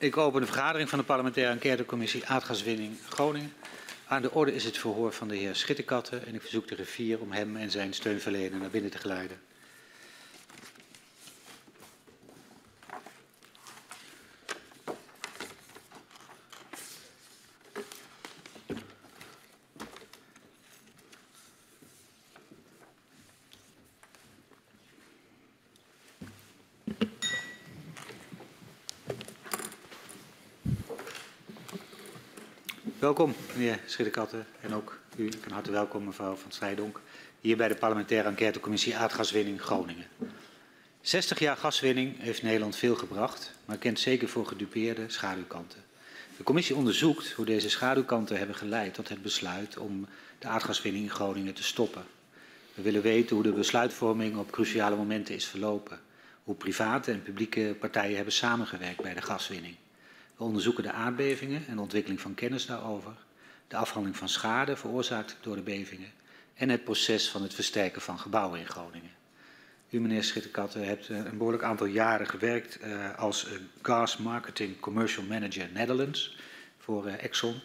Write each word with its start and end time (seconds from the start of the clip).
Ik 0.00 0.16
open 0.16 0.40
de 0.40 0.46
vergadering 0.46 0.88
van 0.88 0.98
de 0.98 1.04
parlementaire 1.04 1.52
enquêtecommissie 1.52 2.26
aardgaswinning 2.26 2.96
Groningen. 3.08 3.52
Aan 4.06 4.22
de 4.22 4.32
orde 4.32 4.54
is 4.54 4.64
het 4.64 4.78
verhoor 4.78 5.12
van 5.12 5.28
de 5.28 5.36
heer 5.36 5.56
Schitterkatten 5.56 6.26
en 6.26 6.34
ik 6.34 6.40
verzoek 6.40 6.68
de 6.68 6.74
griffier 6.74 7.20
om 7.20 7.32
hem 7.32 7.56
en 7.56 7.70
zijn 7.70 7.94
steunverlener 7.94 8.58
naar 8.58 8.70
binnen 8.70 8.90
te 8.90 8.98
geleiden. 8.98 9.40
Welkom, 33.08 33.34
meneer 33.54 33.80
Schitterkatten. 33.86 34.46
En 34.60 34.74
ook 34.74 34.98
u 35.16 35.30
van 35.42 35.52
harte 35.52 35.70
welkom, 35.70 36.04
mevrouw 36.04 36.34
Van 36.34 36.52
Strijdonk. 36.52 37.00
Hier 37.40 37.56
bij 37.56 37.68
de 37.68 37.74
parlementaire 37.74 38.28
enquêtecommissie 38.28 38.96
Aardgaswinning 38.96 39.60
Groningen. 39.60 40.06
60 41.00 41.38
jaar 41.38 41.56
gaswinning 41.56 42.20
heeft 42.20 42.42
Nederland 42.42 42.76
veel 42.76 42.94
gebracht, 42.94 43.52
maar 43.64 43.76
kent 43.76 44.00
zeker 44.00 44.28
voor 44.28 44.46
gedupeerde 44.46 45.04
schaduwkanten. 45.06 45.84
De 46.36 46.42
commissie 46.42 46.76
onderzoekt 46.76 47.32
hoe 47.32 47.44
deze 47.44 47.70
schaduwkanten 47.70 48.38
hebben 48.38 48.56
geleid 48.56 48.94
tot 48.94 49.08
het 49.08 49.22
besluit 49.22 49.78
om 49.78 50.06
de 50.38 50.48
aardgaswinning 50.48 51.04
in 51.04 51.10
Groningen 51.10 51.54
te 51.54 51.62
stoppen. 51.62 52.04
We 52.74 52.82
willen 52.82 53.02
weten 53.02 53.34
hoe 53.34 53.44
de 53.44 53.52
besluitvorming 53.52 54.36
op 54.36 54.50
cruciale 54.50 54.96
momenten 54.96 55.34
is 55.34 55.46
verlopen. 55.46 56.00
Hoe 56.44 56.54
private 56.54 57.12
en 57.12 57.22
publieke 57.22 57.76
partijen 57.80 58.16
hebben 58.16 58.34
samengewerkt 58.34 59.02
bij 59.02 59.14
de 59.14 59.22
gaswinning. 59.22 59.76
We 60.38 60.44
onderzoeken 60.44 60.82
de 60.82 60.92
aardbevingen 60.92 61.66
en 61.66 61.78
ontwikkeling 61.78 62.20
van 62.20 62.34
kennis 62.34 62.66
daarover, 62.66 63.12
de 63.68 63.76
afhandeling 63.76 64.18
van 64.18 64.28
schade 64.28 64.76
veroorzaakt 64.76 65.36
door 65.40 65.56
de 65.56 65.62
bevingen 65.62 66.12
en 66.54 66.68
het 66.68 66.84
proces 66.84 67.30
van 67.30 67.42
het 67.42 67.54
versterken 67.54 68.00
van 68.00 68.18
gebouwen 68.18 68.60
in 68.60 68.66
Groningen. 68.66 69.10
U, 69.90 70.00
meneer 70.00 70.24
Schitterkatten, 70.24 70.86
hebt 70.86 71.08
een 71.08 71.38
behoorlijk 71.38 71.62
aantal 71.62 71.86
jaren 71.86 72.26
gewerkt 72.26 72.78
uh, 72.84 73.18
als 73.18 73.46
uh, 73.46 73.52
Gas 73.82 74.16
Marketing 74.16 74.80
Commercial 74.80 75.24
Manager 75.24 75.68
Netherlands 75.72 76.36
voor 76.78 77.06
Exxon. 77.06 77.60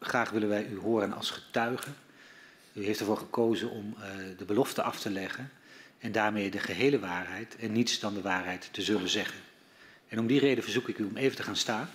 graag 0.00 0.30
willen 0.30 0.48
wij 0.48 0.66
u 0.66 0.78
horen 0.78 1.12
als 1.12 1.30
getuige. 1.30 1.90
U 2.72 2.84
heeft 2.84 3.00
ervoor 3.00 3.16
gekozen 3.16 3.70
om 3.70 3.94
de 4.36 4.44
belofte 4.44 4.82
af 4.82 5.00
te 5.00 5.10
leggen 5.10 5.50
en 5.98 6.12
daarmee 6.12 6.50
de 6.50 6.58
gehele 6.58 6.98
waarheid 6.98 7.56
en 7.56 7.72
niets 7.72 8.00
dan 8.00 8.14
de 8.14 8.22
waarheid 8.22 8.68
te 8.72 8.82
zullen 8.82 9.08
zeggen. 9.08 9.49
En 10.10 10.18
om 10.18 10.26
die 10.26 10.40
reden 10.40 10.64
verzoek 10.64 10.88
ik 10.88 10.98
u 10.98 11.04
om 11.04 11.16
even 11.16 11.36
te 11.36 11.42
gaan 11.42 11.56
staan. 11.56 11.90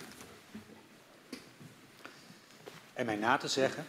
En 2.92 3.06
mij 3.06 3.16
na 3.16 3.36
te 3.36 3.48
zeggen, 3.48 3.86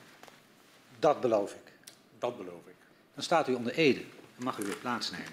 dat 1.00 1.22
beloof 1.22 1.52
ik. 1.52 1.72
Dat 2.20 2.38
beloof 2.38 2.68
ik. 2.68 2.76
Dan 3.14 3.24
staat 3.24 3.48
u 3.48 3.54
onder 3.54 3.74
ede. 3.74 4.04
Dan 4.36 4.46
mag 4.46 4.58
u 4.58 4.64
weer 4.64 4.76
plaatsnemen. 4.76 5.32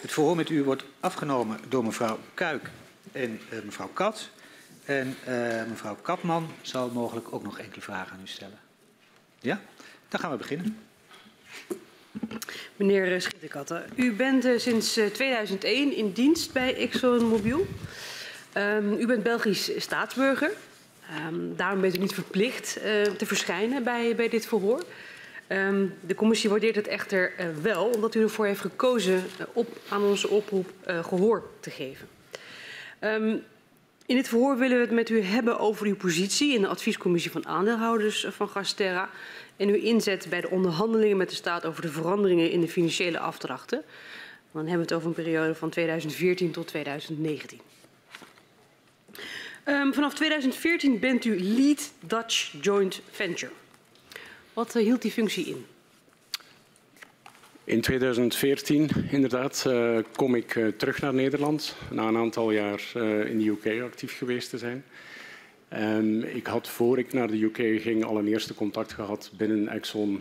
Het 0.00 0.12
verhoor 0.12 0.36
met 0.36 0.48
u 0.48 0.64
wordt 0.64 0.84
afgenomen 1.00 1.60
door 1.68 1.84
mevrouw 1.84 2.18
Kuik 2.34 2.70
en 3.12 3.40
uh, 3.52 3.62
mevrouw 3.62 3.90
Kat. 3.92 4.28
En 4.84 5.16
uh, 5.28 5.64
mevrouw 5.64 5.96
Katman 5.96 6.52
zal 6.62 6.90
mogelijk 6.90 7.32
ook 7.32 7.42
nog 7.42 7.58
enkele 7.58 7.82
vragen 7.82 8.12
aan 8.12 8.22
u 8.22 8.26
stellen. 8.26 8.58
Ja? 9.40 9.60
Dan 10.08 10.20
gaan 10.20 10.30
we 10.30 10.36
beginnen. 10.36 10.78
Meneer 12.76 13.20
Schitterkatten, 13.20 13.84
u 13.96 14.12
bent 14.12 14.44
uh, 14.44 14.58
sinds 14.58 14.92
2001 15.12 15.96
in 15.96 16.12
dienst 16.12 16.52
bij 16.52 16.76
ExxonMobil. 16.76 17.66
Um, 18.56 18.92
u 18.92 19.06
bent 19.06 19.22
Belgisch 19.22 19.70
staatsburger. 19.76 20.50
Um, 21.28 21.56
daarom 21.56 21.80
bent 21.80 21.96
u 21.96 21.98
niet 21.98 22.14
verplicht 22.14 22.78
uh, 22.78 23.02
te 23.02 23.26
verschijnen 23.26 23.84
bij, 23.84 24.16
bij 24.16 24.28
dit 24.28 24.46
verhoor. 24.46 24.82
Um, 25.48 25.94
de 26.06 26.14
commissie 26.14 26.50
waardeert 26.50 26.76
het 26.76 26.86
echter 26.86 27.32
wel, 27.62 27.84
omdat 27.84 28.14
u 28.14 28.22
ervoor 28.22 28.46
heeft 28.46 28.60
gekozen 28.60 29.24
op, 29.52 29.78
aan 29.88 30.02
onze 30.02 30.28
oproep 30.28 30.70
gehoor 30.86 31.42
te 31.60 31.70
geven. 31.70 32.08
In 34.06 34.16
dit 34.16 34.28
verhoor 34.28 34.58
willen 34.58 34.76
we 34.76 34.82
het 34.82 34.92
met 34.92 35.08
u 35.08 35.22
hebben 35.22 35.58
over 35.58 35.86
uw 35.86 35.96
positie 35.96 36.54
in 36.54 36.60
de 36.60 36.66
adviescommissie 36.66 37.30
van 37.30 37.46
aandeelhouders 37.46 38.26
van 38.30 38.48
Gasterra 38.48 39.10
en 39.56 39.68
uw 39.68 39.74
inzet 39.74 40.26
bij 40.28 40.40
de 40.40 40.50
onderhandelingen 40.50 41.16
met 41.16 41.28
de 41.28 41.34
staat 41.34 41.64
over 41.64 41.82
de 41.82 41.92
veranderingen 41.92 42.50
in 42.50 42.60
de 42.60 42.68
financiële 42.68 43.18
afdrachten. 43.18 43.82
Dan 44.52 44.66
hebben 44.66 44.76
we 44.76 44.82
het 44.82 44.92
over 44.92 45.08
een 45.08 45.24
periode 45.24 45.54
van 45.54 45.70
2014 45.70 46.50
tot 46.50 46.66
2019. 46.66 47.60
Um, 49.64 49.94
vanaf 49.94 50.14
2014 50.14 50.98
bent 50.98 51.24
u 51.24 51.42
lead 51.42 51.92
Dutch 52.00 52.54
Joint 52.60 53.00
Venture. 53.10 53.52
Wat 54.52 54.76
uh, 54.76 54.82
hield 54.82 55.02
die 55.02 55.10
functie 55.10 55.46
in? 55.46 55.66
In 57.64 57.80
2014 57.80 58.90
inderdaad 59.10 59.64
uh, 59.66 59.98
kom 60.16 60.34
ik 60.34 60.54
uh, 60.54 60.68
terug 60.68 61.00
naar 61.00 61.14
Nederland 61.14 61.76
na 61.90 62.02
een 62.02 62.16
aantal 62.16 62.50
jaar 62.50 62.80
in 63.26 63.38
de 63.38 63.48
UK 63.48 63.82
actief 63.82 64.18
geweest 64.18 64.50
te 64.50 64.58
zijn. 64.58 64.84
Um, 65.78 66.22
ik 66.22 66.46
had 66.46 66.68
voor 66.68 66.98
ik 66.98 67.12
naar 67.12 67.26
de 67.28 67.42
UK 67.42 67.82
ging 67.82 68.04
al 68.04 68.18
een 68.18 68.26
eerste 68.26 68.54
contact 68.54 68.92
gehad 68.92 69.30
binnen 69.36 69.68
Exxon 69.68 70.20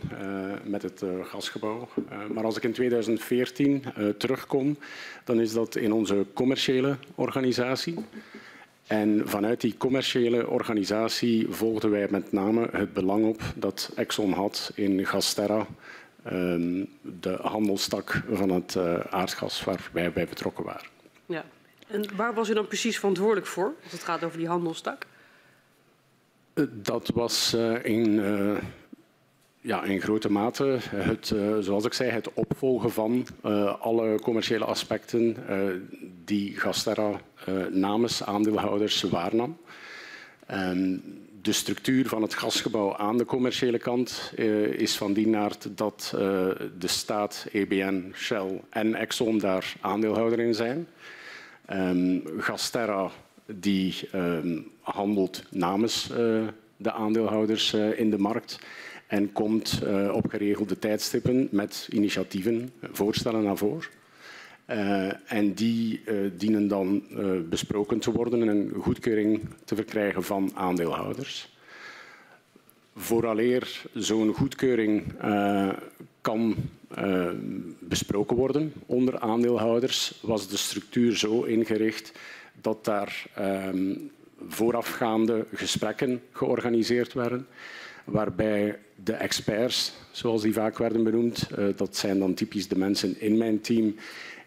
met 0.63 0.81
het 0.81 1.03
gasgebouw. 1.23 1.88
maar 2.34 2.44
als 2.44 2.57
ik 2.57 2.63
in 2.63 2.72
2014 2.72 3.84
terugkom, 4.17 4.78
dan 5.23 5.40
is 5.40 5.53
dat 5.53 5.75
in 5.75 5.94
onze 5.94 6.25
commerciële 6.34 6.97
organisatie. 7.16 7.95
En 8.88 9.22
vanuit 9.25 9.61
die 9.61 9.78
commerciële 9.78 10.50
organisatie 10.50 11.47
volgden 11.50 11.91
wij 11.91 12.07
met 12.09 12.31
name 12.31 12.67
het 12.72 12.94
belang 12.94 13.25
op 13.25 13.41
dat 13.56 13.91
Exxon 13.95 14.34
had 14.34 14.72
in 14.75 15.06
Gasterra, 15.06 15.67
um, 16.31 16.90
de 17.01 17.38
handelstak 17.41 18.23
van 18.31 18.50
het 18.50 18.78
aardgas 19.09 19.63
waar 19.63 19.90
wij 19.91 20.11
bij 20.11 20.28
betrokken 20.28 20.63
waren. 20.63 20.88
Ja. 21.25 21.45
En 21.88 22.16
waar 22.16 22.34
was 22.34 22.50
u 22.50 22.53
dan 22.53 22.67
precies 22.67 22.97
verantwoordelijk 23.00 23.47
voor 23.47 23.73
als 23.84 23.91
het 23.91 24.03
gaat 24.03 24.23
over 24.23 24.38
die 24.38 24.47
handelstak? 24.47 25.06
Uh, 26.53 26.66
dat 26.72 27.12
was 27.13 27.53
uh, 27.56 27.85
in, 27.85 28.07
uh, 28.13 28.57
ja, 29.62 29.84
in 29.84 30.01
grote 30.01 30.31
mate 30.31 30.78
het, 30.89 31.34
zoals 31.59 31.85
ik 31.85 31.94
zei, 31.94 32.09
het 32.09 32.34
opvolgen 32.34 32.91
van 32.91 33.25
alle 33.79 34.19
commerciële 34.19 34.66
aspecten 34.66 35.35
die 36.25 36.57
Gasterra 36.59 37.22
namens 37.72 38.23
aandeelhouders 38.23 39.01
waarnam. 39.01 39.57
De 41.41 41.51
structuur 41.51 42.07
van 42.07 42.22
het 42.22 42.34
gasgebouw 42.34 42.95
aan 42.95 43.17
de 43.17 43.25
commerciële 43.25 43.78
kant 43.78 44.34
is 44.78 44.97
van 44.97 45.13
die 45.13 45.38
aard 45.38 45.78
dat 45.78 46.09
de 46.78 46.88
staat, 46.88 47.47
EBN, 47.51 48.11
Shell 48.16 48.61
en 48.69 48.95
Exxon 48.95 49.38
daar 49.38 49.73
aandeelhouder 49.81 50.40
in 50.40 50.53
zijn. 50.53 50.88
Um, 51.69 52.23
Gasterra 52.38 53.11
die 53.45 54.09
um, 54.16 54.72
handelt 54.81 55.43
namens 55.49 56.09
uh, 56.11 56.47
de 56.78 56.91
aandeelhouders 56.91 57.73
in 57.73 58.09
de 58.09 58.17
markt 58.17 58.59
en 59.07 59.31
komt 59.31 59.81
op 60.11 60.29
geregelde 60.29 60.79
tijdstippen 60.79 61.47
met 61.51 61.87
initiatieven, 61.91 62.72
voorstellen 62.91 63.43
naar 63.43 63.57
voren. 63.57 63.89
En 65.25 65.53
die 65.53 66.01
dienen 66.37 66.67
dan 66.67 67.03
besproken 67.49 67.99
te 67.99 68.11
worden 68.11 68.41
en 68.41 68.47
een 68.47 68.73
goedkeuring 68.79 69.41
te 69.66 69.75
verkrijgen 69.75 70.23
van 70.23 70.51
aandeelhouders. 70.53 71.49
Vooraleer 72.95 73.81
zo'n 73.93 74.33
goedkeuring 74.33 75.03
kan 76.22 76.55
besproken 77.79 78.35
worden 78.35 78.73
onder 78.85 79.19
aandeelhouders, 79.19 80.19
was 80.22 80.47
de 80.47 80.57
structuur 80.57 81.17
zo 81.17 81.43
ingericht 81.43 82.11
dat 82.61 82.85
daar 82.85 83.25
ehm, 83.33 83.93
voorafgaande 84.47 85.46
gesprekken 85.53 86.22
georganiseerd 86.32 87.14
werden, 87.14 87.47
waarbij 88.03 88.79
de 89.03 89.14
experts, 89.14 89.93
zoals 90.11 90.41
die 90.41 90.53
vaak 90.53 90.78
werden 90.78 91.03
benoemd, 91.03 91.47
dat 91.76 91.96
zijn 91.96 92.20
dan 92.20 92.34
typisch 92.34 92.67
de 92.67 92.78
mensen 92.78 93.22
in 93.22 93.38
mijn 93.38 93.61
team, 93.61 93.96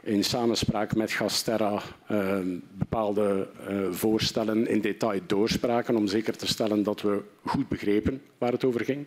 in 0.04 0.24
samenspraak 0.24 0.94
met 0.94 1.12
Gasterra 1.12 1.82
uh, 2.10 2.38
bepaalde 2.72 3.48
uh, 3.68 3.92
voorstellen 3.92 4.66
in 4.66 4.80
detail 4.80 5.20
doorspraken 5.26 5.96
om 5.96 6.06
zeker 6.06 6.36
te 6.36 6.46
stellen 6.46 6.82
dat 6.82 7.02
we 7.02 7.22
goed 7.44 7.68
begrepen 7.68 8.22
waar 8.38 8.52
het 8.52 8.64
over 8.64 8.84
ging. 8.84 9.06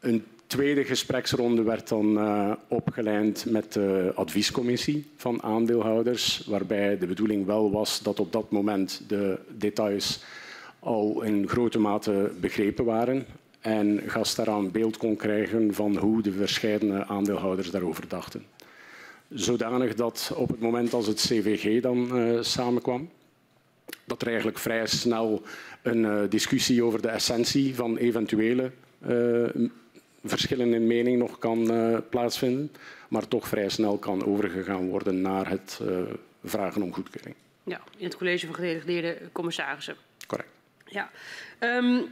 Een 0.00 0.24
tweede 0.46 0.84
gespreksronde 0.84 1.62
werd 1.62 1.88
dan 1.88 2.18
uh, 2.18 2.52
opgeleid 2.68 3.44
met 3.48 3.72
de 3.72 4.12
adviescommissie 4.14 5.06
van 5.16 5.42
aandeelhouders, 5.42 6.42
waarbij 6.46 6.98
de 6.98 7.06
bedoeling 7.06 7.46
wel 7.46 7.70
was 7.70 8.02
dat 8.02 8.20
op 8.20 8.32
dat 8.32 8.50
moment 8.50 9.02
de 9.08 9.38
details 9.48 10.24
al 10.78 11.22
in 11.22 11.48
grote 11.48 11.78
mate 11.78 12.30
begrepen 12.40 12.84
waren 12.84 13.26
en 13.60 14.02
Gasterra 14.06 14.54
een 14.56 14.70
beeld 14.70 14.96
kon 14.96 15.16
krijgen 15.16 15.74
van 15.74 15.96
hoe 15.96 16.22
de 16.22 16.32
verschillende 16.32 17.06
aandeelhouders 17.06 17.70
daarover 17.70 18.08
dachten. 18.08 18.44
Zodanig 19.28 19.94
dat 19.94 20.32
op 20.36 20.48
het 20.48 20.60
moment 20.60 20.92
als 20.92 21.06
het 21.06 21.20
CVG 21.20 21.82
dan 21.82 22.18
uh, 22.18 22.42
samenkwam, 22.42 23.08
dat 24.04 24.22
er 24.22 24.28
eigenlijk 24.28 24.58
vrij 24.58 24.86
snel 24.86 25.42
een 25.82 25.98
uh, 25.98 26.20
discussie 26.28 26.82
over 26.82 27.02
de 27.02 27.08
essentie 27.08 27.74
van 27.74 27.96
eventuele 27.96 28.70
verschillen 30.28 30.74
in 30.74 30.86
mening 30.86 31.18
nog 31.18 31.38
kan 31.38 31.70
plaatsvinden, 32.10 32.72
maar 33.08 33.28
toch 33.28 33.48
vrij 33.48 33.68
snel 33.68 33.98
kan 33.98 34.24
overgegaan 34.24 34.88
worden 34.88 35.20
naar 35.20 35.50
het 35.50 35.80
vragen 36.44 36.82
om 36.82 36.92
goedkeuring. 36.92 37.34
Ja, 37.62 37.80
in 37.96 38.04
het 38.04 38.16
college 38.16 38.46
van 38.46 38.54
gedelegeerde 38.54 39.18
commissarissen. 39.32 39.96
Correct. 40.26 40.48
Ja. 40.84 41.10
Um, 41.60 42.04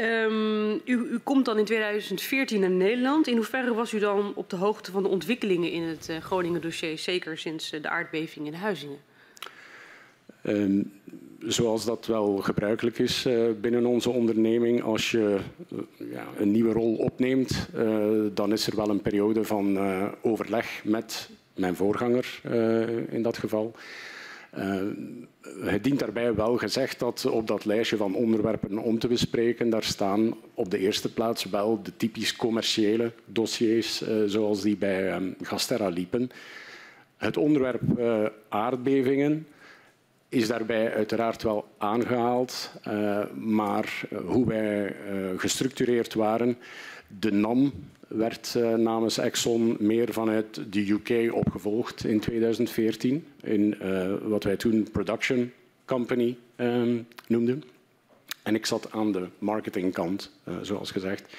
um, 0.00 0.72
u, 0.72 0.80
u, 0.84 1.18
komt 1.18 1.44
dan 1.44 1.58
in 1.58 1.64
2014 1.64 2.60
naar 2.60 2.70
Nederland. 2.70 3.26
In 3.26 3.36
hoeverre 3.36 3.74
was 3.74 3.92
u 3.92 3.98
dan 3.98 4.32
op 4.34 4.50
de 4.50 4.56
hoogte 4.56 4.90
van 4.90 5.02
de 5.02 5.08
ontwikkelingen 5.08 5.70
in 5.70 5.82
het 5.82 6.08
uh, 6.08 6.16
Groningen 6.16 6.60
dossier, 6.60 6.98
zeker 6.98 7.38
sinds 7.38 7.70
de 7.70 7.88
aardbeving 7.88 8.46
in 8.46 8.54
Huizingen? 8.54 8.98
Um, 10.46 10.92
zoals 11.38 11.84
dat 11.84 12.06
wel 12.06 12.36
gebruikelijk 12.36 12.98
is 12.98 13.26
uh, 13.26 13.50
binnen 13.60 13.86
onze 13.86 14.10
onderneming, 14.10 14.82
als 14.82 15.10
je 15.10 15.38
ja, 15.96 16.26
een 16.38 16.50
nieuwe 16.50 16.72
rol 16.72 16.94
opneemt, 16.94 17.68
dan 18.34 18.52
is 18.52 18.66
er 18.66 18.76
wel 18.76 18.88
een 18.88 19.02
periode 19.02 19.44
van 19.44 19.78
overleg 20.22 20.80
met 20.84 21.30
mijn 21.54 21.76
voorganger 21.76 22.40
in 23.10 23.22
dat 23.22 23.38
geval. 23.38 23.74
Uh, 24.58 25.70
het 25.70 25.84
dient 25.84 25.98
daarbij 25.98 26.34
wel 26.34 26.56
gezegd 26.56 26.98
dat 26.98 27.26
op 27.26 27.46
dat 27.46 27.64
lijstje 27.64 27.96
van 27.96 28.14
onderwerpen 28.14 28.78
om 28.78 28.98
te 28.98 29.08
bespreken, 29.08 29.70
daar 29.70 29.82
staan 29.82 30.34
op 30.54 30.70
de 30.70 30.78
eerste 30.78 31.12
plaats 31.12 31.44
wel 31.44 31.82
de 31.82 31.96
typisch 31.96 32.36
commerciële 32.36 33.12
dossiers 33.24 34.02
uh, 34.02 34.08
zoals 34.26 34.62
die 34.62 34.76
bij 34.76 35.14
um, 35.14 35.36
liepen. 35.90 36.30
Het 37.16 37.36
onderwerp 37.36 37.82
uh, 37.98 38.24
aardbevingen 38.48 39.46
is 40.34 40.48
daarbij 40.48 40.94
uiteraard 40.94 41.42
wel 41.42 41.64
aangehaald, 41.78 42.70
maar 43.34 44.00
hoe 44.24 44.46
wij 44.46 44.96
gestructureerd 45.36 46.14
waren, 46.14 46.56
de 47.18 47.32
NAM 47.32 47.72
werd 48.08 48.54
namens 48.76 49.18
Exxon 49.18 49.76
meer 49.78 50.12
vanuit 50.12 50.72
de 50.72 50.90
UK 50.90 51.34
opgevolgd 51.34 52.04
in 52.04 52.20
2014 52.20 53.26
in 53.42 53.76
wat 54.22 54.44
wij 54.44 54.56
toen 54.56 54.88
Production 54.92 55.52
Company 55.84 56.36
um, 56.56 57.06
noemden. 57.26 57.62
En 58.42 58.54
ik 58.54 58.66
zat 58.66 58.92
aan 58.92 59.12
de 59.12 59.28
marketingkant, 59.38 60.30
zoals 60.62 60.90
gezegd. 60.90 61.34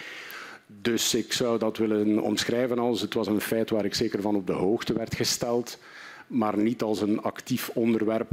Dus 0.67 1.13
ik 1.13 1.33
zou 1.33 1.59
dat 1.59 1.77
willen 1.77 2.19
omschrijven 2.19 2.79
als 2.79 3.01
het 3.01 3.13
was 3.13 3.27
een 3.27 3.41
feit 3.41 3.69
waar 3.69 3.85
ik 3.85 3.93
zeker 3.93 4.21
van 4.21 4.35
op 4.35 4.47
de 4.47 4.53
hoogte 4.53 4.93
werd 4.93 5.15
gesteld, 5.15 5.79
maar 6.27 6.57
niet 6.57 6.81
als 6.81 7.01
een 7.01 7.21
actief 7.21 7.69
onderwerp 7.69 8.29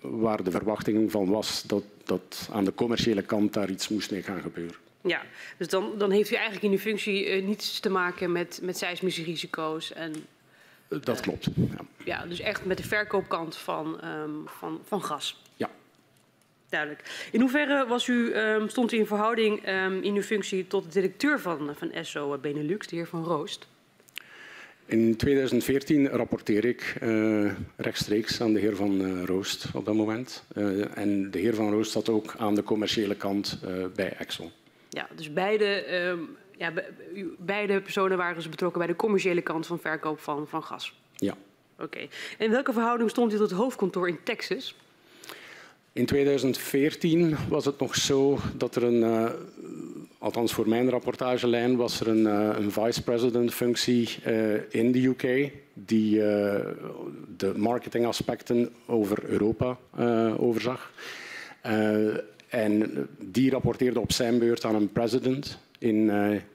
waar 0.00 0.44
de 0.44 0.50
verwachting 0.50 1.10
van 1.10 1.28
was 1.28 1.62
dat, 1.62 1.84
dat 2.04 2.48
aan 2.52 2.64
de 2.64 2.74
commerciële 2.74 3.22
kant 3.22 3.52
daar 3.52 3.70
iets 3.70 3.88
moest 3.88 4.10
mee 4.10 4.22
gaan 4.22 4.40
gebeuren. 4.40 4.76
Ja, 5.00 5.22
dus 5.56 5.68
dan, 5.68 5.98
dan 5.98 6.10
heeft 6.10 6.30
u 6.30 6.34
eigenlijk 6.34 6.64
in 6.64 6.70
uw 6.70 6.78
functie 6.78 7.26
uh, 7.26 7.46
niets 7.46 7.80
te 7.80 7.90
maken 7.90 8.32
met, 8.32 8.60
met 8.62 8.76
seismische 8.76 9.22
risico's. 9.22 9.92
En, 9.92 10.12
uh, 10.88 11.00
dat 11.02 11.20
klopt. 11.20 11.48
Ja. 11.54 11.84
ja. 12.04 12.26
dus 12.26 12.40
echt 12.40 12.64
met 12.64 12.76
de 12.76 12.82
verkoopkant 12.82 13.56
van, 13.56 14.04
um, 14.04 14.42
van, 14.46 14.80
van 14.84 15.02
gas. 15.02 15.42
Ja. 15.56 15.70
Duidelijk. 16.68 17.28
In 17.32 17.40
hoeverre 17.40 17.86
was 17.86 18.06
u, 18.06 18.36
um, 18.36 18.68
stond 18.68 18.92
u 18.92 18.98
in 18.98 19.06
verhouding 19.06 19.68
um, 19.68 20.02
in 20.02 20.14
uw 20.14 20.22
functie 20.22 20.66
tot 20.66 20.84
de 20.84 20.90
directeur 20.90 21.40
van, 21.40 21.74
van 21.76 21.90
ESSO 21.90 22.38
Benelux, 22.38 22.86
de 22.86 22.96
heer 22.96 23.06
Van 23.06 23.24
Roost? 23.24 23.66
In 24.86 25.16
2014 25.16 26.08
rapporteer 26.08 26.64
ik 26.64 26.96
uh, 27.02 27.52
rechtstreeks 27.76 28.40
aan 28.40 28.52
de 28.52 28.60
heer 28.60 28.76
Van 28.76 29.00
uh, 29.00 29.24
Roost 29.24 29.66
op 29.74 29.84
dat 29.84 29.94
moment. 29.94 30.44
Uh, 30.54 30.98
en 30.98 31.30
de 31.30 31.38
heer 31.38 31.54
Van 31.54 31.70
Roost 31.70 31.92
zat 31.92 32.08
ook 32.08 32.34
aan 32.38 32.54
de 32.54 32.62
commerciële 32.62 33.14
kant 33.14 33.60
bij 33.94 34.12
Exxon. 34.12 34.50
Ja, 34.88 35.08
dus 35.14 35.32
beide, 35.32 35.94
um, 35.94 36.36
ja, 36.56 36.70
be, 36.70 36.84
beide 37.38 37.80
personen 37.80 38.16
waren 38.16 38.34
dus 38.34 38.48
betrokken 38.48 38.78
bij 38.78 38.88
de 38.88 38.96
commerciële 38.96 39.42
kant 39.42 39.66
van 39.66 39.78
verkoop 39.78 40.20
van, 40.20 40.48
van 40.48 40.62
gas. 40.62 40.94
Ja. 41.16 41.36
Oké. 41.74 41.84
Okay. 41.84 42.08
En 42.38 42.44
in 42.44 42.50
welke 42.50 42.72
verhouding 42.72 43.10
stond 43.10 43.32
u 43.32 43.36
tot 43.36 43.50
het 43.50 43.58
hoofdkantoor 43.58 44.08
in 44.08 44.18
Texas? 44.22 44.74
In 45.96 46.06
2014 46.06 47.36
was 47.48 47.64
het 47.64 47.78
nog 47.78 47.94
zo 47.94 48.38
dat 48.56 48.76
er 48.76 48.82
een, 48.82 49.00
uh, 49.00 49.30
althans 50.18 50.52
voor 50.52 50.68
mijn 50.68 50.90
rapportagelijn, 50.90 51.76
was 51.76 52.00
er 52.00 52.08
een, 52.08 52.26
uh, 52.26 52.56
een 52.58 52.72
vice-president 52.72 53.54
functie 53.54 54.08
uh, 54.26 54.54
in 54.68 54.92
de 54.92 55.04
UK 55.04 55.50
die 55.72 56.18
de 57.36 57.52
marketingaspecten 57.56 58.72
over 58.86 59.24
Europa 59.24 59.78
overzag. 60.38 60.92
En 62.48 63.08
die 63.18 63.50
rapporteerde 63.50 64.00
op 64.00 64.12
zijn 64.12 64.38
beurt 64.38 64.64
aan 64.64 64.74
een 64.74 64.92
president 64.92 65.58
in 65.78 66.10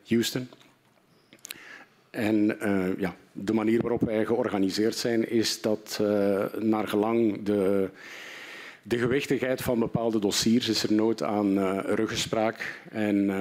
Houston. 0.07 0.49
En 2.09 2.57
ja, 2.97 3.15
de 3.31 3.53
manier 3.53 3.81
waarop 3.81 4.01
wij 4.01 4.25
georganiseerd 4.25 4.95
zijn 4.95 5.29
is 5.29 5.61
dat 5.61 5.99
naar 6.59 6.87
gelang 6.87 7.43
de, 7.43 7.89
de 8.81 8.97
gewichtigheid 8.97 9.61
van 9.61 9.79
bepaalde 9.79 10.19
dossiers 10.19 10.69
is 10.69 10.83
er 10.83 10.93
nood 10.93 11.23
aan 11.23 11.57
uh, 11.57 11.79
ruggespraak 11.85 12.79
en 12.89 13.31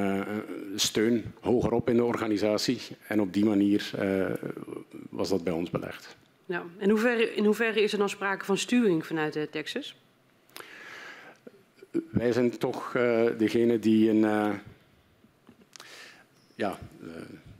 steun 0.74 1.24
hogerop 1.40 1.88
in 1.88 1.96
de 1.96 2.04
organisatie. 2.04 2.80
En 3.06 3.20
op 3.20 3.32
die 3.32 3.44
manier 3.44 3.90
was 5.10 5.28
dat 5.28 5.44
bij 5.44 5.52
ons 5.52 5.70
belegd. 5.70 6.16
Ja. 6.46 6.62
En 6.78 6.90
hoeverre, 6.90 7.34
in 7.34 7.44
hoeverre 7.44 7.82
is 7.82 7.92
er 7.92 7.98
dan 7.98 8.08
sprake 8.08 8.44
van 8.44 8.58
sturing 8.58 9.06
vanuit 9.06 9.48
Texas? 9.50 9.96
wij 12.10 12.32
zijn 12.32 12.58
toch 12.58 12.92
degene 13.36 13.78
die 13.78 14.08
in, 14.08 14.20
ja, 16.54 16.78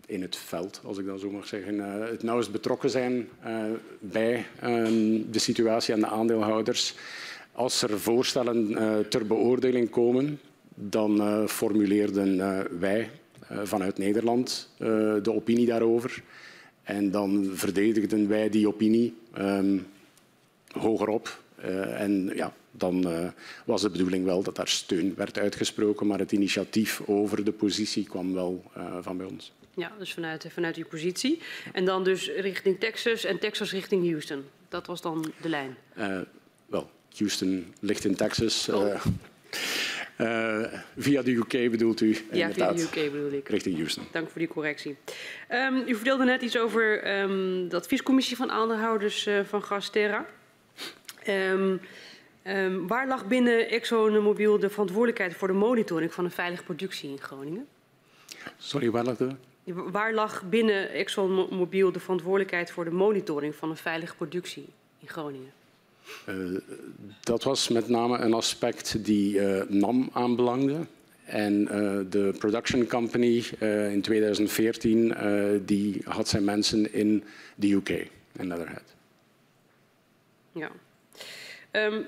in 0.07 0.23
het 0.23 0.37
veld, 0.37 0.81
als 0.85 0.99
ik 0.99 1.07
dat 1.07 1.21
zo 1.21 1.31
mag 1.31 1.47
zeggen, 1.47 1.79
het 2.09 2.23
nauwst 2.23 2.53
betrokken 2.53 2.91
zijn 2.91 3.29
bij 3.99 4.47
de 5.31 5.39
situatie 5.39 5.95
en 5.95 6.01
de 6.01 6.07
aandeelhouders. 6.07 6.95
Als 7.61 7.83
er 7.83 8.01
voorstellen 8.01 8.77
ter 9.09 9.27
beoordeling 9.27 9.91
komen, 9.91 10.41
dan 10.75 11.49
formuleerden 11.49 12.39
wij 12.81 13.11
vanuit 13.63 13.99
Nederland 13.99 14.71
de 15.23 15.33
opinie 15.33 15.67
daarover. 15.67 16.23
En 16.83 17.11
dan 17.11 17.51
verdedigden 17.55 18.29
wij 18.29 18.49
die 18.49 18.69
opinie 18.69 19.15
um, 19.39 19.87
hogerop. 20.69 21.43
en 21.97 22.33
ja, 22.35 22.55
dan 22.71 23.09
uh, 23.09 23.29
was 23.65 23.83
de 23.83 23.91
bedoeling 23.91 24.25
wel 24.25 24.43
dat 24.43 24.57
daar 24.57 24.69
steun 24.69 25.15
werd 25.17 25.39
uitgesproken, 25.39 26.07
maar 26.07 26.19
het 26.19 26.33
initiatief 26.33 27.01
over 27.07 27.45
de 27.45 27.53
positie 27.53 28.05
kwam 28.05 28.35
wel 28.35 28.65
uh, 28.77 28.97
van 29.01 29.17
bij 29.17 29.27
ons. 29.27 29.53
Ja, 29.75 29.93
dus 29.99 30.13
vanuit, 30.15 30.47
vanuit 30.49 30.77
uw 30.77 30.87
positie. 30.87 31.41
En 31.73 31.85
dan 31.85 32.05
dus 32.05 32.31
richting 32.31 32.79
Texas 32.79 33.25
en 33.25 33.39
Texas 33.39 33.73
richting 33.73 34.11
Houston. 34.11 34.45
Dat 34.69 34.87
was 34.87 35.01
dan 35.01 35.33
de 35.41 35.49
lijn? 35.49 35.77
Houston 37.17 37.75
ligt 37.81 38.05
in 38.05 38.15
Texas. 38.15 38.69
Oh. 38.69 39.05
via 40.97 41.23
de 41.23 41.31
UK 41.31 41.71
bedoelt 41.71 42.01
u? 42.01 42.17
Ja, 42.33 42.53
via 42.53 42.73
de 42.73 42.83
UK 42.83 43.13
bedoel 43.13 43.33
ik. 43.33 43.49
Richting 43.49 43.77
Houston. 43.77 44.05
Dank 44.11 44.29
voor 44.29 44.39
die 44.39 44.49
correctie. 44.49 44.97
Um, 45.51 45.85
u 45.87 45.95
vertelde 45.95 46.25
net 46.25 46.43
iets 46.43 46.59
over 46.59 47.19
um, 47.21 47.69
de 47.69 47.77
adviescommissie 47.77 48.37
van 48.37 48.51
aandeelhouders 48.51 49.29
van 49.45 49.63
Gasterra. 49.63 50.27
Um, 51.29 51.81
Um, 52.45 52.87
waar 52.87 53.07
lag 53.07 53.27
binnen 53.27 53.69
ExxonMobil 53.69 54.59
de 54.59 54.71
verantwoordelijkheid 54.71 55.35
voor 55.35 55.49
de 55.49 55.55
monitoring 55.55 56.15
van 56.15 56.25
een 56.25 56.31
veilige 56.31 56.63
productie 56.63 57.11
in 57.11 57.21
Groningen? 57.21 57.67
Sorry, 58.57 58.91
waar 58.91 59.05
lag 59.05 59.17
de? 59.17 59.35
Waar 59.65 60.15
lag 60.15 60.49
binnen 60.49 60.91
ExxonMobil 60.91 61.93
de 61.93 62.01
verantwoordelijkheid 62.01 62.71
voor 62.71 62.85
de 62.85 62.91
monitoring 62.91 63.55
van 63.55 63.71
een 63.71 63.77
veilige 63.77 64.17
productie 64.17 64.69
in 64.99 65.09
Groningen? 65.09 65.53
Uh, 66.29 66.59
dat 67.21 67.43
was 67.43 67.69
met 67.69 67.89
name 67.89 68.19
een 68.19 68.33
aspect 68.33 69.05
die 69.05 69.35
uh, 69.35 69.63
NAM 69.69 70.11
aanbelangde. 70.13 70.87
En 71.25 71.63
uh, 71.63 72.01
de 72.11 72.35
production 72.39 72.87
company 72.87 73.45
in 73.93 74.03
2014 74.03 75.15
die 75.65 76.03
had 76.05 76.29
zijn 76.29 76.45
mensen 76.45 76.93
in 76.93 77.25
de 77.55 77.73
UK, 77.73 77.89
in 77.89 78.47
Netherhead. 78.47 78.95
Ja. 80.53 80.71
Um, 81.73 82.07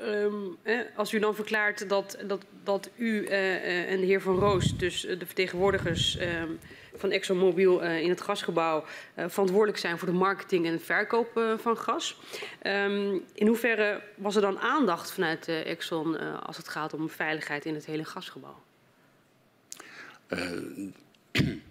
Eh, 0.00 0.80
als 0.96 1.12
u 1.12 1.18
dan 1.18 1.34
verklaart 1.34 1.88
dat, 1.88 2.18
dat, 2.26 2.44
dat 2.64 2.90
u 2.96 3.22
uh, 3.22 3.90
en 3.90 4.00
de 4.00 4.06
heer 4.06 4.20
Van 4.20 4.38
Roos, 4.38 4.76
dus 4.76 5.00
de 5.00 5.26
vertegenwoordigers 5.26 6.18
um, 6.20 6.58
van 6.94 7.10
ExxonMobil 7.10 7.84
uh, 7.84 8.00
in 8.00 8.08
het 8.08 8.20
gasgebouw, 8.20 8.84
verantwoordelijk 9.16 9.78
zijn 9.78 9.98
voor 9.98 10.08
de 10.08 10.14
marketing 10.14 10.66
en 10.66 10.72
het 10.72 10.82
verkoop 10.82 11.56
van 11.56 11.76
gas. 11.76 12.20
Um, 12.62 13.22
in 13.34 13.46
hoeverre 13.46 14.02
was 14.14 14.36
er 14.36 14.42
dan 14.42 14.58
aandacht 14.58 15.12
vanuit 15.12 15.48
Exxon 15.48 16.40
als 16.40 16.56
het 16.56 16.68
gaat 16.68 16.94
om 16.94 17.08
veiligheid 17.08 17.64
in 17.64 17.74
het 17.74 17.86
hele 17.86 18.04
gasgebouw? 18.04 18.58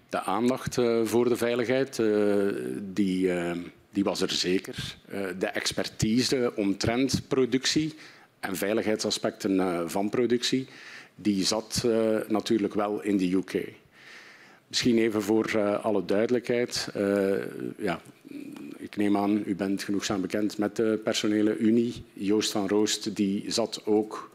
de 0.08 0.20
aandacht 0.20 0.74
voor 1.04 1.28
de 1.28 1.36
veiligheid, 1.36 2.02
die 2.82 3.32
die 3.92 4.04
was 4.04 4.20
er 4.20 4.30
zeker. 4.30 4.96
De 5.38 5.46
expertise 5.46 6.52
omtrent 6.56 7.28
productie 7.28 7.94
en 8.40 8.56
veiligheidsaspecten 8.56 9.54
uh, 9.54 9.80
van 9.86 10.08
productie, 10.08 10.68
die 11.14 11.44
zat 11.44 11.82
uh, 11.86 12.16
natuurlijk 12.28 12.74
wel 12.74 13.02
in 13.02 13.16
de 13.16 13.32
UK. 13.32 13.72
Misschien 14.66 14.98
even 14.98 15.22
voor 15.22 15.76
alle 15.76 16.04
duidelijkheid. 16.04 16.88
ja, 17.76 18.00
ik 18.76 18.96
neem 18.96 19.16
aan, 19.16 19.42
u 19.46 19.54
bent 19.54 19.82
genoegzaam 19.82 20.20
bekend 20.20 20.58
met 20.58 20.76
de 20.76 21.00
personele 21.04 21.56
unie. 21.56 22.04
Joost 22.12 22.52
van 22.52 22.68
Roost 22.68 23.16
die 23.16 23.44
zat 23.50 23.82
ook 23.84 24.30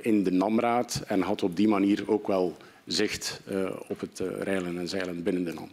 in 0.00 0.22
de 0.22 0.30
NAMraad 0.30 1.02
en 1.06 1.20
had 1.20 1.42
op 1.42 1.56
die 1.56 1.68
manier 1.68 2.10
ook 2.10 2.26
wel 2.26 2.56
zicht 2.86 3.40
op 3.88 4.00
het 4.00 4.18
reilen 4.18 4.78
en 4.78 4.88
zeilen 4.88 5.22
binnen 5.22 5.44
de 5.44 5.52
NAM. 5.52 5.70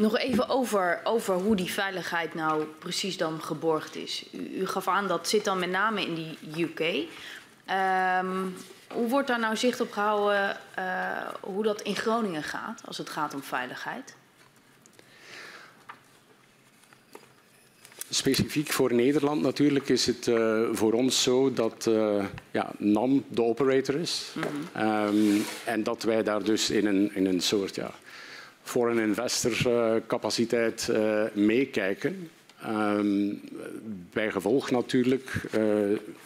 Nog 0.00 0.18
even 0.18 0.48
over, 0.48 1.00
over 1.04 1.34
hoe 1.34 1.56
die 1.56 1.70
veiligheid 1.70 2.34
nou 2.34 2.64
precies 2.78 3.16
dan 3.16 3.42
geborgd 3.42 3.96
is. 3.96 4.24
U, 4.32 4.60
u 4.60 4.66
gaf 4.66 4.88
aan 4.88 5.08
dat 5.08 5.28
zit 5.28 5.44
dan 5.44 5.58
met 5.58 5.70
name 5.70 6.06
in 6.06 6.14
die 6.14 6.64
UK. 6.64 6.80
Um, 6.80 7.06
ehm, 7.66 8.46
hoe 8.92 9.08
wordt 9.08 9.28
daar 9.28 9.38
nou 9.38 9.56
zicht 9.56 9.80
op 9.80 9.92
gehouden 9.92 10.56
uh, 10.78 11.28
hoe 11.40 11.62
dat 11.62 11.82
in 11.82 11.96
Groningen 11.96 12.42
gaat 12.42 12.82
als 12.84 12.98
het 12.98 13.08
gaat 13.08 13.34
om 13.34 13.42
veiligheid? 13.42 14.14
Specifiek 18.10 18.72
voor 18.72 18.94
Nederland 18.94 19.42
natuurlijk 19.42 19.88
is 19.88 20.06
het 20.06 20.26
uh, 20.26 20.68
voor 20.72 20.92
ons 20.92 21.22
zo 21.22 21.52
dat 21.52 21.86
uh, 21.88 22.24
ja, 22.50 22.70
NAM 22.78 23.24
de 23.28 23.42
operator 23.42 23.94
is. 23.94 24.32
Mm 24.34 24.42
-hmm. 24.72 25.26
um, 25.36 25.44
en 25.64 25.82
dat 25.82 26.02
wij 26.02 26.22
daar 26.22 26.42
dus 26.42 26.70
in 26.70 26.86
een, 26.86 27.14
in 27.14 27.26
een 27.26 27.40
soort 27.40 27.74
ja, 27.74 27.90
foreign 28.70 28.98
investor 28.98 29.52
uh, 29.66 30.00
capaciteit 30.06 30.92
meekijken. 31.34 32.30
Um, 32.66 33.40
bij 34.12 34.30
gevolg 34.30 34.70
natuurlijk 34.70 35.42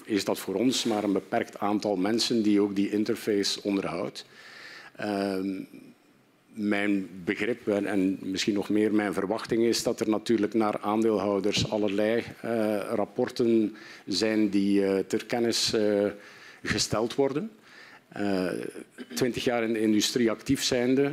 is 0.04 0.24
dat 0.24 0.38
voor 0.38 0.54
ons 0.54 0.84
maar 0.84 1.04
een 1.04 1.12
beperkt 1.12 1.58
aantal 1.58 1.96
mensen 1.96 2.42
die 2.42 2.60
ook 2.60 2.74
die 2.74 2.90
interface 2.90 3.62
onderhoudt. 3.62 4.26
Um, 5.00 5.68
mijn 6.52 7.08
begrip 7.24 7.68
en 7.68 8.18
misschien 8.22 8.54
nog 8.54 8.68
meer 8.68 8.94
mijn 8.94 9.12
verwachting 9.12 9.62
is 9.62 9.82
dat 9.82 10.00
er 10.00 10.08
natuurlijk 10.08 10.54
naar 10.54 10.80
aandeelhouders 10.80 11.70
allerlei 11.70 12.22
rapporten 12.90 13.76
zijn 14.06 14.48
die 14.48 15.06
ter 15.06 15.24
kennis 15.24 15.74
gesteld 16.62 17.14
worden. 17.14 17.50
Twintig 19.14 19.44
jaar 19.44 19.62
in 19.62 19.72
de 19.72 19.80
industrie 19.80 20.30
actief 20.30 20.62
zijnde 20.62 21.12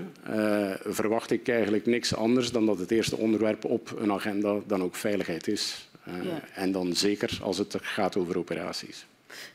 verwacht 0.86 1.31
ik 1.31 1.48
eigenlijk 1.48 1.86
niks 1.86 2.15
anders 2.15 2.51
dan 2.51 2.65
dat 2.65 2.79
het 2.79 2.91
eerste 2.91 3.17
onderwerp 3.17 3.65
op 3.65 3.93
een 4.00 4.12
agenda 4.12 4.60
dan 4.67 4.84
ook 4.84 4.96
veiligheid 4.96 5.48
is. 5.48 5.89
Ja. 6.03 6.41
En 6.53 6.72
dan 6.72 6.93
zeker 6.93 7.39
als 7.41 7.58
het 7.58 7.75
gaat 7.81 8.15
over 8.15 8.38
operaties. 8.38 9.05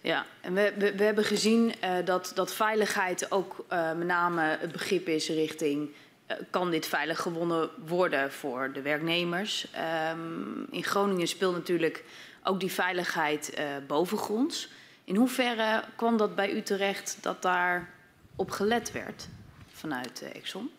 Ja, 0.00 0.26
en 0.40 0.54
we, 0.54 0.72
we, 0.78 0.96
we 0.96 1.02
hebben 1.02 1.24
gezien 1.24 1.72
uh, 1.84 1.90
dat, 2.04 2.32
dat 2.34 2.54
veiligheid 2.54 3.30
ook 3.30 3.64
uh, 3.72 3.92
met 3.92 4.06
name 4.06 4.56
het 4.60 4.72
begrip 4.72 5.08
is 5.08 5.28
richting 5.28 5.88
uh, 6.30 6.36
kan 6.50 6.70
dit 6.70 6.86
veilig 6.86 7.20
gewonnen 7.20 7.70
worden 7.86 8.32
voor 8.32 8.70
de 8.72 8.82
werknemers. 8.82 9.68
Um, 10.12 10.66
in 10.70 10.84
Groningen 10.84 11.28
speelt 11.28 11.54
natuurlijk 11.54 12.04
ook 12.42 12.60
die 12.60 12.72
veiligheid 12.72 13.58
bovengronds. 13.86 14.70
In 15.06 15.16
hoeverre 15.16 15.84
kwam 15.96 16.16
dat 16.16 16.34
bij 16.34 16.52
u 16.52 16.62
terecht 16.62 17.18
dat 17.20 17.42
daar 17.42 17.94
op 18.36 18.50
gelet 18.50 18.92
werd 18.92 19.28
vanuit 19.66 20.22
Exxon? 20.32 20.70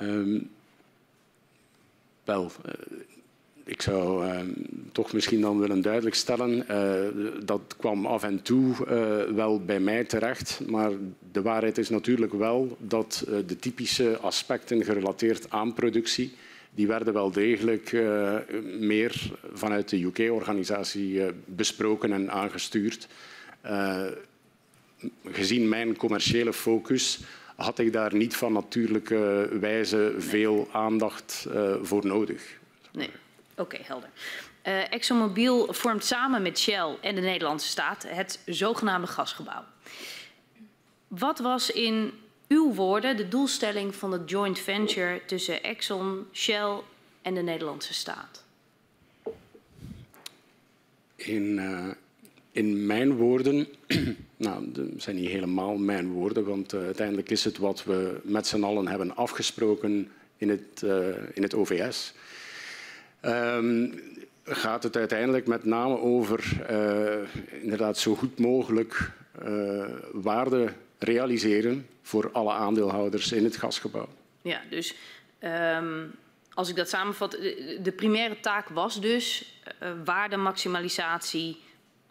Um, 0.00 0.50
wel, 2.24 2.50
ik 3.64 3.82
zou 3.82 4.26
uh, 4.26 4.40
toch 4.92 5.12
misschien 5.12 5.40
dan 5.40 5.58
willen 5.58 5.80
duidelijk 5.80 6.14
stellen, 6.14 6.64
uh, 6.70 7.44
dat 7.44 7.76
kwam 7.76 8.06
af 8.06 8.22
en 8.22 8.42
toe 8.42 8.86
wel 9.34 9.64
bij 9.64 9.80
mij 9.80 10.04
terecht, 10.04 10.60
maar 10.66 10.90
de 11.32 11.42
waarheid 11.42 11.78
is 11.78 11.88
natuurlijk 11.88 12.32
wel 12.32 12.76
dat 12.80 13.24
de 13.46 13.56
typische 13.56 14.18
aspecten 14.18 14.84
gerelateerd 14.84 15.50
aan 15.50 15.74
productie, 15.74 16.36
die 16.70 16.86
werden 16.86 17.12
wel 17.12 17.30
degelijk 17.30 17.92
meer 18.78 19.30
vanuit 19.52 19.88
de 19.88 20.02
UK-organisatie 20.02 21.22
besproken 21.44 22.12
en 22.12 22.30
aangestuurd. 22.30 23.08
gezien 25.24 25.68
mijn 25.68 25.96
commerciële 25.96 26.52
focus 26.52 27.20
had 27.56 27.78
ik 27.78 27.92
daar 27.92 28.14
niet 28.14 28.36
van 28.36 28.52
natuurlijke 28.52 29.48
wijze 29.60 30.14
veel 30.18 30.68
aandacht 30.72 31.46
voor 31.82 32.06
nodig. 32.06 32.58
Nee. 32.92 33.10
Oké, 33.50 33.60
okay, 33.60 33.80
helder. 33.84 34.08
ExxonMobil 34.90 35.72
vormt 35.72 36.04
samen 36.04 36.42
met 36.42 36.58
Shell 36.58 36.96
en 37.00 37.14
de 37.14 37.20
Nederlandse 37.20 37.68
staat 37.68 38.04
het 38.08 38.40
zogenaamde 38.46 39.06
gasgebouw. 39.06 39.64
Wat 41.08 41.38
was 41.38 41.70
in 41.70 42.12
uw 42.48 42.74
woorden 42.74 43.16
de 43.16 43.28
doelstelling 43.28 43.94
van 43.94 44.12
het 44.12 44.30
joint 44.30 44.58
venture 44.58 45.20
tussen 45.26 45.62
Exxon, 45.62 46.26
Shell 46.32 46.80
en 47.22 47.34
de 47.34 47.42
Nederlandse 47.42 47.94
staat? 47.94 48.44
In, 51.14 51.42
uh, 51.42 51.86
in 52.52 52.86
mijn 52.86 53.16
woorden, 53.16 53.66
nou, 54.36 54.72
dat 54.72 54.86
zijn 54.96 55.16
niet 55.16 55.28
helemaal 55.28 55.76
mijn 55.76 56.08
woorden, 56.08 56.44
want 56.44 56.72
uh, 56.72 56.80
uiteindelijk 56.80 57.30
is 57.30 57.44
het 57.44 57.58
wat 57.58 57.84
we 57.84 58.20
met 58.22 58.46
z'n 58.46 58.62
allen 58.62 58.88
hebben 58.88 59.16
afgesproken 59.16 60.08
in 60.36 60.48
het, 60.48 60.82
in 61.32 61.42
het 61.42 61.54
OVS. 61.54 62.14
Um, 63.22 64.00
gaat 64.44 64.82
het 64.82 64.96
uiteindelijk 64.96 65.46
met 65.46 65.64
name 65.64 65.98
over 65.98 66.60
inderdaad 67.60 67.98
zo 67.98 68.14
goed 68.14 68.38
mogelijk 68.38 69.10
waarde 70.12 70.72
realiseren 70.98 71.88
voor 72.02 72.32
alle 72.32 72.52
aandeelhouders 72.52 73.32
in 73.32 73.44
het 73.44 73.56
gasgebouw. 73.56 74.08
Ja, 74.42 74.62
dus 74.70 74.94
um, 75.40 76.14
als 76.54 76.68
ik 76.68 76.76
dat 76.76 76.88
samenvat, 76.88 77.30
de, 77.30 77.78
de 77.82 77.92
primaire 77.92 78.40
taak 78.40 78.68
was 78.68 79.00
dus 79.00 79.54
uh, 79.82 79.92
waardemaximalisatie 80.04 81.60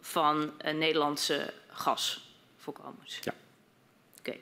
van 0.00 0.52
Nederlandse 0.74 1.52
gasvoorkomens. 1.70 3.18
Ja. 3.22 3.34
Oké. 4.18 4.30
Okay. 4.30 4.40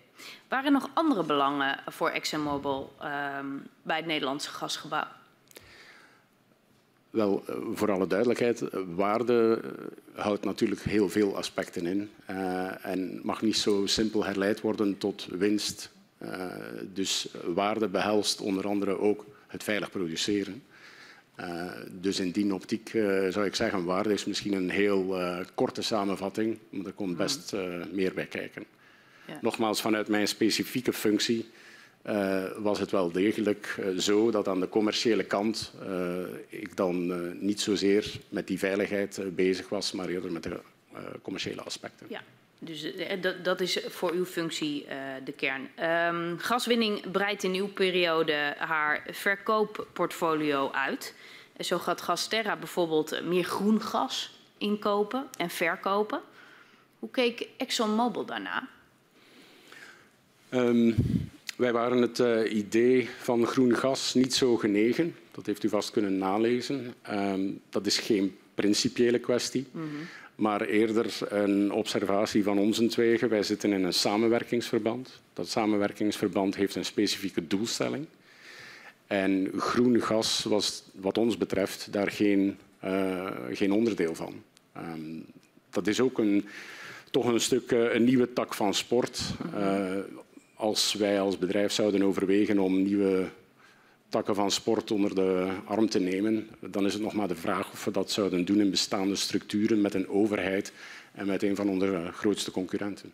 Waren 0.48 0.64
er 0.64 0.72
nog 0.72 0.90
andere 0.94 1.22
belangen 1.22 1.82
voor 1.86 2.10
ExxonMobil 2.10 2.96
um, 3.38 3.68
bij 3.82 3.96
het 3.96 4.06
Nederlandse 4.06 4.50
gasgebouw? 4.50 5.08
Wel, 7.16 7.42
eh, 7.46 7.54
voor 7.72 7.90
alle 7.90 8.06
duidelijkheid, 8.06 8.60
eh, 8.62 8.80
waarde 8.94 9.60
eh, 9.62 10.22
houdt 10.24 10.44
natuurlijk 10.44 10.80
heel 10.80 11.08
veel 11.08 11.36
aspecten 11.36 11.86
in 11.86 12.10
uh, 12.30 12.84
en 12.84 13.20
mag 13.22 13.42
niet 13.42 13.56
zo 13.56 13.86
simpel 13.86 14.24
herleid 14.24 14.60
worden 14.60 14.98
tot 14.98 15.26
winst. 15.30 15.90
Uh, 16.22 16.44
dus 16.94 17.28
waarde 17.44 17.88
behelst 17.88 18.40
onder 18.40 18.66
andere 18.66 18.98
ook 18.98 19.24
het 19.46 19.62
veilig 19.62 19.90
produceren. 19.90 20.62
Uh, 21.40 21.70
dus 21.90 22.20
in 22.20 22.30
die 22.30 22.54
optiek 22.54 22.88
zou 23.28 23.44
ik 23.44 23.54
zeggen, 23.54 23.84
waarde 23.84 24.12
is 24.12 24.24
misschien 24.24 24.52
een 24.52 24.70
heel 24.70 25.16
korte 25.54 25.82
samenvatting, 25.82 26.58
maar 26.70 26.86
er 26.86 26.92
komt 26.92 27.16
best 27.16 27.52
meer 27.92 28.14
bij 28.14 28.26
kijken. 28.26 28.64
Ja. 29.26 29.38
Nogmaals, 29.40 29.80
vanuit 29.80 30.08
mijn 30.08 30.28
specifieke 30.28 30.92
functie 30.92 31.46
uh, 32.08 32.44
was 32.56 32.78
het 32.78 32.90
wel 32.90 33.12
degelijk 33.12 33.76
uh, 33.80 33.98
zo 33.98 34.30
dat 34.30 34.48
aan 34.48 34.60
de 34.60 34.68
commerciële 34.68 35.24
kant 35.24 35.72
uh, 35.82 36.18
ik 36.48 36.76
dan 36.76 37.46
niet 37.46 37.60
zozeer 37.60 38.12
met 38.28 38.46
die 38.46 38.58
veiligheid 38.58 39.20
bezig 39.34 39.68
was, 39.68 39.92
maar 39.92 40.08
eerder 40.08 40.32
met 40.32 40.42
de 40.42 40.60
commerciële 41.22 41.62
aspecten. 41.62 42.06
Ja. 42.10 42.22
Dus 42.58 42.92
dat, 43.20 43.44
dat 43.44 43.60
is 43.60 43.78
voor 43.88 44.12
uw 44.12 44.24
functie 44.24 44.86
de 45.24 45.32
kern. 45.32 45.68
Um, 46.14 46.38
gaswinning 46.38 47.10
breidt 47.10 47.42
in 47.42 47.54
uw 47.54 47.68
periode 47.68 48.54
haar 48.58 49.06
verkoopportfolio 49.10 50.70
uit. 50.70 51.14
Zo 51.58 51.78
gaat 51.78 52.00
Gasterra 52.00 52.56
bijvoorbeeld 52.56 53.24
meer 53.24 53.44
groen 53.44 53.82
gas 53.82 54.40
inkopen 54.58 55.26
en 55.36 55.50
verkopen. 55.50 56.20
Hoe 56.98 57.10
keek 57.10 57.48
ExxonMobil 57.56 58.24
daarna? 58.24 58.68
Um, 60.50 60.94
wij 61.56 61.72
waren 61.72 62.02
het 62.02 62.18
uh, 62.18 62.52
idee 62.52 63.08
van 63.18 63.46
groen 63.46 63.76
gas 63.76 64.14
niet 64.14 64.34
zo 64.34 64.56
genegen. 64.56 65.14
Dat 65.30 65.46
heeft 65.46 65.62
u 65.62 65.68
vast 65.68 65.90
kunnen 65.90 66.18
nalezen. 66.18 66.94
Um, 67.10 67.60
dat 67.70 67.86
is 67.86 67.98
geen 67.98 68.36
principiële 68.54 69.18
kwestie, 69.18 69.66
mm 69.70 69.82
-hmm. 69.82 70.06
maar 70.34 70.60
eerder 70.60 71.18
een 71.28 71.72
observatie 71.72 72.42
van 72.42 72.58
ons 72.58 72.80
tweeën. 72.88 73.28
Wij 73.28 73.42
zitten 73.42 73.72
in 73.72 73.84
een 73.84 73.92
samenwerkingsverband. 73.92 75.20
Dat 75.32 75.48
samenwerkingsverband 75.48 76.56
heeft 76.56 76.74
een 76.74 76.84
specifieke 76.84 77.46
doelstelling. 77.46 78.06
En 79.06 79.50
groen 79.56 80.02
gas 80.02 80.44
was 80.44 80.82
wat 80.94 81.18
ons 81.18 81.36
betreft 81.36 81.92
daar 81.92 82.10
geen, 82.10 82.56
uh, 82.84 83.30
geen 83.52 83.72
onderdeel 83.72 84.14
van. 84.14 84.42
Um, 84.76 85.24
dat 85.70 85.86
is 85.86 86.00
ook 86.00 86.18
een, 86.18 86.48
toch 87.10 87.26
een 87.26 87.40
stuk 87.40 87.70
uh, 87.70 87.94
een 87.94 88.04
nieuwe 88.04 88.32
tak 88.32 88.54
van 88.54 88.74
sport. 88.74 89.20
Uh, 89.54 89.98
als 90.56 90.92
wij 90.92 91.20
als 91.20 91.38
bedrijf 91.38 91.72
zouden 91.72 92.02
overwegen 92.02 92.58
om 92.58 92.82
nieuwe 92.82 93.28
takken 94.08 94.34
van 94.34 94.50
sport 94.50 94.90
onder 94.90 95.14
de 95.14 95.48
arm 95.64 95.88
te 95.88 95.98
nemen, 95.98 96.48
dan 96.60 96.86
is 96.86 96.92
het 96.92 97.02
nog 97.02 97.12
maar 97.12 97.28
de 97.28 97.36
vraag 97.36 97.72
of 97.72 97.84
we 97.84 97.90
dat 97.90 98.10
zouden 98.10 98.44
doen 98.44 98.60
in 98.60 98.70
bestaande 98.70 99.16
structuren 99.16 99.80
met 99.80 99.94
een 99.94 100.08
overheid 100.08 100.72
en 101.12 101.26
met 101.26 101.42
een 101.42 101.56
van 101.56 101.68
onze 101.68 102.10
grootste 102.12 102.50
concurrenten. 102.50 103.12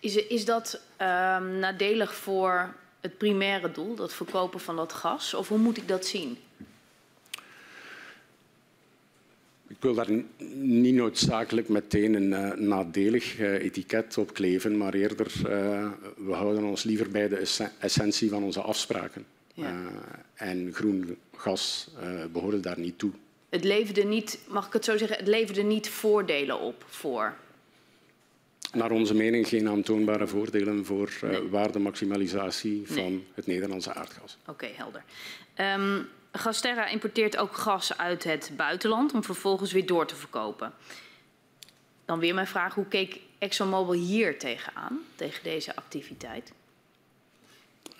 Is, 0.00 0.16
is 0.16 0.44
dat 0.44 0.80
um, 0.92 1.58
nadelig 1.58 2.14
voor 2.14 2.74
het 3.00 3.18
primaire 3.18 3.70
doel, 3.70 3.94
dat 3.94 4.12
verkopen 4.12 4.60
van 4.60 4.76
dat 4.76 4.92
gas? 4.92 5.34
Of 5.34 5.48
hoe 5.48 5.58
moet 5.58 5.76
ik 5.76 5.88
dat 5.88 6.06
zien? 6.06 6.38
Ik 9.80 9.86
wil 9.86 9.94
daar 9.94 10.10
niet 10.54 10.94
noodzakelijk 10.94 11.68
meteen 11.68 12.14
een 12.14 12.30
uh, 12.30 12.52
nadelig 12.52 13.38
uh, 13.38 13.52
etiket 13.52 14.18
op 14.18 14.34
kleven, 14.34 14.76
maar 14.76 14.94
eerder 14.94 15.32
uh, 15.38 15.90
we 16.16 16.32
houden 16.32 16.64
ons 16.64 16.82
liever 16.82 17.10
bij 17.10 17.28
de 17.28 17.70
essentie 17.78 18.30
van 18.30 18.42
onze 18.42 18.60
afspraken. 18.60 19.26
Ja. 19.54 19.76
en 20.34 20.70
groen 20.72 21.16
gas 21.36 21.90
behoorde 22.32 22.60
daar 22.60 22.78
niet 22.78 22.98
toe. 22.98 23.10
Het 23.48 23.64
leverde 23.64 24.04
niet, 24.04 24.38
mag 24.48 24.66
ik 24.66 24.72
het 24.72 24.84
zo 24.84 24.96
zeggen, 24.96 25.16
het 25.16 25.26
leverde 25.26 25.62
niet 25.62 25.88
voordelen 25.88 26.60
op 26.60 26.84
voor 26.88 27.34
naar 28.72 28.90
onze 28.90 29.14
mening 29.14 29.48
geen 29.48 29.68
aantoonbare 29.68 30.26
voordelen 30.26 30.84
voor 30.84 31.10
uh, 31.24 31.38
waardemaximalisatie 31.50 32.82
van 32.84 32.96
nee. 32.96 33.26
het 33.34 33.46
Nederlandse 33.46 33.94
aardgas. 33.94 34.38
Oké, 34.40 34.50
okay, 34.50 34.72
helder. 34.76 35.02
Um, 35.56 36.08
Gasterra 36.32 36.86
importeert 36.86 37.36
ook 37.36 37.56
gas 37.56 37.96
uit 37.98 38.24
het 38.24 38.50
buitenland 38.56 39.12
om 39.12 39.24
vervolgens 39.24 39.72
weer 39.72 39.86
door 39.86 40.06
te 40.06 40.16
verkopen. 40.16 40.72
Dan 42.04 42.18
weer 42.18 42.34
mijn 42.34 42.46
vraag, 42.46 42.74
hoe 42.74 42.86
keek 42.88 43.20
ExxonMobil 43.38 44.00
hier 44.00 44.38
tegenaan, 44.38 44.98
tegen 45.14 45.42
deze 45.42 45.76
activiteit? 45.76 46.52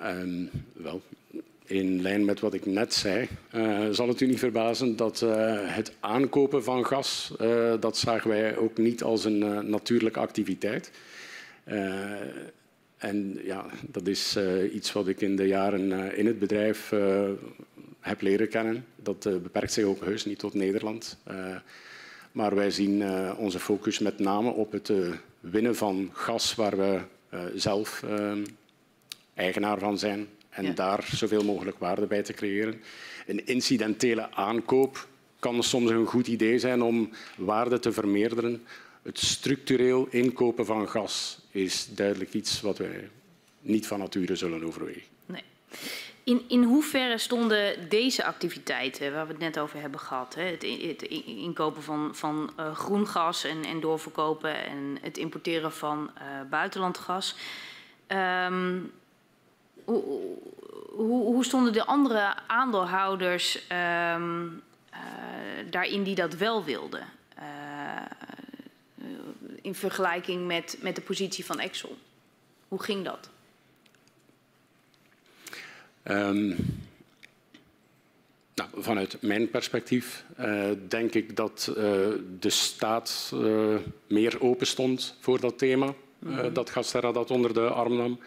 Um, 0.03 0.51
wel, 0.73 1.03
in 1.65 2.03
lijn 2.03 2.25
met 2.25 2.41
wat 2.41 2.55
ik 2.55 2.67
net 2.67 2.95
zei, 2.95 3.29
uh, 3.55 3.89
zal 3.91 4.09
het 4.09 4.21
u 4.21 4.27
niet 4.27 4.39
verbazen 4.39 4.97
dat 4.97 5.21
uh, 5.21 5.31
het 5.75 5.93
aankopen 6.01 6.65
van 6.65 6.87
gas, 6.87 7.33
uh, 7.41 7.75
dat 7.81 7.97
zagen 7.97 8.31
wij 8.31 8.57
ook 8.57 8.79
niet 8.79 9.03
als 9.03 9.25
een 9.25 9.71
natuurlijke 9.71 10.19
activiteit. 10.19 10.91
en 12.97 13.41
ja, 13.45 13.67
dat 13.83 14.07
is 14.07 14.39
iets 14.73 14.93
wat 14.93 15.09
ik 15.09 15.21
in 15.21 15.37
de 15.37 15.47
jaren 15.47 16.17
in 16.17 16.27
het 16.27 16.39
bedrijf 16.39 16.93
heb 18.01 18.21
leren 18.21 18.49
kennen. 18.49 18.85
Dat 18.97 19.23
beperkt 19.23 19.73
zich 19.73 19.85
ook 19.85 20.05
heus 20.05 20.25
niet 20.25 20.39
tot 20.39 20.55
Nederland. 20.55 21.19
maar 22.33 22.55
wij 22.55 22.71
zien 22.71 23.05
onze 23.37 23.59
focus 23.59 23.99
met 23.99 24.19
name 24.19 24.51
op 24.51 24.73
het 24.73 24.93
winnen 25.41 25.77
van 25.77 26.11
gas 26.13 26.55
waar 26.55 26.77
we 26.77 27.01
zelf 27.55 28.05
eigenaar 29.35 29.79
van 29.79 29.99
zijn 29.99 30.29
en 30.51 30.65
ja. 30.65 30.73
daar 30.73 31.09
zoveel 31.15 31.45
mogelijk 31.45 31.79
waarde 31.79 32.07
bij 32.07 32.23
te 32.23 32.33
creëren. 32.33 32.83
Een 33.27 33.47
incidentele 33.47 34.31
aankoop 34.33 35.09
kan 35.39 35.63
soms 35.63 35.91
een 35.91 36.07
goed 36.07 36.27
idee 36.27 36.59
zijn 36.59 36.83
om 36.83 37.11
waarde 37.37 37.79
te 37.79 37.93
vermeerderen. 37.93 38.63
Het 39.03 39.19
structureel 39.19 40.07
inkopen 40.11 40.67
van 40.67 40.89
gas 40.89 41.39
is 41.51 41.89
duidelijk 41.95 42.35
iets 42.35 42.61
wat 42.61 42.79
wij 42.79 43.09
niet 43.61 43.87
van 43.87 43.99
nature 43.99 44.37
zullen 44.37 44.65
overwegen. 44.65 45.03
Nee. 45.27 45.43
In, 46.25 46.45
in 46.49 46.63
hoeverre 46.63 47.19
stonden 47.19 47.89
deze 47.89 48.25
activiteiten, 48.25 49.13
waar 49.13 49.27
we 49.27 49.33
het 49.33 49.41
net 49.41 49.59
over 49.59 49.81
hebben 49.81 50.01
gehad, 50.01 50.35
hè, 50.35 50.43
het, 50.43 51.03
inkopen 51.25 51.83
van, 51.83 52.15
van 52.15 52.53
uh, 52.59 52.75
groen 52.77 53.07
gas 53.07 53.45
en, 53.45 53.65
en, 53.65 53.81
doorverkopen 53.81 54.65
en 54.65 54.99
het 55.01 55.19
importeren 55.19 55.73
van 55.73 56.11
uh, 56.19 56.23
buitenlandgas, 56.51 57.37
um, 58.09 58.93
hoe, 59.85 61.25
hoe, 61.25 61.45
stonden 61.45 61.73
de 61.73 61.87
andere 61.87 62.35
aandeelhouders 62.47 63.67
um, 64.15 64.63
uh, 64.93 64.99
daarin 65.71 66.03
die 66.03 66.15
dat 66.15 66.35
wel 66.35 66.65
wilden? 66.65 67.09
In 69.63 69.75
vergelijking 69.75 70.47
met, 70.47 70.79
met 70.81 70.95
de 70.95 71.01
positie 71.01 71.45
van 71.45 71.61
Exxon. 71.61 71.97
Hoe 72.69 72.83
ging 72.83 73.05
dat? 73.05 73.31
Um, 76.05 76.57
nou, 78.55 78.69
vanuit 78.77 79.23
mijn 79.23 79.51
perspectief 79.51 80.25
uh, 80.41 80.71
denk 80.89 81.15
ik 81.15 81.37
dat 81.37 81.67
uh, 81.69 81.77
de 82.41 82.51
staat 82.51 83.31
uh, 83.35 83.77
meer 84.07 84.41
open 84.41 84.67
stond 84.67 85.17
voor 85.21 85.41
dat 85.41 85.59
thema. 85.59 85.95
-hmm. 86.19 86.53
dat 86.53 86.71
Gasterra 86.71 87.13
dat 87.13 87.31
onder 87.31 87.55
de 87.55 87.69
arm 87.69 87.97
nam. 87.97 88.21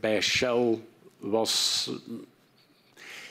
Bij 0.00 0.20
Shell 0.20 0.78
was, 1.18 1.90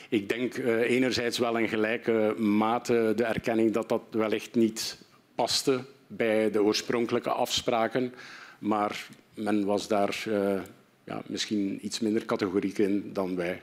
ik 0.08 0.28
denk 0.28 0.56
enerzijds 0.56 1.38
wel 1.38 1.58
in 1.58 1.68
gelijke 1.68 2.34
mate 2.38 3.12
de 3.16 3.24
erkenning 3.24 3.72
dat 3.72 3.88
dat 3.88 4.02
wellicht 4.10 4.54
niet 4.54 4.98
paste 5.34 5.84
bij 6.06 6.50
de 6.50 6.62
oorspronkelijke 6.62 7.30
afspraken, 7.30 8.14
maar 8.58 9.08
men 9.34 9.64
was 9.64 9.88
daar 9.88 10.24
ja, 11.04 11.22
misschien 11.26 11.78
iets 11.82 12.00
minder 12.00 12.24
categoriek 12.24 12.78
in 12.78 13.10
dan 13.12 13.36
wij 13.36 13.62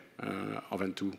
af 0.69 0.81
en 0.81 0.93
toe. 0.93 1.11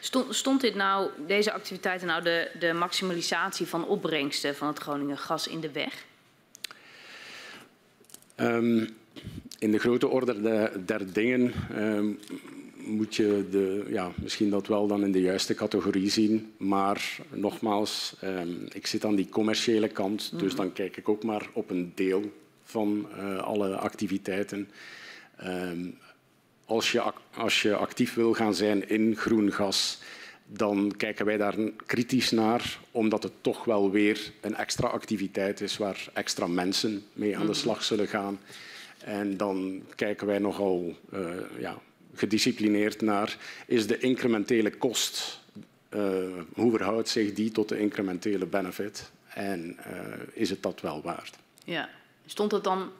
Stond, 0.00 0.34
stond, 0.34 0.60
dit 0.60 0.74
nou, 0.74 1.10
deze 1.26 1.52
activiteiten 1.52 2.06
nou 2.06 2.22
de, 2.22 2.50
de 2.58 2.72
maximalisatie 2.72 3.66
van 3.66 3.86
opbrengsten 3.86 4.56
van 4.56 4.68
het 4.68 4.78
Groningen 4.78 5.18
gas 5.18 5.46
in 5.46 5.60
de 5.60 5.70
weg? 5.72 6.04
Um, 8.36 8.88
in 9.58 9.70
de 9.70 9.78
grote 9.78 10.08
orde 10.08 10.70
der 10.84 11.12
dingen 11.12 11.52
um, 11.76 12.18
moet 12.76 13.16
je 13.16 13.46
de, 13.50 13.86
ja, 13.88 14.12
misschien 14.16 14.50
dat 14.50 14.66
wel 14.66 14.86
dan 14.86 15.04
in 15.04 15.12
de 15.12 15.20
juiste 15.20 15.54
categorie 15.54 16.10
zien. 16.10 16.52
Maar 16.56 17.16
nogmaals, 17.30 18.14
um, 18.24 18.66
ik 18.72 18.86
zit 18.86 19.04
aan 19.04 19.14
die 19.14 19.28
commerciële 19.28 19.88
kant, 19.88 20.38
dus 20.38 20.54
dan 20.54 20.72
kijk 20.72 20.96
ik 20.96 21.08
ook 21.08 21.22
maar 21.22 21.48
op 21.52 21.70
een 21.70 21.92
deel 21.94 22.32
van 22.64 23.08
uh, 23.18 23.38
alle 23.38 23.76
activiteiten. 23.76 24.68
Um, 25.44 25.98
als, 26.64 26.92
je, 26.92 27.12
als 27.34 27.62
je 27.62 27.76
actief 27.76 28.14
wil 28.14 28.32
gaan 28.32 28.54
zijn 28.54 28.88
in 28.88 29.16
groen 29.16 29.52
gas, 29.52 29.98
dan 30.46 30.92
kijken 30.96 31.26
wij 31.26 31.36
daar 31.36 31.54
kritisch 31.86 32.30
naar, 32.30 32.78
omdat 32.90 33.22
het 33.22 33.32
toch 33.40 33.64
wel 33.64 33.90
weer 33.90 34.32
een 34.40 34.54
extra 34.54 34.88
activiteit 34.88 35.60
is 35.60 35.76
waar 35.76 36.08
extra 36.12 36.46
mensen 36.46 37.04
mee 37.12 37.38
aan 37.38 37.46
de 37.46 37.54
slag 37.54 37.84
zullen 37.84 38.08
gaan. 38.08 38.40
En 38.98 39.36
dan 39.36 39.82
kijken 39.94 40.26
wij 40.26 40.38
nogal 40.38 40.96
uh, 41.12 41.30
ja, 41.58 41.78
gedisciplineerd 42.14 43.00
naar, 43.00 43.36
is 43.66 43.86
de 43.86 43.98
incrementele 43.98 44.70
kost, 44.70 45.40
uh, 45.90 46.02
hoe 46.54 46.70
verhoudt 46.70 47.08
zich 47.08 47.32
die 47.32 47.50
tot 47.50 47.68
de 47.68 47.78
incrementele 47.78 48.46
benefit? 48.46 49.10
En 49.34 49.78
uh, 49.78 49.94
is 50.32 50.50
het 50.50 50.62
dat 50.62 50.80
wel 50.80 51.02
waard? 51.02 51.36
Ja. 51.64 51.88
Stond 52.26 52.52
het 52.52 52.64
dan 52.64 52.90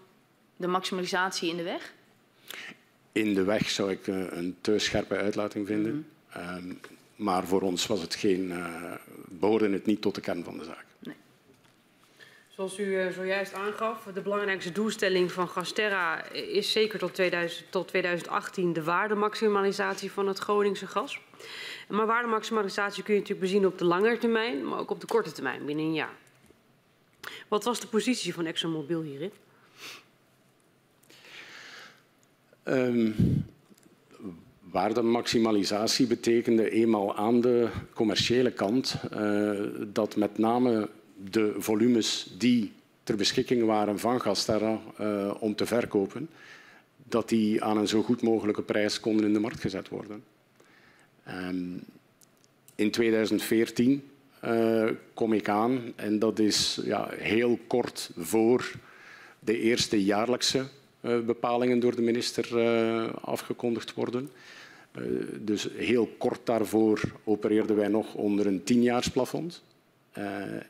de 0.56 0.66
maximalisatie 0.66 1.50
in 1.50 1.56
de 1.56 1.62
weg? 1.62 1.92
In 3.12 3.34
de 3.34 3.44
weg 3.44 3.70
zou 3.70 3.90
ik 3.90 4.06
een 4.06 4.56
te 4.60 4.78
scherpe 4.78 5.16
uitlating 5.16 5.66
vinden. 5.66 5.94
Mm 5.94 6.06
-hmm. 6.28 6.56
um, 6.56 6.80
maar 7.16 7.46
voor 7.46 7.60
ons 7.60 7.86
was 7.86 8.00
het 8.00 8.14
geen, 8.14 8.52
behoorde 9.28 9.70
het 9.70 9.86
niet 9.86 10.02
tot 10.02 10.14
de 10.14 10.20
kern 10.20 10.44
van 10.44 10.58
de 10.58 10.64
zaak. 10.64 10.84
Zoals 12.60 12.78
u 12.78 12.84
uh, 12.84 13.10
zojuist 13.10 13.52
aangaf, 13.52 14.02
de 14.14 14.20
belangrijkste 14.20 14.72
doelstelling 14.72 15.32
van 15.32 15.48
Gasterra 15.48 16.24
is 16.32 16.72
zeker 16.72 16.98
tot, 16.98 17.14
2000, 17.14 17.64
tot 17.70 17.88
2018 17.88 18.72
de 18.72 18.82
waardemaximalisatie 18.82 20.12
van 20.12 20.26
het 20.26 20.38
Groningse 20.38 20.86
gas. 20.86 21.20
Maar 21.88 22.06
waardemaximalisatie 22.06 23.02
kun 23.02 23.14
je 23.14 23.20
natuurlijk 23.20 23.46
bezien 23.46 23.66
op 23.66 23.78
de 23.78 23.84
lange 23.84 24.18
termijn, 24.18 24.68
maar 24.68 24.78
ook 24.78 24.90
op 24.90 25.00
de 25.00 25.06
korte 25.06 25.32
termijn, 25.32 25.64
binnen 25.64 25.84
een 25.84 25.94
jaar. 25.94 26.14
Wat 27.48 27.64
was 27.64 27.80
de 27.80 27.86
positie 27.86 28.34
van 28.34 28.46
ExxonMobil 28.46 29.02
hierin? 29.02 29.32
Um, 32.70 33.14
waardemaximalisatie 34.60 36.06
betekende 36.06 36.70
eenmaal 36.70 37.16
aan 37.16 37.40
de 37.40 37.68
commerciële 37.94 38.50
kant 38.50 38.96
uh, 39.14 39.60
dat 39.92 40.16
met 40.16 40.38
name 40.38 40.88
de 41.30 41.54
volumes 41.58 42.34
die 42.38 42.72
ter 43.02 43.16
beschikking 43.16 43.64
waren 43.64 43.98
van 43.98 44.20
Gasterra 44.20 44.80
uh, 45.00 45.34
om 45.40 45.54
te 45.54 45.66
verkopen, 45.66 46.28
dat 47.08 47.28
die 47.28 47.62
aan 47.62 47.76
een 47.76 47.88
zo 47.88 48.02
goed 48.02 48.22
mogelijke 48.22 48.62
prijs 48.62 49.00
konden 49.00 49.26
in 49.26 49.32
de 49.32 49.40
markt 49.40 49.60
gezet 49.60 49.88
worden. 49.88 50.22
Um, 51.28 51.82
in 52.74 52.90
2014 52.90 54.02
uh, 54.44 54.90
kom 55.14 55.32
ik 55.32 55.48
aan 55.48 55.92
en 55.96 56.18
dat 56.18 56.38
is 56.38 56.80
ja, 56.84 57.08
heel 57.10 57.58
kort 57.66 58.10
voor 58.16 58.72
de 59.38 59.58
eerste 59.58 60.04
jaarlijkse 60.04 60.66
bepalingen 61.00 61.80
door 61.80 61.96
de 61.96 62.02
minister 62.02 62.58
uh, 62.58 63.14
afgekondigd 63.20 63.94
worden. 63.94 64.30
Uh, 64.98 65.04
dus 65.40 65.68
heel 65.76 66.06
kort 66.18 66.40
daarvoor 66.46 67.00
opereerden 67.24 67.76
wij 67.76 67.88
nog 67.88 68.14
onder 68.14 68.46
een 68.46 68.64
tienjaarsplafond. 68.64 69.62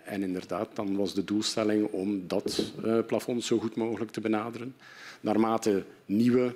en 0.05 0.23
inderdaad, 0.23 0.77
dan 0.77 0.97
was 0.97 1.15
de 1.15 1.25
doelstelling 1.25 1.87
om 1.87 2.29
dat 2.29 2.73
plafond 3.07 3.45
zo 3.45 3.59
goed 3.59 3.77
mogelijk 3.77 4.11
te 4.11 4.21
benaderen. 4.21 4.75
Naarmate 5.21 5.85
nieuwe 6.07 6.55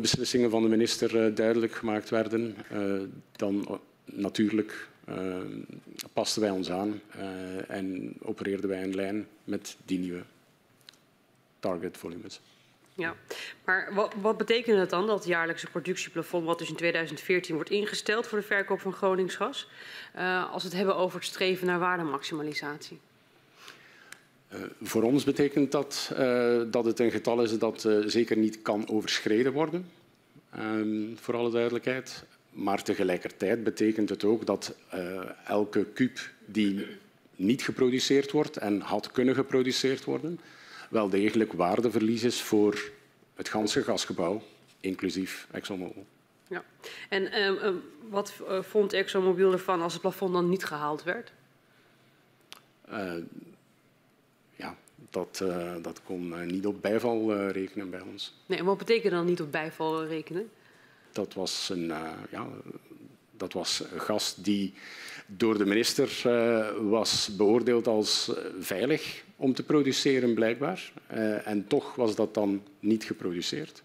beslissingen 0.00 0.50
van 0.50 0.62
de 0.62 0.68
minister 0.68 1.34
duidelijk 1.34 1.72
gemaakt 1.72 2.10
werden, 2.10 2.54
dan 3.36 3.80
natuurlijk 4.04 4.88
pasten 6.12 6.42
wij 6.42 6.50
ons 6.50 6.70
aan 6.70 7.00
en 7.68 8.14
opereerden 8.22 8.68
wij 8.68 8.82
in 8.82 8.94
lijn 8.94 9.26
met 9.44 9.76
die 9.84 9.98
nieuwe 9.98 10.22
target 11.60 11.96
volumes. 11.96 12.40
Ja, 12.96 13.14
maar 13.64 13.90
wat, 13.94 14.14
wat, 14.20 14.36
betekent 14.36 14.78
het 14.78 14.90
dan, 14.90 15.06
dat 15.06 15.24
jaarlijkse 15.24 15.66
productieplafond, 15.66 16.46
wat 16.46 16.58
dus 16.58 16.68
in 16.68 16.76
2014 16.76 17.54
wordt 17.54 17.70
ingesteld 17.70 18.26
voor 18.26 18.38
de 18.38 18.44
verkoop 18.44 18.80
van 18.80 18.92
Groningsgas, 18.92 19.68
uh, 20.16 20.52
als 20.52 20.62
we 20.62 20.68
het 20.68 20.76
hebben 20.76 20.96
over 20.96 21.18
het 21.18 21.28
streven 21.28 21.66
naar 21.66 21.78
waardemaximalisatie? 21.78 23.00
Uh, 24.52 24.60
voor 24.82 25.02
ons 25.02 25.24
betekent 25.24 25.72
dat 25.72 26.10
uh, 26.12 26.62
dat 26.66 26.84
het 26.84 26.98
een 26.98 27.10
getal 27.10 27.42
is 27.42 27.58
dat 27.58 27.88
zeker 28.06 28.36
niet 28.36 28.62
kan 28.62 28.88
overschreden 28.88 29.52
worden, 29.52 29.90
ehm, 30.50 31.16
voor 31.16 31.34
alle 31.34 31.50
duidelijkheid. 31.50 32.24
Maar 32.50 32.82
tegelijkertijd 32.82 33.64
betekent 33.64 34.08
het 34.08 34.24
ook 34.24 34.46
dat 34.46 34.74
elke 35.44 35.86
kuub 35.94 36.18
die 36.44 36.86
niet 37.36 37.62
geproduceerd 37.62 38.30
wordt 38.30 38.56
en 38.56 38.80
had 38.80 39.10
kunnen 39.10 39.34
geproduceerd 39.34 40.04
worden, 40.04 40.40
wel 40.94 41.08
degelijk 41.08 41.52
waardeverlies 41.52 42.22
is 42.22 42.42
voor 42.42 42.90
het 43.34 43.48
ganse 43.48 43.82
gasgebouw, 43.82 44.42
inclusief 44.80 45.46
ExxonMobil. 45.50 46.06
Ja. 46.48 46.64
En 47.08 47.22
uh, 47.22 47.72
wat 48.08 48.32
uh, 48.40 48.62
vond 48.62 48.92
ExxonMobil 48.92 49.52
ervan 49.52 49.82
als 49.82 49.92
het 49.92 50.02
plafond 50.02 50.32
dan 50.32 50.48
niet 50.48 50.64
gehaald 50.64 51.02
werd? 51.02 51.32
Uh, 52.90 53.12
ja, 54.56 54.76
dat, 55.10 55.44
dat 55.82 56.00
kon 56.04 56.46
niet 56.46 56.66
op 56.66 56.82
bijval 56.82 57.48
rekenen 57.48 57.90
bij 57.90 58.00
ons. 58.00 58.34
Nee, 58.46 58.58
en 58.58 58.64
wat 58.64 58.78
betekent 58.78 59.12
dan 59.12 59.26
niet 59.26 59.40
op 59.40 59.52
bijval 59.52 60.04
rekenen? 60.04 60.50
Dat 61.12 61.34
was 61.34 61.68
een, 61.68 61.86
ja, 62.30 62.46
dat 63.30 63.52
was 63.52 63.82
een 63.92 64.00
gas 64.00 64.34
die 64.36 64.74
door 65.26 65.58
de 65.58 65.66
minister 65.66 66.22
was 66.90 67.36
beoordeeld 67.36 67.86
als 67.86 68.32
veilig 68.58 69.23
om 69.36 69.54
te 69.54 69.62
produceren, 69.62 70.34
blijkbaar. 70.34 70.92
Uh, 71.14 71.46
en 71.46 71.66
toch 71.66 71.94
was 71.94 72.14
dat 72.14 72.34
dan 72.34 72.62
niet 72.80 73.04
geproduceerd. 73.04 73.82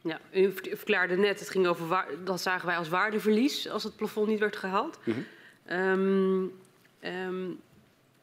Ja, 0.00 0.20
u 0.32 0.52
verklaarde 0.52 1.16
net, 1.16 1.38
het 1.38 1.50
ging 1.50 1.66
over 1.66 2.06
dat 2.24 2.40
zagen 2.40 2.66
wij 2.66 2.76
als 2.76 2.88
waardeverlies 2.88 3.68
als 3.68 3.82
het 3.82 3.96
plafond 3.96 4.28
niet 4.28 4.38
werd 4.38 4.56
gehaald. 4.56 4.98
Mm 5.04 5.14
-hmm. 5.14 5.78
um, 5.78 6.52
um, 7.04 7.60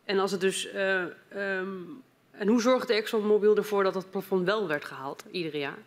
en 0.03 0.19
als 0.19 0.31
het 0.31 0.41
dus. 0.41 0.73
Uh, 0.73 1.03
um, 1.35 2.01
en 2.31 2.47
hoe 2.47 2.61
zorgde 2.61 2.93
ExxonMobil 2.93 3.55
ervoor 3.55 3.83
dat 3.83 3.93
het 3.93 4.11
plafond 4.11 4.45
wel 4.45 4.67
werd 4.67 4.85
gehaald, 4.85 5.23
ieder 5.31 5.57
jaar? 5.57 5.77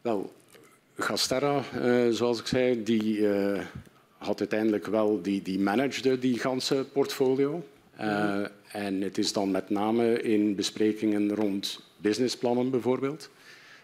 Wel, 0.00 0.32
Gasterra, 0.96 1.62
uh, 1.74 2.12
zoals 2.12 2.40
ik 2.40 2.46
zei, 2.46 2.82
die 2.82 3.26
had 4.22 4.40
uiteindelijk 4.40 4.86
wel 4.86 5.22
die, 5.22 5.42
die 5.42 5.60
managede 5.60 6.18
die 6.18 6.38
ganse 6.38 6.86
portfolio. 6.92 7.64
Uh, 8.02 8.44
en 8.72 9.00
het 9.00 9.18
is 9.18 9.32
dan 9.32 9.50
met 9.50 9.70
name 9.70 10.22
in 10.22 10.54
besprekingen 10.54 11.34
rond 11.34 11.80
businessplannen 11.96 12.70
bijvoorbeeld 12.70 13.30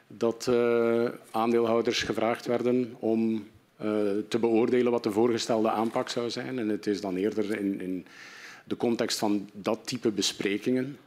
dat 0.07 0.47
uh, 0.51 1.09
aandeelhouders 1.31 2.03
gevraagd 2.03 2.47
werden 2.47 2.95
om 2.99 3.33
uh, 3.33 3.91
te 4.29 4.39
beoordelen 4.39 4.93
wat 4.93 5.03
de 5.03 5.11
voorgestelde 5.11 5.71
aanpak 5.71 6.09
zou 6.09 6.31
zijn. 6.31 6.59
En 6.59 6.69
het 6.69 6.87
is 6.87 7.01
dan 7.01 7.17
eerder 7.17 7.59
in, 7.59 7.81
in 7.81 8.07
de 8.65 8.77
context 8.77 9.19
van 9.19 9.51
dat 9.53 9.79
type 9.85 10.11
besprekingen 10.11 10.99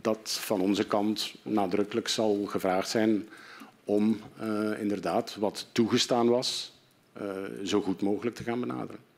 dat 0.00 0.38
van 0.40 0.60
onze 0.60 0.86
kant 0.86 1.34
nadrukkelijk 1.42 2.08
zal 2.08 2.44
gevraagd 2.44 2.88
zijn 2.88 3.28
om 3.84 4.20
inderdaad 4.78 5.36
wat 5.38 5.66
toegestaan 5.72 6.28
was 6.28 6.72
zo 7.64 7.80
goed 7.80 8.02
mogelijk 8.02 8.36
te 8.36 8.42
gaan 8.42 8.60
benaderen. 8.60 9.13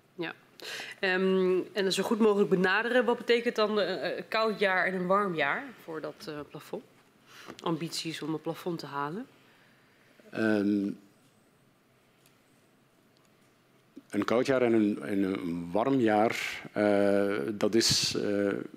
Um, 1.00 1.66
en 1.72 1.92
zo 1.92 2.02
goed 2.02 2.18
mogelijk 2.18 2.50
benaderen. 2.50 3.04
Wat 3.04 3.16
betekent 3.16 3.56
dan 3.56 3.78
een 3.78 4.28
koud 4.28 4.58
jaar 4.58 4.86
en 4.86 4.94
een 4.94 5.06
warm 5.06 5.34
jaar 5.34 5.64
voor 5.84 6.00
dat 6.00 6.26
uh, 6.28 6.34
plafond? 6.50 6.82
Ambities 7.62 8.22
om 8.22 8.32
het 8.32 8.42
plafond 8.42 8.78
te 8.78 8.86
halen? 8.86 9.26
Um, 10.34 10.98
een 14.10 14.24
koud 14.24 14.46
jaar 14.46 14.62
en 14.62 14.72
een, 14.72 15.02
en 15.02 15.22
een 15.22 15.70
warm 15.72 16.00
jaar, 16.00 16.62
dat, 17.52 17.74
is, 17.74 18.16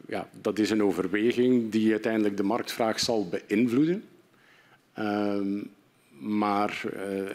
ja, 0.08 0.30
dat 0.42 0.60
is 0.60 0.70
een 0.70 0.84
overweging 0.84 1.72
die 1.72 1.92
uiteindelijk 1.92 2.38
de 2.38 2.44
marktvraag 2.44 3.00
zal 3.00 3.30
beïnvloeden. 3.30 4.04
Um, 5.00 5.72
maar 6.20 6.82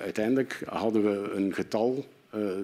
uiteindelijk 0.00 0.62
hadden 0.66 1.02
we 1.02 1.30
een 1.30 1.54
getal 1.54 2.06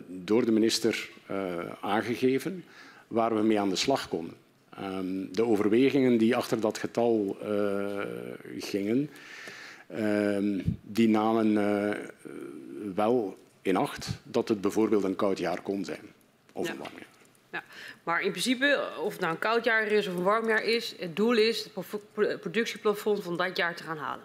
door 0.06 0.44
de 0.44 0.52
minister 0.52 1.10
uh, 1.30 1.58
aangegeven 1.80 2.64
waar 3.08 3.34
we 3.34 3.42
mee 3.42 3.60
aan 3.60 3.68
de 3.68 3.76
slag 3.76 4.08
konden. 4.08 4.34
Um, 4.82 5.32
de 5.32 5.44
overwegingen 5.44 6.18
die 6.18 6.36
achter 6.36 6.60
dat 6.60 6.78
getal 6.78 7.38
uh, 7.42 7.98
gingen, 8.58 9.10
um, 9.96 10.78
die 10.82 11.08
namen 11.08 11.54
wel 12.94 13.38
in 13.62 13.76
acht 13.76 14.08
dat 14.22 14.48
het 14.48 14.60
bijvoorbeeld 14.60 15.04
een 15.04 15.16
koud 15.16 15.38
jaar 15.38 15.60
kon 15.62 15.84
zijn. 15.84 16.12
Of 16.52 16.66
ja. 16.66 16.72
een 16.72 16.78
warm 16.78 16.92
jaar. 16.94 17.08
Ja, 17.52 17.62
maar 18.02 18.22
in 18.22 18.30
principe, 18.30 18.88
of 18.98 19.12
het 19.12 19.20
nou 19.20 19.32
een 19.32 19.38
koud 19.38 19.64
jaar 19.64 19.86
is 19.86 20.06
of 20.06 20.14
een 20.14 20.22
warm 20.22 20.48
jaar 20.48 20.64
is, 20.64 20.94
het 20.98 21.16
doel 21.16 21.36
is 21.36 21.68
het 21.74 22.40
productieplafond 22.40 23.22
van 23.22 23.36
dat 23.36 23.56
jaar 23.56 23.74
te 23.74 23.82
gaan 23.82 23.98
halen. 23.98 24.24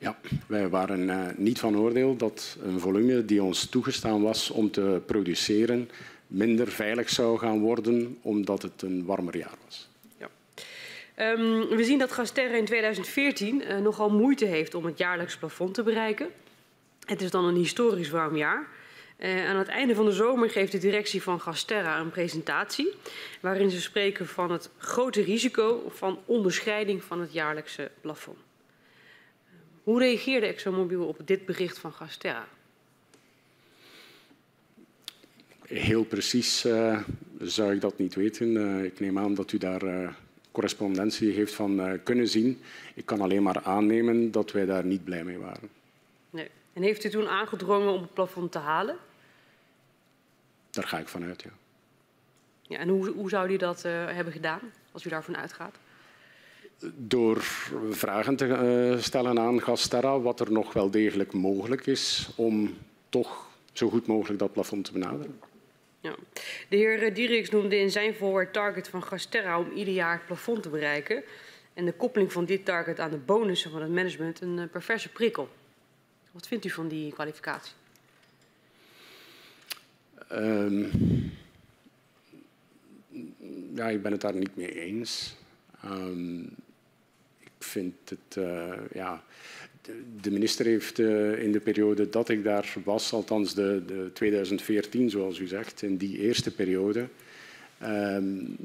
Ja, 0.00 0.18
wij 0.46 0.68
waren 0.68 1.08
uh, 1.08 1.26
niet 1.36 1.58
van 1.58 1.78
oordeel 1.78 2.16
dat 2.16 2.56
een 2.62 2.80
volume 2.80 3.24
die 3.24 3.42
ons 3.42 3.66
toegestaan 3.66 4.22
was 4.22 4.50
om 4.50 4.70
te 4.70 5.02
produceren 5.06 5.90
minder 6.26 6.68
veilig 6.68 7.10
zou 7.10 7.38
gaan 7.38 7.60
worden 7.60 8.18
omdat 8.22 8.62
het 8.62 8.82
een 8.82 9.04
warmer 9.04 9.36
jaar 9.36 9.54
was. 9.64 9.88
Ja. 10.18 10.28
Um, 11.32 11.68
we 11.68 11.84
zien 11.84 11.98
dat 11.98 12.12
Gasterre 12.12 12.56
in 12.56 12.64
2014 12.64 13.62
uh, 13.62 13.78
nogal 13.78 14.10
moeite 14.10 14.44
heeft 14.44 14.74
om 14.74 14.84
het 14.84 14.98
jaarlijks 14.98 15.36
plafond 15.36 15.74
te 15.74 15.82
bereiken. 15.82 16.28
Het 17.04 17.22
is 17.22 17.30
dan 17.30 17.44
een 17.44 17.56
historisch 17.56 18.10
warm 18.10 18.36
jaar. 18.36 18.68
Uh, 19.18 19.48
aan 19.48 19.56
het 19.56 19.68
einde 19.68 19.94
van 19.94 20.04
de 20.04 20.12
zomer 20.12 20.50
geeft 20.50 20.72
de 20.72 20.78
directie 20.78 21.22
van 21.22 21.40
Gasterra 21.40 21.98
een 21.98 22.10
presentatie 22.10 22.94
waarin 23.40 23.70
ze 23.70 23.80
spreken 23.80 24.26
van 24.26 24.50
het 24.50 24.70
grote 24.78 25.22
risico 25.22 25.90
van 25.94 26.18
onderscheiding 26.24 27.04
van 27.04 27.20
het 27.20 27.32
jaarlijkse 27.32 27.90
plafond. 28.00 28.38
Hoe 29.84 29.98
reageerde 29.98 30.46
ExxonMobil 30.46 31.06
op 31.06 31.20
dit 31.24 31.46
bericht 31.46 31.78
van 31.78 31.92
Gasterra? 31.92 32.48
Heel 35.66 36.04
precies 36.04 36.64
uh, 36.64 37.02
zou 37.40 37.74
ik 37.74 37.80
dat 37.80 37.98
niet 37.98 38.14
weten. 38.14 38.48
Uh, 38.48 38.84
ik 38.84 39.00
neem 39.00 39.18
aan 39.18 39.34
dat 39.34 39.52
u 39.52 39.58
daar 39.58 39.82
uh, 39.82 40.12
correspondentie 40.50 41.32
heeft 41.32 41.54
van 41.54 42.00
kunnen 42.02 42.28
zien. 42.28 42.60
Ik 42.94 43.06
kan 43.06 43.20
alleen 43.20 43.42
maar 43.42 43.62
aannemen 43.62 44.30
dat 44.30 44.52
wij 44.52 44.66
daar 44.66 44.84
niet 44.84 45.04
blij 45.04 45.24
mee 45.24 45.38
waren. 45.38 45.68
Nee. 46.30 46.48
En 46.72 46.82
heeft 46.82 47.04
u 47.04 47.10
toen 47.10 47.28
aangedrongen 47.28 47.92
om 47.92 48.00
het 48.00 48.14
plafond 48.14 48.52
te 48.52 48.58
halen? 48.58 48.96
Daar 50.70 50.86
ga 50.86 50.98
ik 50.98 51.08
vanuit, 51.08 51.42
ja. 51.42 51.50
ja 52.62 52.78
en 52.78 52.88
hoe, 52.88 53.08
hoe 53.08 53.28
zou 53.28 53.52
u 53.52 53.56
dat 53.56 53.82
hebben 53.82 54.32
gedaan, 54.32 54.60
als 54.92 55.04
u 55.04 55.08
daarvan 55.08 55.36
uitgaat? 55.36 55.74
Door 56.96 57.42
vragen 57.90 58.36
te 58.36 58.46
uh, 58.46 59.02
stellen 59.02 59.38
aan 59.38 59.62
Gasterra 59.62 60.20
wat 60.20 60.40
er 60.40 60.52
nog 60.52 60.72
wel 60.72 60.90
degelijk 60.90 61.32
mogelijk 61.32 61.86
is 61.86 62.30
om 62.36 62.76
toch 63.08 63.48
zo 63.72 63.90
goed 63.90 64.06
mogelijk 64.06 64.38
dat 64.38 64.52
plafond 64.52 64.84
te 64.84 64.92
benaderen. 64.92 65.40
Ja. 66.00 66.14
De 66.68 66.76
heer 66.76 67.14
Dieriks 67.14 67.50
noemde 67.50 67.78
in 67.78 67.90
zijn 67.90 68.14
forward 68.14 68.52
target 68.52 68.88
van 68.88 69.02
Gasterra 69.02 69.58
om 69.58 69.70
ieder 69.74 69.94
jaar 69.94 70.12
het 70.12 70.26
plafond 70.26 70.62
te 70.62 70.68
bereiken. 70.68 71.22
En 71.74 71.84
de 71.84 71.92
koppeling 71.92 72.32
van 72.32 72.44
dit 72.44 72.64
target 72.64 73.00
aan 73.00 73.10
de 73.10 73.16
bonussen 73.16 73.70
van 73.70 73.82
het 73.82 73.90
management 73.90 74.40
een 74.40 74.56
uh, 74.56 74.64
perverse 74.70 75.08
prikkel. 75.08 75.48
Wat 76.30 76.46
vindt 76.46 76.64
u 76.64 76.70
van 76.70 76.88
die 76.88 77.12
kwalificatie? 77.12 77.72
Um, 80.32 80.90
ja, 83.74 83.88
ik 83.88 84.02
ben 84.02 84.12
het 84.12 84.20
daar 84.20 84.34
niet 84.34 84.56
mee 84.56 84.80
eens. 84.80 85.36
Um, 85.84 86.54
vind 87.64 87.94
het, 88.04 88.36
uh, 88.38 88.72
ja, 88.92 89.24
de, 90.20 90.30
minister 90.30 90.66
heeft 90.66 90.98
uh, 90.98 91.42
in 91.42 91.52
de 91.52 91.60
periode 91.60 92.08
dat 92.08 92.28
ik 92.28 92.44
daar 92.44 92.74
was, 92.84 93.12
althans 93.12 93.54
de, 93.54 93.82
de 93.86 94.10
2014 94.12 95.10
zoals 95.10 95.38
u 95.38 95.46
zegt, 95.46 95.82
in 95.82 95.96
die 95.96 96.18
eerste 96.18 96.50
periode, 96.50 97.08
um, 97.82 98.56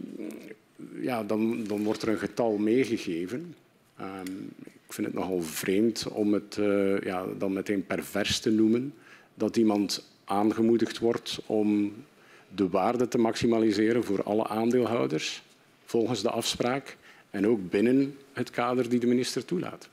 ja, 1.00 1.24
dan, 1.24 1.64
dan 1.64 1.84
wordt 1.84 2.02
er 2.02 2.10
een 2.10 2.18
getal 2.18 2.58
meegegeven. 2.58 3.56
Um, 4.02 4.50
ik 4.88 4.94
vind 4.94 5.08
het 5.08 5.16
nogal 5.16 5.42
vreemd 5.42 6.08
om 6.08 6.34
het 6.34 6.58
uh, 6.60 7.02
ja, 7.02 7.26
dan 7.38 7.54
meteen 7.54 7.86
pervers 7.86 8.40
te 8.40 8.52
noemen, 8.52 8.94
dat 9.34 9.58
iemand 9.58 10.10
aangemoedigd 10.26 11.00
wordt 11.00 11.40
om 11.46 11.94
de 12.56 12.70
waarde 12.70 13.08
te 13.08 13.18
maximaliseren 13.18 14.04
voor 14.04 14.24
alle 14.24 14.48
aandeelhouders 14.48 15.44
volgens 15.86 16.22
de 16.22 16.30
afspraak 16.30 16.98
en 17.36 17.48
ook 17.48 17.70
binnen 17.70 18.18
het 18.34 18.50
kader 18.50 18.90
die 18.90 19.00
de 19.00 19.08
minister 19.08 19.46
toelaat. 19.46 19.90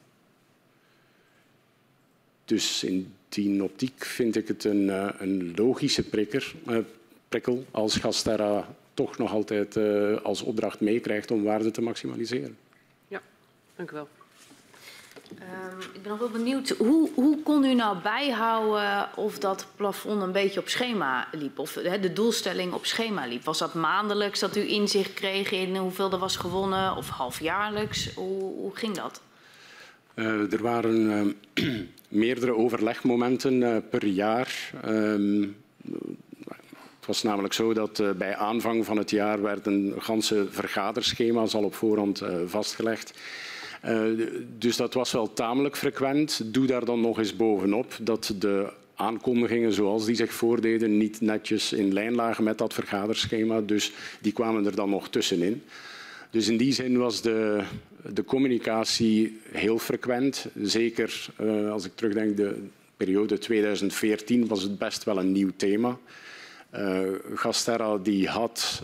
Dus 2.44 2.85
in 2.85 3.14
die 3.28 3.62
optiek 3.62 4.05
vind 4.05 4.37
ik 4.37 4.48
het 4.48 4.64
een, 4.64 4.83
uh, 4.83 5.09
een 5.18 5.55
logische 5.57 6.02
prikker, 6.02 6.55
uh, 6.66 6.78
prikkel 7.28 7.64
als 7.70 7.96
Gasterra 7.96 8.74
toch 8.94 9.18
nog 9.18 9.33
altijd 9.33 9.76
uh, 9.76 10.20
als 10.22 10.42
opdracht 10.42 10.81
meekrijgt 10.81 11.31
om 11.31 11.42
waarde 11.42 11.70
te 11.70 11.83
maximaliseren. 11.83 12.57
Ja, 13.09 13.22
dank 13.76 13.90
u 13.90 13.94
wel. 13.94 14.09
Um, 15.38 15.81
ik 15.95 16.03
ben 16.03 16.11
nog 16.11 16.18
wel 16.18 16.29
benieuwd, 16.29 16.68
hoe, 16.68 17.11
hoe 17.14 17.42
kon 17.42 17.64
u 17.64 17.75
nou 17.75 17.97
bijhouden 18.03 19.09
of 19.16 19.38
dat 19.38 19.66
plafond 19.77 20.23
een 20.23 20.33
beetje 20.33 20.61
op 20.61 20.68
schema 20.68 21.29
liep? 21.33 21.59
Of 21.59 21.73
de 21.73 22.12
doelstelling 22.12 22.73
op 22.73 22.87
schema 22.87 23.27
liep? 23.27 23.45
Was 23.45 23.59
dat 23.59 23.75
maandelijks 23.75 24.40
dat 24.40 24.57
u 24.57 24.68
inzicht 24.68 25.14
kreeg 25.14 25.51
in 25.51 25.77
hoeveel 25.77 26.12
er 26.12 26.18
was 26.18 26.37
gewonnen? 26.37 26.97
Of 26.97 27.09
halfjaarlijks? 27.09 28.14
Hoe, 28.14 28.55
hoe 28.55 28.77
ging 28.77 28.97
dat? 28.97 29.21
Uh, 30.14 30.53
er 30.53 30.62
waren 30.62 31.37
uh, 31.55 31.75
meerdere 32.09 32.57
overlegmomenten 32.57 33.55
uh, 33.55 33.77
per 33.90 34.07
jaar. 34.07 34.73
Um, 34.87 35.57
het 36.97 37.07
was 37.07 37.23
namelijk 37.23 37.55
zo 37.55 37.75
dat 37.75 38.03
bij 38.16 38.37
aanvang 38.37 38.85
van 38.85 38.97
het 38.97 39.11
jaar 39.11 39.42
werden 39.42 39.95
ganse 39.99 40.47
vergaderschema's 40.51 41.55
al 41.55 41.64
op 41.64 41.75
voorhand 41.75 42.23
vastgelegd. 42.47 43.12
Uh, 43.85 44.27
dus 44.59 44.77
dat 44.77 44.95
was 44.95 45.12
wel 45.12 45.33
tamelijk 45.33 45.77
frequent. 45.77 46.40
Doe 46.45 46.66
daar 46.66 46.85
dan 46.85 47.01
nog 47.01 47.18
eens 47.18 47.37
bovenop 47.37 47.97
dat 48.01 48.35
de 48.38 48.73
aankondigingen 48.95 49.73
zoals 49.73 50.05
die 50.05 50.14
zich 50.14 50.33
voordeden 50.33 50.97
niet 50.97 51.21
netjes 51.21 51.73
in 51.73 51.92
lijn 51.92 52.14
lagen 52.14 52.45
met 52.45 52.59
dat 52.59 52.75
vergaderschema. 52.75 53.61
Dus 53.61 53.92
die 54.21 54.33
kwamen 54.33 54.66
er 54.66 54.75
dan 54.75 54.90
nog 54.90 55.09
tussenin. 55.09 55.62
Dus 56.31 56.49
in 56.49 56.57
die 56.57 56.73
zin 56.73 56.99
was 56.99 57.23
de, 57.23 57.62
de 58.12 58.25
communicatie 58.25 59.40
heel 59.51 59.79
frequent. 59.79 60.47
Zeker 60.62 61.27
uh, 61.40 61.73
als 61.73 61.85
ik 61.85 61.92
terugdenk, 61.95 62.37
de 62.37 62.55
periode 62.97 63.38
2014 63.38 64.47
was 64.47 64.62
het 64.62 64.79
best 64.79 65.05
wel 65.05 65.18
een 65.18 65.33
nieuw 65.33 65.51
thema. 65.57 65.99
Uh, 66.75 67.01
Gasterra 67.35 67.99
die 67.99 68.29
had 68.29 68.83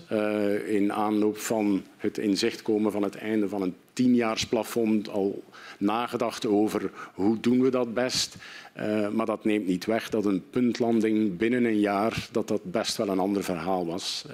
in 0.66 0.92
aanloop 0.92 1.38
van 1.38 1.84
het 1.96 2.18
inzicht 2.18 2.62
komen 2.62 2.92
van 2.92 3.02
het 3.02 3.14
einde 3.14 3.48
van 3.48 3.62
een 3.62 3.74
tienjaarsplafond 3.98 5.08
al 5.08 5.42
nagedacht 5.78 6.46
over 6.46 6.90
hoe 7.14 7.40
doen 7.40 7.62
we 7.62 7.70
dat 7.70 7.94
best. 7.94 8.36
Uh, 8.80 9.08
maar 9.08 9.26
dat 9.26 9.44
neemt 9.44 9.66
niet 9.66 9.84
weg 9.84 10.08
dat 10.08 10.24
een 10.24 10.42
puntlanding 10.50 11.36
binnen 11.36 11.64
een 11.64 11.80
jaar 11.80 12.28
dat 12.32 12.48
dat 12.48 12.64
best 12.64 12.96
wel 12.96 13.08
een 13.08 13.18
ander 13.18 13.44
verhaal 13.44 13.86
was. 13.86 14.24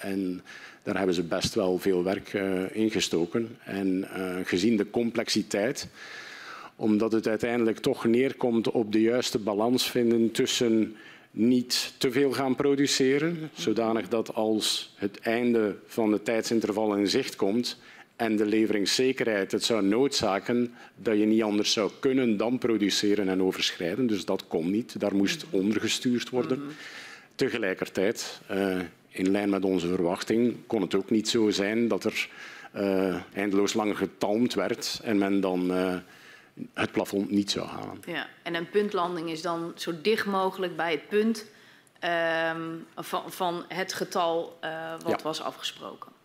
en 0.00 0.42
daar 0.82 0.96
hebben 0.96 1.14
ze 1.14 1.22
best 1.22 1.54
wel 1.54 1.78
veel 1.78 2.04
werk 2.04 2.32
in 2.72 2.90
gestoken. 2.90 3.56
En 3.64 4.08
gezien 4.44 4.76
de 4.76 4.90
complexiteit 4.90 5.88
omdat 6.76 7.12
het 7.12 7.28
uiteindelijk 7.28 7.78
toch 7.78 8.04
neerkomt 8.04 8.70
op 8.70 8.92
de 8.92 9.00
juiste 9.00 9.38
balans 9.38 9.90
vinden 9.90 10.30
tussen 10.30 10.96
niet 11.30 11.94
te 11.98 12.10
veel 12.10 12.32
gaan 12.32 12.56
produceren, 12.56 13.50
zodanig 13.52 14.08
dat 14.08 14.34
als 14.34 14.94
het 14.96 15.18
einde 15.18 15.76
van 15.86 16.12
het 16.12 16.24
tijdsinterval 16.24 16.94
in 16.96 17.08
zicht 17.08 17.36
komt 17.36 17.78
en 18.18 18.36
de 18.36 18.46
leveringszekerheid 18.46 19.52
het 19.52 19.64
zou 19.64 19.82
noodzaken 19.82 20.74
dat 20.96 21.18
je 21.18 21.24
niet 21.24 21.42
anders 21.42 21.72
zou 21.72 21.90
kunnen 22.00 22.36
dan 22.36 22.58
produceren 22.58 23.28
en 23.28 23.42
overschrijden. 23.42 24.06
Dus 24.06 24.24
dat 24.24 24.46
kon 24.46 24.70
niet, 24.70 25.00
daar 25.00 25.14
moest 25.14 25.44
ondergestuurd 25.50 26.30
worden. 26.30 26.62
Tegelijkertijd, 27.34 28.40
uh, 28.50 28.78
in 29.08 29.30
lijn 29.30 29.50
met 29.50 29.64
onze 29.64 29.86
verwachting, 29.86 30.56
kon 30.66 30.82
het 30.82 30.94
ook 30.94 31.10
niet 31.10 31.28
zo 31.28 31.50
zijn 31.50 31.88
dat 31.88 32.04
er 32.04 32.28
uh, 32.76 33.16
eindeloos 33.34 33.74
lang 33.74 33.96
getalmd 33.96 34.54
werd 34.54 35.00
en 35.02 35.18
men 35.18 35.40
dan 35.40 35.76
uh, 35.76 35.96
het 36.74 36.92
plafond 36.92 37.30
niet 37.30 37.50
zou 37.50 37.66
halen. 37.66 38.02
Ja, 38.06 38.28
en 38.42 38.54
een 38.54 38.70
puntlanding 38.70 39.30
is 39.30 39.42
dan 39.42 39.72
zo 39.76 39.92
dicht 40.02 40.26
mogelijk 40.26 40.76
bij 40.76 40.90
het 40.90 41.08
punt 41.08 41.46
um, 42.54 42.86
van, 42.96 43.32
van, 43.32 43.64
het 43.68 43.92
getal 43.92 44.58
wat 45.02 45.18
ja. 45.18 45.22
was 45.22 45.40
afgesproken. 45.40 46.16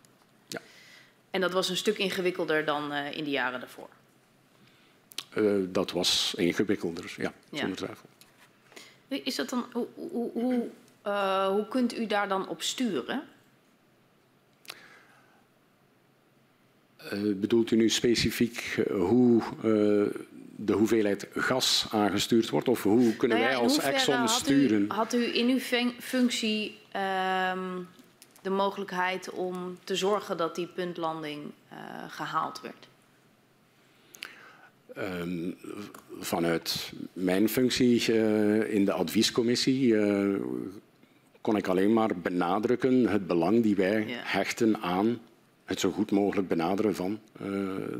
En 1.34 1.40
dat 1.40 1.52
was 1.52 1.68
een 1.68 1.76
stuk 1.76 1.98
ingewikkelder 1.98 2.64
dan 2.64 2.92
uh, 2.92 3.16
in 3.16 3.24
de 3.24 3.30
jaren 3.30 3.60
daarvoor. 3.60 3.88
Uh, 5.36 5.64
dat 5.68 5.90
was 5.90 6.34
ingewikkelder, 6.36 7.14
ja, 7.16 7.32
ja. 7.50 7.58
zonder 7.58 7.76
twijfel. 7.76 8.08
Is 9.08 9.34
dat 9.34 9.48
dan, 9.48 9.66
hoe, 9.72 9.86
hoe, 9.94 10.30
hoe, 10.32 10.70
hoe 11.48 11.66
kunt 11.68 11.98
u 11.98 12.06
daar 12.06 12.28
dan 12.28 12.48
op 12.48 12.62
sturen? 12.62 13.22
Bedoelt 17.36 17.70
u 17.70 17.76
nu 17.76 17.88
specifiek 17.88 18.82
hoe 18.90 19.42
de 20.56 20.72
hoeveelheid 20.72 21.26
gas 21.34 21.86
aangestuurd 21.90 22.50
wordt? 22.50 22.68
Of 22.68 22.82
hoe 22.82 23.16
kunnen 23.16 23.38
nou 23.38 23.50
ja, 23.50 23.56
wij 23.56 23.68
als 23.68 23.78
Exxon 23.78 24.14
had 24.14 24.30
sturen? 24.30 24.82
U, 24.82 24.88
had 24.88 25.14
u 25.14 25.36
in 25.36 25.48
uw 25.48 25.60
functie 25.98 26.78
um, 27.52 27.88
de 28.44 28.50
mogelijkheid 28.50 29.30
om 29.30 29.78
te 29.84 29.96
zorgen 29.96 30.36
dat 30.36 30.54
die 30.54 30.66
puntlanding 30.66 31.50
gehaald 32.08 32.60
werd? 32.60 32.88
Um, 34.98 35.56
vanuit 36.20 36.92
mijn 37.12 37.48
functie 37.48 38.12
in 38.68 38.84
de 38.84 38.92
adviescommissie 38.92 39.96
kon 41.40 41.56
ik 41.56 41.68
alleen 41.68 41.92
maar 41.92 42.18
benadrukken 42.18 43.08
het 43.08 43.26
belang 43.26 43.62
die 43.62 43.76
wij 43.76 44.06
ja. 44.06 44.20
hechten 44.22 44.80
aan 44.80 45.20
het 45.64 45.80
zo 45.80 45.90
goed 45.90 46.10
mogelijk 46.10 46.48
benaderen 46.48 46.94
van 46.94 47.20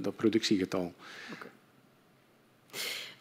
dat 0.01 0.17
productiegetal. 0.17 0.95
Okay. 1.33 1.49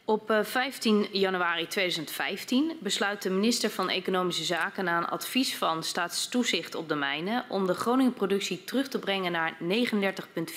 Op 0.05 0.31
uh, 0.31 0.43
15 0.43 1.07
januari 1.11 1.67
2015 1.67 2.77
besluit 2.79 3.21
de 3.21 3.29
minister 3.29 3.69
van 3.69 3.89
Economische 3.89 4.43
Zaken 4.43 4.83
na 4.83 4.97
een 4.97 5.07
advies 5.07 5.55
van 5.55 5.83
staatstoezicht 5.83 6.75
op 6.75 6.89
de 6.89 6.95
mijnen 6.95 7.45
om 7.49 7.67
de 7.67 7.73
Groningen 7.73 8.13
productie 8.13 8.63
terug 8.63 8.87
te 8.87 8.99
brengen 8.99 9.31
naar 9.31 9.57
39,4 9.61 9.65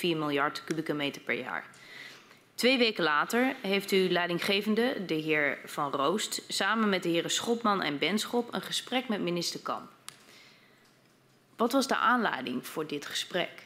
miljard 0.01 0.63
kubieke 0.63 0.93
meter 0.93 1.21
per 1.21 1.39
jaar. 1.39 1.65
Twee 2.55 2.77
weken 2.77 3.03
later 3.03 3.55
heeft 3.61 3.91
uw 3.91 4.09
leidinggevende, 4.09 5.05
de 5.05 5.13
heer 5.13 5.59
Van 5.65 5.91
Roost, 5.91 6.41
samen 6.47 6.89
met 6.89 7.03
de 7.03 7.09
heren 7.09 7.31
Schotman 7.31 7.81
en 7.81 7.97
Benschop 7.97 8.53
een 8.53 8.61
gesprek 8.61 9.07
met 9.07 9.21
minister 9.21 9.59
Kamp. 9.59 9.89
Wat 11.55 11.71
was 11.71 11.87
de 11.87 11.95
aanleiding 11.95 12.67
voor 12.67 12.87
dit 12.87 13.05
gesprek? 13.05 13.65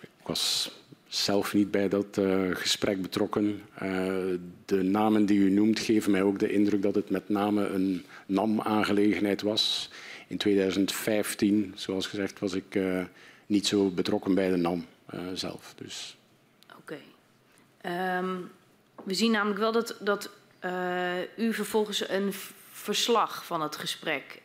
Ik 0.00 0.08
was 0.22 0.70
zelf 1.16 1.54
niet 1.54 1.70
bij 1.70 1.88
dat 1.88 2.16
uh, 2.18 2.56
gesprek 2.56 3.02
betrokken. 3.02 3.62
Uh, 3.82 4.38
de 4.64 4.82
namen 4.82 5.26
die 5.26 5.38
u 5.38 5.50
noemt 5.50 5.78
geven 5.78 6.10
mij 6.10 6.22
ook 6.22 6.38
de 6.38 6.52
indruk 6.52 6.82
dat 6.82 6.94
het 6.94 7.10
met 7.10 7.28
name 7.28 7.66
een 7.66 8.04
NAM-aangelegenheid 8.26 9.42
was. 9.42 9.90
In 10.26 10.36
2015, 10.36 11.72
zoals 11.76 12.06
gezegd, 12.06 12.38
was 12.38 12.52
ik 12.52 12.74
uh, 12.74 13.04
niet 13.46 13.66
zo 13.66 13.90
betrokken 13.90 14.34
bij 14.34 14.50
de 14.50 14.56
NAM 14.56 14.86
zelf. 15.34 15.74
Dus. 15.76 16.16
Oké. 16.76 16.98
Um, 18.18 18.50
we 19.04 19.14
zien 19.14 19.30
namelijk 19.30 19.60
wel 19.60 19.72
dat, 19.72 19.96
dat 20.00 20.30
u 21.36 21.54
vervolgens 21.54 22.08
een 22.08 22.32
verslag 22.70 23.44
van 23.44 23.62
het 23.62 23.76
gesprek 23.76 24.42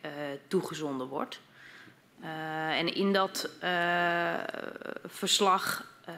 toegezonden 0.48 1.08
wordt. 1.08 1.40
En 2.70 2.94
in 2.94 3.14
dat 3.14 3.50
verslag 5.06 5.91
uh, 6.10 6.16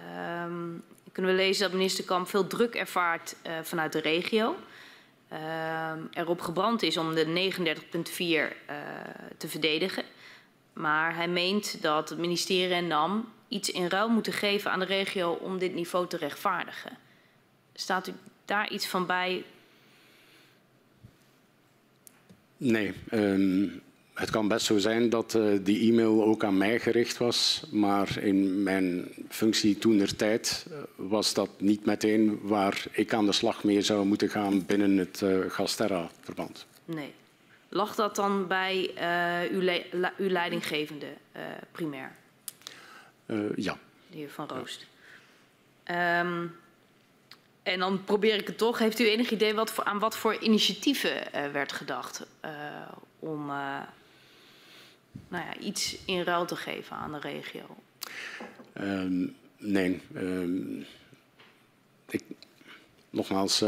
kunnen 1.12 1.32
we 1.32 1.38
lezen 1.38 1.64
dat 1.64 1.78
minister 1.78 2.04
Kamp 2.04 2.28
veel 2.28 2.48
druk 2.48 2.76
ervaart 2.76 3.36
uh, 3.48 3.52
vanuit 3.62 3.92
de 3.92 4.00
regio. 4.00 4.56
erop 6.12 6.42
gebrand 6.42 6.82
is 6.82 6.98
om 6.98 7.16
de 7.16 7.52
39,4 7.52 8.56
te 9.38 9.48
verdedigen. 9.48 10.04
Maar 10.74 11.16
hij 11.16 11.28
meent 11.28 11.82
dat 11.82 12.10
het 12.10 12.20
ministerie 12.20 12.74
en 12.74 12.88
NAM 12.88 13.32
iets 13.48 13.72
in 13.72 13.88
ruil 13.88 14.10
moeten 14.10 14.34
geven 14.34 14.72
aan 14.72 14.80
de 14.80 14.86
regio 14.86 15.32
om 15.32 15.58
dit 15.58 15.74
niveau 15.74 16.08
te 16.08 16.18
rechtvaardigen. 16.18 16.98
Staat 17.74 18.08
u 18.08 18.14
daar 18.46 18.70
iets 18.70 18.88
van 18.88 19.06
bij? 19.06 19.44
Nee. 22.58 22.94
Um 23.12 23.82
het 24.14 24.30
kan 24.30 24.48
best 24.48 24.66
zo 24.66 24.78
zijn 24.78 25.10
dat 25.10 25.34
uh, 25.34 25.60
die 25.62 25.92
e-mail 25.92 26.24
ook 26.24 26.44
aan 26.44 26.58
mij 26.58 26.80
gericht 26.80 27.18
was, 27.18 27.64
maar 27.72 28.18
in 28.18 28.64
mijn 28.64 29.08
functie 29.30 29.78
toen 29.78 29.98
der 29.98 30.16
tijd 30.16 30.66
uh, 30.72 30.78
was 30.96 31.34
dat 31.34 31.50
niet 31.58 31.86
meteen 31.86 32.40
waar 32.42 32.86
ik 32.92 33.14
aan 33.14 33.26
de 33.26 33.32
slag 33.32 33.64
mee 33.64 33.82
zou 33.82 34.06
moeten 34.06 34.30
gaan 34.30 34.66
binnen 34.66 34.98
het 34.98 35.22
uh, 35.22 35.50
Gasterra-verband. 35.50 36.66
Nee. 36.86 37.14
Lag 37.70 37.96
dat 37.96 38.16
dan 38.16 38.48
bij 38.48 38.92
uw, 39.52 39.62
le 39.62 39.84
uw, 40.18 40.30
leidinggevende 40.30 41.08
primair? 41.72 42.12
ja. 43.56 43.78
De 44.10 44.18
heer 44.18 44.30
Van 44.30 44.48
Roost. 44.48 44.86
Ja. 45.86 46.20
Um, 46.20 46.56
en 47.64 47.80
dan 47.80 48.04
probeer 48.04 48.36
ik 48.36 48.48
het 48.48 48.58
toch. 48.58 48.80
Heeft 48.80 49.00
u 49.00 49.08
enig 49.08 49.32
idee 49.32 49.54
wat 49.54 49.72
voor, 49.72 49.84
aan 49.84 50.00
wat 50.00 50.18
voor 50.18 50.38
initiatieven 50.38 51.24
werd 51.52 51.72
gedacht 51.72 52.26
om 53.20 53.52
nou 55.28 55.44
ja, 55.46 55.58
iets 55.60 55.98
in 56.06 56.22
ruil 56.22 56.46
te 56.46 56.56
geven 56.56 56.96
aan 56.96 57.12
de 57.12 57.20
regio? 57.20 57.62
Um, 58.82 59.36
nee. 59.58 60.02
Um, 60.16 60.86
ik, 62.10 62.24
nogmaals, 63.10 63.60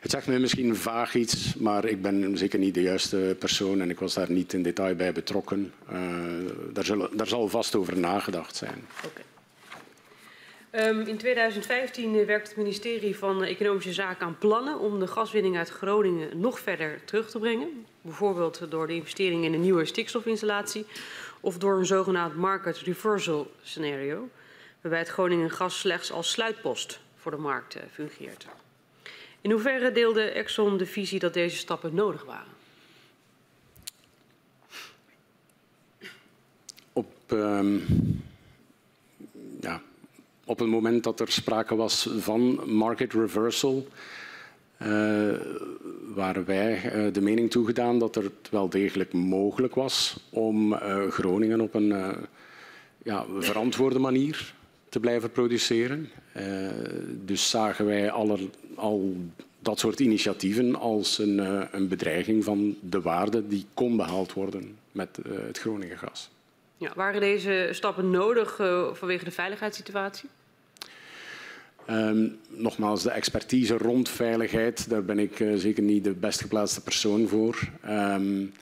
het 0.00 0.10
zegt 0.10 0.26
me 0.26 0.38
misschien 0.38 0.76
vaag 0.76 1.14
iets, 1.14 1.54
maar 1.54 1.84
ik 1.84 2.02
ben 2.02 2.38
zeker 2.38 2.58
niet 2.58 2.74
de 2.74 2.82
juiste 2.82 3.36
persoon 3.38 3.80
en 3.80 3.90
ik 3.90 3.98
was 3.98 4.14
daar 4.14 4.30
niet 4.30 4.52
in 4.52 4.62
detail 4.62 4.94
bij 4.94 5.12
betrokken. 5.12 5.72
daar, 6.72 6.84
zullen, 6.84 7.16
daar 7.16 7.26
zal 7.26 7.48
vast 7.48 7.74
over 7.74 7.98
nagedacht 7.98 8.56
zijn. 8.56 8.86
Okay. 9.04 9.24
Um, 10.72 11.00
in 11.00 11.16
2015 11.16 12.26
werkt 12.26 12.48
het 12.48 12.56
ministerie 12.56 13.16
van 13.16 13.42
Economische 13.42 13.92
Zaken 13.92 14.26
aan 14.26 14.38
plannen 14.38 14.78
om 14.78 15.00
de 15.00 15.06
gaswinning 15.06 15.56
uit 15.56 15.68
Groningen 15.68 16.40
nog 16.40 16.60
verder 16.60 17.04
terug 17.04 17.30
te 17.30 17.38
brengen. 17.38 17.86
Bijvoorbeeld 18.02 18.70
door 18.70 18.86
de 18.86 18.94
investering 18.94 19.44
in 19.44 19.52
een 19.54 19.60
nieuwe 19.60 19.84
stikstofinstallatie 19.84 20.86
of 21.40 21.58
door 21.58 21.78
een 21.78 21.86
zogenaamd 21.86 22.36
market 22.36 22.78
reversal 22.78 23.50
scenario, 23.62 24.28
waarbij 24.80 25.00
het 25.00 25.08
Groningen 25.08 25.50
gas 25.50 25.78
slechts 25.78 26.12
als 26.12 26.30
sluitpost 26.30 27.00
voor 27.16 27.30
de 27.30 27.36
markt 27.36 27.76
uh, 27.76 27.82
fungeert. 27.92 28.46
In 29.40 29.50
hoeverre 29.50 29.92
deelde 29.92 30.22
Exxon 30.22 30.76
de 30.76 30.86
visie 30.86 31.18
dat 31.18 31.34
deze 31.34 31.56
stappen 31.56 31.94
nodig 31.94 32.24
waren? 32.24 32.52
Op 36.92 37.12
um, 37.28 37.84
ja, 39.60 39.82
op 40.44 40.58
het 40.58 40.68
moment 40.68 41.04
dat 41.04 41.20
er 41.20 41.32
sprake 41.32 41.76
was 41.76 42.08
van 42.18 42.70
market 42.70 43.12
reversal, 43.12 43.88
waren 46.14 46.44
wij 46.44 46.82
uh, 46.84 47.12
de 47.12 47.20
mening 47.20 47.50
toegedaan 47.50 47.98
dat 47.98 48.14
het 48.14 48.50
wel 48.50 48.68
degelijk 48.68 49.12
mogelijk 49.12 49.74
was 49.74 50.16
om 50.30 50.72
uh, 50.72 51.06
Groningen 51.08 51.60
op 51.60 51.74
een 51.74 52.14
ja, 53.02 53.24
verantwoorde 53.38 53.98
manier 53.98 54.54
te 54.88 55.00
blijven 55.00 55.30
produceren. 55.30 56.10
dus 57.24 57.50
zagen 57.50 57.86
wij 57.86 58.10
al 58.10 59.16
dat 59.58 59.78
soort 59.78 60.00
initiatieven 60.00 60.76
als 60.76 61.18
een, 61.18 61.38
een, 61.76 61.88
bedreiging 61.88 62.44
van 62.44 62.76
de 62.80 63.00
waarde 63.00 63.46
die 63.46 63.66
kon 63.74 63.96
behaald 63.96 64.32
worden 64.32 64.76
met 64.92 65.18
het 65.28 65.58
Groningen 65.58 65.98
gas. 65.98 66.30
Ja, 66.76 66.92
waren 66.94 67.20
deze 67.20 67.68
stappen 67.72 68.10
nodig 68.10 68.56
vanwege 68.92 69.24
de 69.24 69.30
veiligheidssituatie? 69.30 70.28
Um, 71.90 72.38
nogmaals, 72.48 73.02
de 73.02 73.10
expertise 73.10 73.78
rond 73.78 74.08
veiligheid, 74.08 74.88
daar 74.88 75.04
ben 75.04 75.18
ik 75.18 75.40
uh, 75.40 75.56
zeker 75.56 75.82
niet 75.82 76.04
de 76.04 76.12
best 76.12 76.40
geplaatste 76.40 76.82
persoon 76.82 77.28
voor. 77.28 77.68
Um, 77.88 78.52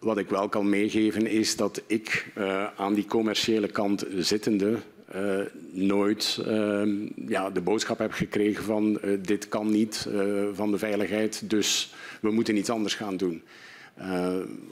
wat 0.00 0.18
ik 0.18 0.28
wel 0.28 0.48
kan 0.48 0.68
meegeven 0.68 1.26
is 1.26 1.56
dat 1.56 1.82
ik 1.86 2.32
uh, 2.38 2.66
aan 2.76 2.94
die 2.94 3.04
commerciële 3.04 3.66
kant 3.66 4.06
zittende 4.16 4.76
uh, 5.14 5.40
nooit 5.70 6.42
uh, 6.46 6.82
ja, 7.28 7.50
de 7.50 7.60
boodschap 7.60 7.98
heb 7.98 8.12
gekregen 8.12 8.64
van 8.64 9.00
dit 9.22 9.48
kan 9.48 9.70
niet 9.70 10.08
van 10.52 10.70
de 10.70 10.78
veiligheid, 10.78 11.50
dus 11.50 11.94
we 12.20 12.30
moeten 12.30 12.56
iets 12.56 12.70
anders 12.70 12.94
gaan 12.94 13.16
doen. 13.16 13.42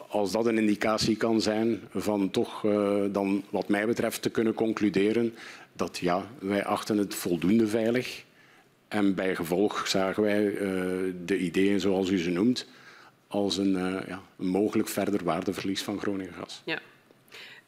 Als 0.09 0.33
dat 0.33 0.47
een 0.47 0.59
indicatie 0.59 1.17
kan 1.17 1.41
zijn 1.41 1.81
van 1.95 2.31
toch 2.31 2.61
dan 3.11 3.45
wat 3.51 3.69
mij 3.69 3.87
betreft 3.87 4.23
te 4.23 4.31
kunnen 4.31 4.55
concluderen 4.55 5.35
dat 5.73 5.99
ja, 5.99 6.31
wij 6.39 6.65
achten 6.65 6.99
het 6.99 7.15
voldoende 7.15 7.67
veilig. 7.67 8.25
En 8.89 9.15
bij 9.15 9.35
gevolg 9.35 9.89
zagen 9.89 10.23
wij 10.23 10.45
uh, 10.45 10.61
de 11.25 11.39
ideeën 11.39 11.81
zoals 11.81 12.11
u 12.11 12.19
ze 12.19 12.31
noemt 12.31 12.67
als 13.27 13.57
een, 13.57 13.73
ja, 14.07 14.23
een 14.39 14.47
mogelijk 14.47 14.89
verder 14.89 15.25
waardeverlies 15.25 15.83
van 15.83 16.01
Groningen 16.01 16.35
gas. 16.35 16.63
Ja. 16.65 16.81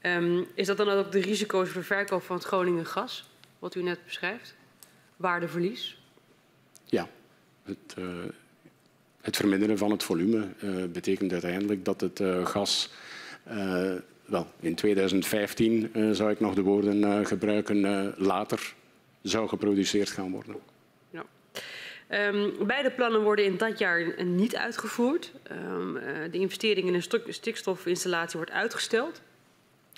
Um, 0.02 0.46
is 0.54 0.66
dat 0.66 0.76
dan 0.76 0.88
ook 0.88 1.12
de 1.12 1.20
risico's 1.20 1.68
voor 1.68 1.80
de 1.80 1.86
verkoop 1.86 2.22
van 2.22 2.36
het 2.36 2.44
Groningen 2.44 2.86
gas, 2.86 3.30
wat 3.58 3.74
u 3.74 3.82
net 3.82 4.04
beschrijft? 4.04 4.54
Waardeverlies? 5.16 6.02
Ja. 6.84 7.08
Het, 7.62 7.94
uh, 7.98 8.06
het 9.20 9.36
verminderen 9.36 9.78
van 9.78 9.90
het 9.90 10.02
volume 10.02 10.48
betekent 10.92 11.32
uiteindelijk 11.32 11.84
dat 11.84 12.00
het 12.00 12.22
gas 12.44 12.90
wel, 14.30 14.46
in 14.60 14.74
2015 14.74 15.90
uh, 15.94 16.10
zou 16.10 16.30
ik 16.30 16.40
nog 16.40 16.54
de 16.54 16.62
woorden 16.62 17.00
uh, 17.00 17.26
gebruiken, 17.26 17.76
uh, 17.76 18.06
later 18.16 18.74
zou 19.22 19.48
geproduceerd 19.48 20.10
gaan 20.10 20.30
worden. 20.30 20.56
Ja. 21.10 21.24
Um, 22.28 22.66
beide 22.66 22.90
plannen 22.90 23.22
worden 23.22 23.44
in 23.44 23.56
dat 23.56 23.78
jaar 23.78 24.24
niet 24.24 24.56
uitgevoerd. 24.56 25.32
Um, 25.52 25.98
de 26.30 26.38
investering 26.38 26.86
in 26.86 26.94
een 26.94 27.32
stikstofinstallatie 27.32 28.36
wordt 28.36 28.52
uitgesteld. 28.52 29.20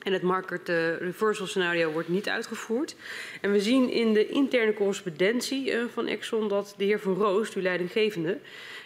En 0.02 0.12
het 0.12 0.22
market 0.22 0.68
reversal 0.98 1.46
scenario 1.46 1.90
wordt 1.90 2.08
niet 2.08 2.28
uitgevoerd. 2.28 2.96
En 3.40 3.52
we 3.52 3.60
zien 3.60 3.90
in 3.90 4.12
de 4.12 4.28
interne 4.28 4.74
correspondentie 4.74 5.74
van 5.92 6.06
Exxon 6.06 6.48
dat 6.48 6.74
de 6.76 6.84
heer 6.84 7.00
Van 7.00 7.14
Roost, 7.14 7.54
uw 7.54 7.62
leidinggevende, 7.62 8.38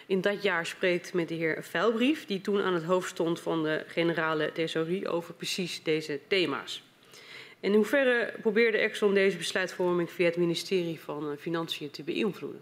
in 0.07 0.21
dat 0.21 0.43
jaar 0.43 0.65
spreekt 0.65 1.13
met 1.13 1.27
de 1.27 1.35
heer 1.35 1.63
Vuilbrief, 1.63 2.25
die 2.25 2.41
toen 2.41 2.61
aan 2.61 2.73
het 2.73 2.83
hoofd 2.83 3.09
stond 3.09 3.39
van 3.39 3.63
de 3.63 3.83
generale 3.87 4.51
thesaurie 4.51 5.07
over 5.07 5.33
precies 5.33 5.83
deze 5.83 6.19
thema's. 6.27 6.83
In 7.59 7.73
hoeverre 7.73 8.33
probeerde 8.41 8.77
Exxon 8.77 9.13
deze 9.13 9.37
besluitvorming 9.37 10.11
via 10.11 10.25
het 10.25 10.37
ministerie 10.37 10.99
van 10.99 11.31
eh, 11.31 11.37
Financiën 11.37 11.91
te 11.91 12.03
beïnvloeden? 12.03 12.61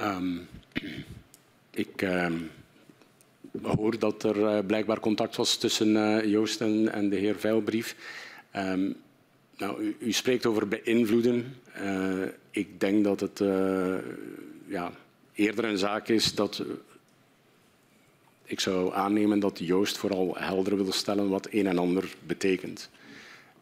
Um, 0.00 0.48
ik 1.70 2.02
um, 2.02 2.50
hoor 3.62 3.98
dat 3.98 4.22
er 4.22 4.36
uh, 4.36 4.58
blijkbaar 4.66 5.00
contact 5.00 5.36
was 5.36 5.56
tussen 5.56 5.88
uh, 5.88 6.24
Joost 6.24 6.60
en, 6.60 7.08
de 7.08 7.16
heer 7.16 7.38
Vuilbrief. 7.38 7.96
Um, 8.56 9.01
nou, 9.62 9.94
u, 9.98 10.12
spreekt 10.12 10.46
over 10.46 10.68
beïnvloeden. 10.68 11.56
Uh, 11.82 12.22
ik 12.50 12.80
denk 12.80 13.04
dat 13.04 13.20
het 13.20 13.40
uh, 13.40 13.94
ja, 14.66 14.92
eerder 15.34 15.64
een 15.64 15.78
zaak 15.78 16.08
is 16.08 16.34
dat. 16.34 16.58
Uh, 16.58 16.72
ik 18.44 18.60
zou 18.60 18.94
aannemen 18.94 19.38
dat 19.40 19.58
Joost 19.58 19.98
vooral 19.98 20.36
helder 20.38 20.76
wil 20.76 20.92
stellen 20.92 21.28
wat 21.28 21.48
een 21.50 21.66
en 21.66 21.78
ander 21.78 22.14
betekent. 22.26 22.90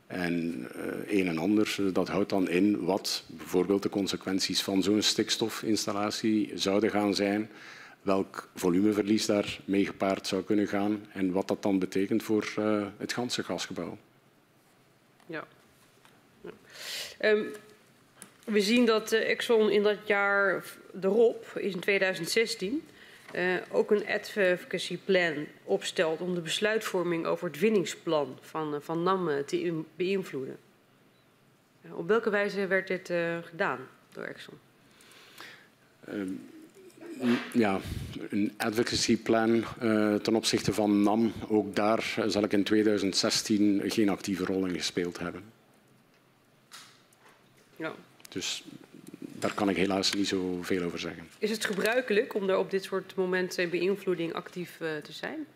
En 0.07 0.67
een 1.07 1.29
en 1.29 1.39
ander, 1.39 1.77
dat 1.93 2.09
houdt 2.09 2.31
dan 2.31 2.49
in 2.49 2.85
wat 2.85 3.25
bijvoorbeeld 3.27 3.83
de 3.83 3.89
consequenties 3.89 4.63
van 4.63 4.83
zo'n 4.83 5.03
stikstofinstallatie 5.03 6.53
zouden 6.55 6.91
gaan 6.91 7.15
zijn, 7.15 7.51
welk 8.03 8.49
volumeverlies 8.55 9.27
daar 9.27 9.61
mee 9.65 9.87
gepaard 9.87 10.27
zou 10.27 10.43
kunnen 10.43 10.67
gaan 10.67 11.07
en 11.13 11.33
wat 11.33 11.49
dat 11.49 11.63
dan 11.63 11.79
betekent 11.79 12.23
voor 12.23 12.53
het 12.99 13.13
ganse 13.13 13.43
gasgebouw. 13.43 13.99
Ja. 15.27 15.47
Um, 17.25 17.53
we 18.45 18.61
zien 18.61 18.87
dat 18.87 19.13
uh, 19.13 19.31
Exxon 19.31 19.71
in 19.71 19.83
dat 19.83 19.97
jaar 20.05 20.65
erop, 21.01 21.47
in 21.55 21.79
2016, 21.79 22.83
uh, 23.35 23.55
ook 23.71 23.91
een 23.91 24.07
advocacy 24.07 24.99
plan 25.05 25.47
opstelt 25.65 26.21
om 26.21 26.35
de 26.35 26.41
besluitvorming 26.41 27.27
over 27.27 27.47
het 27.47 27.59
winningsplan 27.59 28.39
van, 28.41 28.75
uh, 28.75 28.81
van 28.81 29.03
NAM 29.03 29.31
te 29.47 29.83
beïnvloeden. 29.97 30.57
op 31.91 32.09
welke 32.09 32.31
wijze 32.31 32.67
werd 32.67 32.89
dit 32.89 33.13
gedaan 33.43 33.79
door 34.13 34.25
Exxon? 34.25 34.55
Um, 36.13 36.41
ja, 37.53 37.81
een 38.29 38.53
advocacy 38.57 39.17
plan 39.17 39.65
ten 40.23 40.35
opzichte 40.35 40.73
van 40.73 41.03
NAM, 41.03 41.33
ook 41.49 41.77
daar 41.77 42.17
zal 42.27 42.43
ik 42.43 42.53
in 42.53 42.65
2016 42.65 43.83
geen 43.85 44.09
actieve 44.09 44.45
rol 44.45 44.67
in 44.67 44.75
gespeeld 44.75 45.19
hebben. 45.19 45.60
Ja. 47.81 47.95
Dus 48.29 48.65
daar 49.19 49.55
kan 49.55 49.69
ik 49.69 49.77
helaas 49.77 50.13
niet 50.13 50.29
zoveel 50.29 50.83
over 50.83 50.99
zeggen. 50.99 51.29
Is 51.39 51.51
het 51.51 51.65
gebruikelijk 51.65 52.35
om 52.35 52.49
er 52.49 52.59
op 52.59 52.71
dit 52.71 52.85
soort 52.85 53.15
momenten 53.15 53.71
beïnvloeding 53.71 54.33
actief 54.33 54.79
uh, 54.81 54.97
te 54.97 55.13
zijn? 55.13 55.47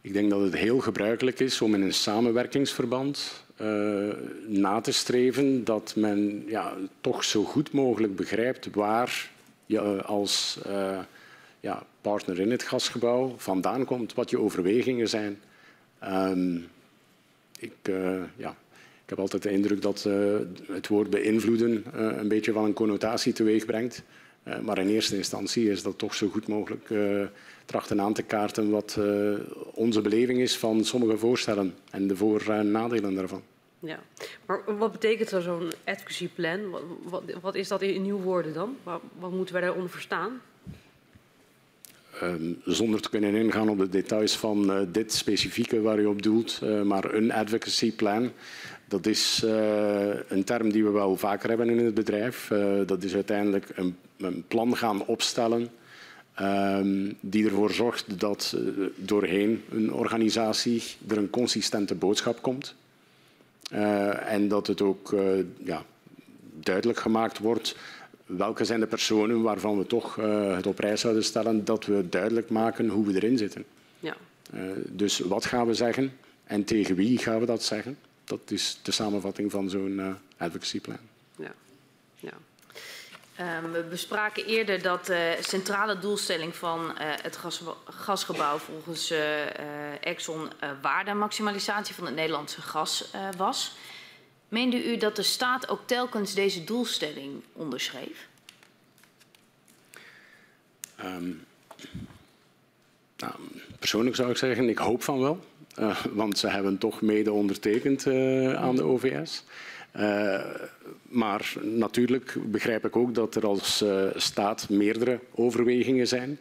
Ik 0.00 0.12
denk 0.12 0.30
dat 0.30 0.40
het 0.40 0.54
heel 0.54 0.78
gebruikelijk 0.78 1.40
is 1.40 1.60
om 1.60 1.74
in 1.74 1.82
een 1.82 1.94
samenwerkingsverband 1.94 3.44
uh, 3.60 4.14
na 4.46 4.80
te 4.80 4.92
streven 4.92 5.64
dat 5.64 5.92
men 5.96 6.44
ja, 6.46 6.76
toch 7.00 7.24
zo 7.24 7.44
goed 7.44 7.72
mogelijk 7.72 8.16
begrijpt 8.16 8.68
waar 8.74 9.30
je 9.66 10.02
als 10.02 10.58
uh, 10.66 10.98
ja, 11.60 11.86
partner 12.00 12.40
in 12.40 12.50
het 12.50 12.62
gasgebouw 12.62 13.34
vandaan 13.36 13.84
komt, 13.84 14.14
wat 14.14 14.30
je 14.30 14.38
overwegingen 14.38 15.08
zijn. 15.08 15.40
Um, 16.04 16.68
ik, 17.58 17.72
ja, 18.36 18.56
ik 19.10 19.16
heb 19.16 19.24
altijd 19.24 19.42
de 19.42 19.58
indruk 19.58 19.82
dat 19.82 20.04
uh, 20.08 20.36
het 20.66 20.88
woord 20.88 21.10
beïnvloeden 21.10 21.84
uh, 21.94 22.16
een 22.16 22.28
beetje 22.28 22.52
van 22.52 22.64
een 22.64 22.72
connotatie 22.72 23.32
teweeg 23.32 23.66
brengt. 23.66 24.02
Uh, 24.44 24.58
maar 24.58 24.78
in 24.78 24.88
eerste 24.88 25.16
instantie 25.16 25.70
is 25.70 25.82
dat 25.82 25.98
toch 25.98 26.14
zo 26.14 26.28
goed 26.28 26.46
mogelijk 26.46 26.88
trachten 27.64 28.00
aan 28.00 28.12
te 28.12 28.22
kaarten 28.22 28.70
wat 28.70 28.98
onze 29.74 30.00
beleving 30.00 30.40
is 30.40 30.58
van 30.58 30.84
sommige 30.84 31.16
voorstellen 31.16 31.74
en 31.90 32.06
de 32.06 32.16
voor- 32.16 32.50
en 32.50 32.70
nadelen 32.70 33.14
daarvan. 33.14 33.42
Ja, 33.78 33.98
maar 34.46 34.76
wat 34.78 34.92
betekent 34.92 35.28
zo'n 35.28 35.72
advocacy 35.84 36.28
plan? 36.28 36.70
Wat, 36.70 36.82
wat, 37.02 37.22
wat, 37.40 37.54
is 37.54 37.68
dat 37.68 37.82
in 37.82 38.02
nieuw 38.02 38.20
woorden 38.20 38.54
dan? 38.54 38.76
Wat, 38.82 39.00
wat 39.18 39.30
moeten 39.30 39.54
wij 39.54 39.62
daaronder 39.62 39.90
verstaan? 39.90 40.40
Um, 42.22 42.60
zonder 42.64 43.00
te 43.00 43.10
kunnen 43.10 43.34
ingaan 43.34 43.68
op 43.68 43.78
de 43.78 43.88
details 43.88 44.36
van 44.36 44.70
uh, 44.70 44.86
dit 44.88 45.12
specifieke 45.12 45.80
waar 45.80 45.98
u 45.98 46.06
op 46.06 46.22
doelt, 46.22 46.60
uh, 46.64 46.82
maar 46.82 47.14
een 47.14 47.32
advocacy 47.32 47.92
plan, 47.92 48.32
dat 48.90 49.06
is 49.06 49.42
uh, 49.44 50.14
een 50.28 50.44
term 50.44 50.72
die 50.72 50.84
we 50.84 50.90
wel 50.90 51.16
vaker 51.16 51.48
hebben 51.48 51.68
in 51.68 51.84
het 51.84 51.94
bedrijf. 51.94 52.50
dat 52.86 53.02
is 53.02 53.14
uiteindelijk 53.14 53.68
een, 53.74 53.96
een 54.16 54.44
plan 54.48 54.76
gaan 54.76 55.06
opstellen 55.06 55.68
um, 56.40 57.16
die 57.20 57.44
ervoor 57.44 57.72
zorgt 57.72 58.20
dat 58.20 58.56
doorheen 58.96 59.62
een 59.70 59.92
organisatie 59.92 60.82
er 61.08 61.18
een 61.18 61.30
consistente 61.30 61.94
boodschap 61.94 62.42
komt. 62.42 62.74
en 64.26 64.48
dat 64.48 64.66
het 64.66 64.82
ook 64.82 65.14
ja, 65.64 65.84
duidelijk 66.60 66.98
gemaakt 66.98 67.38
wordt 67.38 67.76
welke 68.36 68.64
zijn 68.64 68.80
de 68.80 68.86
personen 68.86 69.42
waarvan 69.42 69.78
we 69.78 69.86
toch 69.86 70.16
uh, 70.16 70.56
het 70.56 70.66
op 70.66 70.76
prijs 70.76 71.00
zouden 71.00 71.24
stellen 71.24 71.64
dat 71.64 71.86
we 71.86 72.08
duidelijk 72.08 72.50
maken 72.50 72.88
hoe 72.88 73.06
we 73.06 73.14
erin 73.14 73.38
zitten. 73.38 73.64
Ja. 74.00 74.16
Dus 74.88 75.18
wat 75.18 75.44
gaan 75.44 75.66
we 75.66 75.74
zeggen 75.74 76.12
en 76.44 76.64
tegen 76.64 76.94
wie 76.94 77.18
gaan 77.18 77.40
we 77.40 77.46
dat 77.46 77.62
zeggen? 77.62 77.96
Dat 78.30 78.50
is 78.50 78.78
de 78.82 78.92
samenvatting 78.92 79.50
van 79.50 79.70
zo'n 79.70 79.98
uh, 79.98 80.14
advocacy 80.36 80.80
plan. 80.80 80.98
Ja. 81.36 81.52
ja. 82.16 82.32
Um, 83.62 83.72
we 83.72 83.82
bespraken 83.82 84.46
eerder 84.46 84.82
dat 84.82 85.06
de 85.06 85.38
centrale 85.40 85.98
doelstelling 85.98 86.56
van 86.56 86.92
het 86.98 87.36
gas, 87.36 87.62
gasgebouw 87.84 88.58
volgens 88.58 89.12
Exxon 90.00 90.48
waardemaximalisatie 90.82 91.94
van 91.94 92.06
het 92.06 92.14
Nederlandse 92.14 92.60
gas 92.60 93.10
was. 93.36 93.76
Meende 94.48 94.84
u 94.84 94.96
dat 94.96 95.16
de 95.16 95.22
staat 95.22 95.68
ook 95.68 95.80
telkens 95.86 96.34
deze 96.34 96.64
doelstelling 96.64 97.42
onderschreef? 97.52 98.28
Um, 101.04 101.46
nou, 103.16 103.34
persoonlijk 103.78 104.16
zou 104.16 104.30
ik 104.30 104.36
zeggen, 104.36 104.68
ik 104.68 104.78
hoop 104.78 105.02
van 105.02 105.20
wel. 105.20 105.44
Uh, 105.80 106.04
want 106.12 106.38
ze 106.38 106.48
hebben 106.48 106.78
toch 106.78 107.00
mede 107.00 107.32
ondertekend 107.32 108.06
uh, 108.06 108.54
aan 108.54 108.76
de 108.76 108.82
OVS. 108.82 109.44
Uh, 109.96 110.44
maar 111.02 111.52
natuurlijk 111.62 112.36
begrijp 112.44 112.86
ik 112.86 112.96
ook 112.96 113.14
dat 113.14 113.34
er 113.34 113.46
als 113.46 113.84
staat 114.14 114.68
meerdere 114.68 115.20
overwegingen 115.34 116.08
zijn. 116.08 116.38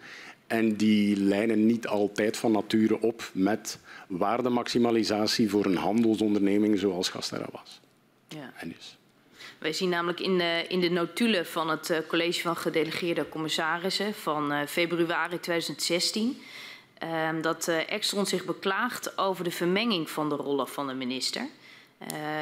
En 0.47 0.75
die 0.75 1.17
lijnen 1.17 1.65
niet 1.65 1.87
altijd 1.87 2.37
van 2.37 2.51
nature 2.51 3.01
op 3.01 3.29
met 3.33 3.79
waardemaximalisatie 4.07 5.49
voor 5.49 5.65
een 5.65 5.77
handelsonderneming 5.77 6.79
zoals 6.79 7.09
Gasterra 7.09 7.47
was. 7.51 7.79
Ja. 8.27 8.53
En 8.55 8.73
is. 8.79 8.97
Wij 9.59 9.73
zien 9.73 9.89
namelijk 9.89 10.19
in 10.19 10.37
de, 10.37 10.65
in 10.67 10.79
de 10.79 10.89
notulen 10.89 11.45
van 11.45 11.69
het 11.69 12.03
College 12.07 12.41
van 12.41 12.55
Gedelegeerde 12.55 13.29
Commissarissen 13.29 14.13
van 14.13 14.51
uh, 14.51 14.65
februari 14.65 15.39
2016 15.39 16.37
uh, 17.03 17.29
dat 17.41 17.67
uh, 17.67 17.91
Exxon 17.91 18.25
zich 18.25 18.45
beklaagt 18.45 19.17
over 19.17 19.43
de 19.43 19.51
vermenging 19.51 20.09
van 20.09 20.29
de 20.29 20.35
rollen 20.35 20.67
van 20.67 20.87
de 20.87 20.93
minister. 20.93 21.47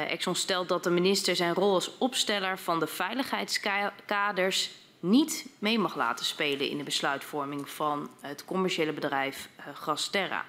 Exxon 0.08 0.34
stelt 0.34 0.68
dat 0.68 0.84
de 0.84 0.90
minister 0.90 1.36
zijn 1.36 1.54
rol 1.54 1.74
als 1.74 1.98
opsteller 1.98 2.58
van 2.58 2.78
de 2.78 2.86
veiligheidskaders 2.86 4.70
niet 5.00 5.46
mee 5.58 5.78
mag 5.78 5.96
laten 5.96 6.24
spelen 6.24 6.70
in 6.70 6.78
de 6.78 6.84
besluitvorming 6.84 7.70
van 7.70 8.10
het 8.20 8.44
commerciële 8.44 8.92
bedrijf 8.92 9.48
Gasterra. 9.74 10.44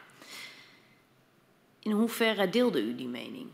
In 1.79 1.91
hoeverre 1.91 2.49
deelde 2.49 2.81
u 2.81 2.95
die 2.95 3.07
mening? 3.07 3.47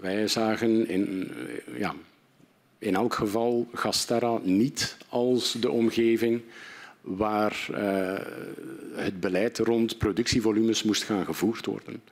Wij 0.00 0.28
zagen 0.28 0.88
in, 0.88 1.32
ja, 1.76 1.94
in 2.78 2.94
elk 2.94 3.14
geval 3.14 3.68
Gasterra 3.72 4.38
niet 4.42 4.96
als 5.08 5.52
de 5.52 5.70
omgeving 5.70 6.42
waar 7.02 7.66
uh, 7.70 8.18
het 8.94 9.20
beleid 9.20 9.58
rond 9.58 9.98
productievolumes 9.98 10.82
moest 10.82 11.02
gaan 11.02 11.24
gevoerd 11.24 11.66
worden. 11.66 12.02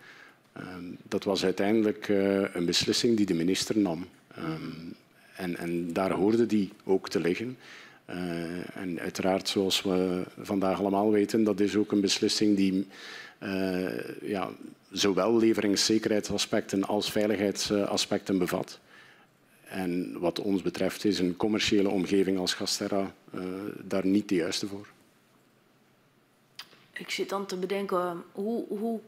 Um, 0.58 0.96
dat 1.08 1.24
was 1.24 1.44
uiteindelijk 1.44 2.08
uh, 2.08 2.54
een 2.54 2.64
beslissing 2.64 3.16
die 3.16 3.26
de 3.26 3.34
minister 3.34 3.78
nam. 3.78 4.06
Um, 4.38 4.94
en, 5.36 5.56
en, 5.56 5.92
daar 5.92 6.12
hoorde 6.12 6.46
die 6.46 6.72
ook 6.84 7.08
te 7.08 7.20
liggen. 7.20 7.58
Uh, 8.10 8.76
en 8.76 9.00
uiteraard, 9.00 9.48
zoals 9.48 9.82
we 9.82 10.22
vandaag 10.38 10.78
allemaal 10.78 11.10
weten, 11.10 11.44
dat 11.44 11.60
is 11.60 11.76
ook 11.76 11.92
een 11.92 12.00
beslissing 12.00 12.56
die 12.56 12.86
ja, 14.22 14.50
zowel 14.90 15.38
leveringszekerheidsaspecten 15.38 16.84
als 16.84 17.12
veiligheidsaspecten 17.12 18.38
bevat. 18.38 18.78
En 19.70 20.18
wat 20.18 20.38
ons 20.38 20.62
betreft 20.62 21.04
is 21.04 21.18
een 21.18 21.36
commerciële 21.36 21.88
omgeving 21.88 22.38
als 22.38 22.54
Gasterra 22.54 23.14
uh, 23.34 23.42
daar 23.82 24.06
niet 24.06 24.28
de 24.28 24.34
juiste 24.34 24.66
voor. 24.66 24.88
Ik 26.92 27.10
zit 27.10 27.28
dan 27.28 27.46
te 27.46 27.56
bedenken, 27.56 28.22
hoe, 28.32 28.64
hoe, 28.68 29.00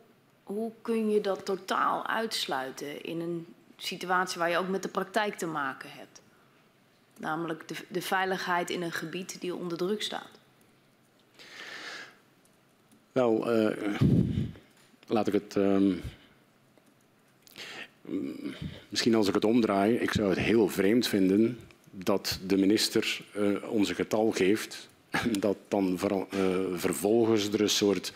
hoe 0.43 0.73
kun 0.83 1.11
je 1.11 1.21
dat 1.21 1.45
totaal 1.45 2.07
uitsluiten 2.07 3.03
in 3.05 3.21
een 3.21 3.47
situatie 3.77 4.39
waar 4.39 4.51
je 4.51 4.57
ook 4.57 4.69
met 4.69 4.83
de 4.83 4.89
praktijk 4.89 5.35
te 5.35 5.47
maken 5.47 5.91
hebt? 5.91 6.21
Namelijk 7.17 7.69
de, 7.69 7.75
de 7.89 8.03
veiligheid 8.03 8.71
in 8.71 8.83
een 8.83 8.93
gebied 8.93 9.41
die 9.41 9.55
onder 9.55 9.79
druk 9.79 10.03
staat. 10.03 10.39
Wel, 13.13 13.61
uh, 13.61 14.01
laat 15.07 15.27
ik 15.27 15.33
het. 15.33 15.55
Um, 15.55 16.03
misschien 18.89 19.15
als 19.15 19.29
ik 19.29 19.35
het 19.35 19.45
omdraai, 19.45 19.95
ik 19.95 20.13
zou 20.13 20.29
het 20.29 20.39
heel 20.39 20.69
vreemd 20.69 21.07
vinden 21.07 21.59
dat 21.91 22.39
de 22.47 22.57
minister 22.57 23.21
uh, 23.37 23.71
ons 23.71 23.89
een 23.89 23.95
getal 23.95 24.31
geeft 24.31 24.89
en 25.11 25.33
dat 25.33 25.57
dan 25.69 25.99
ver, 25.99 26.13
uh, 26.13 26.27
vervolgens 26.75 27.49
er 27.49 27.61
een 27.61 27.71
soort 27.71 28.13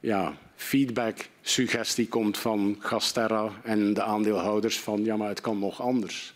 ja, 0.00 0.38
feedback-suggestie 0.56 2.08
komt 2.08 2.38
van 2.38 2.76
Gasterra 2.78 3.52
en 3.62 3.94
de 3.94 4.02
aandeelhouders 4.02 4.80
van 4.80 5.04
ja, 5.04 5.16
maar 5.16 5.28
het 5.28 5.40
kan 5.40 5.58
nog 5.58 5.80
anders. 5.80 6.34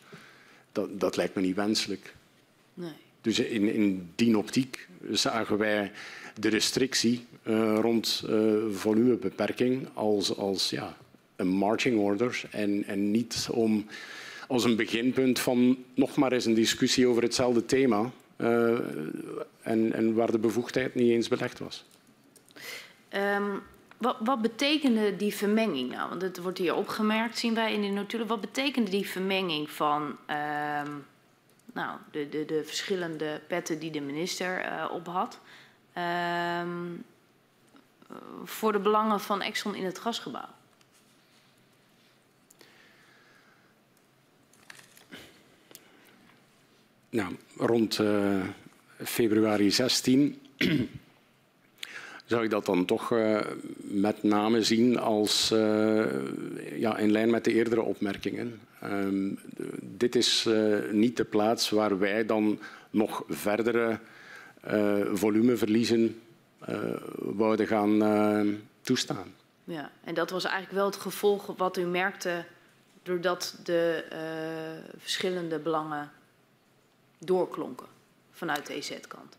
Dat, 0.73 1.01
dat 1.01 1.17
lijkt 1.17 1.35
me 1.35 1.43
niet 1.43 1.57
wenselijk. 1.57 2.15
Nee. 2.75 2.93
Dus 3.21 3.39
in, 3.39 3.75
in 3.75 4.11
die 4.15 4.39
optiek 4.39 4.89
zagen 5.11 5.59
wij 5.59 5.93
de 6.41 6.49
restrictie 6.49 7.27
uh, 7.43 7.79
rond 7.81 8.25
volumebeperking 8.71 9.89
als, 9.95 10.37
als 10.37 10.71
ja, 10.71 10.97
een 11.39 11.49
marching 11.49 11.99
order 11.99 12.43
en, 12.51 12.85
en 12.85 13.11
niet 13.11 13.49
om 13.51 13.87
als 14.49 14.65
een 14.65 14.77
beginpunt 14.77 15.39
van 15.39 15.85
nog 15.95 16.17
maar 16.17 16.33
eens 16.33 16.45
een 16.45 16.55
discussie 16.55 17.07
over 17.07 17.23
hetzelfde 17.23 17.65
thema 17.65 18.11
uh, 18.37 18.79
en, 19.63 19.93
en 19.93 20.15
waar 20.15 20.31
de 20.31 20.39
bevoegdheid 20.39 20.95
niet 20.95 21.11
eens 21.11 21.29
belegd 21.29 21.59
was. 21.59 21.85
Um, 23.13 23.63
wat, 23.97 24.17
wat, 24.21 24.43
betekende 24.43 25.17
die 25.17 25.35
vermenging 25.35 25.91
nou? 25.91 26.09
Want 26.09 26.23
het 26.23 26.39
wordt 26.39 26.59
hier 26.59 26.75
opgemerkt, 26.75 27.39
zien 27.39 27.55
wij 27.55 27.73
in 27.73 27.83
de 27.83 27.89
notulen. 27.89 28.27
Wat 28.27 28.41
betekende 28.41 28.91
die 28.91 29.09
vermenging 29.09 29.71
van 29.71 30.03
um, 30.03 31.07
nou, 31.73 31.99
de, 32.11 32.29
de, 32.29 32.45
de, 32.45 32.63
verschillende 32.65 33.41
petten 33.47 33.79
die 33.79 33.91
de 33.91 34.01
minister 34.01 34.65
uh, 34.65 34.91
op 34.93 35.07
had? 35.07 35.41
Um, 36.63 37.05
voor 38.45 38.73
de 38.73 38.79
belangen 38.79 39.21
van 39.21 39.43
Exxon 39.43 39.75
in 39.75 39.85
het 39.85 39.99
gasgebouw? 39.99 40.49
Nou, 47.11 47.37
rond 47.57 47.99
uh, 47.99 48.43
februari 49.05 49.71
16 49.71 50.41
zou 52.25 52.45
ik 52.45 52.51
dat 52.51 52.67
dan 52.67 52.85
toch 52.85 53.11
uh, 53.11 53.41
met 53.79 54.23
name 54.23 54.63
zien 54.63 54.99
als 54.99 55.53
uh, 55.53 56.07
ja, 56.77 56.97
in 56.97 57.11
lijn 57.11 57.31
met 57.31 57.45
de 57.45 57.53
eerdere 57.53 57.83
opmerkingen. 57.83 58.61
Um, 58.85 59.39
dit 59.81 60.17
is 60.17 60.49
niet 60.91 61.17
de 61.17 61.25
plaats 61.25 61.71
waar 61.71 61.99
wij 61.99 62.27
dan 62.27 62.59
nog 62.91 63.25
verdere 63.29 63.99
volumeverliezen 65.13 66.21
wouden 67.19 67.67
gaan 67.67 68.03
toestaan. 68.81 69.35
Ja, 69.65 69.91
en 70.05 70.15
dat 70.15 70.31
was 70.31 70.45
eigenlijk 70.45 70.75
wel 70.75 70.87
het 70.87 70.97
gevolg 70.97 71.47
wat 71.57 71.77
u 71.77 71.85
merkte 71.85 72.45
doordat 73.03 73.61
de 73.65 74.05
verschillende 74.99 75.59
belangen 75.59 76.11
doorklonken 77.19 77.87
vanuit 78.31 78.67
de 78.67 78.75
EZ-kant. 78.75 79.37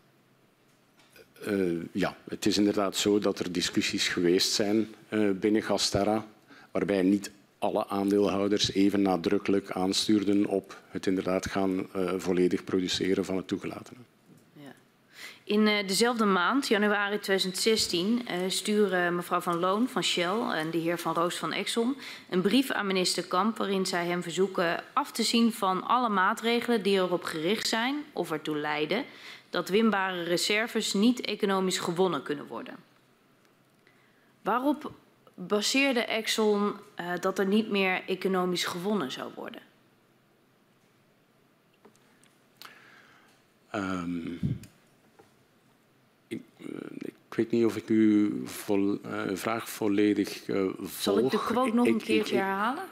ja, 1.92 2.16
het 2.28 2.46
is 2.46 2.58
inderdaad 2.58 2.96
zo 2.96 3.18
dat 3.18 3.38
er 3.38 3.52
discussies 3.52 4.08
geweest 4.08 4.52
zijn 4.52 4.94
binnen 5.40 5.62
Gasterra, 5.62 6.26
waarbij 6.70 7.02
niet 7.02 7.30
alle 7.58 7.86
aandeelhouders 7.86 8.72
even 8.72 9.02
nadrukkelijk 9.02 9.70
aanstuurden 9.70 10.46
op 10.46 10.80
het 10.88 11.06
inderdaad 11.06 11.46
gaan 11.46 11.86
volledig 12.16 12.64
produceren 12.64 13.24
van 13.24 13.36
het 13.36 13.48
toegelatene. 13.48 14.00
In 15.50 15.66
uh, 15.66 15.86
dezelfde 15.86 16.24
maand, 16.24 16.68
januari 16.68 17.18
2016, 17.18 18.22
uh, 18.30 18.50
sturen 18.50 19.14
mevrouw 19.14 19.40
Van 19.40 19.58
Loon 19.58 19.88
van 19.88 20.02
Shell 20.02 20.40
en 20.40 20.70
de 20.70 20.78
heer 20.78 20.98
Van 20.98 21.14
Roos 21.14 21.36
van 21.36 21.52
Exxon 21.52 21.96
een 22.28 22.40
brief 22.40 22.70
aan 22.70 22.86
minister 22.86 23.24
Kamp 23.24 23.56
waarin 23.56 23.86
zij 23.86 24.06
hem 24.06 24.22
verzoeken 24.22 24.84
af 24.92 25.12
te 25.12 25.22
zien 25.22 25.52
van 25.52 25.82
alle 25.86 26.08
maatregelen 26.08 26.82
die 26.82 26.96
erop 26.96 27.24
gericht 27.24 27.68
zijn 27.68 28.04
of 28.12 28.30
ertoe 28.30 28.56
leiden 28.56 29.04
dat 29.50 29.68
winbare 29.68 30.22
reserves 30.22 30.92
niet 30.92 31.20
economisch 31.20 31.78
gewonnen 31.78 32.22
kunnen 32.22 32.46
worden. 32.46 32.74
Waarop 34.42 34.92
baseerde 35.34 36.04
Exxon 36.04 36.74
uh, 37.00 37.12
dat 37.20 37.38
er 37.38 37.46
niet 37.46 37.70
meer 37.70 38.02
economisch 38.06 38.64
gewonnen 38.64 39.12
zou 39.12 39.30
worden? 39.34 39.62
Um, 43.74 44.60
ik, 47.30 47.36
weet 47.36 47.50
niet 47.50 47.64
of 47.64 47.76
ik 47.76 47.88
uw 47.88 48.46
vol, 48.46 48.98
uh, 49.06 49.22
vraag 49.32 49.68
volledig 49.68 50.42
volg. 50.46 50.90
Zal 50.98 51.18
ik 51.18 51.30
de 51.30 51.38
quote 51.38 51.74
nog 51.74 51.86
ik, 51.86 51.92
een 51.92 51.98
keertje 51.98 52.34
ik, 52.34 52.40
herhalen? 52.40 52.84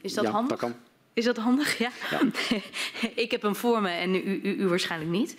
Is 0.00 0.14
dat 0.14 0.24
ja, 0.24 0.30
handig? 0.30 0.58
Dat 0.58 0.58
kan. 0.58 0.74
Is 1.12 1.24
dat 1.24 1.36
handig? 1.36 1.78
Ja. 1.78 1.90
ja. 2.10 2.20
ik 3.24 3.30
heb 3.30 3.42
hem 3.42 3.56
voor 3.56 3.82
me 3.82 3.88
en 3.88 4.14
u, 4.14 4.40
u, 4.42 4.56
u 4.58 4.68
waarschijnlijk 4.68 5.10
niet. 5.10 5.36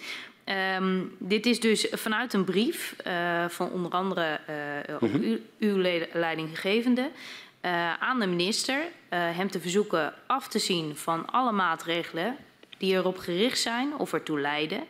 Um, 0.78 1.16
dit 1.18 1.46
is 1.46 1.60
dus 1.60 1.88
vanuit 1.92 2.34
een 2.34 2.44
brief 2.44 2.96
uh, 3.08 3.50
van 3.50 3.72
onder 3.72 3.92
andere 3.92 4.40
uh, 4.50 5.00
mm 5.00 5.12
-hmm. 5.12 5.40
uw 5.60 5.78
leidinggevende 6.14 7.12
uh, 7.62 7.94
aan 7.94 8.20
de 8.20 8.28
minister 8.28 8.84
hem 9.10 9.50
te 9.52 9.60
verzoeken 9.60 10.14
af 10.28 10.48
te 10.48 10.60
zien 10.60 10.96
van 10.96 11.26
alle 11.26 11.52
maatregelen 11.52 12.38
die 12.78 12.94
erop 12.94 13.18
gericht 13.18 13.60
zijn 13.60 13.96
of 13.98 14.14
ertoe 14.14 14.40
leiden 14.40 14.84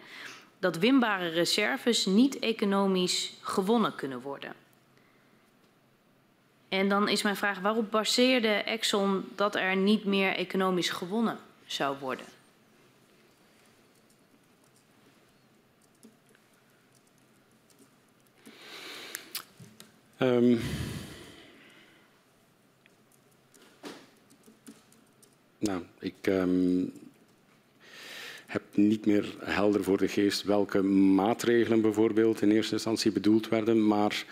dat 0.61 0.77
winbare 0.77 1.27
reserves 1.27 2.05
niet 2.05 2.39
economisch 2.39 3.33
gewonnen 3.41 3.95
kunnen 3.95 4.21
worden. 4.21 4.53
En 6.69 6.89
dan 6.89 7.07
is 7.07 7.21
mijn 7.21 7.35
vraag, 7.35 7.59
waarop 7.59 7.91
baseerde 7.91 8.47
Exxon 8.47 9.25
dat 9.35 9.55
er 9.55 9.75
niet 9.75 10.05
meer 10.05 10.35
economisch 10.35 10.89
gewonnen 10.89 11.37
zou 11.65 11.97
worden? 11.99 12.25
Um, 20.17 20.61
nou, 25.57 25.83
ik 25.99 26.27
um, 26.27 26.93
heb 28.51 28.61
niet 28.73 29.05
meer 29.05 29.35
helder 29.39 29.83
voor 29.83 29.97
de 29.97 30.07
geest 30.07 30.43
welke 30.43 30.81
maatregelen 30.83 31.81
bijvoorbeeld 31.81 32.41
in 32.41 32.51
eerste 32.51 32.73
instantie 32.73 33.11
bedoeld 33.11 33.49
werden, 33.49 33.87
maar 33.87 34.25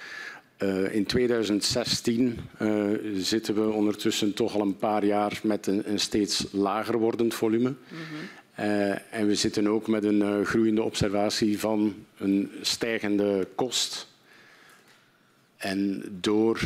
uh, 0.63 0.95
in 0.95 1.05
2016 1.05 2.39
uh, 2.61 2.85
zitten 3.15 3.55
we 3.55 3.71
ondertussen 3.71 4.33
toch 4.33 4.55
al 4.55 4.61
een 4.61 4.77
paar 4.77 5.05
jaar 5.05 5.39
met 5.43 5.67
een, 5.67 5.91
een 5.91 5.99
steeds 5.99 6.45
lager 6.51 6.97
wordend 6.97 7.33
volume. 7.33 7.69
Mm 7.69 7.75
-hmm. 7.87 8.65
uh, 8.65 9.13
en 9.13 9.27
we 9.27 9.35
zitten 9.35 9.67
ook 9.67 9.87
met 9.87 10.03
een 10.03 10.45
groeiende 10.45 10.83
observatie 10.83 11.59
van 11.59 11.95
een 12.17 12.51
stijgende 12.61 13.47
kost 13.55 14.07
en 15.57 16.03
door, 16.21 16.59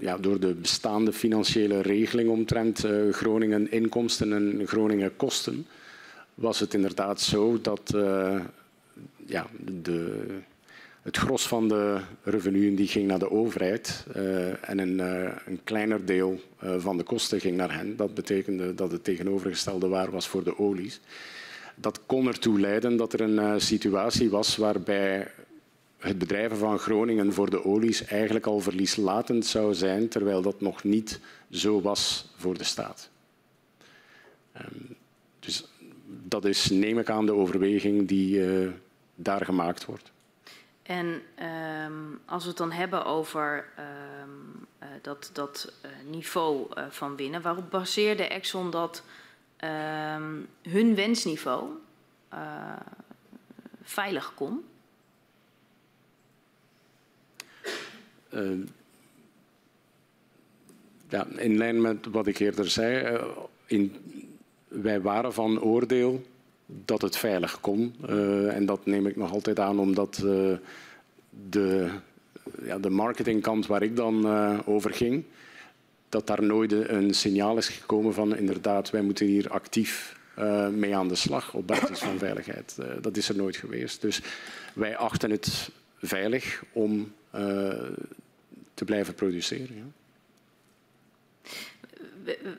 ja, 0.00 0.18
door 0.18 0.40
de 0.40 0.54
bestaande 0.54 1.12
financiële 1.12 1.80
regeling 1.80 2.30
omtrent 2.30 2.86
Groningen 3.10 3.72
inkomsten 3.72 4.32
en 4.32 4.66
Groningen 4.66 5.16
kosten, 5.16 5.66
was 6.40 6.60
het 6.60 6.74
inderdaad 6.74 7.20
zo 7.20 7.60
dat 7.60 7.92
uh, 7.94 8.40
ja, 9.26 9.46
de, 9.82 10.26
het 11.02 11.16
gros 11.16 11.48
van 11.48 11.68
de 11.68 12.00
revenuen 12.22 12.74
die 12.74 12.88
ging 12.88 13.06
naar 13.06 13.18
de 13.18 13.30
overheid 13.30 14.06
en 14.60 14.78
een, 14.78 14.98
een 15.46 15.60
kleiner 15.64 16.04
deel 16.04 16.40
van 16.78 16.96
de 16.96 17.02
kosten 17.02 17.40
ging 17.40 17.56
naar 17.56 17.74
hen. 17.74 17.96
Dat 17.96 18.14
betekende 18.14 18.74
dat 18.74 18.92
het 18.92 19.04
tegenovergestelde 19.04 19.88
waar 19.88 20.10
was 20.10 20.28
voor 20.28 20.44
de 20.44 20.58
olies. 20.58 21.00
Dat 21.74 22.00
kon 22.06 22.26
ertoe 22.26 22.60
leiden 22.60 22.96
dat 22.96 23.12
er 23.12 23.20
een 23.20 23.60
situatie 23.60 24.30
was 24.30 24.56
waarbij 24.56 25.28
het 26.00 26.18
bedrijven 26.18 26.56
van 26.56 26.78
Groningen 26.78 27.32
voor 27.32 27.50
de 27.50 27.64
olies 27.64 28.04
eigenlijk 28.04 28.46
al 28.46 28.60
verlieslatend 28.60 29.46
zou 29.46 29.74
zijn, 29.74 30.08
terwijl 30.08 30.42
dat 30.42 30.60
nog 30.60 30.84
niet 30.84 31.20
zo 31.50 31.80
was 31.80 32.32
voor 32.36 32.58
de 32.58 32.64
staat. 32.64 33.10
Um, 34.56 34.96
dat 36.30 36.44
is, 36.44 36.70
neem 36.70 36.98
ik 36.98 37.10
aan, 37.10 37.26
de 37.26 37.34
overweging 37.34 38.08
die 38.08 38.36
uh, 38.36 38.70
daar 39.14 39.44
gemaakt 39.44 39.84
wordt. 39.84 40.12
En 40.82 41.22
um, 41.86 42.20
als 42.24 42.42
we 42.42 42.48
het 42.48 42.58
dan 42.58 42.72
hebben 42.72 43.04
over 43.04 43.68
um, 43.78 44.66
uh, 44.82 44.88
dat, 45.02 45.30
dat 45.32 45.72
uh, 45.84 45.90
niveau 46.10 46.66
van 46.88 47.16
winnen, 47.16 47.42
waarop 47.42 47.70
baseerde 47.70 48.22
Exxon 48.22 48.70
dat 48.70 49.02
hun 50.62 50.94
wensniveau 50.94 51.68
veilig 53.82 54.34
kon? 54.34 54.64
Uh, 58.34 58.66
ja, 61.08 61.26
in 61.36 61.56
lijn 61.56 61.80
met 61.80 62.06
wat 62.06 62.26
ik 62.26 62.38
eerder 62.38 62.70
zei, 62.70 63.14
uh, 63.14 63.24
in, 63.66 63.96
wij 64.70 65.00
waren 65.00 65.32
van 65.32 65.62
oordeel 65.62 66.22
dat 66.66 67.02
het 67.02 67.16
veilig 67.16 67.60
kon. 67.60 67.94
Uh, 68.08 68.56
en 68.56 68.66
dat 68.66 68.86
neem 68.86 69.06
ik 69.06 69.16
nog 69.16 69.32
altijd 69.32 69.58
aan 69.58 69.78
omdat 69.78 70.14
de, 71.48 71.88
ja, 72.62 72.78
de 72.78 72.90
marketingkant 72.90 73.66
waar 73.66 73.82
ik 73.82 73.96
dan 73.96 74.26
over 74.66 74.94
ging, 74.94 75.24
dat 76.08 76.26
daar 76.26 76.42
nooit 76.42 76.72
een 76.72 77.14
signaal 77.14 77.56
is 77.56 77.68
gekomen 77.68 78.14
van 78.14 78.36
inderdaad, 78.36 78.90
wij 78.90 79.02
moeten 79.02 79.26
hier 79.26 79.50
actief 79.50 80.18
mee 80.72 80.96
aan 80.96 81.08
de 81.08 81.14
slag 81.14 81.54
op 81.54 81.66
basis 81.66 81.98
van 81.98 82.18
veiligheid. 82.18 82.76
dat 83.00 83.16
is 83.16 83.28
er 83.28 83.36
nooit 83.36 83.56
geweest. 83.56 84.00
Dus 84.00 84.20
wij 84.74 84.96
achten 84.96 85.30
het 85.30 85.70
veilig 85.96 86.62
om 86.72 87.12
te 88.74 88.84
blijven 88.84 89.14
produceren. 89.14 89.76
Ja. 89.76 89.99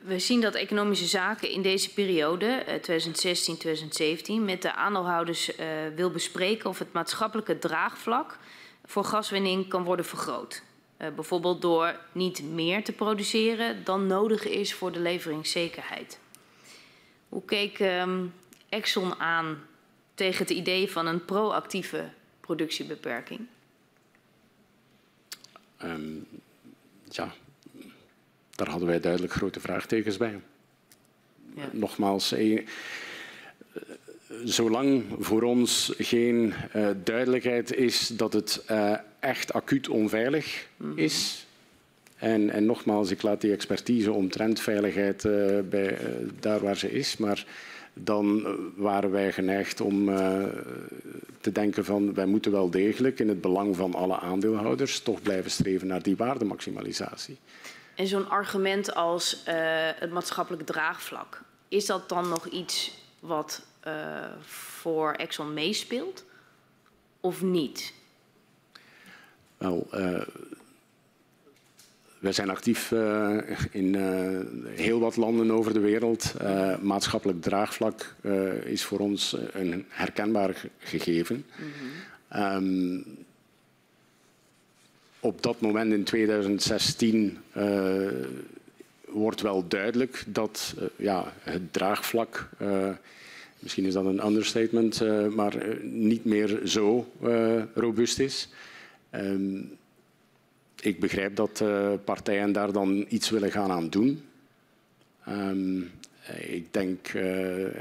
We, 0.02 0.18
zien 0.18 0.40
dat 0.40 0.54
economische 0.54 1.06
zaken 1.06 1.50
in 1.50 1.62
deze 1.62 1.92
periode, 1.92 2.64
2016-2017, 2.66 4.26
uh, 4.28 4.40
met 4.40 4.62
de 4.62 4.74
aandeelhouders 4.74 5.58
uh, 5.58 5.66
wil 5.94 6.10
bespreken 6.10 6.68
of 6.68 6.78
het 6.78 6.92
maatschappelijke 6.92 7.58
draagvlak 7.58 8.38
voor 8.84 9.04
gaswinning 9.04 9.68
kan 9.68 9.84
worden 9.84 10.04
vergroot. 10.04 10.62
Uh, 10.98 11.08
bijvoorbeeld 11.14 11.62
door 11.62 11.98
niet 12.12 12.42
meer 12.42 12.84
te 12.84 12.92
produceren 12.92 13.84
dan 13.84 14.06
nodig 14.06 14.48
is 14.48 14.74
voor 14.74 14.92
de 14.92 15.00
leveringszekerheid. 15.00 16.18
Hoe 17.28 17.44
keek 17.44 17.78
um, 17.78 18.34
Exxon 18.68 19.20
aan 19.20 19.66
tegen 20.14 20.38
het 20.38 20.50
idee 20.50 20.90
van 20.90 21.06
een 21.06 21.24
proactieve 21.24 22.10
productiebeperking? 22.40 23.46
Um, 25.82 26.26
ja, 27.08 27.32
daar 28.62 28.70
hadden 28.70 28.88
wij 28.88 29.00
duidelijk 29.00 29.32
grote 29.32 29.60
vraagtekens 29.60 30.16
bij. 30.16 30.40
Ja. 31.56 31.68
Nogmaals, 31.72 32.32
eh, 32.32 32.66
zolang 34.44 35.04
voor 35.18 35.42
ons 35.42 35.92
geen 35.98 36.52
uh, 36.76 36.88
duidelijkheid 37.04 37.74
is 37.74 38.06
dat 38.06 38.32
het 38.32 38.64
uh, 38.70 38.94
echt 39.20 39.52
acuut 39.52 39.88
onveilig 39.88 40.66
mm 40.76 40.90
-hmm. 40.90 40.98
is. 40.98 41.46
En, 42.16 42.50
en, 42.50 42.64
nogmaals, 42.64 43.10
ik 43.10 43.22
laat 43.22 43.40
die 43.40 43.52
expertise 43.52 44.12
omtrent 44.12 44.60
veiligheid 44.60 45.24
uh, 45.24 45.58
bij, 45.68 45.98
daar 46.40 46.60
waar 46.60 46.76
ze 46.76 46.92
is. 46.92 47.16
Maar 47.16 47.46
dan 47.94 48.46
waren 48.76 49.10
wij 49.10 49.32
geneigd 49.32 49.80
om 49.80 50.04
te 51.40 51.52
denken 51.52 51.84
van 51.84 52.14
wij 52.14 52.26
moeten 52.26 52.52
wel 52.52 52.70
degelijk 52.70 53.18
in 53.18 53.28
het 53.28 53.40
belang 53.40 53.76
van 53.76 53.94
alle 53.94 54.18
aandeelhouders 54.18 55.00
toch 55.00 55.22
blijven 55.22 55.50
streven 55.50 55.86
naar 55.86 56.02
die 56.02 56.16
waardemaximalisatie. 56.16 57.38
En 57.94 58.06
zo'n 58.06 58.28
argument 58.28 58.94
als 58.94 59.42
uh, 59.48 59.54
het 59.94 60.10
maatschappelijk 60.10 60.66
draagvlak, 60.66 61.42
is 61.68 61.86
dat 61.86 62.08
dan 62.08 62.28
nog 62.28 62.46
iets 62.46 62.92
wat 63.20 63.66
uh, 63.86 63.92
voor 64.40 65.12
Exxon 65.12 65.54
meespeelt 65.54 66.24
of 67.20 67.42
niet? 67.42 67.92
Wel, 69.56 69.88
wij 72.22 72.32
zijn 72.32 72.50
actief 72.50 72.90
uh, 72.90 73.38
in 73.70 73.94
uh, 73.94 74.40
heel 74.78 75.00
wat 75.00 75.16
landen 75.16 75.50
over 75.50 75.72
de 75.72 75.80
wereld. 75.80 76.34
Uh, 76.42 76.78
maatschappelijk 76.78 77.42
draagvlak 77.42 78.14
is 78.64 78.84
voor 78.84 78.98
ons 78.98 79.36
een 79.52 79.86
herkenbaar 79.88 80.64
gegeven. 80.78 81.46
Mm 81.56 81.72
-hmm. 82.28 82.42
um, 82.42 83.21
op 85.22 85.42
dat 85.42 85.60
moment 85.60 85.92
in 85.92 86.04
2016 86.04 87.38
wordt 89.06 89.40
wel 89.40 89.68
duidelijk 89.68 90.24
dat 90.26 90.74
ja, 90.96 91.32
het 91.40 91.72
draagvlak 91.72 92.48
misschien 93.58 93.84
is 93.84 93.92
dat 93.92 94.04
een 94.04 94.26
understatement, 94.26 95.02
maar 95.34 95.54
niet 95.82 96.24
meer 96.24 96.60
zo 96.64 97.12
robuust 97.74 98.18
is. 98.18 98.48
Um, 99.14 99.70
ik 100.80 101.00
begrijp 101.00 101.36
dat 101.36 101.64
partijen 102.04 102.52
daar 102.52 102.72
dan 102.72 103.06
iets 103.08 103.30
willen 103.30 103.50
gaan 103.50 103.70
aan 103.70 103.88
doen. 103.88 104.22
Um, 105.28 105.90
ik 106.40 106.66
denk, 106.70 107.08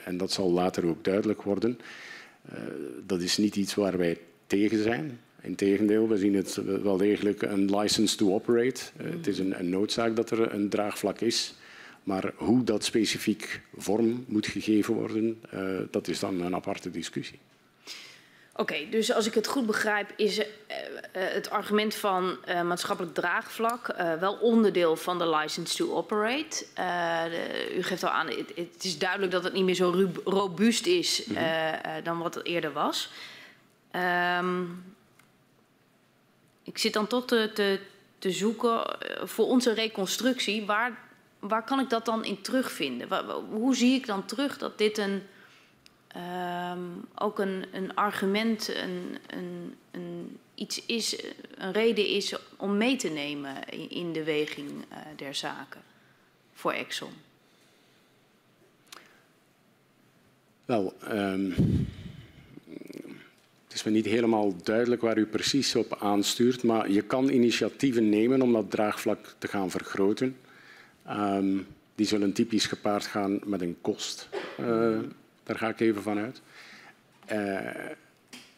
en 0.04 0.18
dat 0.18 0.32
zal 0.32 0.52
later 0.52 0.86
ook 0.86 1.04
duidelijk 1.04 1.42
worden, 1.42 1.80
dat 3.06 3.22
is 3.22 3.38
niet 3.38 3.56
iets 3.56 3.76
waar 3.76 3.98
wij 3.98 4.18
tegen 4.48 4.84
zijn. 4.84 5.20
Integendeel, 5.42 6.08
we 6.08 6.18
zien 6.18 6.36
het 6.36 6.56
wel 6.84 6.98
degelijk 6.98 7.42
een 7.42 7.78
license 7.78 8.16
to 8.16 8.34
operate. 8.34 8.82
het 9.04 9.28
is 9.28 9.40
een, 9.40 9.60
een 9.60 9.70
noodzaak 9.70 10.16
dat 10.16 10.32
er 10.32 10.54
een 10.54 10.70
draagvlak 10.70 11.20
is. 11.20 11.54
Maar 12.04 12.32
hoe 12.36 12.64
dat 12.64 12.84
specifiek 12.84 13.62
vorm 13.78 14.26
moet 14.28 14.48
gegeven 14.48 14.94
worden, 14.94 15.44
uh, 15.54 15.80
dat 15.92 16.08
is 16.08 16.20
dan 16.20 16.42
een 16.42 16.56
aparte 16.56 16.92
discussie. 16.92 17.40
Oké, 18.52 18.62
okay, 18.62 18.90
dus 18.90 19.14
als 19.14 19.28
ik 19.28 19.34
het 19.34 19.48
goed 19.48 19.66
begrijp, 19.66 20.14
is 20.16 20.40
uh, 20.40 20.46
het 21.12 21.50
argument 21.50 21.96
van 21.96 22.38
maatschappelijk 22.66 23.14
draagvlak 23.14 23.96
wel 24.20 24.34
onderdeel 24.34 24.96
van 24.96 25.18
de 25.18 25.30
license 25.30 25.76
to 25.76 25.94
operate. 25.94 26.66
De, 26.76 27.76
u 27.78 27.84
geeft 27.84 28.04
al 28.04 28.10
aan, 28.10 28.28
het, 28.28 28.52
het, 28.56 28.84
is 28.84 28.98
duidelijk 28.98 29.32
dat 29.32 29.44
het 29.44 29.54
niet 29.54 29.64
meer 29.64 29.76
zo 29.76 30.10
robuust 30.24 30.86
is 30.86 31.26
mm 31.26 31.36
-hmm. 31.36 32.04
dan 32.04 32.18
wat 32.18 32.36
het 32.36 32.46
eerder 32.46 32.72
was. 32.72 33.12
Um, 34.40 34.84
ik 36.72 36.78
zit 36.78 36.94
dan 36.94 37.08
toch 37.08 37.26
te, 37.26 37.52
te, 37.54 37.80
te 38.20 38.32
zoeken 38.32 38.98
voor 39.24 39.46
onze 39.46 39.74
reconstructie, 39.74 40.66
waar 40.66 41.10
waar 41.42 41.64
kan 41.64 41.80
ik 41.80 41.90
dat 41.90 42.06
dan 42.06 42.26
in 42.26 42.42
terugvinden? 42.42 43.26
Hoe 43.50 43.76
zie 43.76 43.94
ik 43.94 44.06
dan 44.06 44.26
terug 44.26 44.58
dat 44.58 44.78
dit 44.78 44.98
een, 44.98 45.22
um, 46.72 47.08
ook 47.16 47.40
een, 47.40 47.66
een 47.72 47.96
argument, 47.96 48.76
een, 48.76 49.18
een, 49.28 49.76
een, 49.92 50.38
iets 50.56 50.86
is, 50.86 51.24
een 51.58 51.72
reden 51.72 52.08
is 52.08 52.36
om 52.58 52.78
mee 52.78 52.96
te 52.96 53.10
nemen 53.10 53.70
in, 53.90 54.14
de 54.14 54.24
weging 54.24 54.70
uh, 54.70 54.98
der 55.16 55.36
zaken 55.36 55.82
voor 56.54 56.72
Exxon? 56.72 57.14
Wel, 60.66 60.94
um, 61.12 61.54
is 63.82 63.88
me 63.88 63.98
niet 63.98 64.06
helemaal 64.06 64.56
duidelijk 64.64 65.02
waar 65.02 65.18
u 65.18 65.26
precies 65.26 65.76
op 65.76 65.98
aanstuurt, 66.00 66.64
maar 66.64 66.92
je 66.92 67.02
kan 67.02 67.30
initiatieven 67.30 68.10
nemen 68.10 68.42
om 68.42 68.54
dat 68.54 68.72
draagvlak 68.72 69.36
te 69.38 69.48
gaan 69.48 69.72
vergroten. 69.72 70.38
Um, 71.10 71.68
die 71.96 72.06
zullen 72.06 72.34
typisch 72.34 72.66
gepaard 72.66 73.06
gaan 73.06 73.40
met 73.46 73.62
een 73.62 73.78
kost. 73.82 74.30
Uh, 74.60 75.00
daar 75.44 75.56
ga 75.58 75.70
ik 75.70 75.80
even 75.80 76.02
van 76.02 76.18
uit. 76.18 76.42
Uh, 77.32 77.60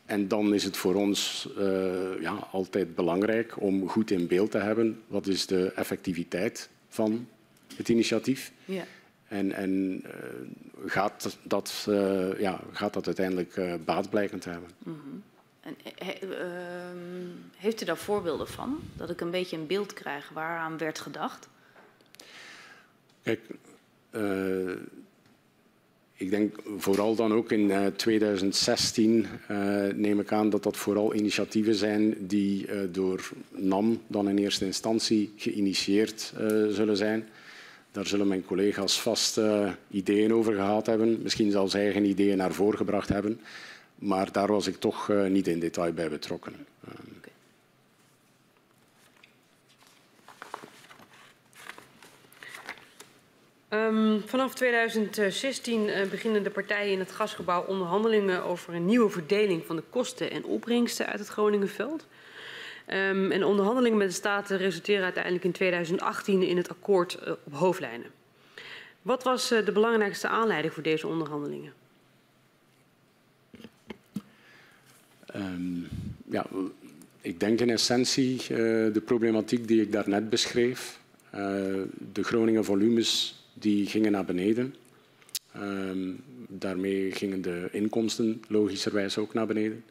en 0.06 0.28
dan 0.28 0.54
is 0.54 0.64
het 0.64 0.78
voor 0.78 0.96
ons 0.96 1.50
uh, 1.58 2.22
ja, 2.22 2.48
altijd 2.52 2.96
belangrijk 2.96 3.62
om 3.62 3.90
goed 3.90 4.12
in 4.12 4.28
beeld 4.28 4.52
te 4.52 4.58
hebben 4.58 5.02
wat 5.08 5.28
is 5.28 5.46
de 5.46 5.72
effectiviteit 5.76 6.70
van 6.90 7.28
het 7.76 7.90
initiatief. 7.90 8.52
Ja. 8.66 8.84
En, 9.34 9.52
en 9.52 10.04
gaat, 10.86 11.38
dat, 11.44 11.88
ja, 12.38 12.62
gaat 12.72 12.94
dat 12.94 13.06
uiteindelijk 13.06 13.62
baatblijkend 13.86 14.46
hebben. 14.46 14.70
Mm 14.84 15.00
-hmm. 15.04 15.24
en, 15.62 15.76
he, 15.96 16.12
ehm, 16.12 17.28
heeft 17.56 17.82
u 17.82 17.86
daar 17.86 17.98
voorbeelden 17.98 18.48
van? 18.48 18.80
Dat 18.98 19.10
ik 19.10 19.22
een 19.22 19.32
beetje 19.32 19.58
een 19.58 19.68
beeld 19.68 19.94
krijg 19.94 20.30
waaraan 20.30 20.78
werd 20.78 21.00
gedacht? 21.00 21.48
Kijk, 23.24 23.40
uh, 24.12 24.72
ik 26.14 26.30
denk 26.30 26.56
vooral 26.78 27.16
dan 27.16 27.34
ook 27.34 27.52
in 27.52 27.70
uh, 27.70 27.86
2016 27.86 29.28
uh, 29.52 29.86
neem 29.94 30.20
ik 30.20 30.32
aan 30.32 30.50
dat 30.50 30.64
dat 30.64 30.78
vooral 30.78 31.14
initiatieven 31.14 31.76
zijn 31.76 32.28
die 32.28 32.68
uh, 32.68 32.80
door 32.92 33.30
NAM 33.50 34.02
dan 34.08 34.30
in 34.30 34.38
eerste 34.38 34.66
instantie 34.66 35.34
geïnitieerd 35.36 36.34
zullen 36.70 36.98
zijn. 36.98 37.30
Daar 37.94 38.08
zullen 38.08 38.28
mijn 38.28 38.46
collega's 38.46 39.02
vast 39.02 39.40
ideeën 39.90 40.34
over 40.34 40.54
gehad 40.54 40.86
hebben, 40.86 41.22
misschien 41.22 41.52
zelfs 41.52 41.74
eigen 41.74 42.06
ideeën 42.06 42.38
naar 42.38 42.54
voren 42.54 42.78
gebracht 42.78 43.10
hebben. 43.10 43.42
Maar 43.96 44.32
daar 44.32 44.48
was 44.48 44.68
ik 44.68 44.76
toch 44.76 45.12
niet 45.30 45.48
in 45.48 45.60
detail 45.60 45.94
bij 45.94 46.10
betrokken. 46.10 46.54
Um, 53.74 54.22
vanaf 54.26 54.54
2016 54.54 55.88
uh, 55.88 56.10
beginnen 56.10 56.44
de 56.44 56.50
partijen 56.50 56.92
in 56.92 57.00
het 57.00 57.12
gasgebouw 57.12 57.66
onderhandelingen 57.66 58.44
over 58.44 58.74
een 58.74 58.86
nieuwe 58.86 59.10
verdeling 59.10 59.66
van 59.66 59.76
de 59.76 59.84
kosten 59.90 60.32
en 60.32 60.46
opbrengsten 60.46 61.06
uit 61.06 61.20
het 61.20 61.28
Groningenveld. 61.28 62.06
Um, 62.88 63.32
en 63.32 63.44
onderhandelingen 63.44 63.98
met 63.98 64.08
de 64.08 64.14
Staten 64.14 64.58
resulteren 64.58 65.04
uiteindelijk 65.04 65.44
in 65.44 65.52
2018 65.52 66.42
in 66.42 66.58
het 66.58 66.70
akkoord 66.70 67.18
uh, 67.24 67.32
op 67.44 67.54
hoofdlijnen. 67.54 68.08
Wat 69.02 69.24
was 69.24 69.52
uh, 69.52 69.66
de 69.66 69.72
belangrijkste 69.72 70.28
aanleiding 70.28 70.74
voor 70.74 70.84
deze 70.84 71.08
onderhandelingen? 71.08 71.74
Um, 75.36 75.88
ja, 76.26 76.46
ik 77.22 77.40
denk 77.40 77.60
in 77.60 77.70
essentie 77.70 78.38
de 78.48 79.02
problematiek 79.06 79.68
die 79.68 79.82
ik 79.82 79.92
daarnet 79.92 80.30
beschreef. 80.30 81.00
de 82.12 82.24
Groningen 82.24 82.66
volumes 82.66 83.44
die 83.54 83.88
gingen 83.88 84.12
naar 84.12 84.26
beneden. 84.26 84.76
Um, 85.58 86.24
daarmee 86.48 87.12
gingen 87.12 87.42
de 87.42 87.70
inkomsten 87.72 88.42
logischerwijs 88.48 89.18
ook 89.18 89.34
naar 89.34 89.48
beneden. 89.48 89.84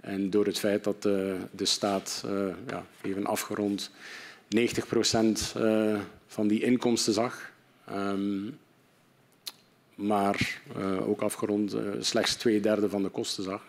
En 0.00 0.30
door 0.30 0.46
het 0.46 0.58
feit 0.58 0.84
dat 0.84 1.02
de, 1.02 1.36
de 1.50 1.64
staat, 1.64 2.24
uh, 2.26 2.54
ja, 2.66 2.86
even 3.02 3.26
afgerond, 3.26 3.90
90 4.48 4.86
procent 4.86 5.54
uh, 5.56 6.00
van 6.26 6.48
die 6.48 6.62
inkomsten 6.62 7.12
zag, 7.12 7.52
um, 7.92 8.58
maar 9.94 10.60
ook 11.06 11.20
afgerond 11.20 11.76
slechts 11.98 12.34
twee 12.34 12.60
derde 12.60 12.88
van 12.88 13.02
de 13.02 13.08
kosten 13.08 13.44
zag, 13.44 13.62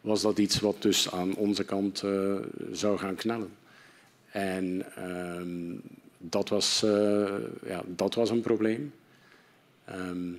was 0.00 0.22
dat 0.22 0.38
iets 0.38 0.60
wat 0.60 0.82
dus 0.82 1.10
aan 1.10 1.34
onze 1.34 1.64
kant 1.64 2.04
zou 2.72 2.98
gaan 2.98 3.14
knellen. 3.14 3.50
En 4.30 4.84
um, 4.98 5.80
dat 6.18 6.48
was, 6.48 6.80
ja, 7.66 7.82
dat 7.86 8.14
was 8.14 8.30
een 8.30 8.40
probleem. 8.40 8.92
Um, 9.90 10.38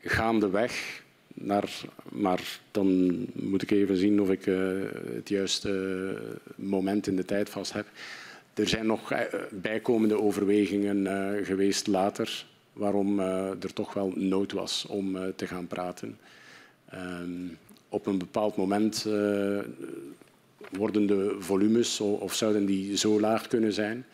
gaandeweg, 0.00 1.02
maar 2.08 2.60
dan 2.70 3.16
moet 3.32 3.62
ik 3.62 3.70
even 3.70 3.96
zien 3.96 4.20
of 4.20 4.30
ik 4.30 4.46
uh, 4.46 4.82
het 5.14 5.28
juiste 5.28 6.16
moment 6.54 7.06
in 7.06 7.16
de 7.16 7.24
tijd 7.24 7.50
vast 7.50 7.72
heb. 7.72 7.86
Er 8.54 8.68
zijn 8.68 8.86
nog 8.86 9.12
uh, 9.12 9.18
bijkomende 9.50 10.20
overwegingen 10.20 10.96
uh, 10.96 11.46
geweest 11.46 11.86
later 11.86 12.46
waarom 12.72 13.18
er 13.18 13.72
toch 13.74 13.94
wel 13.94 14.12
nood 14.16 14.52
was 14.52 14.86
om 14.88 15.16
te 15.36 15.46
gaan 15.46 15.66
praten. 15.66 16.18
Um, 16.94 17.58
op 17.88 18.06
een 18.06 18.18
bepaald 18.18 18.56
moment 18.56 19.02
worden 20.70 21.06
de 21.06 21.36
volumes 21.38 22.00
of 22.00 22.34
zouden 22.34 22.66
die 22.66 22.96
zo 22.96 23.20
laag 23.20 23.46
kunnen 23.46 23.72
zijn 23.72 24.04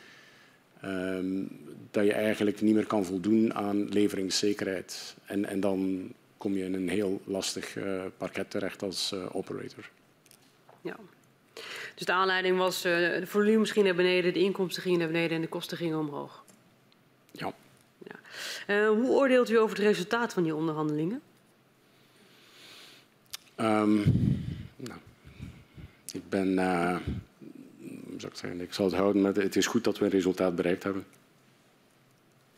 Um, 0.84 1.48
dat 1.90 2.04
je 2.04 2.12
eigenlijk 2.12 2.60
niet 2.60 2.74
meer 2.74 2.86
kan 2.86 3.04
voldoen 3.04 3.54
aan 3.54 3.88
leveringszekerheid. 3.88 5.16
En, 5.24 5.44
en 5.44 5.60
dan 5.60 6.12
kom 6.41 6.57
je 6.57 6.64
in 6.64 6.74
een 6.74 6.88
heel 6.88 7.20
lastig 7.24 7.76
uh, 7.76 8.03
parket 8.16 8.51
terecht 8.51 8.82
als 8.82 9.12
uh, 9.12 9.36
operator. 9.36 9.88
Ja. 10.80 10.97
Dus 11.95 12.07
de 12.07 12.12
aanleiding 12.12 12.57
was, 12.57 12.86
uh, 12.86 12.97
de 12.97 13.26
volumes 13.26 13.70
gingen 13.70 13.88
naar 13.88 14.05
beneden, 14.05 14.32
de 14.32 14.38
inkomsten 14.38 14.82
gingen 14.82 14.99
naar 14.99 15.09
beneden 15.09 15.36
en 15.36 15.41
de 15.41 15.49
kosten 15.49 15.76
gingen 15.76 15.99
omhoog. 15.99 16.45
Ja. 17.30 17.53
ja. 18.66 18.86
hoe 18.86 19.11
oordeelt 19.11 19.51
u 19.51 19.59
over 19.59 19.76
het 19.76 19.86
resultaat 19.86 20.32
van 20.32 20.43
die 20.43 20.55
onderhandelingen? 20.55 21.20
Um, 23.57 24.03
nou, 24.76 25.01
ik 26.12 26.28
ben 26.28 26.55
zou 28.16 28.32
ik 28.32 28.38
zeggen. 28.38 28.61
Ik 28.61 28.72
zal 28.72 28.84
het 28.84 28.95
houden 28.95 29.22
met 29.22 29.36
het 29.36 29.57
is 29.57 29.66
goed 29.66 29.84
dat 29.84 29.99
we 29.99 30.05
een 30.05 30.11
resultaat 30.11 30.57
bereikt 30.57 30.82
hebben. 30.82 31.05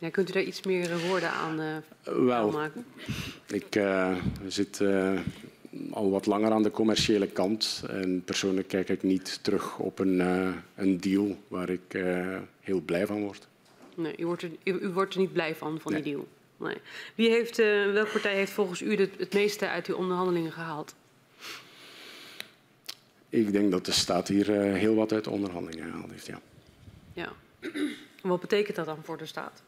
Ja, 0.03 0.09
kunt 0.09 0.29
u 0.29 0.33
daar 0.33 0.43
iets 0.43 0.63
meer 0.63 0.91
eh, 0.91 1.07
woorden 1.09 1.31
aan 1.31 1.61
uh, 1.61 2.25
Wel, 2.25 2.51
maken? 2.51 2.85
Ik 3.47 3.75
uh, 3.75 4.17
zit 4.47 4.79
uh, 4.79 5.19
al 5.91 6.11
wat 6.11 6.25
langer 6.25 6.51
aan 6.51 6.63
de 6.63 6.71
commerciële 6.71 7.27
kant. 7.27 7.83
En 7.89 8.23
persoonlijk 8.23 8.67
kijk 8.67 8.89
ik 8.89 9.03
niet 9.03 9.39
terug 9.41 9.77
op 9.77 9.99
een, 9.99 10.19
een 10.75 10.99
deal 10.99 11.37
waar 11.47 11.69
ik 11.69 12.03
heel 12.59 12.79
blij 12.79 13.05
van 13.05 13.21
word. 13.21 13.47
Nee, 13.95 14.15
u 14.17 14.25
wordt 14.25 14.41
er, 14.41 14.49
u, 14.63 14.71
u 14.71 14.89
wordt 14.89 15.13
er 15.13 15.19
niet 15.19 15.33
blij 15.33 15.55
van, 15.55 15.79
van 15.79 15.91
nee. 15.91 16.01
die 16.01 16.13
deal? 16.13 16.27
Nee. 16.57 16.77
Wie 17.15 17.29
heeft, 17.29 17.57
welke 17.93 18.11
partij 18.11 18.35
heeft 18.35 18.51
volgens 18.51 18.81
u 18.81 18.95
het, 18.95 19.11
het 19.17 19.33
meeste 19.33 19.67
uit 19.67 19.85
die 19.85 19.97
onderhandelingen 19.97 20.51
gehaald? 20.51 20.95
Ik 23.29 23.51
denk 23.51 23.71
dat 23.71 23.85
de 23.85 23.91
staat 23.91 24.27
hier 24.27 24.51
heel 24.51 24.95
wat 24.95 25.11
uit 25.11 25.23
de 25.23 25.29
onderhandelingen 25.29 25.91
gehaald 25.91 26.11
heeft, 26.11 26.25
ja. 26.25 26.41
Ja. 27.13 27.33
En 28.23 28.29
wat 28.29 28.39
betekent 28.39 28.75
dat 28.75 28.85
dan 28.85 29.03
voor 29.03 29.17
de 29.17 29.25
staat? 29.25 29.61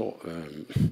Ehm, 0.00 0.82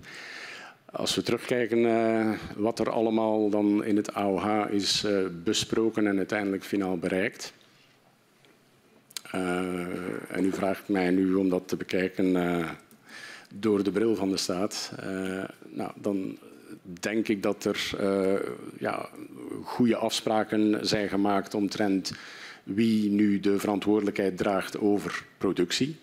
als 0.95 1.15
we 1.15 1.23
terugkijken 1.23 1.79
uh, 1.79 2.33
wat 2.57 2.79
er 2.79 2.91
allemaal 2.91 3.51
dan 3.51 3.85
in 3.85 3.97
het 3.97 4.15
AOH 4.15 4.67
is 4.71 5.05
uh, 5.05 5.27
besproken 5.45 6.07
en 6.07 6.17
uiteindelijk 6.17 6.65
finaal 6.65 6.97
bereikt. 6.97 7.53
En 10.29 10.45
u 10.45 10.53
vraagt 10.53 10.89
mij 10.89 11.11
nu 11.11 11.35
om 11.35 11.49
dat 11.49 11.69
te 11.69 11.77
bekijken 11.77 12.67
door 13.55 13.83
de 13.83 13.91
bril 13.91 14.17
van 14.17 14.31
de 14.31 14.37
staat. 14.37 14.93
nou, 15.69 15.91
dan 15.95 16.39
denk 16.83 17.29
ik 17.29 17.43
dat 17.43 17.65
er 17.65 17.91
ja, 18.79 19.09
goede 19.63 19.97
afspraken 19.97 20.87
zijn 20.87 21.09
gemaakt 21.09 21.55
omtrent 21.55 22.13
wie 22.63 23.11
nu 23.11 23.41
de 23.41 23.59
verantwoordelijkheid 23.59 24.37
draagt 24.37 24.79
over 24.79 25.25
productie. 25.39 25.97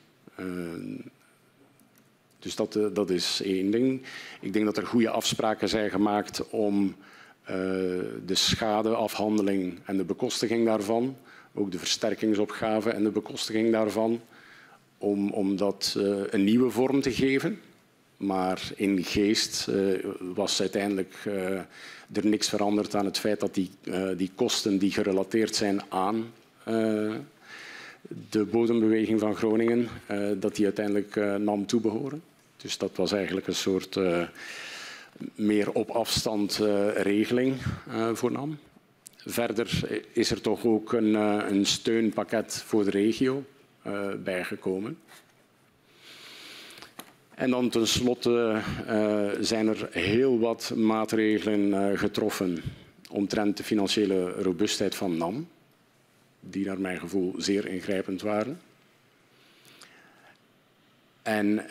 Dus 2.41 2.55
dat, 2.55 2.75
uh, 2.75 2.85
dat 2.93 3.09
is 3.09 3.41
één 3.43 3.71
ding. 3.71 4.01
Ik 4.39 4.53
denk 4.53 4.65
dat 4.65 4.77
er 4.77 4.85
goede 4.85 5.09
afspraken 5.09 5.69
zijn 5.69 5.89
gemaakt 5.89 6.49
om 6.49 6.85
uh, 6.85 6.95
de 8.25 8.35
schadeafhandeling 8.35 9.79
en 9.85 9.97
de 9.97 10.03
bekostiging 10.03 10.65
daarvan, 10.65 11.17
ook 11.53 11.71
de 11.71 11.79
versterkingsopgave 11.79 12.89
en 12.89 13.03
de 13.03 13.09
bekostiging 13.09 13.71
daarvan, 13.71 14.21
om, 14.97 15.29
om 15.31 15.55
dat 15.55 15.95
uh, 15.97 16.23
een 16.29 16.43
nieuwe 16.43 16.69
vorm 16.69 17.01
te 17.01 17.11
geven. 17.11 17.59
Maar 18.17 18.71
in 18.75 19.03
geest 19.03 19.67
was 20.33 20.59
uiteindelijk 20.59 21.15
er 22.13 22.25
niks 22.25 22.49
veranderd 22.49 22.95
aan 22.95 23.05
het 23.05 23.19
feit 23.19 23.39
dat 23.39 23.53
die, 23.53 23.69
die 24.17 24.31
kosten 24.35 24.77
die 24.77 24.91
gerelateerd 24.91 25.55
zijn 25.55 25.81
aan 25.89 26.31
de 28.29 28.45
bodembeweging 28.51 29.19
van 29.19 29.35
Groningen, 29.35 29.87
dat 30.39 30.55
die 30.55 30.65
uiteindelijk 30.65 31.15
NAM 31.39 31.65
toebehoren. 31.65 32.21
Dus 32.61 32.77
dat 32.77 32.95
was 32.95 33.11
eigenlijk 33.11 33.47
een 33.47 33.55
soort 33.55 33.95
uh, 33.95 34.27
meer 35.35 35.71
op 35.71 35.89
afstand 35.89 36.59
uh, 36.61 36.95
regeling 36.95 37.55
uh, 37.87 38.09
voor 38.13 38.31
NAM. 38.31 38.59
Verder 39.25 40.01
is 40.11 40.31
er 40.31 40.41
toch 40.41 40.65
ook 40.65 40.93
een, 40.93 41.13
een 41.53 41.65
steunpakket 41.65 42.63
voor 42.65 42.83
de 42.83 42.89
regio 42.89 43.43
bijgekomen. 44.23 44.99
En 47.35 47.49
dan 47.49 47.69
tenslotte 47.69 48.61
zijn 49.39 49.67
er 49.67 49.87
heel 49.91 50.39
wat 50.39 50.73
maatregelen 50.75 51.97
getroffen 51.97 52.63
omtrent 53.09 53.57
de 53.57 53.63
financiële 53.63 54.31
robuustheid 54.31 54.95
van 54.95 55.17
NAM, 55.17 55.47
die 56.39 56.65
naar 56.65 56.79
mijn 56.79 56.99
gevoel 56.99 57.33
zeer 57.37 57.67
ingrijpend 57.67 58.21
waren. 58.21 58.61
En 61.21 61.65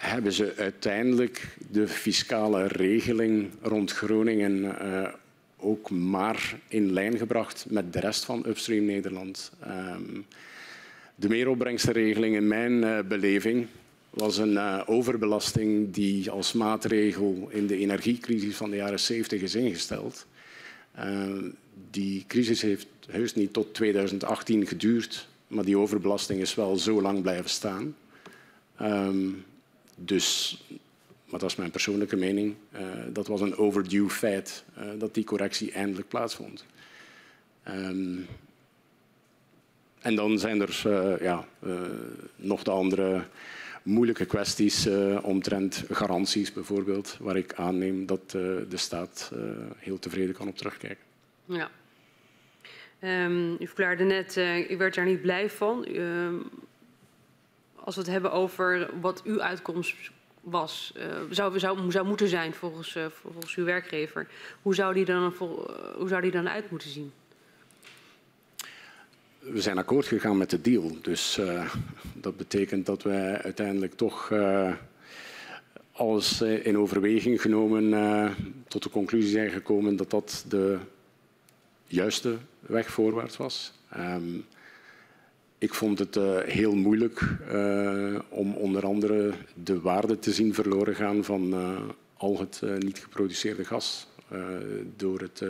hebben 0.00 0.32
ze 0.32 0.54
uiteindelijk 0.56 1.56
de 1.70 1.88
fiscale 1.88 2.66
regeling 2.66 3.50
rond 3.62 3.92
Groningen 3.92 4.62
uh, 4.62 5.08
ook 5.56 5.90
maar 5.90 6.58
in 6.68 6.92
lijn 6.92 7.18
gebracht 7.18 7.66
met 7.68 7.92
de 7.92 8.00
rest 8.00 8.24
van 8.24 8.44
Upstream 8.46 8.84
Nederland. 8.84 9.52
Um, 9.66 10.26
de 11.14 11.28
meeropbrengstenregeling 11.28 12.34
in 12.34 12.48
mijn 12.48 12.72
uh, 12.72 12.98
beleving 13.08 13.66
was 14.10 14.38
een 14.38 14.52
uh, 14.52 14.82
overbelasting 14.86 15.94
die 15.94 16.30
als 16.30 16.52
maatregel 16.52 17.48
in 17.50 17.66
de 17.66 17.76
energiecrisis 17.76 18.56
van 18.56 18.70
de 18.70 18.76
jaren 18.76 19.00
70 19.00 19.42
is 19.42 19.54
ingesteld. 19.54 20.26
die 21.90 22.24
crisis 22.26 22.62
heeft 22.62 22.86
heus 23.08 23.34
niet 23.34 23.52
tot 23.52 23.74
2018 23.74 24.66
geduurd, 24.66 25.28
maar 25.46 25.64
die 25.64 25.78
overbelasting 25.78 26.40
is 26.40 26.54
wel 26.54 26.76
zo 26.76 27.02
lang 27.02 27.22
blijven 27.22 27.50
staan. 27.50 27.96
Um, 28.82 29.44
dus, 30.02 30.60
maar 31.24 31.40
dat 31.40 31.50
is 31.50 31.56
mijn 31.56 31.70
persoonlijke 31.70 32.16
mening, 32.16 32.54
uh, 32.72 32.80
dat 33.12 33.26
was 33.26 33.40
een 33.40 33.56
overdue 33.56 34.10
feit 34.10 34.64
uh, 34.78 34.84
dat 34.98 35.14
die 35.14 35.24
correctie 35.24 35.72
eindelijk 35.72 36.08
plaatsvond. 36.08 36.64
Um, 37.68 38.26
en 40.00 40.14
dan 40.14 40.38
zijn 40.38 40.60
er 40.60 40.82
uh, 40.86 41.20
ja, 41.20 41.46
nog 42.36 42.62
de 42.62 42.70
andere 42.70 43.24
moeilijke 43.82 44.24
kwesties 44.24 44.88
omtrent 45.22 45.84
garanties 45.90 46.52
bijvoorbeeld, 46.52 47.16
waar 47.20 47.36
ik 47.36 47.54
aanneem 47.54 48.06
dat 48.06 48.30
de 48.30 48.76
staat 48.76 49.32
heel 49.76 49.98
tevreden 49.98 50.34
kan 50.34 50.48
op 50.48 50.56
terugkijken. 50.56 51.04
Ja. 51.44 51.70
Um, 53.00 53.52
u 53.52 53.66
verklaarde 53.66 54.04
net, 54.04 54.36
u 54.70 54.76
werd 54.76 54.94
daar 54.94 55.04
niet 55.04 55.22
blij 55.22 55.50
van. 55.50 55.88
Um, 55.88 56.50
als 57.84 57.94
we 57.94 58.00
het 58.00 58.10
hebben 58.10 58.32
over 58.32 58.90
wat 59.00 59.22
uw 59.24 59.40
uitkomst 59.40 59.96
was, 60.40 60.92
uh, 60.96 61.02
zou, 61.30 61.58
zou, 61.58 61.90
zou 61.90 62.06
moeten 62.06 62.28
zijn 62.28 62.52
volgens, 62.54 62.96
uh, 62.96 63.04
volgens 63.08 63.54
uw 63.54 63.64
werkgever, 63.64 64.28
hoe 64.62 64.74
zou, 64.74 64.94
die 64.94 65.04
dan, 65.04 65.22
uh, 65.24 65.48
hoe 65.96 66.08
zou 66.08 66.20
die 66.20 66.30
dan 66.30 66.48
uit 66.48 66.70
moeten 66.70 66.90
zien? 66.90 67.12
We 69.38 69.60
zijn 69.60 69.78
akkoord 69.78 70.06
gegaan 70.06 70.38
met 70.38 70.50
de 70.50 70.60
deal. 70.60 70.96
Dus 71.02 71.40
dat 72.14 72.36
betekent 72.36 72.86
dat 72.86 73.02
wij 73.02 73.42
uiteindelijk 73.42 73.94
toch 73.94 74.32
alles 75.92 76.40
in 76.40 76.78
overweging 76.78 77.40
genomen 77.40 78.34
tot 78.68 78.82
de 78.82 78.90
conclusie 78.90 79.30
zijn 79.30 79.50
gekomen 79.50 79.96
dat 79.96 80.10
dat 80.10 80.44
de 80.48 80.78
juiste 81.86 82.36
weg 82.60 82.90
voorwaarts 82.90 83.36
was. 83.36 83.72
Um, 83.96 84.46
ik 85.60 85.74
vond 85.74 85.98
het 85.98 86.16
uh, 86.16 86.38
heel 86.38 86.74
moeilijk 86.74 87.20
uh, 87.52 88.18
om 88.28 88.54
onder 88.54 88.86
andere 88.86 89.32
de 89.54 89.80
waarde 89.80 90.18
te 90.18 90.32
zien 90.32 90.54
verloren 90.54 90.94
gaan 90.94 91.24
van 91.24 91.54
uh, 91.54 91.80
al 92.16 92.38
het 92.38 92.62
niet 92.78 92.98
geproduceerde 92.98 93.64
gas 93.64 94.06
door 94.96 95.20
het 95.20 95.42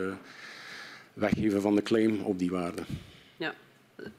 weggeven 1.13 1.61
van 1.61 1.75
de 1.75 1.81
claim 1.81 2.21
op 2.21 2.39
die 2.39 2.51
waarde. 2.51 2.81
Ja. 3.37 3.53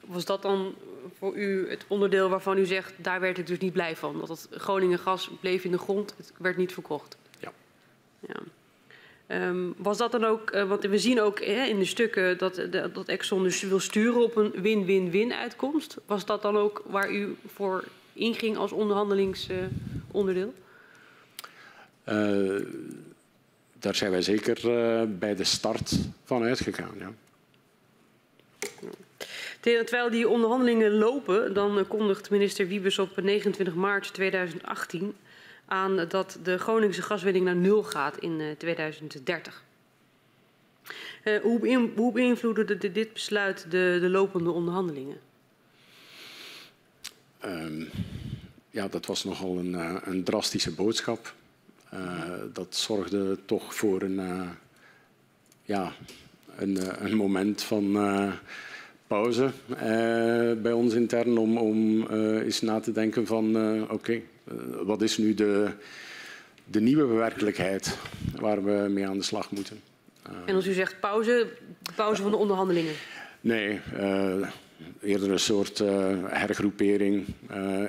Was 0.05 0.25
dat 0.25 0.41
dan 0.41 0.75
voor 1.17 1.35
u 1.35 1.69
het 1.69 1.85
onderdeel 1.87 2.29
waarvan 2.29 2.57
u 2.57 2.65
zegt, 2.65 2.93
daar 2.97 3.19
werd 3.19 3.37
ik 3.37 3.47
dus 3.47 3.57
niet 3.57 3.73
blij 3.73 3.95
van? 3.95 4.19
Dat 4.19 4.29
het 4.29 4.47
Groningen 4.51 4.99
gas 4.99 5.29
bleef 5.41 5.63
in 5.63 5.71
de 5.71 5.77
grond, 5.77 6.13
het 6.17 6.33
werd 6.37 6.57
niet 6.57 6.73
verkocht? 6.73 7.17
Ja. 7.39 7.51
ja. 8.19 8.35
Um, 9.27 9.73
was 9.77 9.97
dat 9.97 10.11
dan 10.11 10.23
ook, 10.23 10.51
uh, 10.55 10.63
want 10.63 10.83
we 10.83 10.97
zien 10.97 11.21
ook 11.21 11.39
hè, 11.39 11.65
in 11.65 11.79
de 11.79 11.85
stukken 11.85 12.37
dat, 12.37 12.55
de, 12.55 12.89
dat 12.93 13.07
Exxon 13.07 13.43
dus 13.43 13.61
wil 13.61 13.79
sturen 13.79 14.23
op 14.23 14.35
een 14.35 14.51
win-win-win 14.51 15.33
uitkomst. 15.33 15.97
Was 16.05 16.25
dat 16.25 16.41
dan 16.41 16.57
ook 16.57 16.83
waar 16.85 17.11
u 17.11 17.35
voor 17.53 17.83
inging 18.13 18.57
als 18.57 18.71
onderhandelingsonderdeel? 18.71 20.53
Uh, 22.05 22.55
uh, 22.55 22.61
daar 23.79 23.95
zijn 23.95 24.11
wij 24.11 24.21
zeker 24.21 24.57
uh, 24.65 25.01
bij 25.19 25.35
de 25.35 25.43
start 25.43 25.99
van 26.23 26.43
uitgegaan, 26.43 26.95
ja. 26.99 27.11
Terwijl 29.59 30.09
die 30.09 30.29
onderhandelingen 30.29 30.91
lopen, 30.91 31.53
dan 31.53 31.85
kondigt 31.87 32.29
minister 32.29 32.67
Wiebes 32.67 32.99
op 32.99 33.21
29 33.21 33.75
maart 33.75 34.13
2018 34.13 35.15
aan 35.65 36.05
dat 36.07 36.39
de 36.43 36.57
Groningse 36.57 37.01
gaswinning 37.01 37.45
naar 37.45 37.55
nul 37.55 37.83
gaat 37.83 38.17
in 38.17 38.55
2030. 38.57 39.63
Uh, 41.23 41.41
hoe, 41.41 41.59
beïn, 41.59 41.91
hoe 41.95 42.11
beïnvloedde 42.11 42.77
dit 42.91 43.13
besluit 43.13 43.65
de, 43.69 43.97
de 44.01 44.09
lopende 44.09 44.51
onderhandelingen? 44.51 45.17
Um, 47.45 47.89
ja, 48.69 48.87
dat 48.87 49.05
was 49.05 49.23
nogal 49.23 49.57
een, 49.57 49.71
uh, 49.71 49.97
een 50.03 50.23
drastische 50.23 50.71
boodschap. 50.71 51.33
Dat 52.53 52.75
zorgde 52.75 53.37
toch 53.45 53.75
voor 53.75 54.01
een, 54.01 54.47
ja, 55.63 55.93
een, 56.55 57.05
een, 57.05 57.15
moment 57.15 57.61
van 57.61 57.91
pauze 59.13 59.51
bij 60.61 60.71
ons 60.71 60.93
intern 60.93 61.37
om, 61.37 61.57
om 61.57 62.07
eens 62.07 62.61
na 62.61 62.79
te 62.79 62.91
denken 62.91 63.27
van 63.27 63.55
oké, 63.81 63.93
okay, 63.93 64.23
uh, 64.51 64.53
wat 64.83 65.01
is 65.01 65.17
nu 65.17 65.33
de, 65.33 65.69
de 66.65 66.81
nieuwe 66.81 67.05
werkelijkheid 67.05 67.97
waar 68.39 68.63
we 68.63 68.89
mee 68.89 69.07
aan 69.07 69.17
de 69.17 69.23
slag 69.23 69.51
moeten. 69.51 69.79
En 70.45 70.55
als 70.55 70.67
u 70.67 70.73
zegt 70.73 70.99
pauze, 70.99 71.47
pauze 71.95 72.21
van 72.21 72.31
de 72.31 72.37
onderhandelingen? 72.37 72.93
Nee, 73.41 73.79
uh, 73.93 74.47
eerder 75.01 75.31
een 75.31 75.39
soort 75.39 75.77
hergroepering. 76.27 77.25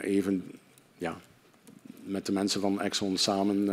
even 0.01 0.53
ja, 0.99 1.17
met 2.03 2.27
de 2.27 2.33
mensen 2.33 2.61
van 2.61 2.81
Exxon 2.81 3.17
samen 3.17 3.65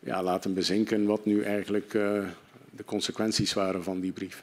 ja, 0.00 0.22
laten 0.22 0.54
bezinken 0.54 1.04
wat 1.04 1.24
nu 1.24 1.42
eigenlijk 1.42 1.90
de 1.90 2.84
consequenties 2.84 3.52
waren 3.52 3.82
van 3.82 4.00
die 4.00 4.12
brief. 4.12 4.42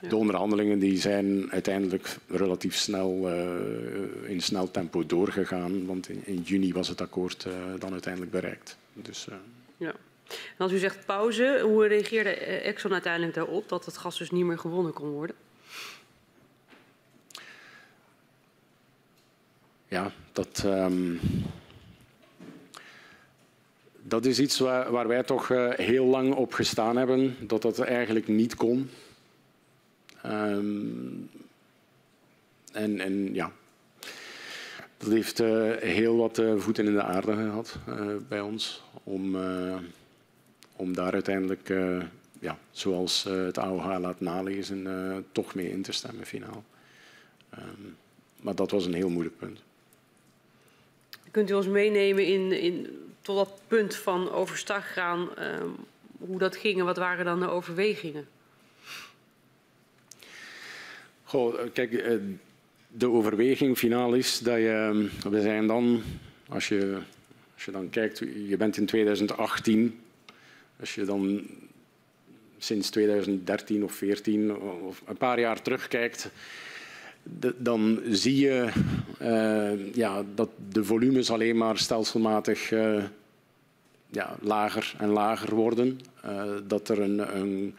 De 0.00 0.16
onderhandelingen 0.16 0.78
die 0.78 1.00
zijn 1.00 1.52
uiteindelijk 1.52 2.16
relatief 2.26 2.74
snel 2.76 3.30
uh, 3.30 4.30
in 4.30 4.40
snel 4.40 4.70
tempo 4.70 5.06
doorgegaan, 5.06 5.86
want 5.86 6.08
in, 6.08 6.22
in 6.24 6.40
juni 6.40 6.72
was 6.72 6.88
het 6.88 7.00
akkoord 7.00 7.44
uh, 7.44 7.54
dan 7.78 7.92
uiteindelijk 7.92 8.32
bereikt. 8.32 8.76
Dus, 8.92 9.26
uh... 9.30 9.34
ja. 9.76 9.92
En 10.28 10.58
als 10.58 10.72
u 10.72 10.78
zegt 10.78 11.06
pauze, 11.06 11.60
hoe 11.62 11.86
reageerde 11.86 12.30
Exxon 12.30 12.92
uiteindelijk 12.92 13.34
daarop 13.34 13.68
dat 13.68 13.84
het 13.84 13.96
gas 13.96 14.18
dus 14.18 14.30
niet 14.30 14.44
meer 14.44 14.58
gewonnen 14.58 14.92
kon 14.92 15.08
worden? 15.08 15.36
Ja, 19.88 20.12
dat. 20.32 20.62
Um... 20.66 21.20
dat 24.02 24.24
is 24.24 24.38
iets 24.38 24.58
waar, 24.58 24.90
waar 24.90 25.08
wij 25.08 25.22
toch 25.22 25.48
heel 25.76 26.04
lang 26.04 26.34
op 26.34 26.52
gestaan 26.52 26.96
hebben, 26.96 27.36
dat 27.40 27.62
dat 27.62 27.78
eigenlijk 27.78 28.28
niet 28.28 28.54
kon. 28.54 28.90
Um, 30.28 31.30
en, 32.72 33.00
en, 33.00 33.34
ja, 33.34 33.52
dat 34.96 35.10
heeft 35.10 35.40
uh, 35.40 35.76
heel 35.76 36.16
wat 36.16 36.38
uh, 36.38 36.58
voeten 36.58 36.86
in 36.86 36.94
de 36.94 37.02
aarde 37.02 37.32
gehad 37.32 37.78
bij 38.28 38.40
ons 38.40 38.82
om, 39.04 39.36
om 40.76 40.94
daar 40.94 41.12
uiteindelijk, 41.12 41.68
ja, 42.38 42.58
zoals 42.70 43.22
het 43.22 43.58
AOH 43.58 43.98
laat 44.00 44.20
nalezen, 44.20 44.86
toch 45.32 45.54
mee 45.54 45.70
in 45.70 45.82
te 45.82 45.92
stemmen 45.92 46.26
finaal. 46.26 46.64
Um, 47.58 47.96
maar 48.40 48.54
dat 48.54 48.70
was 48.70 48.86
een 48.86 48.94
heel 48.94 49.10
moeilijk 49.10 49.38
punt. 49.38 49.60
Kunt 51.30 51.50
u 51.50 51.54
ons 51.54 51.66
meenemen 51.66 52.26
in, 52.26 52.52
in, 52.52 52.86
tot 53.20 53.36
dat 53.36 53.60
punt 53.66 53.96
van 53.96 54.30
overstag 54.30 54.92
gaan, 54.92 55.28
uh, 55.38 55.62
hoe 56.18 56.38
dat 56.38 56.56
ging 56.56 56.78
en 56.78 56.84
wat 56.84 56.96
waren 56.96 57.24
dan 57.24 57.40
de 57.40 57.48
overwegingen? 57.48 58.28
Goh, 61.28 61.54
kijk, 61.72 61.92
eh, 61.92 62.16
de 62.88 63.10
overweging 63.10 63.78
finaal 63.78 64.14
is 64.14 64.38
dat 64.38 64.56
je, 64.56 65.08
we 65.30 65.40
zijn 65.40 65.66
dan, 65.66 66.02
als 66.48 66.68
je, 66.68 66.98
als 67.54 67.64
je 67.64 67.70
dan 67.70 67.90
kijkt, 67.90 68.18
je 68.48 68.56
bent 68.56 68.76
in 68.76 68.86
2018, 68.86 70.00
als 70.80 70.94
je 70.94 71.04
dan 71.04 71.46
sinds 72.58 72.90
2013 72.90 73.84
of 73.84 73.96
2014 73.96 74.56
of 74.86 75.02
een 75.06 75.16
paar 75.16 75.40
jaar 75.40 75.62
terugkijkt, 75.62 76.30
dan 77.56 78.00
zie 78.10 78.36
je 78.36 78.68
uh, 79.22 79.94
ja, 79.94 80.24
dat 80.34 80.50
de 80.72 80.84
volumes 80.84 81.30
alleen 81.30 81.56
maar 81.56 81.78
stelselmatig 81.78 82.70
ja, 84.10 84.36
lager 84.40 84.94
en 84.98 85.08
lager 85.08 85.54
worden. 85.54 86.00
Dat 86.66 86.88
er 86.88 87.00
een, 87.00 87.36
een 87.36 87.74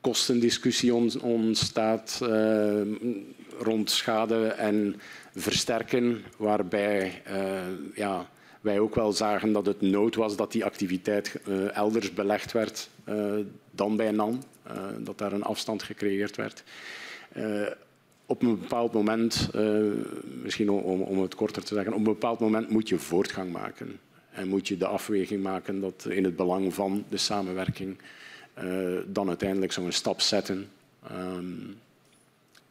kostendiscussie 0.00 0.94
ontstaat 1.22 2.20
rond 3.58 3.90
schade 3.90 4.46
en 4.46 5.00
versterken, 5.34 6.22
waarbij 6.36 7.22
ja, 7.94 8.28
wij 8.60 8.78
ook 8.78 8.94
wel 8.94 9.12
zagen 9.12 9.52
dat 9.52 9.66
het 9.66 9.80
nood 9.80 10.14
was 10.14 10.36
dat 10.36 10.52
die 10.52 10.64
activiteit 10.64 11.36
elders 11.72 12.12
belegd 12.12 12.52
werd 12.52 12.88
dan 13.70 13.96
bij 13.96 14.10
NAN, 14.10 14.42
dat 14.98 15.18
daar 15.18 15.32
een 15.32 15.42
afstand 15.42 15.82
gecreëerd 15.82 16.36
werd 16.36 16.64
op 18.30 18.42
een 18.42 18.58
bepaald 18.60 18.92
moment, 18.92 19.50
misschien 20.42 20.70
om, 20.70 21.00
om, 21.00 21.22
het 21.22 21.34
korter 21.34 21.64
te 21.64 21.74
zeggen, 21.74 21.92
op 21.92 21.98
een 21.98 22.04
bepaald 22.04 22.40
moment 22.40 22.70
moet 22.70 22.88
je 22.88 22.98
voortgang 22.98 23.52
maken. 23.52 23.98
En 24.30 24.48
moet 24.48 24.68
je 24.68 24.76
de 24.76 24.86
afweging 24.86 25.42
maken 25.42 25.80
dat 25.80 26.06
in 26.08 26.24
het 26.24 26.36
belang 26.36 26.74
van 26.74 27.04
de 27.08 27.16
samenwerking 27.16 27.98
dan 29.06 29.28
uiteindelijk 29.28 29.72
zo'n 29.72 29.92
stap 29.92 30.20
zetten 30.20 30.70
um, 31.10 31.80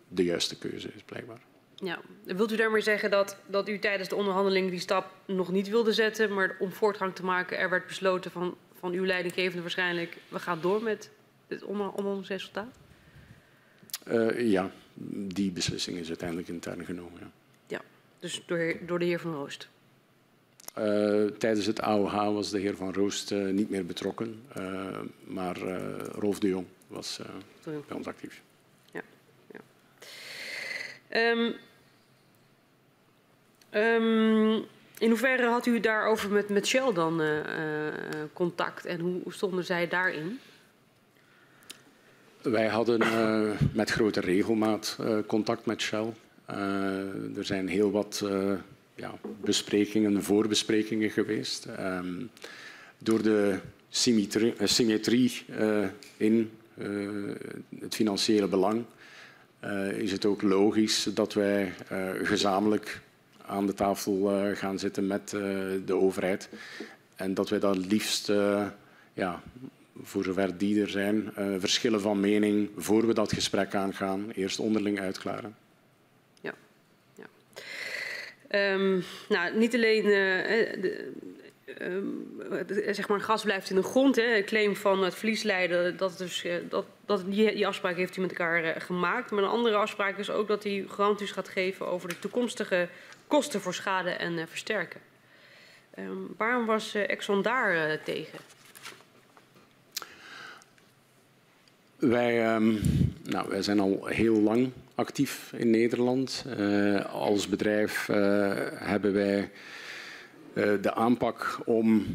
de 0.08 0.24
juiste 0.24 0.58
keuze 0.58 0.88
is, 0.96 1.02
blijkbaar. 1.06 1.40
Ja, 1.76 2.00
wilt 2.24 2.52
u 2.52 2.56
daarmee 2.56 2.82
zeggen 2.82 3.12
dat, 3.12 3.38
dat 3.48 3.70
u 3.70 3.80
tijdens 3.80 4.10
de 4.10 4.16
onderhandeling 4.16 4.70
die 4.70 4.80
stap 4.80 5.14
nog 5.26 5.52
niet 5.52 5.70
wilde 5.70 5.94
zetten, 5.94 6.34
maar 6.34 6.56
om 6.60 6.72
voortgang 6.72 7.16
te 7.16 7.24
maken, 7.24 7.58
er 7.58 7.70
werd 7.70 7.88
besloten 7.88 8.32
van, 8.32 8.58
van 8.80 8.92
uw 8.92 9.06
leidinggevende 9.06 9.62
waarschijnlijk, 9.62 10.18
we 10.28 10.40
gaan 10.40 10.62
door 10.62 10.84
met 10.84 11.10
het 11.48 11.64
onderhandelingsresultaat? 11.64 12.78
Uh, 14.08 14.52
ja, 14.52 14.72
die 15.14 15.52
beslissing 15.52 15.98
is 15.98 16.08
uiteindelijk 16.08 16.48
intern 16.48 16.86
genomen. 16.86 17.20
Ja, 17.20 17.32
ja 17.68 17.82
dus 18.20 18.44
door, 18.46 18.76
door 18.86 19.00
de 19.00 19.06
heer 19.06 19.20
Van 19.20 19.34
Roost? 19.34 19.70
Uh, 20.78 21.26
tijdens 21.26 21.66
het 21.66 21.82
AOH 21.82 22.34
was 22.34 22.50
de 22.50 22.60
heer 22.60 22.76
Van 22.76 22.94
Roost 22.94 23.32
uh, 23.32 23.54
niet 23.54 23.70
meer 23.70 23.86
betrokken, 23.86 24.42
uh, 24.58 24.98
maar 25.24 25.58
Rolf 26.14 26.40
de 26.40 26.48
Jong 26.48 26.66
was 26.88 27.20
bij 27.64 27.98
ons 27.98 28.08
actief. 28.08 28.42
Ja. 28.92 29.02
ja. 29.52 29.60
Um, 31.32 31.56
um, 33.72 34.66
in 34.98 35.10
hoeverre 35.10 35.46
had 35.46 35.66
u 35.66 35.80
daarover 35.80 36.30
met, 36.32 36.50
met 36.50 36.68
Shell 36.68 36.94
dan 36.94 37.22
contact 38.34 38.86
en 38.86 39.00
hoe 39.00 39.34
stonden 39.34 39.66
zij 39.66 39.88
daarin? 39.88 40.40
Wij 42.42 42.68
hadden 42.68 43.00
met 43.74 43.90
grote 43.90 44.20
regelmaat 44.20 44.98
contact 45.28 45.66
met 45.66 45.82
Shell. 45.82 46.14
Er 47.36 47.46
zijn 47.46 47.68
heel 47.68 47.92
wat 47.92 48.24
ja, 49.00 49.20
besprekingen, 49.42 50.24
voorbesprekingen 50.24 51.10
geweest. 51.10 51.68
Um, 51.80 52.30
door 52.98 53.22
de 53.22 53.60
symmetrie, 53.90 54.54
symmetrie 54.64 55.46
in 56.18 56.52
het 57.80 57.96
financiële 57.96 58.48
belang 58.48 58.86
is 59.98 60.12
het 60.12 60.26
ook 60.26 60.42
logisch 60.42 61.10
dat 61.14 61.34
wij 61.34 61.74
gezamenlijk 62.24 63.02
aan 63.46 63.66
de 63.66 63.74
tafel 63.74 64.32
gaan 64.54 64.80
zitten 64.80 65.08
met 65.08 65.30
de 65.86 65.94
overheid. 65.94 66.50
En 67.16 67.34
dat 67.34 67.50
wij 67.50 67.60
dat 67.60 67.78
liefst 67.78 68.28
ja, 69.14 69.42
voor 70.02 70.24
zover 70.24 70.58
die 70.58 70.82
er 70.82 70.90
zijn, 70.90 71.32
verschillen 71.60 72.02
van 72.02 72.20
mening 72.20 72.70
voor 72.76 73.08
we 73.08 73.14
dat 73.14 73.34
gesprek 73.34 73.76
aangaan, 73.76 74.30
eerst 74.32 74.60
onderling 74.60 75.00
uitklaren. 75.00 75.56
Um, 78.56 79.04
nou, 79.30 79.58
niet 79.58 79.76
alleen 79.76 80.06
uh, 80.06 80.12
de, 80.82 81.12
uh, 81.82 82.94
zeg 82.94 83.08
maar, 83.08 83.22
gas 83.22 83.44
blijft 83.44 83.70
in 83.70 83.76
de 83.76 83.84
grond. 83.84 84.16
Hè. 84.16 84.36
Een 84.36 84.46
claim 84.46 84.76
van 84.76 85.04
het 85.04 85.16
verlieslijden, 85.16 85.98
dat, 85.98 86.18
dus, 86.18 86.46
dat, 86.70 86.86
dat 87.06 87.24
die, 87.26 87.68
afspraak 87.68 87.96
heeft 87.96 88.16
hij 88.16 88.24
met 88.24 88.38
elkaar 88.38 88.82
gemaakt. 88.82 89.32
Maar 89.32 89.44
een 89.44 89.50
andere 89.50 89.76
afspraak 89.76 90.18
is 90.18 90.30
ook 90.30 90.48
dat 90.48 90.64
hij 90.64 90.86
garanties 90.88 91.32
gaat 91.32 91.50
geven 91.50 91.88
over 91.88 92.10
de 92.10 92.20
toekomstige 92.20 92.88
kosten 93.28 93.62
voor 93.62 93.74
schade 93.74 94.10
en 94.10 94.48
versterken. 94.48 95.00
Um, 96.00 96.34
waarom 96.38 96.66
was 96.66 96.96
Exxon 96.96 97.42
daar 97.42 98.00
tegen? 98.04 98.40
Wij, 101.98 102.60
nou, 103.24 103.50
wij 103.50 103.62
zijn 103.62 103.80
al 103.80 104.06
heel 104.06 104.42
lang 104.42 104.72
actief 105.00 105.54
in 105.56 105.70
Nederland. 105.70 106.46
Uh, 106.60 107.14
als 107.14 107.48
bedrijf 107.48 108.08
uh, 108.08 108.16
hebben 108.74 109.14
wij 109.14 109.50
uh, 110.54 110.74
de 110.82 110.94
aanpak 110.94 111.60
om, 111.66 112.06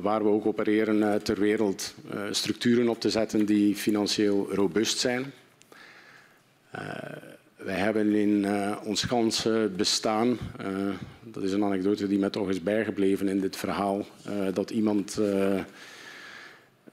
waar 0.00 0.22
we 0.22 0.28
ook 0.28 0.46
opereren 0.46 1.22
ter 1.22 1.40
wereld, 1.40 1.94
structuren 2.30 2.88
op 2.88 3.00
te 3.00 3.10
zetten 3.10 3.46
die 3.46 3.74
financieel 3.74 4.48
robuust 4.50 4.98
zijn. 4.98 5.32
wij 7.56 7.78
hebben 7.78 8.14
in 8.14 8.46
ons 8.84 9.02
ganse 9.02 9.70
bestaan, 9.76 10.38
dat 11.22 11.42
is 11.42 11.52
een 11.52 11.64
anekdote 11.64 12.06
die 12.06 12.18
mij 12.18 12.30
toch 12.30 12.48
is 12.48 12.62
bijgebleven 12.62 13.28
in 13.28 13.40
dit 13.40 13.56
verhaal, 13.56 14.06
dat 14.52 14.70
iemand 14.70 15.20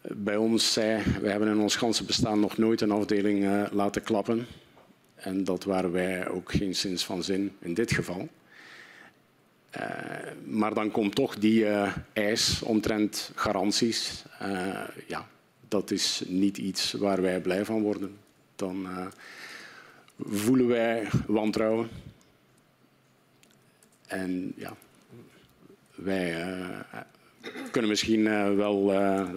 bij 0.02 0.38
ons 0.38 0.74
zei, 0.74 1.04
we 1.22 1.30
hebben 1.30 1.50
in 1.50 1.60
ons 1.60 1.76
ganse 1.76 2.04
bestaan 2.04 2.40
nog 2.40 2.58
nooit 2.58 2.82
een 2.82 2.92
afdeling 2.92 3.70
laten 3.72 4.04
klappen. 4.04 4.48
En 5.16 5.44
dat 5.44 5.64
waren 5.64 5.92
wij 5.92 6.28
ook 6.28 6.52
geen 6.52 6.76
sinds 6.76 7.06
van 7.06 7.24
zin 7.24 7.52
in 7.60 7.74
dit 7.74 7.92
geval. 7.92 8.30
Uh, 9.78 9.82
maar 10.46 10.74
dan 10.74 10.92
komt 10.92 11.16
toch 11.16 11.36
die 11.36 11.60
uh, 11.60 11.96
eis 12.14 12.62
omtrent 12.62 13.32
garanties. 13.36 14.24
ja, 15.08 15.28
dat 15.68 15.92
is 15.92 16.24
niet 16.28 16.58
iets 16.58 16.92
waar 16.92 17.22
wij 17.22 17.42
blij 17.42 17.66
van 17.66 17.82
worden. 17.82 18.18
Dan 18.56 18.88
voelen 20.20 20.68
wij 20.68 21.08
wantrouwen. 21.28 21.90
En 24.08 24.54
ja, 24.56 24.76
wij 25.96 26.46
kunnen 27.72 27.90
misschien 27.90 28.56
wel 28.56 28.86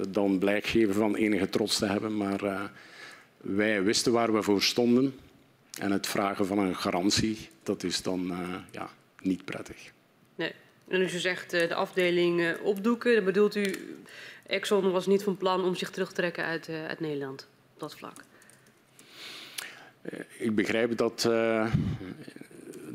dan 0.09 0.39
blijk 0.39 0.67
geven 0.67 0.95
van 0.95 1.15
enige 1.15 1.49
trots 1.49 1.79
te 1.79 1.87
hebben, 1.87 2.17
maar 2.17 2.71
wij 3.37 3.83
wisten 3.83 4.13
waar 4.13 4.33
we 4.33 4.43
voor 4.43 4.63
stonden. 4.63 5.15
En 5.79 5.91
het 5.91 6.07
vragen 6.07 6.47
van 6.47 6.59
een 6.59 6.77
garantie, 6.77 7.49
dat 7.63 7.83
is 7.83 8.03
dan 8.03 8.33
ja, 8.71 8.91
niet 9.21 9.45
prettig. 9.45 9.93
Nee. 10.35 10.53
En 10.89 11.03
als 11.03 11.15
u 11.15 11.19
zegt 11.19 11.51
de 11.51 11.75
afdeling 11.75 12.57
opdoeken, 12.63 13.15
dan 13.15 13.25
bedoelt 13.25 13.57
u, 13.57 13.75
Exxon 14.47 14.91
was 14.91 15.07
niet 15.07 15.23
van 15.23 15.37
plan 15.37 15.65
om 15.65 15.75
zich 15.75 15.91
terug 15.91 16.09
te 16.09 16.15
trekken 16.15 16.45
uit, 16.45 16.69
uit 16.69 17.01
Nederland 17.01 17.49
op 17.75 17.81
dat 17.81 17.97
vlak? 17.97 18.25
Ik 20.39 20.55
begrijp 20.55 20.97
dat 20.97 21.29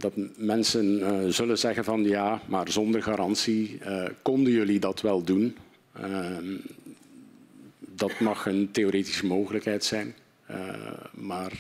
dat 0.04 0.14
mensen 0.38 1.00
uh, 1.00 1.30
zullen 1.30 1.58
zeggen 1.58 1.84
van 1.84 2.04
ja, 2.04 2.42
maar 2.46 2.72
zonder 2.72 3.04
garantie 3.04 3.80
uh, 3.82 4.06
konden 4.22 4.54
jullie 4.54 4.80
dat 4.80 5.02
wel 5.02 5.24
doen. 5.24 5.58
Uh, 6.00 6.38
dat 7.80 8.20
mag 8.20 8.46
een 8.46 8.72
theoretische 8.72 9.26
mogelijkheid 9.26 9.84
zijn. 9.84 10.16
Eh, 10.46 10.58
maar 11.12 11.52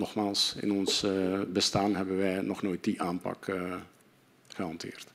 nogmaals, 0.00 0.54
in 0.60 0.72
ons 0.72 1.06
bestaan 1.48 1.96
hebben 1.96 2.16
wij 2.16 2.40
nog 2.40 2.62
nooit 2.62 2.84
die 2.84 3.02
aanpak 3.02 3.46
gehanteerd. 4.48 5.06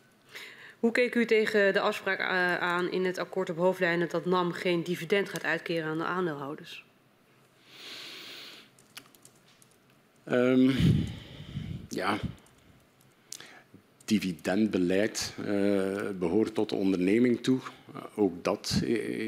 Hoe 0.80 0.92
keek 0.92 1.16
u 1.16 1.26
tegen 1.26 1.74
de 1.74 1.80
afspraak 1.80 2.20
uh, 2.20 2.58
aan 2.58 2.92
in 2.92 3.06
het 3.06 3.18
akkoord 3.18 3.50
op 3.50 3.58
hoofdlijnen 3.58 4.10
dat 4.10 4.26
NAM 4.26 4.52
geen 4.52 4.84
dividend 4.84 5.30
gaat 5.30 5.44
uitkeren 5.44 5.90
aan 5.90 5.98
de 5.98 6.04
aandeelhouders? 6.04 6.86
Um, 10.32 10.76
ja, 11.90 12.18
dividendbeleid 14.06 15.34
uh, 15.40 16.10
behoort 16.20 16.54
tot 16.54 16.70
de 16.70 16.76
onderneming 16.76 17.44
toe. 17.44 17.60
Ook 18.16 18.44
dat 18.44 18.82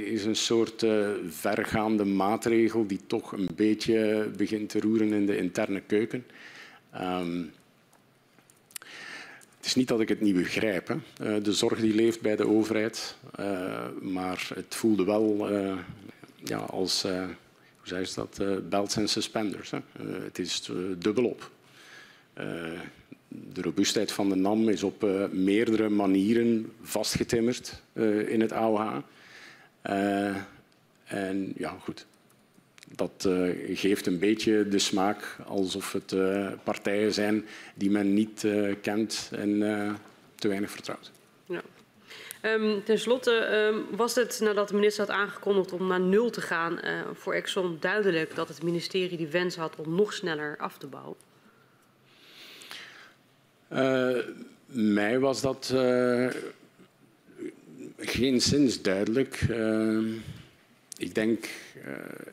is 0.05 0.25
een 0.25 0.35
soort 0.35 0.83
uh, 0.83 1.09
vergaande 1.27 2.05
maatregel 2.05 2.87
die 2.87 2.99
toch 3.07 3.31
een 3.31 3.49
beetje 3.55 4.29
begint 4.37 4.69
te 4.69 4.79
roeren 4.79 5.13
in 5.13 5.25
de 5.25 5.37
interne 5.37 5.81
keuken. 5.81 6.25
Um, 6.95 7.51
het 9.57 9.65
is 9.65 9.75
niet 9.75 9.87
dat 9.87 9.99
ik 9.99 10.09
het 10.09 10.21
niet 10.21 10.35
begrijp, 10.35 10.87
hè. 10.87 11.41
de 11.41 11.53
zorg 11.53 11.79
die 11.79 11.95
leeft 11.95 12.21
bij 12.21 12.35
de 12.35 12.47
overheid, 12.47 13.17
maar 14.01 14.49
het 14.55 14.75
voelde 14.75 15.03
wel 15.03 15.47
ja, 16.43 16.57
als, 16.57 17.01
hoe 17.01 17.27
zei 17.83 18.05
ze 18.05 18.15
dat, 18.15 18.69
belts 18.69 18.95
en 18.95 19.09
suspenders. 19.09 19.71
Hè. 19.71 19.79
het 20.23 20.39
is 20.39 20.71
dubbelop. 20.97 21.51
De 23.27 23.61
robuustheid 23.61 24.11
van 24.11 24.29
de 24.29 24.35
NAM 24.35 24.69
is 24.69 24.83
op 24.83 25.03
uh, 25.03 25.27
meerdere 25.29 25.89
manieren 25.89 26.71
vastgetimmerd 26.81 27.81
uh, 27.93 28.29
in 28.29 28.41
het 28.41 28.51
AOH. 28.51 28.97
Uh, 29.89 30.35
en 31.03 31.53
ja, 31.57 31.77
goed. 31.79 32.05
Dat 32.95 33.29
geeft 33.73 34.05
een 34.05 34.19
beetje 34.19 34.67
de 34.67 34.79
smaak 34.79 35.37
alsof 35.45 35.91
het 35.91 36.15
partijen 36.63 37.13
zijn 37.13 37.45
die 37.75 37.89
men 37.89 38.13
niet 38.13 38.47
kent 38.81 39.29
en 39.31 39.59
te 40.35 40.47
weinig 40.47 40.71
vertrouwt. 40.71 41.11
Ja. 41.45 41.61
Um, 42.41 42.83
ten 42.83 42.99
slotte 42.99 43.31
um, 43.31 43.85
was 43.95 44.15
het 44.15 44.39
nadat 44.43 44.67
de 44.67 44.75
minister 44.75 45.05
had 45.05 45.15
aangekondigd 45.15 45.73
om 45.73 45.87
naar 45.87 45.99
nul 45.99 46.29
te 46.29 46.41
gaan 46.41 46.79
voor 47.13 47.33
Exxon 47.33 47.77
duidelijk 47.79 48.35
dat 48.35 48.47
het 48.47 48.63
ministerie 48.63 49.17
die 49.17 49.27
wens 49.27 49.55
had 49.55 49.75
om 49.75 49.95
nog 49.95 50.13
sneller 50.13 50.57
af 50.57 50.77
te 50.77 50.87
bouwen? 50.87 51.26
Uh, 53.73 54.17
mij 54.65 55.19
was 55.19 55.41
dat 55.41 55.71
uh, 55.73 56.29
geen 57.97 58.41
zins 58.41 58.81
duidelijk. 58.81 59.41
Uh, 59.49 60.13
ik 60.97 61.15
denk 61.15 61.49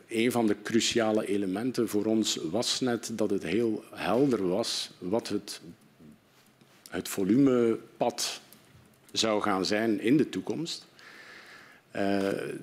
een 0.09 0.32
van 0.32 0.47
de 0.47 0.57
cruciale 0.62 1.26
elementen 1.26 1.89
voor 1.89 2.05
ons 2.05 2.39
was 2.51 2.80
net 2.80 3.11
dat 3.12 3.30
het 3.30 3.43
heel 3.43 3.85
helder 3.95 4.49
was 4.49 4.91
wat 4.99 5.28
het, 5.28 5.61
het 6.91 7.09
volumepad 7.09 8.41
zou 9.12 9.43
gaan 9.43 9.64
zijn 9.64 10.01
in 10.01 10.16
de 10.16 10.28
toekomst. 10.28 10.87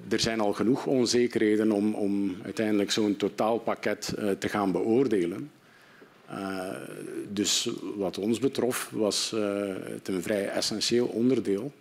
Er 0.08 0.20
zijn 0.20 0.40
al 0.40 0.54
genoeg 0.54 0.86
onzekerheden 0.86 1.72
om, 1.72 1.94
om 1.94 2.36
uiteindelijk 2.44 2.92
zo'n 2.92 3.16
totaalpakket 3.16 4.14
te 4.40 4.50
gaan 4.50 4.72
beoordelen. 4.72 5.52
Uh, 6.32 6.70
dus 7.30 7.70
wat 7.96 8.18
ons 8.18 8.40
betrof 8.40 8.90
was 8.92 9.32
uh, 9.36 9.42
het 9.84 10.08
een 10.08 10.22
vrij 10.22 10.50
essentieel 10.50 11.06
onderdeel. 11.06 11.72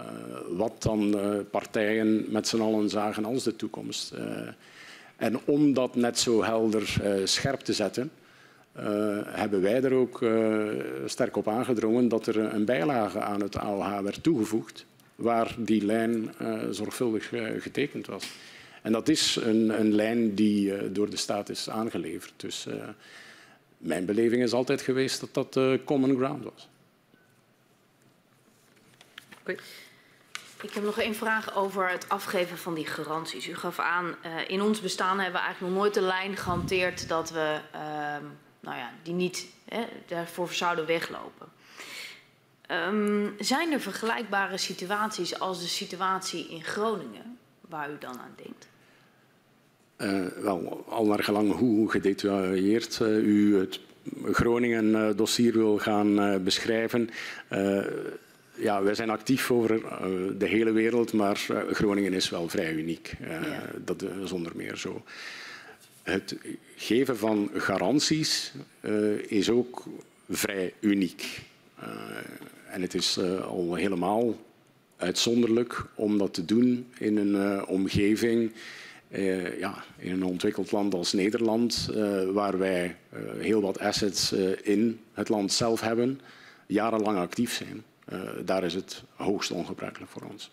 Uh, 0.00 0.06
wat 0.48 0.82
dan 0.82 1.16
partijen 1.50 2.24
met 2.28 2.48
z'n 2.48 2.60
allen 2.60 2.88
zagen 2.88 3.24
als 3.24 3.42
de 3.42 3.56
toekomst. 3.56 4.14
en 5.16 5.40
om 5.44 5.74
dat 5.74 5.94
net 5.94 6.18
zo 6.18 6.42
helder 6.42 7.00
scherp 7.24 7.60
te 7.60 7.72
zetten, 7.72 8.10
hebben 9.24 9.62
wij 9.62 9.82
er 9.82 9.92
ook 9.92 10.24
sterk 11.04 11.36
op 11.36 11.48
aangedrongen 11.48 12.08
dat 12.08 12.26
er 12.26 12.38
een 12.38 12.64
bijlage 12.64 13.20
aan 13.20 13.40
het 13.40 13.56
AOH 13.56 14.00
werd 14.00 14.22
toegevoegd, 14.22 14.86
waar 15.14 15.54
die 15.58 15.84
lijn 15.84 16.34
zorgvuldig 16.70 17.32
getekend 17.58 18.06
was. 18.06 18.28
En 18.82 18.92
dat 18.92 19.08
is 19.08 19.36
een, 19.42 19.80
een 19.80 19.94
lijn 19.94 20.34
die 20.34 20.92
door 20.92 21.10
de 21.10 21.16
staat 21.16 21.48
is 21.48 21.70
aangeleverd. 21.70 22.32
Dus, 22.36 22.66
mijn 23.78 24.04
beleving 24.04 24.42
is 24.42 24.52
altijd 24.52 24.82
geweest 24.82 25.20
dat 25.20 25.34
dat 25.34 25.56
uh, 25.56 25.84
common 25.84 26.16
ground 26.16 26.44
was. 26.44 26.68
Ik 30.62 30.72
heb 30.72 30.84
nog 30.84 30.98
één 30.98 31.14
vraag 31.14 31.54
over 31.54 31.90
het 31.90 32.08
afgeven 32.08 32.58
van 32.58 32.74
die 32.74 32.86
garanties. 32.86 33.48
U 33.48 33.54
gaf 33.54 33.78
aan, 33.78 34.16
uh, 34.24 34.48
in 34.48 34.62
ons 34.62 34.80
bestaan 34.80 35.20
hebben 35.20 35.40
we 35.40 35.46
eigenlijk 35.46 35.74
nog 35.74 35.82
nooit 35.82 35.94
de 35.94 36.00
lijn 36.00 36.36
gehanteerd 36.36 37.08
dat 37.08 37.30
we 37.30 37.60
uh, 37.74 37.80
nou 38.60 38.76
ja, 38.76 38.92
die 39.02 39.14
niet 39.14 39.46
hè, 39.64 39.84
daarvoor 40.06 40.52
zouden 40.52 40.86
weglopen. 40.86 41.48
Um, 42.70 43.34
zijn 43.38 43.72
er 43.72 43.80
vergelijkbare 43.80 44.58
situaties 44.58 45.38
als 45.38 45.60
de 45.60 45.68
situatie 45.68 46.48
in 46.48 46.64
Groningen, 46.64 47.38
waar 47.60 47.90
u 47.90 47.98
dan 47.98 48.18
aan 48.18 48.34
denkt? 48.36 48.68
Uh, 50.00 50.26
wel, 50.42 50.84
al 50.88 51.06
naar 51.06 51.24
gelang 51.24 51.52
hoe 51.52 51.90
gedetailleerd 51.90 52.98
uh, 53.02 53.16
u 53.16 53.58
het 53.58 53.80
Groningen-dossier 54.24 55.52
wil 55.52 55.78
gaan 55.78 56.42
beschrijven. 56.44 57.10
ja, 58.54 58.82
wij 58.82 58.94
zijn 58.94 59.10
actief 59.10 59.50
over 59.50 59.80
de 60.38 60.46
hele 60.46 60.72
wereld, 60.72 61.12
maar 61.12 61.46
Groningen 61.70 62.12
is 62.12 62.30
wel 62.30 62.48
vrij 62.48 62.72
uniek. 62.72 63.12
Ja. 63.20 63.62
Dat 63.84 64.04
zonder 64.24 64.52
meer 64.54 64.76
zo. 64.76 65.02
Het 66.02 66.36
geven 66.76 67.18
van 67.18 67.50
garanties 67.54 68.52
is 69.26 69.50
ook 69.50 69.84
vrij 70.30 70.72
uniek. 70.80 71.42
en 72.70 72.82
het 72.82 72.94
is 72.94 73.18
al 73.42 73.74
helemaal 73.74 74.36
uitzonderlijk 74.96 75.84
om 75.94 76.18
dat 76.18 76.34
te 76.34 76.44
doen 76.44 76.86
in 76.98 77.16
een 77.16 77.66
omgeving 77.66 78.52
uh, 79.08 79.58
ja, 79.58 79.84
in 79.96 80.12
een 80.12 80.24
ontwikkeld 80.24 80.72
land 80.72 80.94
als 80.94 81.12
Nederland, 81.12 81.88
uh, 81.90 82.30
waar 82.30 82.58
wij 82.58 82.96
uh, 83.12 83.20
heel 83.40 83.60
wat 83.60 83.78
assets 83.78 84.32
in 84.62 85.00
het 85.12 85.28
land 85.28 85.52
zelf 85.52 85.80
hebben, 85.80 86.20
jarenlang 86.66 87.18
actief 87.18 87.52
zijn. 87.52 87.84
daar 88.44 88.64
is 88.64 88.74
het 88.74 89.02
hoogst 89.14 89.50
ongebruikelijk 89.50 90.10
voor 90.10 90.22
ons. 90.30 90.50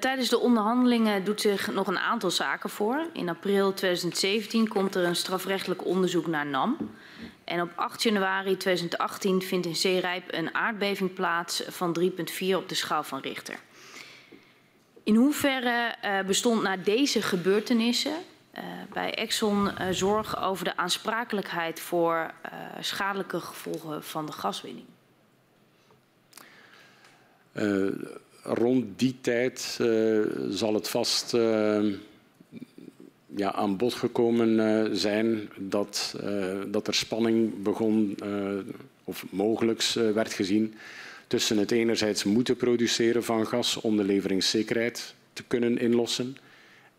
Tijdens 0.00 0.28
de 0.28 0.38
onderhandelingen 0.38 1.24
doet 1.24 1.40
zich 1.40 1.72
nog 1.72 1.86
een 1.86 1.98
aantal 1.98 2.30
zaken 2.30 2.70
voor. 2.70 3.06
In 3.12 3.28
april 3.28 3.74
2017 3.74 4.68
komt 4.68 4.94
er 4.94 5.04
een 5.04 5.16
strafrechtelijk 5.16 5.84
onderzoek 5.84 6.26
naar 6.26 6.46
NAM. 6.46 6.76
En 7.44 7.60
op 7.60 7.70
8 7.74 8.02
januari 8.02 8.56
2018 8.56 9.42
vindt 9.42 9.66
in 9.66 9.76
Zeerijp 9.76 10.24
een 10.26 10.54
aardbeving 10.54 11.14
plaats 11.14 11.62
van 11.68 11.98
3,4 12.00 12.06
op 12.56 12.68
de 12.68 12.74
schaal 12.74 13.02
van 13.02 13.20
Richter. 13.20 13.58
In 15.04 15.14
hoeverre 15.14 15.94
uh, 16.04 16.20
bestond 16.26 16.62
na 16.62 16.76
deze 16.76 17.22
gebeurtenissen 17.22 18.12
uh, 18.12 18.62
bij 18.92 19.14
Exxon 19.14 19.64
uh, 19.66 19.88
zorg 19.90 20.42
over 20.42 20.64
de 20.64 20.76
aansprakelijkheid 20.76 21.80
voor 21.80 22.30
schadelijke 22.80 23.40
gevolgen 23.40 24.02
van 24.02 24.26
de 24.26 24.32
gaswinning? 24.32 24.86
rond 28.42 28.98
die 28.98 29.16
tijd 29.20 29.80
zal 30.48 30.74
het 30.74 30.88
vast 30.88 31.32
ja, 33.26 33.52
aan 33.52 33.76
bod 33.76 33.94
gekomen 33.94 34.96
zijn 34.96 35.50
dat, 35.56 36.16
dat 36.66 36.86
er 36.86 36.94
spanning 36.94 37.62
begon 37.62 38.16
of 39.04 39.24
mogelijks 39.30 39.94
werd 39.94 40.32
gezien 40.32 40.74
tussen 41.26 41.58
het 41.58 41.70
enerzijds 41.70 42.24
moeten 42.24 42.56
produceren 42.56 43.24
van 43.24 43.46
gas 43.46 43.76
om 43.76 43.96
de 43.96 44.04
leveringszekerheid 44.04 45.14
te 45.32 45.42
kunnen 45.46 45.78
inlossen 45.78 46.36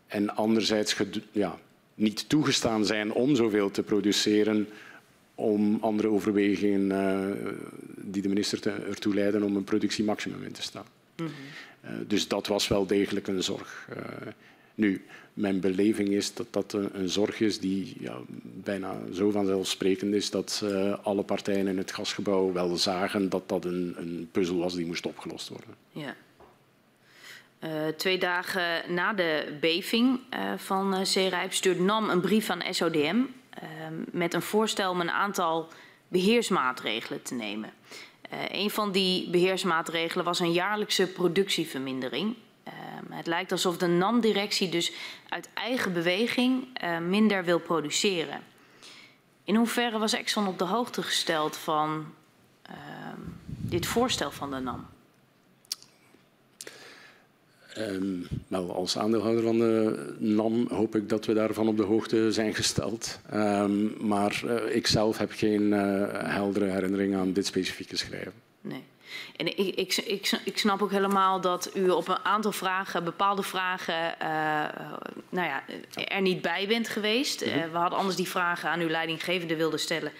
en 0.06 0.36
anderzijds 0.36 0.96
ja, 1.32 1.58
niet 1.94 2.28
toegestaan 2.28 2.84
zijn 2.84 3.12
om 3.12 3.36
zoveel 3.36 3.70
te 3.70 3.82
produceren 3.82 4.68
om 5.34 5.78
andere 5.80 6.08
overwegingen 6.08 6.90
uh, 6.90 7.52
die 7.96 8.22
de 8.22 8.28
minister 8.28 8.60
te, 8.60 8.70
ertoe 8.70 9.14
leiden 9.14 9.42
om 9.42 9.56
een 9.56 9.64
productiemaximum 9.64 10.42
in 10.42 10.52
te 10.52 10.62
staan. 10.62 10.86
Mm 11.16 11.26
-hmm. 11.26 11.34
uh, 11.90 11.90
dus 12.06 12.28
dat 12.28 12.46
was 12.46 12.68
wel 12.68 12.86
degelijk 12.86 13.26
een 13.26 13.42
zorg. 13.42 13.88
Uh, 13.90 13.96
nu, 14.74 15.04
mijn 15.36 15.60
beleving 15.60 16.08
is 16.08 16.34
dat 16.34 16.46
dat 16.50 16.72
een, 16.72 17.08
zorg 17.08 17.40
is 17.40 17.58
die 17.58 17.96
ja, 17.98 18.16
bijna 18.42 18.98
zo 19.12 19.30
vanzelfsprekend 19.30 20.14
is 20.14 20.30
dat 20.30 20.60
uh, 20.64 20.94
alle 21.02 21.22
partijen 21.22 21.66
in 21.66 21.78
het 21.78 21.92
gasgebouw 21.92 22.52
wel 22.52 22.76
zagen 22.76 23.28
dat 23.28 23.48
dat 23.48 23.64
een, 23.64 23.94
een 23.98 24.28
puzzel 24.32 24.56
was 24.56 24.74
die 24.74 24.86
moest 24.86 25.06
opgelost 25.06 25.48
worden. 25.48 25.74
Ja. 25.90 26.16
Uh, 27.60 27.88
twee 27.96 28.18
dagen 28.18 28.94
na 28.94 29.12
de 29.12 29.56
beving 29.60 30.20
uh, 30.34 30.52
van 30.56 31.06
Zeerijp 31.06 31.52
stuurt 31.52 31.78
NAM 31.78 32.10
een 32.10 32.20
brief 32.20 32.50
aan 32.50 32.74
SODM 32.74 33.22
met 34.10 34.34
een 34.34 34.42
voorstel 34.42 34.90
om 34.90 35.00
een 35.00 35.10
aantal 35.10 35.68
beheersmaatregelen 36.08 37.22
te 37.22 37.34
nemen. 37.34 37.70
een 38.50 38.70
van 38.70 38.92
die 38.92 39.30
beheersmaatregelen 39.30 40.24
was 40.24 40.40
een 40.40 40.52
jaarlijkse 40.52 41.06
productievermindering 41.06 42.36
het 43.10 43.26
lijkt 43.26 43.52
alsof 43.52 43.76
de 43.76 43.86
NAM-directie 43.86 44.68
dus 44.68 44.92
uit 45.28 45.48
eigen 45.54 45.92
beweging 45.92 46.68
uh, 46.84 46.98
minder 46.98 47.44
wil 47.44 47.58
produceren. 47.58 48.40
In 49.44 49.54
hoeverre 49.54 49.98
was 49.98 50.12
Exxon 50.12 50.46
op 50.46 50.58
de 50.58 50.64
hoogte 50.64 51.02
gesteld 51.02 51.56
van 51.56 52.06
uh, 52.70 52.76
dit 53.46 53.86
voorstel 53.86 54.30
van 54.30 54.50
de 54.50 54.58
NAM? 54.58 54.86
Um, 57.78 58.26
wel, 58.48 58.74
als 58.74 58.98
aandeelhouder 58.98 59.42
van 59.42 59.58
de 59.58 60.14
NAM 60.18 60.68
hoop 60.68 60.96
ik 60.96 61.08
dat 61.08 61.26
we 61.26 61.34
daarvan 61.34 61.68
op 61.68 61.76
de 61.76 61.82
hoogte 61.82 62.32
zijn 62.32 62.54
gesteld. 62.54 63.18
Um, 63.34 63.94
maar 64.00 64.42
uh, 64.44 64.74
ik 64.74 64.86
zelf 64.86 65.18
heb 65.18 65.30
geen 65.32 65.62
uh, 65.62 66.04
heldere 66.12 66.70
herinnering 66.70 67.16
aan 67.16 67.32
dit 67.32 67.46
specifieke 67.46 67.96
schrijven. 67.96 68.32
Nee. 68.60 68.82
En 69.36 69.46
ik, 69.46 69.76
ik, 69.76 69.96
ik, 69.96 70.40
ik, 70.44 70.58
snap 70.58 70.82
ook 70.82 70.90
helemaal 70.90 71.40
dat 71.40 71.70
u 71.74 71.90
op 71.90 72.08
een 72.08 72.24
aantal 72.24 72.52
vragen, 72.52 73.04
bepaalde 73.04 73.42
vragen, 73.42 74.14
uh, 74.22 74.28
nou 75.28 75.48
ja, 75.48 75.62
er 76.08 76.20
niet 76.20 76.42
bij 76.42 76.66
bent 76.68 76.88
geweest. 76.88 77.46
Mm 77.46 77.52
-hmm. 77.52 77.70
we 77.70 77.78
hadden 77.78 77.98
anders 77.98 78.16
die 78.16 78.28
vragen 78.28 78.70
aan 78.70 78.80
uw 78.80 78.88
leidinggevende 78.88 79.56
wilden 79.56 79.80
stellen. 79.80 80.12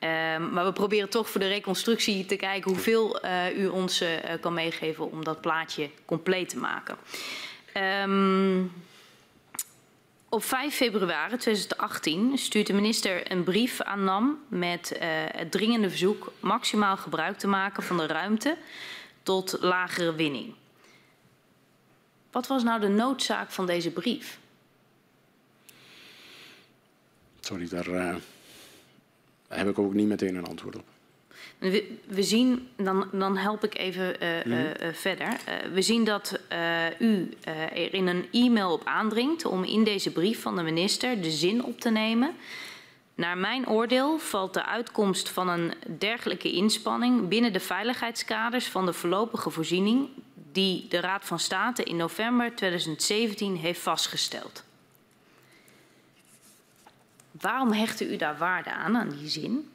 Um, 0.00 0.52
maar 0.52 0.64
we 0.64 0.72
proberen 0.72 1.08
toch 1.08 1.30
voor 1.30 1.40
de 1.40 1.48
reconstructie 1.48 2.26
te 2.26 2.36
kijken 2.36 2.70
hoeveel 2.70 3.24
uh, 3.24 3.58
u 3.58 3.66
ons 3.66 4.04
kan 4.40 4.54
meegeven 4.54 5.10
om 5.10 5.24
dat 5.24 5.40
plaatje 5.40 5.90
compleet 6.04 6.48
te 6.48 6.58
maken. 6.58 6.96
Um, 8.02 8.72
op 10.28 10.44
5 10.44 10.74
februari 10.74 11.36
2018 11.36 12.38
stuurt 12.38 12.66
de 12.66 12.72
minister 12.72 13.30
een 13.30 13.44
brief 13.44 13.80
aan 13.80 14.04
NAM 14.04 14.38
met 14.48 14.92
uh, 14.92 14.98
het 15.26 15.50
dringende 15.50 15.88
verzoek 15.88 16.32
maximaal 16.40 16.96
gebruik 16.96 17.38
te 17.38 17.46
maken 17.46 17.82
van 17.82 17.96
de 17.96 18.06
ruimte 18.06 18.56
tot 19.22 19.56
lagere 19.60 20.14
winning. 20.14 20.54
Wat 22.30 22.46
was 22.46 22.62
nou 22.62 22.80
de 22.80 22.88
noodzaak 22.88 23.50
van 23.50 23.66
deze 23.66 23.90
brief? 23.90 24.38
Sorry, 27.40 27.68
daar 27.68 27.88
uh, 27.88 28.16
heb 29.48 29.68
ik 29.68 29.78
ook 29.78 29.94
niet 29.94 30.08
meteen 30.08 30.34
een 30.34 30.46
antwoord 30.46 30.76
op. 30.76 30.97
We, 31.58 31.98
we 32.06 32.22
zien, 32.22 32.68
dan, 32.76 33.08
dan 33.12 33.36
help 33.36 33.64
ik 33.64 33.78
even 33.78 34.22
uh, 34.22 34.44
mm. 34.44 34.52
uh, 34.52 34.92
verder. 34.92 35.28
Uh, 35.28 35.72
we 35.72 35.82
zien 35.82 36.04
dat 36.04 36.40
u 36.98 37.28
er 37.44 37.94
in 37.94 38.06
een 38.06 38.26
e-mail 38.32 38.72
op 38.72 38.84
aandringt 38.84 39.44
om 39.44 39.64
in 39.64 39.84
deze 39.84 40.12
brief 40.12 40.42
van 40.42 40.56
de 40.56 40.62
minister 40.62 41.22
de 41.22 41.30
zin 41.30 41.64
op 41.64 41.80
te 41.80 41.90
nemen. 41.90 42.34
Naar 43.14 43.38
mijn 43.38 43.68
oordeel 43.68 44.18
valt 44.18 44.54
de 44.54 44.64
uitkomst 44.64 45.28
van 45.28 45.48
een 45.48 45.72
dergelijke 45.98 46.52
inspanning 46.52 47.28
binnen 47.28 47.52
de 47.52 47.60
veiligheidskaders 47.60 48.66
van 48.66 48.86
de 48.86 48.92
voorlopige 48.92 49.50
voorziening 49.50 50.08
die 50.52 50.86
de 50.88 51.00
Raad 51.00 51.24
van 51.24 51.38
State 51.38 51.82
in 51.82 51.96
november 51.96 52.54
2017 52.56 53.56
heeft 53.56 53.80
vastgesteld. 53.80 54.64
Waarom 57.30 57.72
hecht 57.72 58.00
u 58.00 58.16
daar 58.16 58.38
waarde 58.38 58.70
aan, 58.70 58.96
aan 58.96 59.08
die 59.08 59.28
zin? 59.28 59.70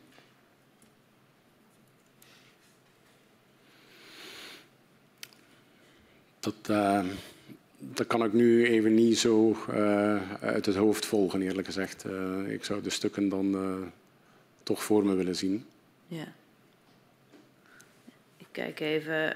Dat, 6.44 6.70
uh, 6.70 7.00
dat 7.78 8.08
kan 8.08 8.24
ik 8.24 8.34
nu 8.34 8.68
even 8.68 8.94
niet 8.94 9.20
zo 9.20 9.58
uh, 9.70 10.32
uit 10.42 10.66
het 10.66 10.76
hoofd 10.76 11.06
volgen, 11.06 11.42
eerlijk 11.42 11.68
gezegd. 11.68 12.06
Uh, 12.06 12.52
ik 12.52 12.64
zou 12.64 12.82
de 12.82 12.90
stukken 12.90 13.30
dan 13.30 13.56
toch 14.64 14.84
voor 14.84 15.06
me 15.06 15.16
willen 15.16 15.36
zien. 15.36 15.66
Ja. 16.08 16.26
Ik 18.38 18.46
kijk 18.52 18.80
even 18.80 19.36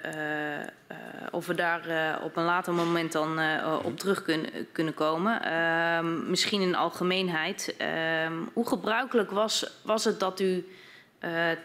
of 1.32 1.47
we 1.47 1.55
daar 1.55 2.22
op 2.24 2.36
een 2.36 2.43
later 2.43 2.74
moment 2.74 3.12
dan 3.12 3.39
op 3.84 3.99
terug 3.99 4.24
kunnen, 4.24 4.49
kunnen 4.72 4.93
komen. 4.93 5.41
Ehm, 5.41 6.30
misschien 6.30 6.62
in 6.62 6.76
algemeenheid. 6.76 7.76
Ehm, 7.78 8.34
hoe 8.53 8.68
gebruikelijk 8.68 9.32
was, 9.32 9.80
was 9.84 10.03
het 10.03 10.20
dat 10.20 10.39
u 10.39 10.66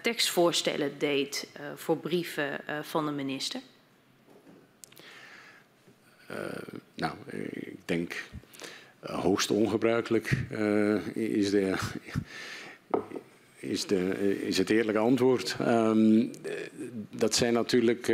tekstvoorstellen 0.03 0.99
deed 0.99 1.49
voor 1.75 1.97
brieven 1.97 2.61
van 2.83 3.07
de 3.07 3.13
minister? 3.13 3.61
Uh, 6.33 6.39
nou, 6.95 7.15
ik 7.51 7.77
denk 7.85 8.25
uh, 9.05 9.23
hoogst 9.23 9.51
ongebruikelijk 9.51 10.37
uh, 10.53 11.07
is, 11.15 11.51
de, 11.51 11.75
is, 13.59 13.87
is 14.47 14.59
het 14.59 14.71
eerlijke 14.71 15.01
antwoord. 15.01 15.57
Um, 15.61 16.31
dat 17.11 17.35
zijn 17.35 17.53
natuurlijk 17.53 18.07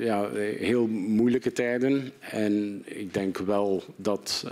ja, 0.00 0.30
heel 0.58 0.86
moeilijke 0.86 1.52
tijden. 1.52 2.12
En 2.20 2.82
ik 2.84 3.14
denk 3.14 3.38
wel 3.38 3.84
dat 3.96 4.44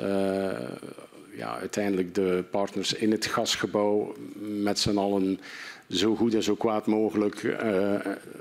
ja, 1.37 1.59
uiteindelijk 1.59 2.15
de 2.15 2.45
partners 2.51 2.93
in 2.93 3.11
het 3.11 3.27
gasgebouw 3.27 4.15
met 4.39 4.79
z'n 4.79 4.97
allen 4.97 5.41
zo 5.89 6.15
goed 6.15 6.35
en 6.35 6.43
zo 6.43 6.55
kwaad 6.55 6.87
mogelijk 6.87 7.57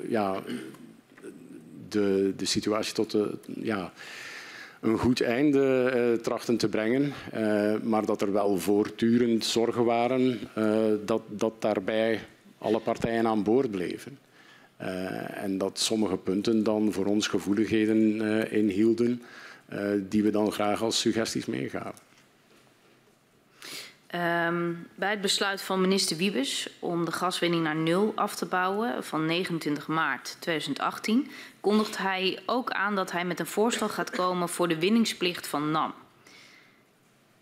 ja, 0.08 0.44
de, 1.90 2.34
de 2.38 2.46
situatie 2.46 2.94
tot 2.94 3.12
de. 3.12 3.38
Ja, 3.62 3.94
een 4.82 4.98
goed 4.98 5.22
einde 5.22 5.94
uh, 5.96 6.22
trachten 6.22 6.58
te 6.58 6.70
brengen. 6.70 7.14
Uh, 7.36 7.80
maar 7.82 8.06
dat 8.06 8.22
er 8.22 8.34
wel 8.34 8.58
voortdurend 8.58 9.46
zorgen 9.46 9.86
waren 9.86 10.40
uh, 10.58 10.84
dat, 11.06 11.22
dat 11.30 11.62
daarbij 11.62 12.20
alle 12.58 12.80
partijen 12.80 13.28
aan 13.28 13.44
boord 13.44 13.72
bleven. 13.72 14.18
en 15.34 15.58
dat 15.58 15.80
sommige 15.80 16.18
punten 16.18 16.64
dan 16.64 16.94
voor 16.94 17.06
ons 17.06 17.28
gevoeligheden 17.28 18.22
inhielden 18.52 19.22
die 20.10 20.24
we 20.24 20.30
dan 20.30 20.52
graag 20.52 20.82
als 20.82 21.00
suggesties 21.00 21.46
meegaven. 21.46 22.07
Um, 24.16 24.88
bij 24.96 25.10
het 25.10 25.22
besluit 25.22 25.62
van 25.62 25.82
minister 25.82 26.18
Wiebes 26.18 26.70
om 26.80 27.06
de 27.06 27.12
gaswinning 27.12 27.64
naar 27.64 27.76
nul 27.76 28.12
af 28.16 28.36
te 28.36 28.46
bouwen 28.46 29.04
van 29.04 29.26
29 29.26 29.88
maart 29.88 30.38
2018 30.40 31.32
kondigt 31.60 31.98
hij 31.98 32.40
ook 32.46 32.72
aan 32.72 32.96
dat 32.96 33.12
hij 33.12 33.26
met 33.26 33.40
een 33.40 33.46
voorstel 33.46 33.90
gaat 33.90 34.10
komen 34.10 34.50
voor 34.50 34.68
de 34.68 34.80
winningsplicht 34.80 35.48
van 35.48 35.72
NAM. 35.72 35.94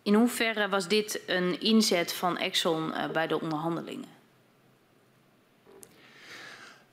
In 0.01 0.13
hoeverre 0.13 0.69
was 0.69 0.87
dit 0.87 1.21
een 1.25 1.61
inzet 1.61 2.13
van 2.13 2.37
Exxon 2.37 2.87
uh, 2.87 3.09
bij 3.09 3.27
de 3.27 3.41
onderhandelingen? 3.41 4.09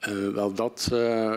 Uh, 0.08 0.34
wel, 0.34 0.54
dat 0.54 0.88
uh, 0.92 1.34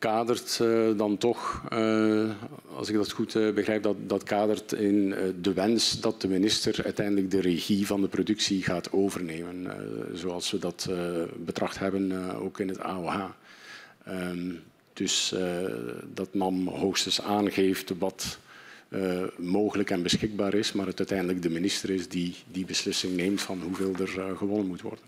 kadert 0.00 0.58
uh, 0.62 0.98
dan 0.98 1.18
toch, 1.18 1.62
uh, 1.72 2.30
als 2.74 2.88
ik 2.88 2.94
dat 2.94 3.10
goed 3.10 3.34
uh, 3.34 3.54
begrijp, 3.54 3.82
dat, 3.82 3.96
dat 4.06 4.22
kadert 4.22 4.72
in 4.72 5.14
de 5.40 5.52
wens 5.52 6.00
dat 6.00 6.20
de 6.20 6.28
minister 6.28 6.84
uiteindelijk 6.84 7.30
de 7.30 7.40
regie 7.40 7.86
van 7.86 8.00
de 8.00 8.08
productie 8.08 8.62
gaat 8.62 8.92
overnemen. 8.92 9.66
zoals 10.14 10.50
we 10.50 10.58
dat 10.58 10.88
betracht 11.36 11.78
hebben 11.78 12.34
ook 12.36 12.58
in 12.58 12.68
het 12.68 12.80
AOH. 12.80 13.24
Um, 14.08 14.62
dus 14.92 15.34
dat 16.04 16.34
NAM 16.34 16.68
hoogstens 16.68 17.22
aangeeft 17.22 17.92
wat 17.98 18.38
mogelijk 19.36 19.90
en 19.90 20.02
beschikbaar 20.02 20.54
is, 20.54 20.72
maar 20.72 20.86
het 20.86 20.98
uiteindelijk 20.98 21.42
de 21.42 21.50
minister 21.50 21.90
is 21.90 22.08
die 22.08 22.36
die 22.46 22.64
beslissing 22.64 23.16
neemt 23.16 23.40
van 23.40 23.60
hoeveel 23.62 23.94
er 23.94 24.36
gewonnen 24.36 24.66
moet 24.66 24.80
worden. 24.80 25.04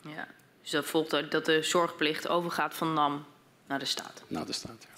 Ja, 0.00 0.28
dus 0.62 0.70
dat 0.70 0.84
volgt 0.84 1.14
uit 1.14 1.30
dat 1.30 1.44
de 1.46 1.62
zorgplicht 1.62 2.28
overgaat 2.28 2.74
van 2.74 2.92
NAM 2.92 3.24
naar 3.68 3.78
de 3.78 3.84
staat. 3.84 4.22
Naar 4.28 4.46
de 4.46 4.52
staat, 4.52 4.86
ja. 4.90 4.96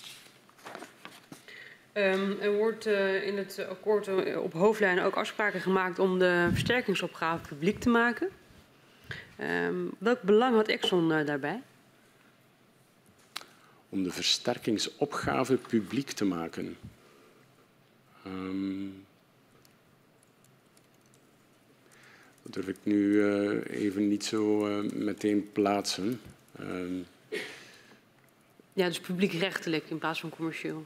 Um, 1.92 2.40
er 2.40 2.52
wordt 2.52 2.86
uh, 2.86 3.26
in 3.26 3.36
het 3.36 3.66
akkoord 3.68 4.06
uh, 4.08 4.42
op 4.42 4.52
hoofdlijnen 4.52 5.04
ook 5.04 5.14
afspraken 5.14 5.60
gemaakt 5.60 5.98
om 5.98 6.18
de 6.18 6.48
versterkingsopgave 6.50 7.48
publiek 7.48 7.80
te 7.80 7.88
maken. 7.88 8.30
Um, 9.40 9.90
welk 9.98 10.22
belang 10.22 10.54
had 10.54 10.68
Exxon 10.68 11.10
uh, 11.10 11.26
daarbij? 11.26 11.62
Om 13.88 14.02
de 14.02 14.10
versterkingsopgave 14.10 15.56
publiek 15.56 16.10
te 16.10 16.24
maken. 16.24 16.76
Um, 18.26 19.06
dat 22.42 22.52
durf 22.52 22.68
ik 22.68 22.78
nu 22.82 23.24
even 23.62 24.08
niet 24.08 24.24
zo 24.24 24.58
meteen 24.94 25.52
plaatsen. 25.52 26.20
Ja, 28.80 28.86
dus 28.86 29.00
publiekrechtelijk 29.00 29.84
in 29.88 29.98
plaats 29.98 30.20
van 30.20 30.30
commercieel. 30.30 30.84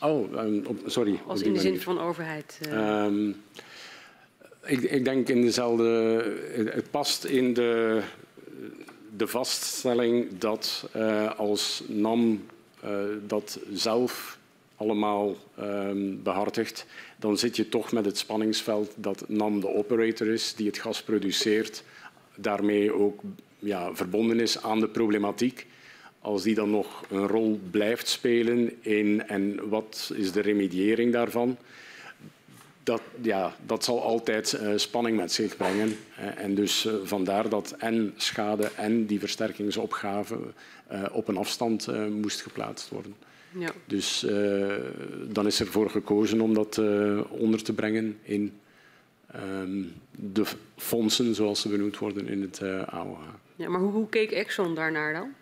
Oh, 0.00 0.44
um, 0.44 0.66
op, 0.66 0.78
sorry. 0.86 1.20
Als 1.26 1.42
in 1.42 1.52
de 1.52 1.60
zin 1.60 1.80
van 1.80 2.00
overheid. 2.00 2.60
Uh... 2.66 3.04
Um, 3.04 3.42
ik, 4.64 4.80
ik, 4.80 5.04
denk 5.04 5.28
in 5.28 5.40
dezelfde. 5.40 5.84
Het 6.74 6.90
past 6.90 7.24
in 7.24 7.54
de, 7.54 8.02
de 9.16 9.26
vaststelling 9.26 10.38
dat 10.38 10.88
uh, 10.96 11.38
als 11.38 11.82
NAM 11.86 12.44
uh, 12.84 12.90
dat 13.26 13.60
zelf 13.72 14.38
allemaal 14.76 15.36
um, 15.60 16.22
behartigt, 16.22 16.86
dan 17.16 17.38
zit 17.38 17.56
je 17.56 17.68
toch 17.68 17.92
met 17.92 18.04
het 18.04 18.18
spanningsveld 18.18 18.92
dat 18.96 19.28
NAM 19.28 19.60
de 19.60 19.68
operator 19.68 20.26
is 20.26 20.54
die 20.54 20.66
het 20.66 20.78
gas 20.78 21.02
produceert, 21.02 21.84
daarmee 22.36 22.92
ook 22.92 23.20
ja, 23.58 23.94
verbonden 23.94 24.40
is 24.40 24.62
aan 24.62 24.80
de 24.80 24.88
problematiek 24.88 25.66
als 26.28 26.42
die 26.42 26.54
dan 26.54 26.70
nog 26.70 27.04
een 27.10 27.26
rol 27.26 27.60
blijft 27.70 28.08
spelen 28.08 28.82
in 28.82 29.26
en 29.26 29.68
wat 29.68 30.12
is 30.14 30.32
de 30.32 30.40
remediëring 30.40 31.12
daarvan, 31.12 31.56
dat, 32.82 33.02
ja, 33.20 33.56
dat 33.66 33.84
zal 33.84 34.02
altijd 34.02 34.52
uh, 34.52 34.72
spanning 34.76 35.16
met 35.16 35.32
zich 35.32 35.56
brengen. 35.56 35.96
en 36.36 36.54
dus 36.54 36.84
uh, 36.84 36.92
vandaar 37.02 37.48
dat 37.48 37.74
en 37.78 38.14
schade 38.16 38.70
en 38.76 39.06
die 39.06 39.18
versterkingsopgave 39.18 40.38
uh, 40.92 41.04
op 41.12 41.28
een 41.28 41.36
afstand 41.36 41.88
moest 42.10 42.40
geplaatst 42.42 42.88
worden. 42.88 43.14
Ja. 43.58 43.72
Dus 43.86 44.26
dan 45.28 45.46
is 45.46 45.60
ervoor 45.60 45.90
gekozen 45.90 46.40
om 46.40 46.54
dat 46.54 46.78
onder 47.28 47.62
te 47.62 47.72
brengen 47.72 48.18
in 48.22 48.52
um, 49.60 49.92
de 50.10 50.44
fondsen, 50.76 51.34
zoals 51.34 51.60
ze 51.60 51.68
benoemd 51.68 51.98
worden 51.98 52.28
in 52.28 52.42
het 52.42 52.62
AOH. 52.86 53.18
Ja, 53.56 53.68
maar 53.68 53.80
hoe, 53.80 53.92
hoe 53.92 54.08
keek 54.08 54.30
Exxon 54.30 54.74
daarnaar 54.74 55.12
dan? 55.12 55.34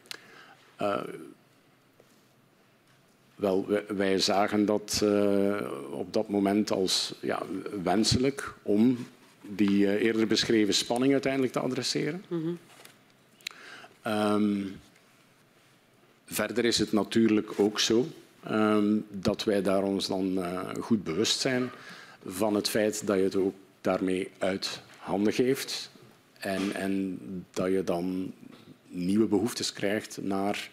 Wel, 3.36 3.66
wij 3.88 4.18
zagen 4.18 4.66
dat 4.66 5.00
uh, 5.04 5.56
op 5.90 6.12
dat 6.12 6.28
moment 6.28 6.70
als 6.70 7.14
ja, 7.20 7.42
wenselijk 7.82 8.54
om 8.62 9.06
die 9.42 9.84
uh, 9.84 10.02
eerder 10.02 10.26
beschreven 10.26 10.74
spanning 10.74 11.12
uiteindelijk 11.12 11.52
te 11.52 11.60
adresseren. 11.60 12.24
Mm 12.28 12.42
-hmm. 12.42 12.58
um, 14.12 14.80
verder 16.26 16.64
is 16.64 16.78
het 16.78 16.92
natuurlijk 16.92 17.52
ook 17.60 17.80
zo 17.80 18.06
um, 18.50 19.06
dat 19.10 19.44
wij 19.44 19.62
daar 19.62 19.82
ons 19.82 20.06
dan 20.06 20.44
goed 20.80 21.04
bewust 21.04 21.40
zijn 21.40 21.70
van 22.26 22.54
het 22.54 22.68
feit 22.68 23.06
dat 23.06 23.16
je 23.16 23.22
het 23.22 23.36
ook 23.36 23.54
daarmee 23.80 24.30
uit 24.38 24.80
handen 24.98 25.32
geeft 25.32 25.90
en, 26.38 26.74
en 26.74 27.18
dat 27.50 27.66
je 27.70 27.84
dan 27.84 28.32
nieuwe 28.96 29.26
behoeftes 29.26 29.72
krijgt 29.72 30.18
naar 30.22 30.70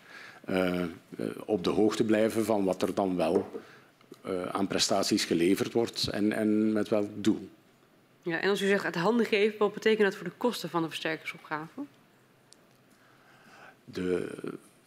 uh, 0.50 0.84
op 1.46 1.64
de 1.64 1.70
hoogte 1.70 2.04
blijven 2.04 2.46
van 2.46 2.64
wat 2.64 2.82
er 2.82 2.94
dan 2.94 3.16
wel 3.16 3.62
uh, 4.26 4.46
aan 4.46 4.68
prestaties 4.68 5.26
geleverd 5.26 5.74
wordt 5.74 6.08
en, 6.08 6.32
en 6.32 6.72
met 6.72 6.90
welk 6.90 7.08
doel. 7.16 7.50
Ja, 8.22 8.40
en 8.40 8.50
als 8.50 8.62
u 8.62 8.68
zegt 8.68 8.86
uit 8.86 8.96
handen 8.96 9.26
geven, 9.26 9.58
wat 9.58 9.74
betekent 9.74 10.04
dat 10.04 10.16
voor 10.16 10.28
de 10.28 10.34
kosten 10.38 10.70
van 10.70 10.82
de 10.82 10.88
versterkingsopgave? 10.88 11.82
De, 13.86 14.28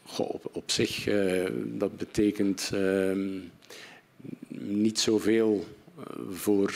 goh, 0.04 0.34
op, 0.34 0.48
op, 0.52 0.70
zich, 0.70 1.06
uh, 1.06 1.46
dat 1.64 1.96
betekent 1.96 2.70
uh, 2.74 3.40
niet 4.58 5.00
zoveel 5.00 5.64
voor 6.30 6.72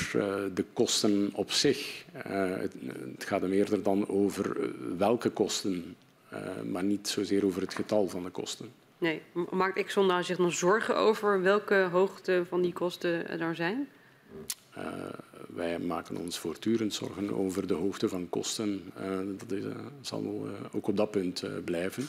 de 0.55 0.65
kosten 0.73 1.31
op 1.32 1.53
zich. 1.53 2.05
Het, 2.12 2.73
het, 3.15 3.24
gaat 3.24 3.43
er 3.43 3.51
eerder 3.51 3.82
dan 3.82 4.09
over 4.09 4.70
welke 4.97 5.31
kosten 5.31 5.97
maar 6.70 6.85
niet 6.85 7.09
zozeer 7.09 7.44
over 7.44 7.61
het 7.61 7.74
getal 7.74 8.09
van 8.09 8.23
de 8.23 8.31
kosten. 8.31 8.73
Nee, 8.98 9.23
maakt 9.51 9.77
Exxon 9.77 10.09
daar 10.09 10.24
zich 10.24 10.39
nog 10.39 10.52
zorgen 10.52 10.97
over 10.97 11.43
welke 11.43 11.89
hoogte 11.90 12.43
van 12.48 12.62
die 12.62 12.73
kosten 12.73 13.40
er 13.40 13.55
zijn? 13.55 13.89
Uh, 14.78 14.85
wij 15.55 15.78
maken 15.78 16.16
ons 16.16 16.39
voortdurend 16.39 16.94
zorgen 16.94 17.31
over 17.36 17.66
de 17.66 17.74
hoogte 17.74 18.09
van 18.09 18.28
kosten. 18.28 18.93
Uh, 19.01 19.19
dat 19.39 19.52
is, 19.52 19.65
zal 20.01 20.48
ook 20.73 20.89
op 20.89 20.97
dat 20.97 21.11
punt 21.11 21.44
blijven. 21.65 22.09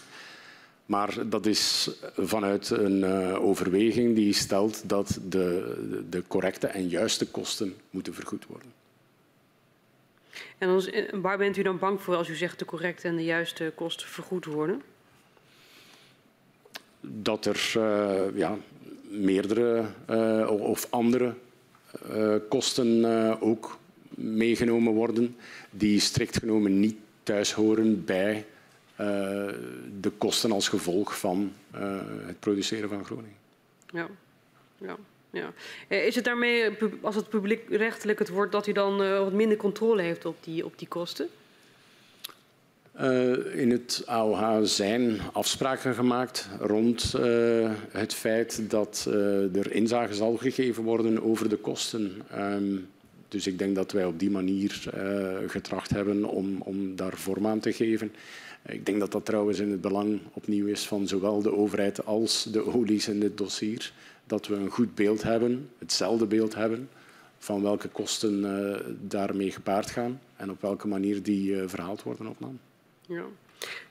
Maar 0.86 1.30
dat 1.30 1.46
is 1.46 1.92
vanuit 2.18 2.70
een 2.70 3.04
overweging 3.36 4.16
die 4.16 4.34
stelt 4.34 4.90
dat 4.90 5.20
de, 5.30 5.76
de 6.10 6.24
correcte 6.28 6.68
en 6.68 6.88
juiste 6.88 7.28
kosten 7.28 7.76
moeten 7.90 8.14
vergoed 8.14 8.46
worden. 8.46 8.81
En 10.58 11.22
waar 11.22 11.38
bent 11.38 11.58
u 11.58 11.62
dan 11.62 11.80
bang 11.80 12.02
voor 12.02 12.16
als 12.16 12.30
u 12.30 12.36
zegt 12.36 12.60
de 12.60 12.66
correcte 12.66 13.08
en 13.08 13.16
de 13.16 13.24
juiste 13.24 13.72
kosten 13.76 14.08
vergoed 14.08 14.46
worden? 14.46 14.82
Dat 17.02 17.46
er 17.46 17.74
uh, 17.78 18.38
ja, 18.38 18.58
meerdere 19.10 19.86
uh, 20.10 20.50
of 20.50 20.88
andere 20.90 21.34
uh, 22.10 22.36
kosten 22.50 23.42
ook 23.42 23.78
meegenomen 24.10 24.94
worden 24.94 25.36
die 25.70 26.00
strikt 26.00 26.38
genomen 26.38 26.80
niet 26.80 26.96
thuis 27.24 27.54
horen 27.54 28.06
bij 28.06 28.46
de 30.00 30.12
kosten 30.18 30.52
als 30.52 30.68
gevolg 30.70 31.20
van 31.20 31.54
het 32.26 32.40
produceren 32.40 32.90
van 32.90 33.06
Groningen. 33.06 33.38
Ja, 33.94 34.08
ja. 34.78 34.98
Ja. 35.32 35.54
Eh, 35.88 36.06
is 36.06 36.16
het 36.16 36.24
daarmee, 36.24 36.70
als 37.02 37.16
het 37.16 37.30
publiek 37.30 37.62
rechtelijk 37.70 38.20
het 38.20 38.30
wordt, 38.30 38.52
dat 38.52 38.68
u 38.68 38.72
dan 38.72 39.02
uh, 39.02 39.20
wat 39.20 39.34
minder 39.34 39.58
controle 39.58 40.02
heeft 40.02 40.26
op 40.26 40.36
die, 40.44 40.66
op 40.66 40.80
die 40.80 40.88
kosten? 40.88 41.28
Uh, 43.02 43.60
in 43.60 43.72
het 43.72 44.04
AOH 44.06 44.64
zijn 44.64 45.20
afspraken 45.34 45.94
gemaakt 45.94 46.50
rond 46.60 47.12
het 47.92 48.14
feit 48.14 48.70
dat 48.70 49.08
er 49.54 49.72
inzage 49.72 50.14
zal 50.14 50.38
gegeven 50.38 50.84
worden 50.84 51.24
over 51.24 51.50
de 51.50 51.56
kosten. 51.56 52.22
Um, 52.38 52.88
dus 53.28 53.48
ik 53.48 53.60
denk 53.60 53.76
dat 53.76 53.92
wij 53.92 54.06
op 54.06 54.20
die 54.20 54.30
manier 54.30 54.84
getracht 55.48 55.90
hebben 55.90 56.26
om, 56.26 56.62
om 56.62 56.96
daar 56.96 57.18
vorm 57.18 57.48
aan 57.48 57.60
te 57.60 57.74
geven. 57.74 58.12
Ik 58.66 58.86
denk 58.86 59.00
dat 59.00 59.12
dat 59.12 59.26
trouwens 59.26 59.60
in 59.60 59.72
het 59.72 59.82
belang 59.82 60.20
opnieuw 60.34 60.68
is 60.68 60.88
van 60.88 61.08
zowel 61.08 61.42
de 61.42 61.56
overheid 61.56 62.06
als 62.06 62.44
de 62.44 62.66
olies 62.76 63.08
in 63.08 63.20
dit 63.20 63.38
dossier 63.38 63.92
dat 64.32 64.48
we 64.48 64.56
een 64.56 64.70
goed 64.70 64.96
beeld 64.96 65.24
hebben, 65.24 65.70
hetzelfde 65.78 66.26
beeld 66.26 66.56
hebben, 66.56 66.90
van 67.38 67.62
welke 67.62 67.88
kosten 67.88 68.44
uh, 68.44 68.94
daarmee 69.02 69.52
gepaard 69.52 69.92
gaan 69.92 70.22
en 70.36 70.52
op 70.52 70.62
welke 70.62 70.88
manier 70.88 71.24
die 71.24 71.52
uh, 71.52 71.64
verhaald 71.66 72.04
worden 72.04 72.28
op 72.28 72.40
NAM. 72.40 72.60
Ja. 73.02 73.24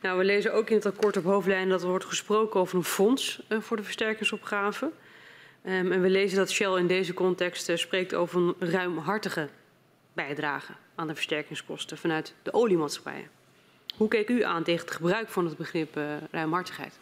Nou, 0.00 0.18
we 0.18 0.24
lezen 0.24 0.54
ook 0.54 0.68
in 0.70 0.76
het 0.76 0.86
akkoord 0.86 1.16
op 1.16 1.24
hoofdlijn 1.24 1.68
dat 1.68 1.82
er 1.82 1.88
wordt 1.88 2.04
gesproken 2.04 2.60
over 2.60 2.76
een 2.76 2.84
fonds 2.84 3.42
uh, 3.48 3.60
voor 3.60 3.76
de 3.76 3.82
versterkingsopgave. 3.82 4.84
Um, 5.66 5.92
en 5.92 6.02
we 6.02 6.10
lezen 6.10 6.38
dat 6.38 6.50
Shell 6.50 6.76
in 6.76 6.86
deze 6.86 7.14
context 7.14 7.70
spreekt 7.74 8.14
over 8.14 8.40
een 8.40 8.54
ruimhartige 8.70 9.48
bijdrage 10.12 10.72
aan 10.94 11.06
de 11.06 11.14
versterkingskosten 11.14 11.98
vanuit 11.98 12.34
de 12.42 12.52
oliemaatschappijen. 12.52 13.28
Hoe 13.96 14.08
keek 14.08 14.28
u 14.28 14.42
aan 14.42 14.62
tegen 14.62 14.86
het 14.86 14.94
gebruik 14.94 15.28
van 15.28 15.44
het 15.44 15.56
begrip 15.56 15.98
ruimhartigheid? 16.30 16.98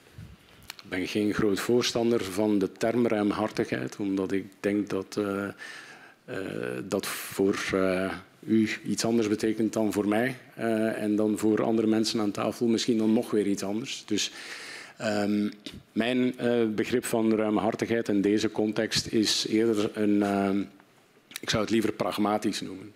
Ben 0.89 1.09
geen 1.09 1.35
groot 1.35 1.60
voorstander 1.60 2.24
van 2.24 2.59
de 2.59 2.73
term 2.73 3.06
ruimhartigheid, 3.06 3.97
omdat 3.97 4.32
ik 4.32 4.44
denk 4.60 4.89
dat 4.89 5.16
uh, 5.19 5.48
uh, 6.31 6.36
dat 6.85 7.06
voor 7.06 7.59
uh, 7.74 8.12
u 8.47 8.69
iets 8.85 9.05
anders 9.05 9.28
betekent 9.28 9.73
dan 9.73 9.93
voor 9.93 10.09
mij. 10.09 10.36
en 10.94 11.16
dan 11.16 11.39
voor 11.39 11.62
andere 11.62 11.89
mensen 11.89 12.20
aan 12.20 12.31
tafel 12.31 12.66
misschien 12.66 12.98
dan 12.98 13.12
nog 13.12 13.31
weer 13.31 13.47
iets 13.47 13.62
anders. 13.62 14.02
Dus 14.06 14.31
um, 15.02 15.51
mijn 15.93 16.35
begrip 16.74 17.05
van 17.05 17.35
ruimhartigheid 17.35 18.09
in 18.09 18.20
deze 18.20 18.51
context 18.51 19.06
is 19.06 19.47
eerder 19.48 19.90
een, 19.94 20.23
ik 21.40 21.51
zou 21.51 21.62
het 21.62 21.73
liever 21.73 21.93
pragmatisch 21.93 22.60
noemen. 22.60 22.93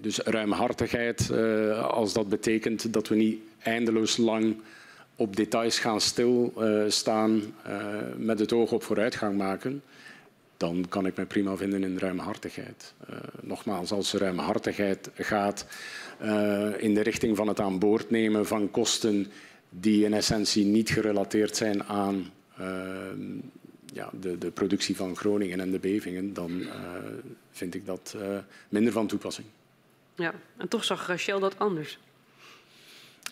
dus 0.00 0.18
ruimhartigheid, 0.18 1.30
als 1.80 2.12
dat 2.12 2.28
betekent 2.28 2.92
dat 2.92 3.08
we 3.08 3.14
niet 3.14 3.38
eindeloos 3.58 4.16
lang 4.16 4.56
op 5.16 5.36
details 5.36 5.78
gaan 5.78 6.00
stilstaan 6.00 7.42
uh, 7.66 7.86
met 8.16 8.38
het 8.38 8.52
oog 8.52 8.72
op 8.72 8.82
vooruitgang 8.82 9.36
maken, 9.36 9.82
dan 10.56 10.86
kan 10.88 11.06
ik 11.06 11.16
me 11.16 11.26
prima 11.26 11.56
vinden 11.56 11.84
in 11.84 11.98
ruimhartigheid. 11.98 12.94
Uh, 13.10 13.16
nogmaals, 13.42 13.92
als 13.92 14.12
ruimhartigheid 14.12 15.10
gaat 15.14 15.66
in 16.78 16.94
de 16.94 17.00
richting 17.02 17.36
van 17.36 17.48
het 17.48 17.60
aan 17.60 17.78
boord 17.78 18.10
nemen 18.10 18.46
van 18.46 18.70
kosten 18.70 19.26
die 19.70 20.04
in 20.04 20.14
essentie 20.14 20.64
niet 20.64 20.90
gerelateerd 20.90 21.56
zijn 21.56 21.84
aan 21.84 22.30
ja, 23.92 24.10
de, 24.20 24.38
de, 24.38 24.50
productie 24.50 24.96
van 24.96 25.16
Groningen 25.16 25.60
en 25.60 25.70
de 25.70 25.78
bevingen, 25.78 26.34
dan 26.34 26.62
vind 27.50 27.74
ik 27.74 27.86
dat 27.86 28.16
minder 28.68 28.92
van 28.92 29.06
toepassing. 29.06 29.46
Ja, 30.14 30.34
en 30.56 30.68
toch 30.68 30.84
zag 30.84 31.06
Rachel 31.06 31.40
dat 31.40 31.58
anders. 31.58 31.98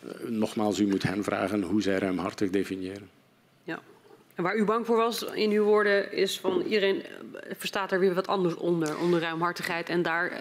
Eh, 0.04 0.28
nogmaals, 0.28 0.78
u 0.78 0.86
moet 0.86 1.02
hen 1.02 1.24
vragen 1.24 1.62
hoe 1.62 1.82
zij 1.82 1.98
ruimhartig 1.98 2.50
definiëren. 2.50 3.08
Ja. 3.62 3.80
En 4.34 4.42
waar 4.42 4.56
u 4.56 4.64
bang 4.64 4.86
voor 4.86 4.96
was 4.96 5.22
in 5.22 5.50
uw 5.50 5.64
woorden 5.64 6.12
is 6.12 6.40
van 6.40 6.60
iedereen 6.60 7.02
eh, 7.02 7.10
verstaat 7.56 7.92
er 7.92 7.98
weer 7.98 8.14
wat 8.14 8.26
anders 8.26 8.54
onder, 8.54 8.98
onder 8.98 9.20
ruimhartigheid. 9.20 9.88
En 9.88 10.02
daar 10.02 10.32
uh, 10.32 10.38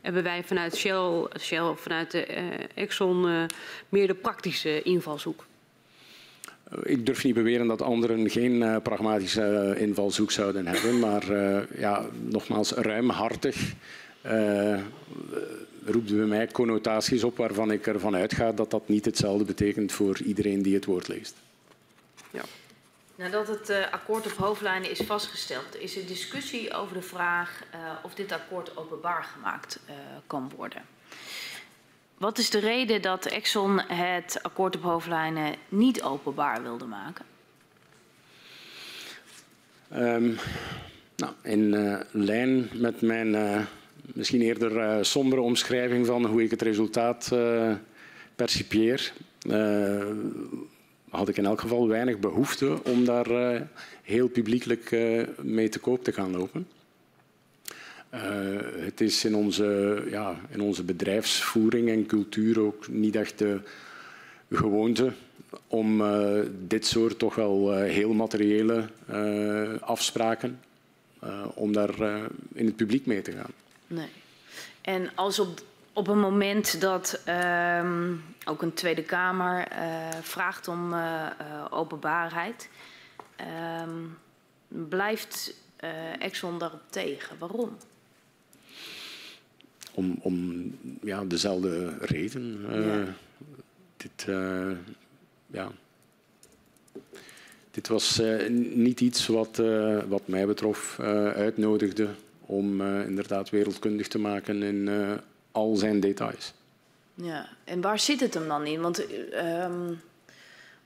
hebben 0.00 0.22
wij 0.22 0.44
vanuit 0.44 0.76
Shell, 0.76 1.26
Shell 1.40 1.74
vanuit 1.74 2.10
de 2.10 2.26
uh, 2.28 2.44
Exxon 2.74 3.28
uh, 3.28 3.44
meer 3.88 4.06
de 4.06 4.14
praktische 4.14 4.82
invalshoek. 4.82 5.46
Ik 6.82 7.06
durf 7.06 7.24
niet 7.24 7.34
beweren 7.34 7.66
dat 7.66 7.82
anderen 7.82 8.30
geen 8.30 8.82
pragmatische 8.82 9.74
invalshoek 9.78 10.30
zouden 10.30 10.66
hebben, 10.66 10.98
maar 10.98 11.24
ja, 11.78 12.06
nogmaals, 12.28 12.72
ruimhartig 12.72 13.74
roept 15.86 16.16
bij 16.16 16.26
mij 16.26 16.46
connotaties 16.46 17.24
op 17.24 17.36
waarvan 17.36 17.70
ik 17.70 17.86
ervan 17.86 18.14
uitga 18.14 18.52
dat 18.52 18.70
dat 18.70 18.88
niet 18.88 19.04
hetzelfde 19.04 19.44
betekent 19.44 19.92
voor 19.92 20.20
iedereen 20.20 20.62
die 20.62 20.74
het 20.74 20.84
woord 20.84 21.08
leest. 21.08 21.34
Ja. 22.30 22.42
Nadat 23.14 23.48
het 23.48 23.70
uh, 23.70 23.92
akkoord 23.92 24.26
op 24.26 24.32
hoofdlijnen 24.32 24.90
is 24.90 25.00
vastgesteld, 25.00 25.76
is 25.78 25.96
er 25.96 26.06
discussie 26.06 26.74
over 26.74 26.94
de 26.94 27.02
vraag 27.02 27.62
uh, 27.74 27.80
of 28.02 28.14
dit 28.14 28.32
akkoord 28.32 28.76
openbaar 28.76 29.24
gemaakt 29.24 29.80
uh, 29.88 29.94
kan 30.26 30.52
worden. 30.56 30.82
Wat 32.18 32.38
is 32.38 32.50
de 32.50 32.58
reden 32.58 33.02
dat 33.02 33.26
Exxon 33.26 33.80
het 33.80 34.38
akkoord 34.42 34.76
op 34.76 34.82
hoofdlijnen 34.82 35.54
niet 35.68 36.02
openbaar 36.02 36.62
wilde 36.62 36.84
maken? 36.84 37.24
Um, 39.94 40.38
Nou, 41.16 41.32
in 41.42 41.72
uh, 41.72 42.00
lijn 42.10 42.68
met 42.72 43.00
mijn 43.00 43.34
misschien 44.14 44.40
eerder 44.40 44.76
uh, 44.76 44.96
sombere 45.00 45.40
omschrijving 45.40 46.06
van 46.06 46.26
hoe 46.26 46.42
ik 46.42 46.50
het 46.50 46.62
resultaat 46.62 47.32
percipieer, 48.34 49.12
had 51.08 51.28
ik 51.28 51.36
in 51.36 51.46
elk 51.46 51.60
geval 51.60 51.88
weinig 51.88 52.18
behoefte 52.18 52.84
om 52.84 53.04
daar 53.04 53.62
heel 54.02 54.28
publiekelijk 54.28 54.96
mee 55.42 55.68
te 55.68 55.78
koop 55.78 56.04
te 56.04 56.12
gaan 56.12 56.30
lopen. 56.30 56.66
het 58.84 59.00
is 59.00 59.24
in 59.24 59.34
onze, 59.34 60.02
ja, 60.10 60.40
in 60.50 60.60
onze 60.60 60.82
bedrijfsvoering 60.82 61.88
en 61.88 62.06
cultuur 62.06 62.60
ook 62.60 62.88
niet 62.88 63.16
echt 63.16 63.38
de 63.38 63.60
gewoonte 64.50 65.12
om 65.66 66.00
uh, 66.00 66.40
dit 66.66 66.86
soort 66.86 67.18
toch 67.18 67.34
wel 67.34 67.72
uh, 67.72 67.90
heel 67.90 68.12
materiële 68.12 68.88
uh, 69.10 69.80
afspraken, 69.80 70.60
om 71.54 71.72
daar 71.72 71.98
in 72.52 72.66
het 72.66 72.76
publiek 72.76 73.06
mee 73.06 73.22
te 73.22 73.32
gaan. 73.32 73.65
Nee. 73.86 74.08
En 74.80 75.10
als 75.14 75.38
op, 75.38 75.60
op 75.92 76.08
een 76.08 76.18
moment 76.18 76.80
dat 76.80 77.20
ehm, 77.24 78.14
ook 78.44 78.62
een 78.62 78.74
Tweede 78.74 79.02
Kamer 79.02 79.68
vraagt 80.22 80.68
om 80.68 80.94
openbaarheid, 81.70 82.68
ehm, 83.36 83.90
blijft 84.68 85.54
Exxon 86.18 86.58
daarop 86.58 86.82
tegen. 86.90 87.38
Waarom? 87.38 87.76
Om, 89.94 90.18
om 90.20 90.64
ja, 91.02 91.24
dezelfde 91.24 91.96
reden. 92.00 92.66
Ja. 92.70 93.14
Dit, 93.96 94.26
ja. 95.46 95.70
Dit 97.70 97.88
was 97.88 98.22
niet 98.50 99.00
iets 99.00 99.26
wat, 99.26 99.62
wat 100.08 100.28
mij 100.28 100.46
betrof 100.46 101.00
uitnodigde 101.34 102.08
om 102.46 102.80
inderdaad 102.82 103.50
wereldkundig 103.50 104.08
te 104.08 104.18
maken 104.18 104.62
in 104.62 104.90
al 105.52 105.76
zijn 105.76 106.00
details. 106.00 106.52
Ja, 107.14 107.48
en 107.64 107.80
waar 107.80 107.98
zit 107.98 108.20
het 108.20 108.34
hem 108.34 108.48
dan 108.48 108.66
in? 108.66 108.80
Want 108.80 108.96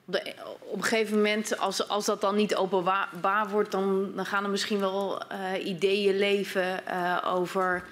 de, 0.04 0.34
op 0.60 0.76
een 0.76 0.82
gegeven 0.82 1.16
moment, 1.16 1.58
als, 1.58 1.88
als 1.88 2.04
dat 2.04 2.20
dan 2.20 2.36
niet 2.36 2.54
openbaar 2.54 3.48
wordt, 3.50 3.70
dan, 3.70 4.12
dan 4.14 4.26
gaan 4.26 4.44
er 4.44 4.50
misschien 4.50 4.80
wel 4.80 5.22
ideeën 5.64 6.18
leven 6.18 6.82
over 7.24 7.84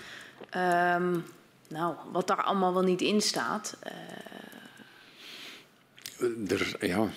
um, 0.57 1.25
nou, 1.69 1.95
wat 2.13 2.27
daar 2.27 2.43
allemaal 2.43 2.73
wel 2.75 2.83
niet 2.83 3.01
in 3.01 3.21
staat. 3.21 3.77
Er, 6.49 6.77
ja, 6.81 7.09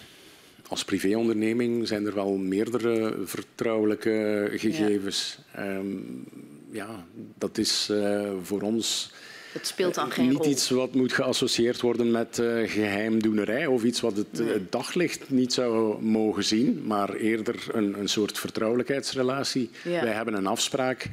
als 0.71 0.83
privéonderneming 0.83 1.87
zijn 1.87 2.05
er 2.05 2.13
wel 2.13 2.35
meerdere 2.35 3.15
vertrouwelijke 3.25 4.47
gegevens. 4.51 5.37
Ja, 5.55 5.75
um, 5.75 6.23
ja 6.71 7.05
dat 7.37 7.57
is 7.57 7.87
uh, 7.91 8.31
voor 8.41 8.61
ons 8.61 9.11
het 9.53 9.67
speelt 9.67 9.95
dan 9.95 10.11
geen 10.11 10.27
niet 10.27 10.37
rol. 10.37 10.47
iets 10.47 10.69
wat 10.69 10.93
moet 10.93 11.13
geassocieerd 11.13 11.81
worden 11.81 12.11
met 12.11 12.37
uh, 12.37 12.69
geheimdoenerij 12.69 13.65
of 13.65 13.83
iets 13.83 14.01
wat 14.01 14.17
het, 14.17 14.39
nee. 14.39 14.53
het, 14.53 14.71
daglicht 14.71 15.29
niet 15.29 15.53
zou 15.53 16.01
mogen 16.03 16.43
zien, 16.43 16.83
maar 16.85 17.13
eerder 17.13 17.55
een, 17.71 17.99
een 17.99 18.09
soort 18.09 18.39
vertrouwelijkheidsrelatie. 18.39 19.69
Ja. 19.83 20.03
Wij 20.03 20.13
hebben 20.13 20.33
een 20.33 20.47
afspraak. 20.47 21.09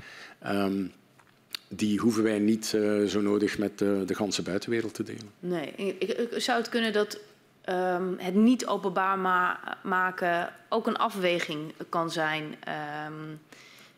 Um, 0.47 0.93
die 1.69 1.99
hoeven 1.99 2.23
wij 2.23 2.39
niet 2.39 2.73
uh, 2.75 3.05
zo 3.05 3.21
nodig 3.21 3.59
met 3.59 3.79
de, 3.79 4.03
de 4.07 4.15
ganse 4.15 4.43
buitenwereld 4.43 4.95
te 4.95 5.03
delen. 5.03 5.31
Nee, 5.41 5.73
ik, 5.77 6.03
ik, 6.03 6.29
zou 6.37 6.59
het 6.59 6.69
kunnen 6.69 6.93
dat 6.93 7.21
um, 7.69 8.19
het 8.19 8.35
niet 8.35 8.67
openbaar 8.67 9.19
ma 9.19 9.61
maken 9.83 10.53
ook 10.69 10.87
een 10.87 10.97
afweging 10.97 11.75
kan 11.89 12.11
zijn 12.11 12.57
um, 13.07 13.41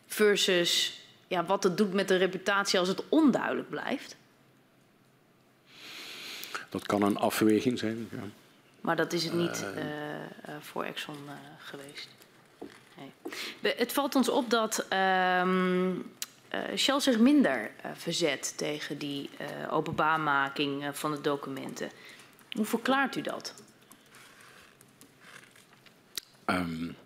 versus 0.07 1.01
ja, 1.27 1.45
wat 1.45 1.63
het 1.63 1.77
doet 1.77 1.93
met 1.93 2.09
de 2.09 2.17
reputatie 2.17 2.79
als 2.79 2.89
het 2.89 3.03
onduidelijk 3.09 3.71
blijft? 3.71 4.17
Dat 6.69 6.87
kan 6.87 7.03
een 7.03 7.17
afweging 7.17 7.79
zijn, 7.79 8.09
ja. 8.13 8.23
Maar 8.81 8.97
dat 8.97 9.13
is 9.13 9.25
het 9.25 9.33
niet 9.33 9.65
uh, 9.77 9.85
uh, 9.85 10.55
voor 10.61 10.85
Exxon 10.85 11.17
uh, 11.27 11.33
geweest. 11.59 12.09
Nee. 12.97 13.75
Het 13.77 13.93
valt 13.93 14.15
ons 14.15 14.29
op 14.29 14.51
dat 14.51 14.87
um, 15.41 16.13
Shell 16.77 17.01
zich 17.01 17.19
minder 17.19 17.71
verzet 17.95 18.53
tegen 18.57 18.99
die 18.99 19.31
openbaarmaking 19.71 20.85
van 20.93 21.13
de 21.13 21.21
documenten. 21.21 21.91
Hoe 22.51 22.65
verklaart 22.65 23.17
u 23.17 23.21
dat? 23.21 23.55
Um, 26.47 26.97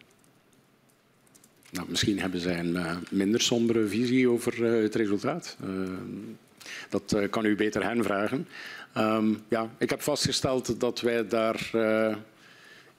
nou, 1.71 1.91
misschien 1.91 2.21
hebben 2.21 2.41
zij 2.41 2.59
een 2.59 2.75
uh, 2.75 2.97
minder 3.11 3.41
sombere 3.41 3.87
visie 3.87 4.29
over 4.29 4.59
uh, 4.59 4.83
het 4.83 4.95
resultaat. 4.95 5.57
Uh, 5.65 5.99
dat 6.89 7.13
uh, 7.17 7.31
kan 7.31 7.45
u 7.45 7.57
beter 7.57 7.85
hen 7.85 8.05
vragen. 8.05 8.49
Um, 8.97 9.43
ja, 9.49 9.71
ik 9.79 9.91
heb 9.91 10.03
vastgesteld 10.03 10.81
dat 10.81 11.01
wij 11.01 11.27
daar 11.27 11.71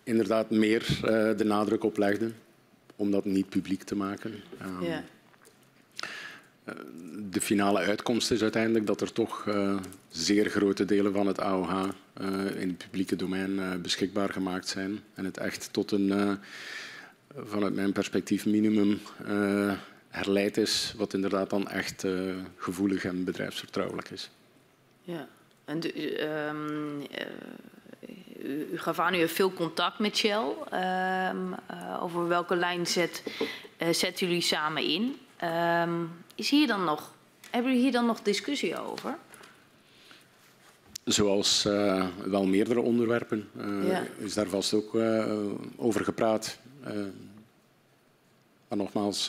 inderdaad 0.03 0.49
meer 0.49 0.85
de 1.37 1.43
nadruk 1.45 1.83
op 1.83 1.97
legden 1.97 2.35
om 2.95 3.11
dat 3.11 3.25
niet 3.25 3.49
publiek 3.49 3.83
te 3.83 3.95
maken. 3.95 4.33
Um. 4.81 5.03
De 7.29 7.41
finale 7.41 7.79
uitkomst 7.79 8.31
is 8.31 8.41
uiteindelijk 8.41 8.85
dat 8.85 9.01
er 9.01 9.11
toch 9.11 9.45
uh, 9.45 9.77
zeer 10.09 10.49
grote 10.49 10.85
delen 10.85 11.13
van 11.13 11.27
het 11.27 11.39
AOH 11.39 11.71
uh, 11.71 12.61
in 12.61 12.67
het 12.67 12.77
publieke 12.77 13.15
domein 13.15 13.81
beschikbaar 13.81 14.29
gemaakt 14.29 14.67
zijn. 14.67 14.99
En 15.13 15.25
het 15.25 15.37
echt 15.37 15.73
tot 15.73 15.91
een, 15.91 16.39
vanuit 17.35 17.73
mijn 17.73 17.91
perspectief, 17.91 18.45
minimum 18.45 18.99
herleid 20.09 20.57
is, 20.57 20.93
wat 20.97 21.13
inderdaad 21.13 21.49
dan 21.49 21.69
echt 21.69 22.05
gevoelig 22.57 23.05
en 23.05 23.23
bedrijfsvertrouwelijk 23.23 24.09
is. 24.09 24.29
Ja, 25.01 25.27
en 25.65 25.79
de, 25.79 26.23
um, 26.47 27.01
u, 28.43 28.67
u 28.71 28.77
gaf 28.77 28.99
aan, 28.99 29.13
u 29.13 29.17
heeft 29.17 29.33
veel 29.33 29.53
contact 29.53 29.99
met 29.99 30.17
Shell. 30.17 30.45
Um, 31.29 31.55
over 31.99 32.27
welke 32.27 32.55
lijn 32.55 32.87
zet, 32.87 33.23
zetten 33.91 34.27
jullie 34.27 34.41
samen 34.41 34.83
in? 34.83 35.15
Um, 35.43 36.11
is 36.35 36.49
hier 36.49 36.67
dan 36.67 36.83
nog, 36.83 37.11
hebben 37.49 37.71
jullie 37.71 37.83
hier 37.83 37.93
dan 37.93 38.05
nog 38.05 38.21
discussie 38.21 38.79
over? 38.79 39.17
Zoals 41.03 41.65
uh, 41.65 42.07
wel 42.23 42.45
meerdere 42.45 42.79
onderwerpen 42.79 43.49
uh, 43.57 43.89
ja. 43.89 44.03
is 44.17 44.33
daar 44.33 44.47
vast 44.47 44.73
ook 44.73 44.93
uh, 44.93 45.33
over 45.75 46.03
gepraat. 46.03 46.57
maar 48.67 48.77
nogmaals, 48.77 49.27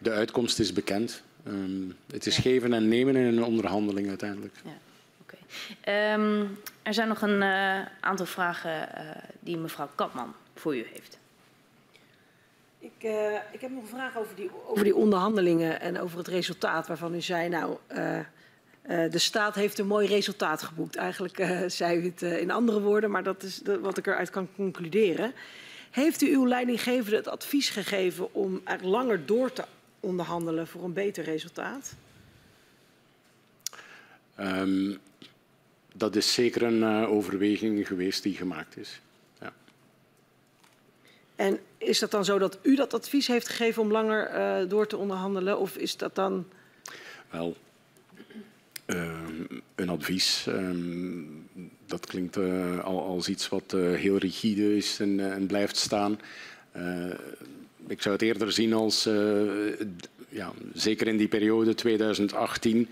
de 0.00 0.10
uitkomst 0.10 0.58
is 0.58 0.72
bekend. 0.72 1.22
Um, 1.46 1.96
het 2.12 2.26
is 2.26 2.36
ja. 2.36 2.42
geven 2.42 2.72
en 2.72 2.88
nemen 2.88 3.16
in 3.16 3.36
een 3.36 3.44
onderhandeling 3.44 4.08
uiteindelijk. 4.08 4.54
Ja. 4.64 4.78
Okay. 5.22 6.12
Um, 6.14 6.58
er 6.82 6.94
zijn 6.94 7.08
nog 7.08 7.22
een 7.22 7.42
aantal 8.00 8.26
vragen 8.26 8.88
die 9.40 9.56
mevrouw 9.56 9.88
Kapman 9.94 10.34
voor 10.54 10.76
u 10.76 10.86
heeft. 10.92 11.18
Ik, 12.86 13.04
uh, 13.04 13.34
ik 13.52 13.60
heb 13.60 13.70
nog 13.70 13.82
een 13.82 13.88
vraag 13.88 14.18
over 14.18 14.36
die, 14.36 14.50
over 14.66 14.84
die 14.84 14.94
onderhandelingen 14.94 15.80
en 15.80 16.00
over 16.00 16.18
het 16.18 16.28
resultaat 16.28 16.86
waarvan 16.86 17.14
u 17.14 17.20
zei, 17.20 17.48
nou, 17.48 17.76
uh, 17.92 18.18
uh, 18.18 18.24
de 19.10 19.18
staat 19.18 19.54
heeft 19.54 19.78
een 19.78 19.86
mooi 19.86 20.06
resultaat 20.06 20.62
geboekt. 20.62 20.96
Eigenlijk 20.96 21.64
zei 21.66 21.98
u 21.98 22.04
het 22.04 22.22
in 22.22 22.50
andere 22.50 22.80
woorden, 22.80 23.10
maar 23.10 23.22
dat 23.22 23.42
is 23.42 23.58
de, 23.58 23.80
wat 23.80 23.98
ik 23.98 24.06
eruit 24.06 24.30
kan 24.30 24.48
concluderen. 24.54 25.32
Heeft 25.90 26.22
u 26.22 26.32
uw 26.32 26.46
leidinggevende 26.46 27.16
het 27.16 27.28
advies 27.28 27.70
gegeven 27.70 28.34
om 28.34 28.60
er 28.64 28.86
langer 28.86 29.26
door 29.26 29.52
te 29.52 29.64
onderhandelen 30.00 30.66
voor 30.66 30.84
een 30.84 30.92
beter 30.92 31.24
resultaat? 31.24 31.94
Um, 34.40 34.98
dat 35.92 36.16
is 36.16 36.34
zeker 36.34 36.62
een 36.62 37.06
overweging 37.06 37.86
geweest 37.86 38.22
die 38.22 38.34
gemaakt 38.34 38.76
is. 38.76 39.00
En 41.36 41.60
is 41.86 41.98
dat 41.98 42.10
dan 42.10 42.24
zo 42.24 42.38
dat 42.38 42.58
u 42.62 42.76
dat 42.76 42.94
advies 42.94 43.26
heeft 43.26 43.48
gegeven 43.48 43.82
om 43.82 43.92
langer 43.92 44.30
uh, 44.34 44.68
door 44.68 44.86
te 44.86 44.96
onderhandelen? 44.96 45.58
Of 45.58 45.76
is 45.76 45.96
dat 45.96 46.14
dan. 46.14 46.46
Wel, 47.30 47.56
uh, 48.86 49.12
een 49.74 49.88
advies. 49.88 50.46
Um, 50.48 51.48
dat 51.86 52.06
klinkt 52.06 52.36
uh, 52.36 52.84
al 52.84 53.04
als 53.04 53.28
iets 53.28 53.48
wat 53.48 53.72
heel 53.72 54.16
rigide 54.16 54.76
is 54.76 55.00
en, 55.00 55.32
en 55.32 55.46
blijft 55.46 55.76
staan. 55.76 56.20
ik 57.86 58.02
zou 58.02 58.14
het 58.14 58.22
eerder 58.22 58.52
zien 58.52 58.72
als, 58.72 59.04
ja, 60.28 60.52
zeker 60.74 61.06
in 61.06 61.16
die 61.16 61.28
periode 61.28 61.74
2018. 61.74 62.88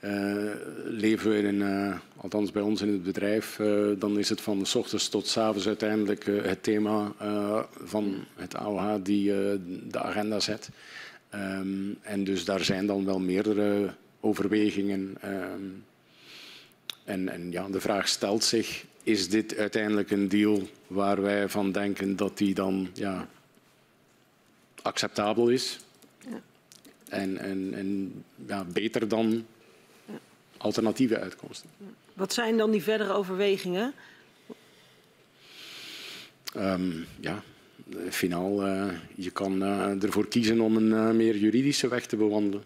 Uh, 0.00 0.52
leven 0.84 1.30
we 1.30 1.38
in 1.38 1.54
uh, 1.54 1.96
althans 2.16 2.52
bij 2.52 2.62
ons 2.62 2.82
in 2.82 2.92
het 2.92 3.02
bedrijf, 3.02 3.58
uh, 3.58 3.90
dan 3.98 4.18
is 4.18 4.28
het 4.28 4.40
van 4.40 4.66
s 4.66 4.74
ochtends 4.74 5.08
tot 5.08 5.26
s 5.26 5.36
avonds 5.36 5.66
uiteindelijk 5.66 6.24
het 6.26 6.62
thema 6.62 7.12
van 7.84 8.24
het 8.34 8.54
AOH 8.54 8.94
die 9.02 9.26
de 9.88 9.98
agenda 9.98 10.40
zet. 10.40 10.70
Um, 11.34 11.98
en 12.02 12.24
dus 12.24 12.44
daar 12.44 12.64
zijn 12.64 12.86
dan 12.86 13.04
wel 13.04 13.18
meerdere 13.18 13.94
overwegingen. 14.20 15.16
Um, 15.24 15.84
en, 17.04 17.28
en 17.28 17.50
ja, 17.50 17.68
de 17.68 17.80
vraag 17.80 18.08
stelt 18.08 18.44
zich, 18.44 18.84
is 19.02 19.28
dit 19.28 19.56
uiteindelijk 19.56 20.10
een 20.10 20.28
deal 20.28 20.68
waar 20.86 21.22
wij 21.22 21.48
van 21.48 21.72
denken 21.72 22.16
dat 22.16 22.38
die 22.38 22.54
dan 22.54 22.88
ja, 22.94 23.28
acceptabel 24.82 25.48
is? 25.48 25.78
Ja. 26.18 26.40
En, 27.08 27.38
en, 27.38 27.74
en 27.74 28.12
ja, 28.46 28.64
beter 28.64 29.08
dan 29.08 29.46
alternatieve 30.58 31.18
uitkomsten. 31.18 31.70
Wat 32.14 32.32
zijn 32.32 32.56
dan 32.56 32.70
die 32.70 32.82
verdere 32.82 33.12
overwegingen? 33.12 33.94
Um, 36.56 37.06
ja, 37.20 37.42
finaal, 38.10 38.66
uh, 38.66 38.92
je 39.14 39.30
kan 39.30 39.62
uh, 39.62 40.02
ervoor 40.02 40.28
kiezen 40.28 40.60
om 40.60 40.76
een 40.76 40.90
uh, 40.90 41.10
meer 41.10 41.36
juridische 41.36 41.88
weg 41.88 42.06
te 42.06 42.16
bewandelen. 42.16 42.64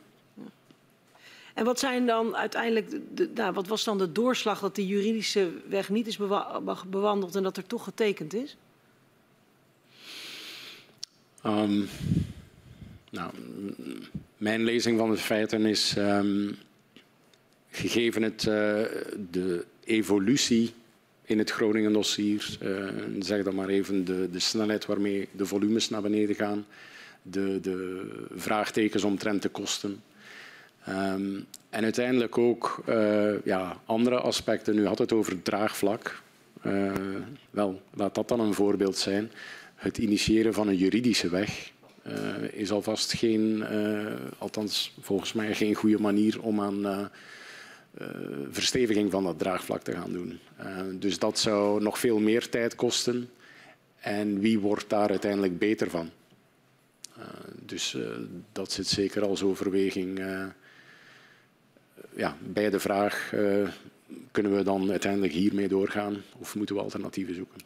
En 1.54 1.64
wat 1.64 1.78
zijn 1.78 2.06
dan 2.06 2.36
uiteindelijk, 2.36 2.90
de, 3.16 3.30
nou, 3.34 3.52
wat 3.52 3.66
was 3.66 3.84
dan 3.84 3.98
de 3.98 4.12
doorslag 4.12 4.60
dat 4.60 4.74
die 4.74 4.86
juridische 4.86 5.50
weg 5.68 5.88
niet 5.88 6.06
is 6.06 6.16
bewandeld 6.86 7.34
en 7.34 7.42
dat 7.42 7.56
er 7.56 7.66
toch 7.66 7.84
getekend 7.84 8.34
is? 8.34 8.56
Um, 11.46 11.88
nou, 13.10 13.32
mijn 14.36 14.64
lezing 14.64 14.98
van 14.98 15.10
de 15.10 15.16
feiten 15.16 15.66
is, 15.66 15.96
um, 15.96 16.56
gegeven 17.72 18.22
het, 18.22 18.42
uh, 18.42 18.54
de 19.30 19.64
evolutie 19.84 20.72
in 21.24 21.38
het 21.38 21.50
Groningen 21.50 21.92
dossier, 21.92 22.58
uh, 22.62 22.84
zeg 23.18 23.42
dan 23.42 23.54
maar 23.54 23.68
even 23.68 24.04
de, 24.04 24.28
de, 24.30 24.38
snelheid 24.38 24.86
waarmee 24.86 25.28
de 25.32 25.46
volumes 25.46 25.88
naar 25.88 26.02
beneden 26.02 26.34
gaan, 26.34 26.66
de, 27.22 27.60
de 27.60 28.08
vraagtekens 28.34 29.04
omtrent 29.04 29.42
de 29.42 29.48
kosten. 29.48 30.02
Um, 30.88 31.46
en 31.70 31.82
uiteindelijk 31.82 32.38
ook 32.38 32.82
uh, 32.88 33.44
ja, 33.44 33.80
andere 33.84 34.16
aspecten. 34.16 34.78
U 34.78 34.86
had 34.86 34.98
het 34.98 35.12
over 35.12 35.42
draagvlak. 35.42 36.22
Wel, 37.50 37.82
laat 37.94 38.14
dat 38.14 38.28
dan 38.28 38.40
een 38.40 38.54
voorbeeld 38.54 38.96
zijn. 38.96 39.30
Het 39.74 39.98
initiëren 39.98 40.54
van 40.54 40.68
een 40.68 40.76
juridische 40.76 41.28
weg 41.28 41.72
is 42.50 42.70
alvast 42.70 43.12
geen, 43.12 43.64
althans 44.38 44.94
volgens 45.00 45.32
mij 45.32 45.54
geen 45.54 45.74
goede 45.74 46.00
manier 46.00 46.42
om 46.42 46.60
aan 46.60 47.10
versteviging 48.50 49.10
van 49.10 49.24
dat 49.24 49.38
draagvlak 49.38 49.82
te 49.82 49.92
gaan 49.92 50.12
doen. 50.12 50.38
dus 50.98 51.18
dat 51.18 51.38
zou 51.38 51.82
nog 51.82 51.98
veel 51.98 52.18
meer 52.18 52.48
tijd 52.48 52.74
kosten. 52.74 53.30
En 54.00 54.40
wie 54.40 54.58
wordt 54.58 54.88
daar 54.90 55.10
uiteindelijk 55.10 55.58
beter 55.58 55.90
van? 55.90 56.10
dus 57.64 57.96
dat 58.52 58.72
zit 58.72 58.86
zeker 58.86 59.22
als 59.24 59.42
overweging 59.42 60.22
ja, 62.14 62.36
bij 62.40 62.70
de 62.70 62.80
vraag, 62.80 63.32
kunnen 64.30 64.56
we 64.56 64.62
dan 64.62 64.90
uiteindelijk 64.90 65.32
hiermee 65.32 65.68
doorgaan 65.68 66.22
of 66.38 66.54
moeten 66.54 66.74
we 66.74 66.82
alternatieven 66.82 67.34
zoeken? 67.34 67.60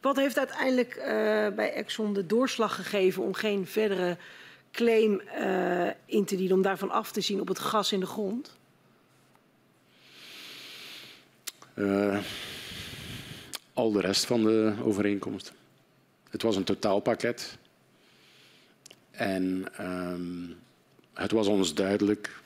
Wat 0.00 0.16
heeft 0.16 0.38
uiteindelijk 0.38 0.94
bij 1.56 1.72
Exxon 1.72 2.12
de 2.12 2.26
doorslag 2.26 2.74
gegeven 2.74 3.22
om 3.22 3.34
geen 3.34 3.66
verdere 3.66 4.16
claim 4.72 5.20
in 6.06 6.24
te 6.24 6.36
dienen, 6.36 6.56
om 6.56 6.62
daarvan 6.62 6.90
af 6.90 7.12
te 7.12 7.20
zien 7.20 7.40
op 7.40 7.48
het 7.48 7.58
gas 7.58 7.92
in 7.92 8.00
de 8.00 8.06
grond? 8.06 8.60
Al 13.72 13.92
de 13.92 14.00
rest 14.00 14.24
van 14.24 14.42
de 14.42 14.74
overeenkomst. 14.82 15.52
Het 16.30 16.42
was 16.42 16.56
een 16.56 16.64
totaalpakket. 16.64 17.58
En 19.10 19.66
um, 19.80 20.56
het 21.12 21.30
was 21.30 21.46
ons 21.46 21.74
duidelijk 21.74 22.42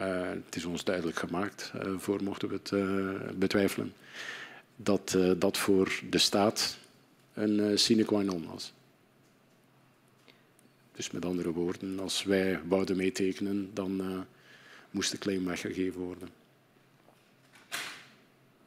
uh, 0.00 0.28
het 0.28 0.56
is 0.56 0.64
ons 0.64 0.84
duidelijk 0.84 1.18
gemaakt, 1.18 1.72
uh, 1.76 1.98
voor 1.98 2.22
mochten 2.22 2.48
we 2.48 2.60
het 2.62 3.38
betwijfelen, 3.38 3.92
dat 4.76 5.18
dat 5.36 5.58
voor 5.58 6.00
de 6.10 6.18
staat 6.18 6.78
een 7.34 7.78
sine 7.78 8.04
qua 8.04 8.22
non 8.22 8.46
was. 8.46 8.72
Dus 10.94 11.10
met 11.10 11.24
andere 11.24 11.52
woorden, 11.52 12.00
als 12.00 12.22
wij 12.22 12.60
wouden 12.68 12.96
meetekenen, 12.96 13.70
dan 13.74 14.24
moest 14.90 15.10
de 15.10 15.18
claim 15.18 15.44
weggegeven 15.44 16.00
worden. 16.00 16.28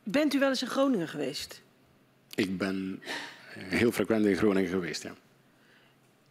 Bent 0.03 0.33
u 0.33 0.39
wel 0.39 0.49
eens 0.49 0.61
in 0.61 0.67
Groningen 0.67 1.07
geweest? 1.07 1.61
Ik 2.35 2.57
ben 2.57 3.01
heel 3.53 3.91
frequent 3.91 4.25
in 4.25 4.35
Groningen 4.35 4.69
geweest, 4.69 5.03
ja. 5.03 5.13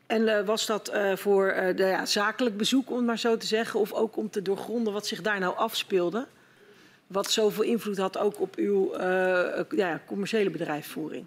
En 0.07 0.23
uh, 0.23 0.47
was 0.47 0.67
dat 0.67 0.93
uh, 0.95 1.17
voor 1.17 1.47
uh, 1.47 1.77
de, 1.77 1.85
ja, 1.85 2.07
zakelijk 2.07 2.57
bezoek, 2.57 2.91
om 2.91 2.97
het 2.97 3.07
maar 3.07 3.19
zo 3.19 3.37
te 3.37 3.47
zeggen, 3.47 3.81
of 3.81 3.93
ook 3.93 4.17
om 4.17 4.31
te 4.31 4.43
doorgronden 4.43 4.93
wat 4.93 5.07
zich 5.07 5.23
daar 5.23 5.39
nou 5.39 5.57
afspeelde? 5.57 6.27
Wat 7.07 7.31
zoveel 7.31 7.65
invloed 7.65 7.99
had 7.99 8.19
ook 8.19 8.41
op 8.41 8.57
uw 8.57 8.97
ja, 9.71 10.03
commerciële 10.07 10.51
bedrijfsvoering? 10.51 11.27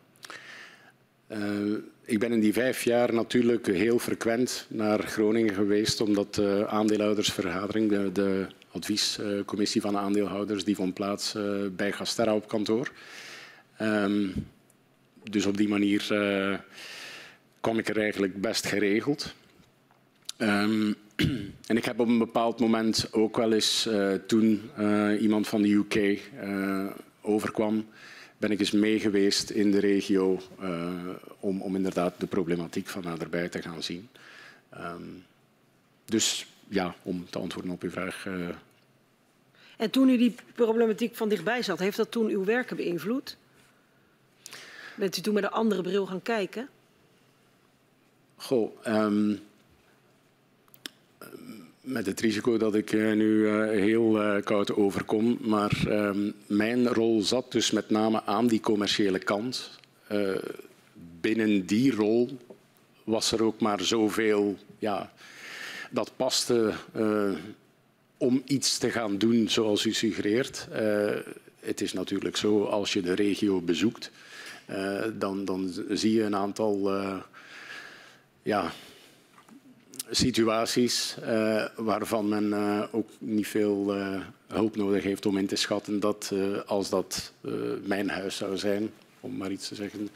ik 2.06 2.20
ben 2.20 2.32
in 2.32 2.40
die 2.40 2.54
vijf 2.54 2.84
jaar 2.84 3.14
natuurlijk 3.14 3.66
heel 3.66 4.00
frequent 4.00 4.66
naar 4.70 5.00
Groningen 5.00 5.54
geweest, 5.54 6.02
omdat 6.02 6.36
de 6.36 6.66
aandeelhoudersvergadering, 6.68 7.90
de, 7.90 8.12
de 8.12 8.48
adviescommissie 8.74 9.82
van 9.82 9.98
aandeelhouders, 9.98 10.64
die 10.64 10.76
vond 10.76 10.94
plaats 10.94 11.36
bij 11.72 11.92
Gasterra 11.92 12.36
op 12.36 12.48
kantoor. 12.48 12.92
Um, 13.82 14.48
dus 15.24 15.46
op 15.46 15.58
die 15.58 15.68
manier 15.68 16.02
kwam 17.64 17.78
ik 17.78 17.90
er 17.90 18.00
eigenlijk 18.00 18.42
best 18.42 18.66
geregeld. 18.66 19.34
Um, 20.38 20.96
en 21.70 21.78
ik 21.78 21.86
heb 21.86 22.00
op 22.00 22.08
een 22.08 22.18
bepaald 22.18 22.60
moment 22.60 23.08
ook 23.12 23.38
wel 23.38 23.54
eens, 23.54 23.88
uh, 23.88 24.14
toen 24.14 24.70
uh, 24.80 25.22
iemand 25.22 25.48
van 25.48 25.62
de 25.62 25.74
UK 25.74 25.96
uh, 25.96 26.20
eh, 26.42 26.92
overkwam, 27.22 27.86
ben 28.38 28.52
ik 28.52 28.60
eens 28.60 28.72
mee 28.72 29.00
geweest 29.00 29.50
in 29.50 29.72
de 29.72 29.80
regio 29.80 30.42
om, 31.40 31.62
om 31.62 31.76
inderdaad 31.76 32.14
de 32.18 32.28
problematiek 32.28 32.88
van 32.88 33.04
naderbij 33.04 33.50
te 33.50 33.62
gaan 33.62 33.84
zien. 33.84 34.10
Um, 34.78 35.24
dus 36.06 36.46
ja, 36.74 36.96
om 37.04 37.30
te 37.30 37.40
antwoorden 37.40 37.72
op 37.72 37.82
uw 37.82 37.90
vraag. 37.90 38.28
En 39.78 39.90
toen 39.90 40.10
u 40.10 40.18
die 40.18 40.36
problematiek 40.56 41.16
van 41.16 41.30
dichtbij 41.30 41.62
zat, 41.62 41.80
heeft 41.80 41.98
dat 41.98 42.12
toen 42.12 42.30
uw 42.30 42.44
werken 42.44 42.76
beïnvloed? 42.76 43.38
Bent 44.96 45.18
u 45.18 45.22
toen 45.22 45.34
met 45.34 45.44
een 45.44 45.50
andere 45.50 45.82
bril 45.82 46.06
gaan 46.06 46.22
kijken? 46.22 46.70
Goh, 48.36 48.86
um, 48.88 49.40
met 51.82 52.06
het 52.06 52.20
risico 52.20 52.58
dat 52.58 52.76
ik 52.76 52.92
uh, 52.92 53.14
nu 53.14 53.26
uh, 53.26 53.70
heel 53.70 54.42
koud 54.44 54.76
overkom, 54.76 55.38
maar 55.42 55.84
um, 55.88 56.34
mijn 56.48 56.88
rol 56.88 57.22
zat 57.22 57.52
dus 57.52 57.72
met 57.72 57.90
name 57.90 58.24
aan 58.24 58.48
die 58.48 58.60
commerciële 58.60 59.20
kant. 59.20 59.70
binnen 61.22 61.66
die 61.66 61.96
rol 61.96 62.38
was 63.04 63.32
er 63.32 63.44
ook 63.44 63.60
maar 63.60 63.82
zoveel, 63.82 64.58
ja, 64.80 65.12
dat 65.94 66.12
paste 66.16 66.74
om 68.18 68.42
iets 68.46 68.78
te 68.78 68.90
gaan 68.90 69.18
doen 69.18 69.50
zoals 69.50 69.86
u 69.86 69.94
suggereert. 69.94 70.68
het 71.60 71.82
is 71.82 71.94
natuurlijk 71.94 72.38
zo, 72.38 72.64
als 72.64 72.94
je 72.94 73.02
de 73.02 73.14
regio 73.14 73.62
bezoekt, 73.62 74.12
dan, 75.14 75.46
dan 75.46 75.74
zie 75.90 76.14
je 76.14 76.24
een 76.24 76.36
aantal 76.36 76.92
ja, 78.42 78.72
situaties 80.10 81.16
waarvan 81.76 82.28
men 82.28 82.54
ook 82.92 83.10
niet 83.20 83.48
veel 83.48 83.98
uh, 83.98 84.20
hulp 84.48 84.76
nodig 84.76 85.04
heeft 85.04 85.26
om 85.26 85.38
in 85.38 85.48
te 85.48 85.56
schatten 85.56 86.00
dat 86.00 86.34
als 86.66 86.90
dat 86.90 87.34
mijn 87.84 88.10
huis 88.10 88.36
zou 88.36 88.58
zijn, 88.58 88.90
om 89.20 89.38
maar 89.38 89.52
iets 89.52 89.68
te 89.68 89.76
zeggen, 89.76 90.10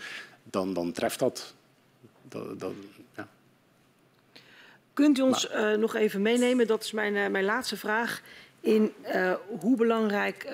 dan, 0.44 0.74
dan 0.74 0.92
treft 0.92 1.20
dat. 1.20 1.54
dat, 2.30 2.60
dat. 2.60 2.74
Kunt 4.98 5.18
u 5.18 5.22
ons 5.22 5.50
maar, 5.50 5.78
nog 5.78 5.96
even 5.96 6.22
meenemen, 6.22 6.68
dat 6.68 6.84
is 6.84 6.92
mijn, 6.92 7.32
mijn 7.32 7.46
laatste 7.46 7.78
vraag, 7.78 8.22
in 8.60 8.94
hoe 9.60 9.78
belangrijk 9.78 10.48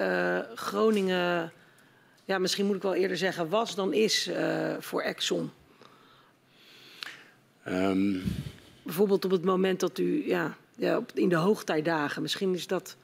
Groningen, 0.56 1.52
ja, 2.26 2.38
misschien 2.38 2.66
moet 2.66 2.76
ik 2.76 2.82
wel 2.82 2.96
eerder 2.96 3.18
zeggen, 3.18 3.50
was 3.50 3.76
dan 3.76 3.94
is 3.94 4.30
voor 4.80 5.02
Exxon? 5.02 5.52
Um, 7.68 8.24
Bijvoorbeeld 8.84 9.26
op 9.26 9.32
het 9.32 9.44
moment 9.44 9.80
dat 9.80 9.98
u, 9.98 10.28
ja, 10.28 10.58
ja 10.76 11.02
in 11.14 11.30
de 11.30 11.36
hoogtijdagen, 11.36 12.22
misschien 12.22 12.54
is 12.54 12.68
dat. 12.68 12.98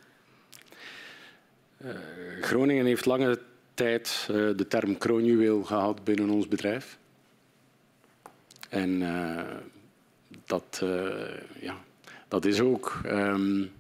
Groningen 2.42 2.86
heeft 2.86 3.06
lange 3.06 3.40
tijd 3.74 4.26
de 4.28 4.66
term 4.68 4.98
kroonjuweel 4.98 5.64
gehad 5.64 6.04
binnen 6.04 6.30
ons 6.30 6.48
bedrijf. 6.48 6.98
En 8.70 9.02
dat, 10.50 10.84
ja, 11.60 11.78
dat 12.28 12.46
is 12.46 12.60
ook, 12.60 13.02
um, 13.06 13.72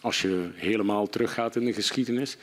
als 0.00 0.22
je 0.22 0.50
helemaal 0.54 1.08
teruggaat 1.08 1.56
in 1.56 1.64
de 1.64 1.72
geschiedenis, 1.72 2.36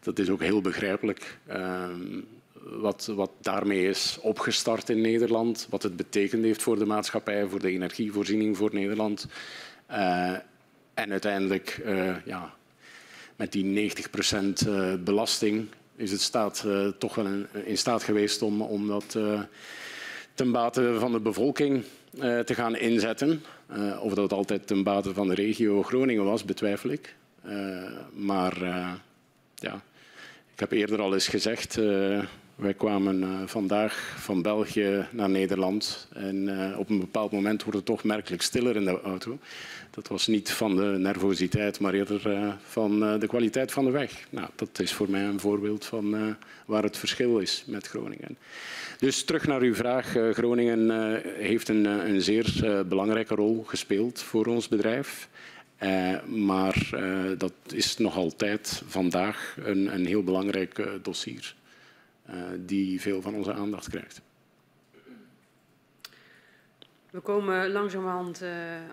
dat 0.00 0.18
is 0.18 0.30
ook 0.30 0.40
heel 0.40 0.60
begrijpelijk. 0.60 1.38
Um, 1.50 2.26
wat, 2.62 3.06
wat 3.14 3.30
daarmee 3.40 3.88
is 3.88 4.18
opgestart 4.20 4.88
in 4.88 5.00
Nederland, 5.00 5.66
wat 5.70 5.82
het 5.82 5.96
betekend 5.96 6.44
heeft 6.44 6.62
voor 6.62 6.78
de 6.78 6.86
maatschappij, 6.86 7.46
voor 7.46 7.60
de 7.60 7.70
energievoorziening 7.70 8.56
voor 8.56 8.70
Nederland. 8.72 9.26
Uh, 9.90 10.32
en 10.94 11.10
uiteindelijk, 11.10 11.80
uh, 11.84 12.16
ja, 12.24 12.54
met 13.36 13.52
die 13.52 13.92
90% 14.62 14.66
uh, 14.66 14.94
belasting 14.94 15.66
is 15.96 16.10
het 16.10 16.20
staat 16.20 16.66
toch 16.98 17.14
wel 17.14 17.26
in, 17.64 17.78
staat 17.78 18.02
geweest 18.02 18.42
om, 18.42 18.62
om 18.62 18.86
dat 18.86 19.18
ten 20.34 20.52
bate 20.52 20.96
van 20.98 21.12
de 21.12 21.20
bevolking 21.20 21.84
te 22.18 22.54
gaan 22.54 22.76
inzetten. 22.76 23.42
Uh, 23.76 24.02
of 24.02 24.14
dat 24.14 24.32
altijd 24.32 24.66
ten 24.66 24.82
bate 24.82 25.14
van 25.14 25.28
de 25.28 25.34
regio 25.34 25.82
Groningen 25.82 26.24
was, 26.24 26.44
betwijfel 26.44 26.90
ik. 26.90 27.14
Uh, 27.46 27.82
maar 28.12 28.64
ja, 29.54 29.82
ik 30.52 30.60
heb 30.60 30.72
eerder 30.72 31.00
al 31.00 31.14
eens 31.14 31.28
gezegd, 31.28 31.78
wij 32.60 32.74
kwamen 32.74 33.48
vandaag 33.48 34.14
van 34.18 34.42
België 34.42 35.06
naar 35.10 35.30
Nederland 35.30 36.08
en 36.12 36.48
op 36.76 36.90
een 36.90 37.00
bepaald 37.00 37.32
moment 37.32 37.62
wordt 37.62 37.78
het 37.78 37.86
toch 37.86 38.04
merkelijk 38.04 38.42
stiller 38.42 38.76
in 38.76 38.84
de 38.84 39.00
auto. 39.00 39.38
Dat 39.90 40.08
was 40.08 40.26
niet 40.26 40.50
van 40.50 40.76
de 40.76 40.82
nervositeit, 40.98 41.80
maar 41.80 41.94
eerder 41.94 42.56
van 42.62 43.00
de 43.20 43.26
kwaliteit 43.26 43.72
van 43.72 43.84
de 43.84 43.90
weg. 43.90 44.26
Nou, 44.30 44.48
dat 44.54 44.78
is 44.78 44.92
voor 44.92 45.10
mij 45.10 45.24
een 45.24 45.40
voorbeeld 45.40 45.84
van 45.84 46.36
waar 46.66 46.82
het 46.82 46.96
verschil 46.96 47.38
is 47.38 47.64
met 47.66 47.86
Groningen. 47.86 48.36
Dus 49.00 49.24
terug 49.24 49.46
naar 49.46 49.60
uw 49.60 49.74
vraag. 49.74 50.16
Eh, 50.16 50.30
Groningen 50.30 50.90
eh, 50.90 51.32
heeft 51.34 51.68
een, 51.68 51.86
eh, 51.86 52.08
een 52.08 52.22
zeer 52.22 52.84
belangrijke 52.88 53.34
rol 53.34 53.64
gespeeld 53.66 54.22
voor 54.22 54.46
ons 54.46 54.68
bedrijf. 54.68 55.28
maar 56.26 56.90
dat 57.38 57.52
is 57.72 57.96
nog 57.96 58.16
altijd 58.16 58.82
vandaag 58.86 59.56
een, 59.64 59.94
een 59.94 60.06
heel 60.06 60.22
belangrijk 60.22 60.88
dossier 61.02 61.54
die 62.58 63.00
veel 63.00 63.22
van 63.22 63.34
onze 63.34 63.52
aandacht 63.52 63.88
krijgt. 63.88 64.20
We 67.10 67.20
komen 67.20 67.72
langzamerhand 67.72 68.42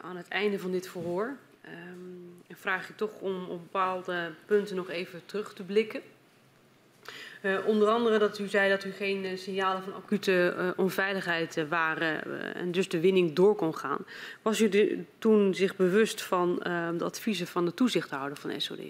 aan 0.01 0.17
het 0.17 0.27
einde 0.27 0.59
van 0.59 0.71
dit 0.71 0.87
verhoor. 0.87 1.37
Um, 1.65 2.27
vraag 2.49 2.89
ik 2.89 2.97
toch 2.97 3.19
om 3.19 3.45
op 3.45 3.61
bepaalde 3.61 4.31
punten 4.45 4.75
nog 4.75 4.89
even 4.89 5.21
terug 5.25 5.53
te 5.53 5.63
blikken. 5.63 6.01
Uh, 7.41 7.67
onder 7.67 7.87
andere 7.87 8.17
dat 8.17 8.39
u 8.39 8.47
zei 8.47 8.69
dat 8.69 8.83
u 8.83 8.91
geen 8.91 9.25
uh, 9.25 9.37
signalen 9.37 9.83
van 9.83 9.93
acute 9.93 10.55
uh, 10.57 10.69
onveiligheid 10.75 11.67
waren 11.69 12.23
en 12.55 12.71
dus 12.71 12.89
de 12.89 12.99
winning 12.99 13.33
door 13.33 13.55
kon 13.55 13.75
gaan. 13.75 14.05
Was 14.41 14.61
u 14.61 14.69
de, 14.69 15.03
toen 15.17 15.53
zich 15.53 15.75
bewust 15.75 16.21
van 16.21 16.55
de 16.97 17.03
adviezen 17.03 17.47
van 17.47 17.65
de 17.65 17.73
toezichthouder 17.73 18.37
van 18.37 18.61
SOD? 18.61 18.79
Um, 18.79 18.89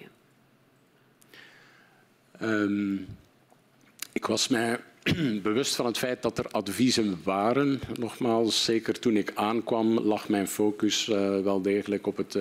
ehm, 2.39 2.97
ik 4.17 4.25
was 4.25 4.47
mij 4.47 4.79
bewust 5.49 5.75
van 5.75 5.85
het 5.85 5.97
feit 5.97 6.21
dat 6.21 6.37
er 6.37 6.47
adviezen 6.47 7.19
waren. 7.23 7.81
Nogmaals, 7.99 8.63
zeker 8.63 8.99
toen 8.99 9.17
ik 9.17 9.31
aankwam 9.35 9.99
lag 9.99 10.29
mijn 10.29 10.47
focus 10.47 11.05
wel 11.43 11.61
degelijk 11.61 12.07
op 12.07 12.17
het 12.17 12.37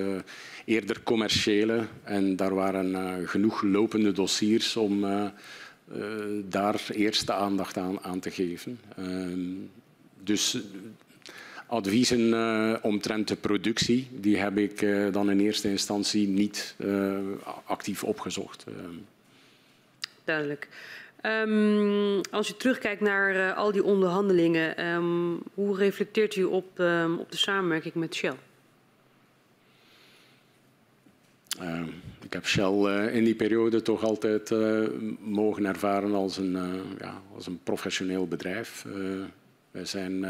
eerder 0.65 1.03
commerciële. 1.03 1.87
En 2.03 2.37
daar 2.37 2.55
waren 2.55 3.29
genoeg 3.29 3.63
lopende 3.63 4.13
dossiers 4.13 4.77
om 4.77 5.07
daar 6.45 6.81
eerste 6.93 7.33
aandacht 7.33 7.77
aan, 7.77 8.01
aan 8.01 8.21
te 8.21 8.31
geven. 8.31 8.81
Uh, 8.99 9.07
dus 10.23 10.59
adviezen 11.67 12.83
omtrent 12.83 13.29
de 13.29 13.37
productie, 13.37 14.09
die 14.11 14.37
heb 14.37 14.59
ik 14.59 14.87
dan 15.13 15.31
in 15.31 15.41
eerste 15.41 15.69
instantie 15.69 16.29
niet 16.29 16.77
actief 17.65 18.05
opgezocht. 18.05 18.65
Duidelijk. 20.25 20.69
Um, 21.23 22.21
als 22.31 22.49
je 22.49 22.57
terugkijkt 22.57 23.01
naar 23.01 23.53
al 23.53 23.73
die 23.73 23.85
onderhandelingen, 23.85 24.87
um, 24.87 25.39
hoe 25.55 25.77
reflecteert 25.77 26.37
u 26.37 26.45
op, 26.45 26.79
um, 26.79 27.19
op 27.19 27.31
de 27.31 27.37
samenwerking 27.37 27.95
met 27.95 28.15
Shell? 28.15 28.35
Ik 32.23 32.33
heb 32.33 32.47
Shell 32.47 32.73
uh, 32.73 33.15
in 33.15 33.25
die 33.25 33.35
periode 33.35 33.83
toch 33.83 34.03
altijd 34.03 34.51
uh, 34.51 34.89
mogen 35.21 35.65
ervaren 35.65 36.15
als 36.15 36.37
een, 36.37 36.83
ja, 36.99 37.23
als 37.35 37.47
een 37.47 37.61
professioneel 37.63 38.29
bedrijf. 38.29 38.87
wij 39.71 39.85
zijn 39.85 40.27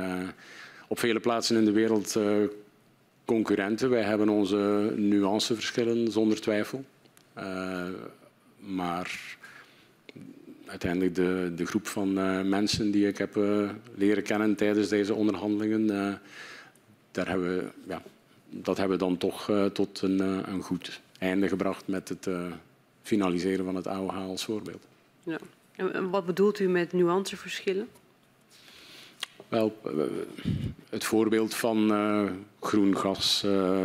op 0.88 0.98
vele 0.98 1.20
plaatsen 1.20 1.56
in 1.56 1.64
de 1.64 1.72
wereld 1.72 2.18
concurrenten. 3.24 3.90
Wij 3.90 4.02
hebben 4.02 4.28
onze 4.28 4.92
nuanceverschillen 4.96 6.12
zonder 6.12 6.40
twijfel. 6.40 6.84
maar 8.58 9.36
uiteindelijk 10.66 11.14
de, 11.14 11.52
de 11.56 11.66
groep 11.66 11.86
van 11.86 12.12
mensen 12.48 12.90
die 12.90 13.06
ik 13.06 13.18
heb 13.18 13.38
leren 13.94 14.22
kennen 14.22 14.54
tijdens 14.54 14.88
deze 14.88 15.14
onderhandelingen, 15.14 15.86
daar 17.10 17.28
hebben 17.28 17.56
we, 17.56 17.64
ja, 17.88 18.02
dat 18.50 18.76
hebben 18.76 18.98
we 18.98 19.04
dan 19.04 19.16
toch 19.16 19.50
tot 19.72 20.02
een, 20.02 20.20
een 20.52 20.62
goed 20.62 21.00
einde 21.18 21.48
gebracht 21.48 21.86
met 21.86 22.08
het 22.08 22.28
finaliseren 23.02 23.64
van 23.64 23.74
het 23.74 23.86
AOH 23.86 24.16
als 24.16 24.44
voorbeeld. 24.44 24.86
Ja. 25.22 25.38
En 25.76 26.10
wat 26.10 26.26
bedoelt 26.26 26.58
u 26.58 26.68
met 26.68 26.92
nuanceverschillen? 26.92 27.88
Wel, 29.48 29.80
eh, 29.84 29.90
het 30.88 31.04
voorbeeld 31.04 31.54
van 31.54 31.92
uh, 31.92 32.30
groen 32.60 32.96
gas 32.96 33.42
uh, 33.46 33.80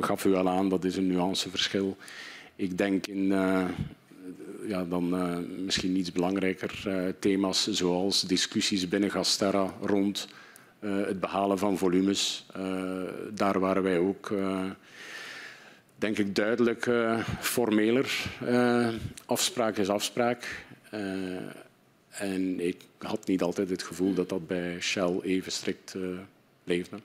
gaf 0.00 0.24
u 0.24 0.34
al 0.34 0.48
aan, 0.48 0.68
dat 0.68 0.84
is 0.84 0.96
een 0.96 1.06
nuanceverschil. 1.06 1.96
Ik 2.56 2.78
denk 2.78 3.06
in 3.06 3.32
ja, 4.68 4.84
dan 4.84 5.08
misschien 5.64 5.96
iets 5.96 6.12
belangrijker 6.12 7.14
thema's 7.18 7.66
zoals 7.70 8.22
discussies 8.22 8.88
binnen 8.88 9.10
Gasterra 9.10 9.74
rond 9.80 10.28
het 10.80 11.20
behalen 11.20 11.58
van 11.58 11.78
volumes. 11.78 12.46
daar 13.34 13.60
waren 13.60 13.82
wij 13.82 13.98
ook 13.98 14.32
denk 15.96 16.18
ik 16.18 16.34
duidelijk 16.34 16.90
formeler. 17.40 18.24
Afspraak 19.26 19.76
is 19.76 19.88
afspraak. 19.88 20.64
En 22.08 22.66
ik 22.66 22.76
had 22.98 23.26
niet 23.26 23.42
altijd 23.42 23.70
het 23.70 23.82
gevoel 23.82 24.14
dat 24.14 24.28
dat 24.28 24.46
bij 24.46 24.80
Shell 24.80 25.20
even 25.22 25.52
strikt 25.52 25.94
leefde. 26.64 26.96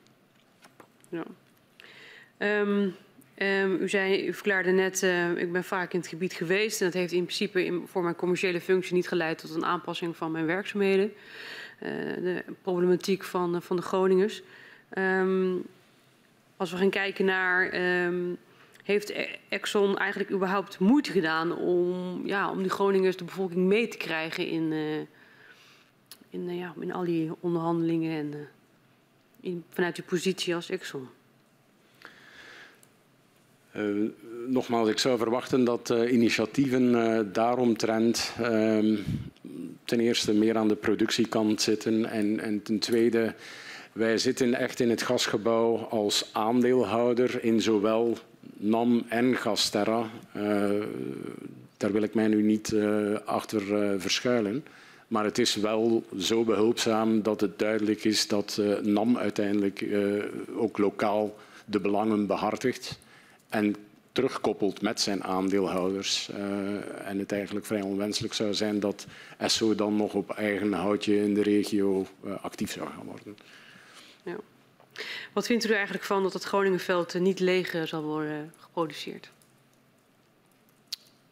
Ja. 1.10 1.26
Um, 2.38 2.95
um, 3.38 3.81
u, 3.81 3.89
zei, 3.89 4.27
u 4.27 4.34
verklaarde 4.34 4.72
net, 4.72 5.01
ik 5.38 5.51
ben 5.51 5.64
vaak 5.64 5.93
in 5.93 5.99
het 5.99 6.07
gebied 6.07 6.34
geweest 6.34 6.80
en 6.80 6.85
dat 6.85 6.95
heeft 6.95 7.14
in 7.14 7.23
principe 7.23 7.65
in, 7.65 7.84
voor 7.88 8.03
mijn 8.03 8.15
commerciële 8.15 8.61
functie 8.61 8.93
niet 8.93 9.07
geleid 9.07 9.38
tot 9.38 9.55
een 9.55 9.65
aanpassing 9.65 10.18
van 10.18 10.31
mijn 10.31 10.45
werkzaamheden. 10.45 11.14
de 11.80 12.43
problematiek 12.61 13.23
van, 13.23 13.61
van 13.61 13.76
de 13.76 13.81
Groningers. 13.81 14.41
Um, 14.97 15.64
als 16.57 16.72
we 16.72 16.77
gaan 16.77 16.89
kijken 16.89 17.26
naar 17.26 17.72
heeft 18.84 19.10
e- 19.10 19.35
Exxon 19.49 19.97
eigenlijk 19.97 20.31
überhaupt 20.31 20.80
moeite 20.80 21.11
gedaan 21.11 21.57
om, 21.57 22.22
ja, 22.26 22.49
om 22.49 22.61
die 22.61 22.72
Groningers, 22.72 23.18
de 23.18 23.23
bevolking 23.23 23.65
mee 23.65 23.88
te 23.88 23.97
krijgen 23.97 24.47
in, 24.47 24.72
uh, 24.72 24.97
in, 26.30 26.49
uh, 26.49 26.60
ja, 26.60 26.73
in 26.80 26.93
al 26.93 27.03
die 27.03 27.31
onderhandelingen 27.39 28.18
en 28.18 28.34
uh, 28.34 28.39
in, 29.39 29.64
vanuit 29.69 29.97
uw 29.97 30.03
positie 30.03 30.55
als 30.55 30.69
Exxon? 30.69 31.07
Nogmaals, 34.47 34.89
ik 34.89 34.99
zou 34.99 35.17
verwachten 35.17 35.63
dat 35.63 35.93
initiatieven 36.09 37.29
daaromtrent 37.33 38.33
ehm, 38.41 38.95
ten 39.85 39.99
eerste 39.99 40.33
meer 40.33 40.57
aan 40.57 40.67
de 40.67 40.75
productiekant 40.75 41.61
zitten 41.61 42.05
en, 42.05 42.39
en 42.39 42.61
ten 42.63 42.79
tweede 42.79 43.33
wij 43.93 44.17
zitten 44.17 44.53
echt 44.53 44.79
in 44.79 44.89
het 44.89 45.01
gasgebouw 45.01 45.77
als 45.77 46.29
aandeelhouder 46.31 47.43
in 47.43 47.61
zowel 47.61 48.17
NAM 48.53 49.03
en 49.07 49.35
Gasterra. 49.35 50.09
Uh, 50.37 50.69
daar 51.77 51.91
wil 51.91 52.01
ik 52.01 52.13
mij 52.13 52.27
nu 52.27 52.41
niet 52.41 52.71
uh, 52.71 53.17
achter 53.25 53.61
uh, 53.61 53.93
verschuilen. 53.97 54.65
Maar 55.07 55.23
het 55.23 55.37
is 55.37 55.55
wel 55.55 56.03
zo 56.17 56.43
behulpzaam 56.43 57.21
dat 57.21 57.41
het 57.41 57.59
duidelijk 57.59 58.03
is 58.03 58.27
dat 58.27 58.61
NAM 58.81 59.17
uiteindelijk 59.17 59.85
ook 60.55 60.77
lokaal 60.77 61.35
de 61.65 61.79
belangen 61.79 62.27
behartigt 62.27 62.99
en 63.53 63.75
terugkoppelt 64.11 64.81
met 64.81 65.01
zijn 65.01 65.23
aandeelhouders. 65.23 66.30
en 67.05 67.19
het 67.19 67.31
eigenlijk 67.31 67.65
vrij 67.65 67.81
onwenselijk 67.81 68.34
zou 68.34 68.53
zijn 68.53 68.80
dat 68.80 69.05
SO 69.45 69.75
dan 69.75 69.95
nog 69.95 70.13
op 70.13 70.30
eigen 70.30 70.73
houtje 70.73 71.23
in 71.23 71.34
de 71.34 71.41
regio 71.41 72.07
actief 72.41 72.71
zou 72.71 72.89
gaan 72.89 73.05
worden. 73.05 73.38
Ja. 74.23 74.35
Wat 75.34 75.45
vindt 75.45 75.65
u 75.65 75.67
er 75.67 75.75
eigenlijk 75.75 76.05
van 76.05 76.23
dat 76.23 76.34
het 76.34 76.43
Groningenveld 76.43 77.13
niet 77.13 77.39
leeg 77.39 77.75
zal 77.85 78.03
worden 78.03 78.53
geproduceerd? 78.57 79.31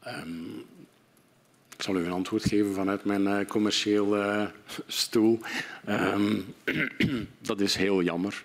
Um, 0.07 0.65
ik 1.75 1.81
zal 1.81 1.95
u 1.95 2.05
een 2.05 2.11
antwoord 2.11 2.45
geven 2.45 2.73
vanuit 2.73 3.05
mijn 3.05 3.21
uh, 3.21 3.45
commerciële 3.47 4.51
stoel. 4.87 5.39
Um, 5.89 6.55
dat 7.41 7.59
is 7.59 7.75
heel 7.75 8.01
jammer. 8.01 8.43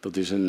Dat 0.00 0.16
is 0.16 0.30
een, 0.30 0.48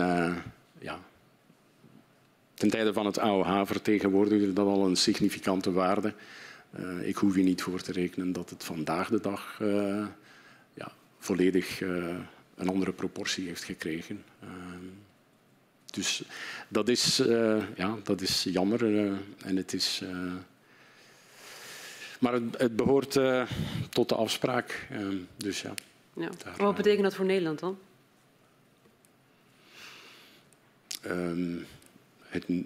ten 2.54 2.70
tijde 2.70 2.94
van 2.94 3.06
het 3.06 3.20
AOH 3.20 3.66
vertegenwoordigde 3.66 4.54
dat 4.54 4.68
al 4.68 4.86
een 4.86 4.96
significante 4.96 5.72
waarde. 5.72 6.14
ik 7.02 7.16
hoef 7.16 7.36
je 7.36 7.44
niet 7.44 7.62
voor 7.62 7.82
te 7.82 7.92
rekenen 7.92 8.34
dat 8.34 8.50
het 8.50 8.64
vandaag 8.64 9.10
de 9.10 9.22
dag 9.22 9.58
ja, 10.74 10.92
volledig 11.20 11.82
een 12.56 12.70
andere 12.70 12.92
proportie 12.92 13.48
heeft 13.48 13.64
gekregen. 13.64 14.24
Ehm, 14.42 14.86
dus 15.86 16.24
dat 16.68 16.90
is, 16.90 17.18
ja, 17.76 17.98
dat 18.04 18.22
is 18.22 18.44
jammer. 18.44 18.86
En 19.46 19.56
het 19.56 19.74
is, 19.74 20.02
maar 22.20 22.34
het, 22.34 22.58
het 22.58 22.76
behoort 22.76 23.20
tot 23.90 24.10
de 24.10 24.16
afspraak. 24.16 24.88
Ehm, 24.92 25.18
dus 25.38 25.62
ja, 25.62 25.74
ja. 26.16 26.30
Wat 26.58 26.76
betekent 26.76 27.04
dat 27.04 27.16
voor 27.16 27.26
Nederland 27.26 27.60
dan? 27.60 27.78
Ehm, 32.34 32.58
het, 32.58 32.66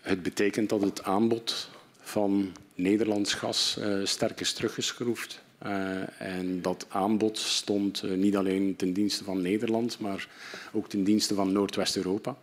het 0.00 0.22
betekent 0.22 0.68
dat 0.68 0.80
het 0.80 1.02
aanbod 1.02 1.70
van 2.00 2.52
Nederlands 2.74 3.34
gas 3.34 3.76
uh, 3.78 4.04
sterk 4.04 4.40
is 4.40 4.52
teruggeschroefd. 4.52 5.42
Uh, 5.66 6.20
en 6.20 6.62
dat 6.62 6.86
aanbod 6.88 7.38
stond 7.38 8.02
uh, 8.04 8.16
niet 8.16 8.36
alleen 8.36 8.76
ten 8.76 8.92
dienste 8.92 9.24
van 9.24 9.42
Nederland, 9.42 9.98
maar 9.98 10.28
ook 10.72 10.88
ten 10.88 11.04
dienste 11.04 11.34
van 11.34 11.52
Noordwest-Europa. 11.52 12.36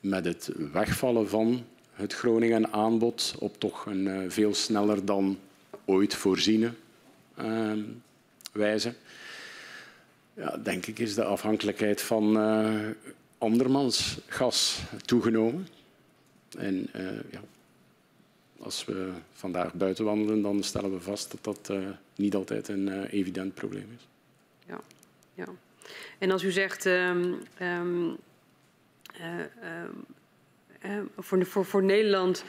Met 0.00 0.24
het 0.24 0.50
wegvallen 0.72 1.28
van 1.28 1.64
het 1.92 2.14
Groningen 2.14 2.72
aanbod 2.72 3.34
op 3.38 3.60
toch 3.60 3.86
een 3.86 4.30
veel 4.30 4.54
sneller 4.54 5.04
dan 5.04 5.38
ooit 5.84 6.14
voorziene 6.14 6.72
wijze. 8.52 8.94
Ja, 10.34 10.56
denk 10.56 10.86
ik 10.86 10.98
is 10.98 11.14
de 11.14 11.24
afhankelijkheid 11.24 12.02
van 12.02 12.36
andermans 13.38 14.18
gas 14.26 14.82
toegenomen. 15.04 15.68
En 16.58 16.90
ja, 17.30 17.40
als 18.58 18.84
we 18.84 19.10
vandaag 19.32 19.74
buiten 19.74 20.04
wandelen, 20.04 20.42
dan 20.42 20.62
stellen 20.62 20.92
we 20.92 21.00
vast 21.00 21.30
dat 21.30 21.44
dat 21.44 21.76
uh, 21.76 21.88
niet 22.16 22.34
altijd 22.34 22.68
een 22.68 22.86
uh, 22.86 23.12
evident 23.12 23.54
probleem 23.54 23.88
is. 23.96 24.06
Ja, 24.66 24.80
ja. 25.34 25.46
En 26.18 26.30
als 26.30 26.42
u 26.42 26.50
zegt 26.50 26.84
um, 26.84 27.38
um, 27.60 28.16
uh, 29.20 30.98
voor, 31.16 31.46
voor, 31.46 31.64
voor, 31.64 31.82
Nederland 31.82 32.44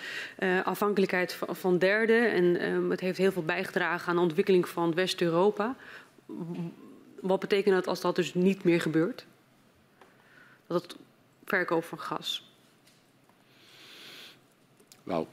afhankelijkheid 0.64 1.34
van, 1.34 1.56
van 1.56 1.78
derden 1.78 2.32
en 2.32 2.90
het 2.90 3.00
heeft 3.00 3.18
heel 3.18 3.32
veel 3.32 3.44
bijgedragen 3.44 4.10
aan 4.10 4.16
de 4.16 4.22
ontwikkeling 4.22 4.68
van 4.68 4.94
West-Europa. 4.94 5.76
Wat 7.22 7.40
betekent 7.40 7.76
dat 7.76 7.88
als 7.88 8.02
dat 8.02 8.16
dus 8.16 8.34
niet 8.34 8.64
meer 8.64 8.82
gebeurt? 8.82 9.26
Dat 10.70 10.82
het 10.82 10.96
verkoop 11.46 11.84
van 11.84 12.00
gas? 12.00 12.52
Wel, 15.04 15.28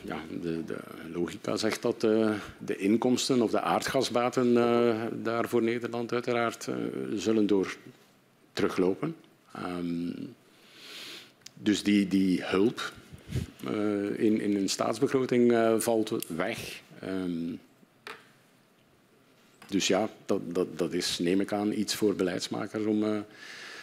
ja, 0.00 0.20
de, 0.40 0.64
de, 0.64 0.78
logica 1.12 1.56
zegt 1.56 1.82
dat 1.82 2.04
uh, 2.04 2.34
de 2.58 2.76
inkomsten 2.76 3.42
of 3.42 3.50
de 3.50 3.60
aardgasbaten 3.60 4.46
uh, 4.46 5.02
daar 5.12 5.48
voor 5.48 5.62
Nederland 5.62 6.12
uiteraard 6.12 6.66
uh, 6.66 6.76
zullen 7.14 7.46
door 7.46 7.76
teruglopen. 8.52 9.16
Um, 9.56 10.34
dus 11.54 11.82
die, 11.82 12.08
die 12.08 12.44
hulp 12.44 12.92
in, 14.16 14.40
in 14.40 14.56
een 14.56 14.68
staatsbegroting 14.68 15.54
valt 15.82 16.26
weg. 16.26 16.82
Um, 17.04 17.60
dus 19.66 19.86
ja, 19.86 20.08
dat, 20.26 20.54
dat, 20.54 20.78
dat 20.78 20.92
is, 20.92 21.18
neem 21.18 21.40
ik 21.40 21.52
aan, 21.52 21.72
iets 21.72 21.94
voor 21.94 22.14
beleidsmakers 22.14 22.84
om 22.84 23.24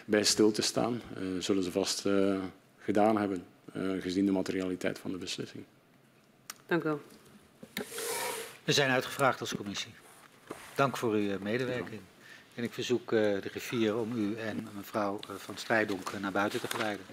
bij 0.10 0.24
stil 0.24 0.52
te 0.52 0.62
staan. 0.62 1.02
zullen 1.40 1.64
ze 1.64 1.72
vast 1.72 2.06
gedaan 2.78 3.18
hebben, 3.18 3.46
gezien 4.00 4.26
de 4.26 4.32
materialiteit 4.32 5.00
van 5.00 5.12
de 5.12 5.18
beslissing. 5.18 5.64
Dank 6.68 6.84
u 6.84 6.86
wel. 6.86 7.02
We 8.64 8.72
zijn 8.72 8.90
uitgevraagd 8.90 9.40
als 9.40 9.56
commissie. 9.56 9.94
Dank 10.76 10.98
voor 10.98 11.14
uw 11.14 11.40
medewerking. 11.40 12.02
En 12.56 12.64
ik 12.64 12.74
verzoek 12.74 13.12
uh, 13.12 13.42
de 13.42 13.50
griffier 13.50 13.98
om 13.98 14.18
u 14.18 14.38
en 14.38 14.68
mevrouw 14.76 15.20
uh, 15.30 15.36
van 15.36 15.58
Strijdonk 15.58 16.20
naar 16.20 16.32
buiten 16.32 16.60
te 16.60 16.68
geleiden. 16.68 17.06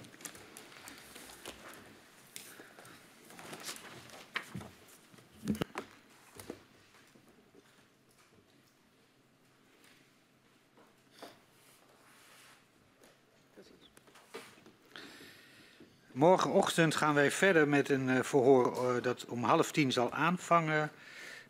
Morgenochtend 16.17 16.95
gaan 16.95 17.15
wij 17.15 17.31
verder 17.31 17.69
met 17.69 17.89
een 17.89 18.09
uh, 18.09 18.23
verhoor 18.23 18.97
uh, 18.97 19.03
dat 19.03 19.25
om 19.29 19.45
half 19.45 19.73
tien 19.73 19.93
zal 19.93 20.13
aanvangen 20.13 20.91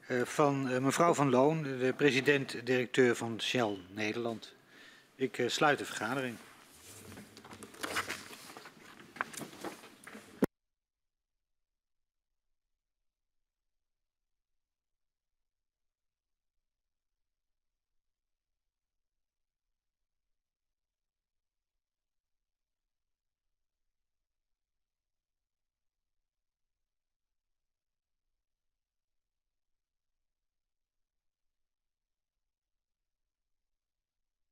uh, 0.09 0.22
van 0.24 0.82
mevrouw 0.82 1.14
Van 1.14 1.30
Loon, 1.30 1.62
de 1.62 1.94
president-directeur 1.97 3.16
van 3.16 3.40
Shell 3.40 3.76
Nederland. 3.94 4.55
Ik 5.14 5.43
sluit 5.47 5.78
de 5.78 5.84
vergadering. 5.84 6.36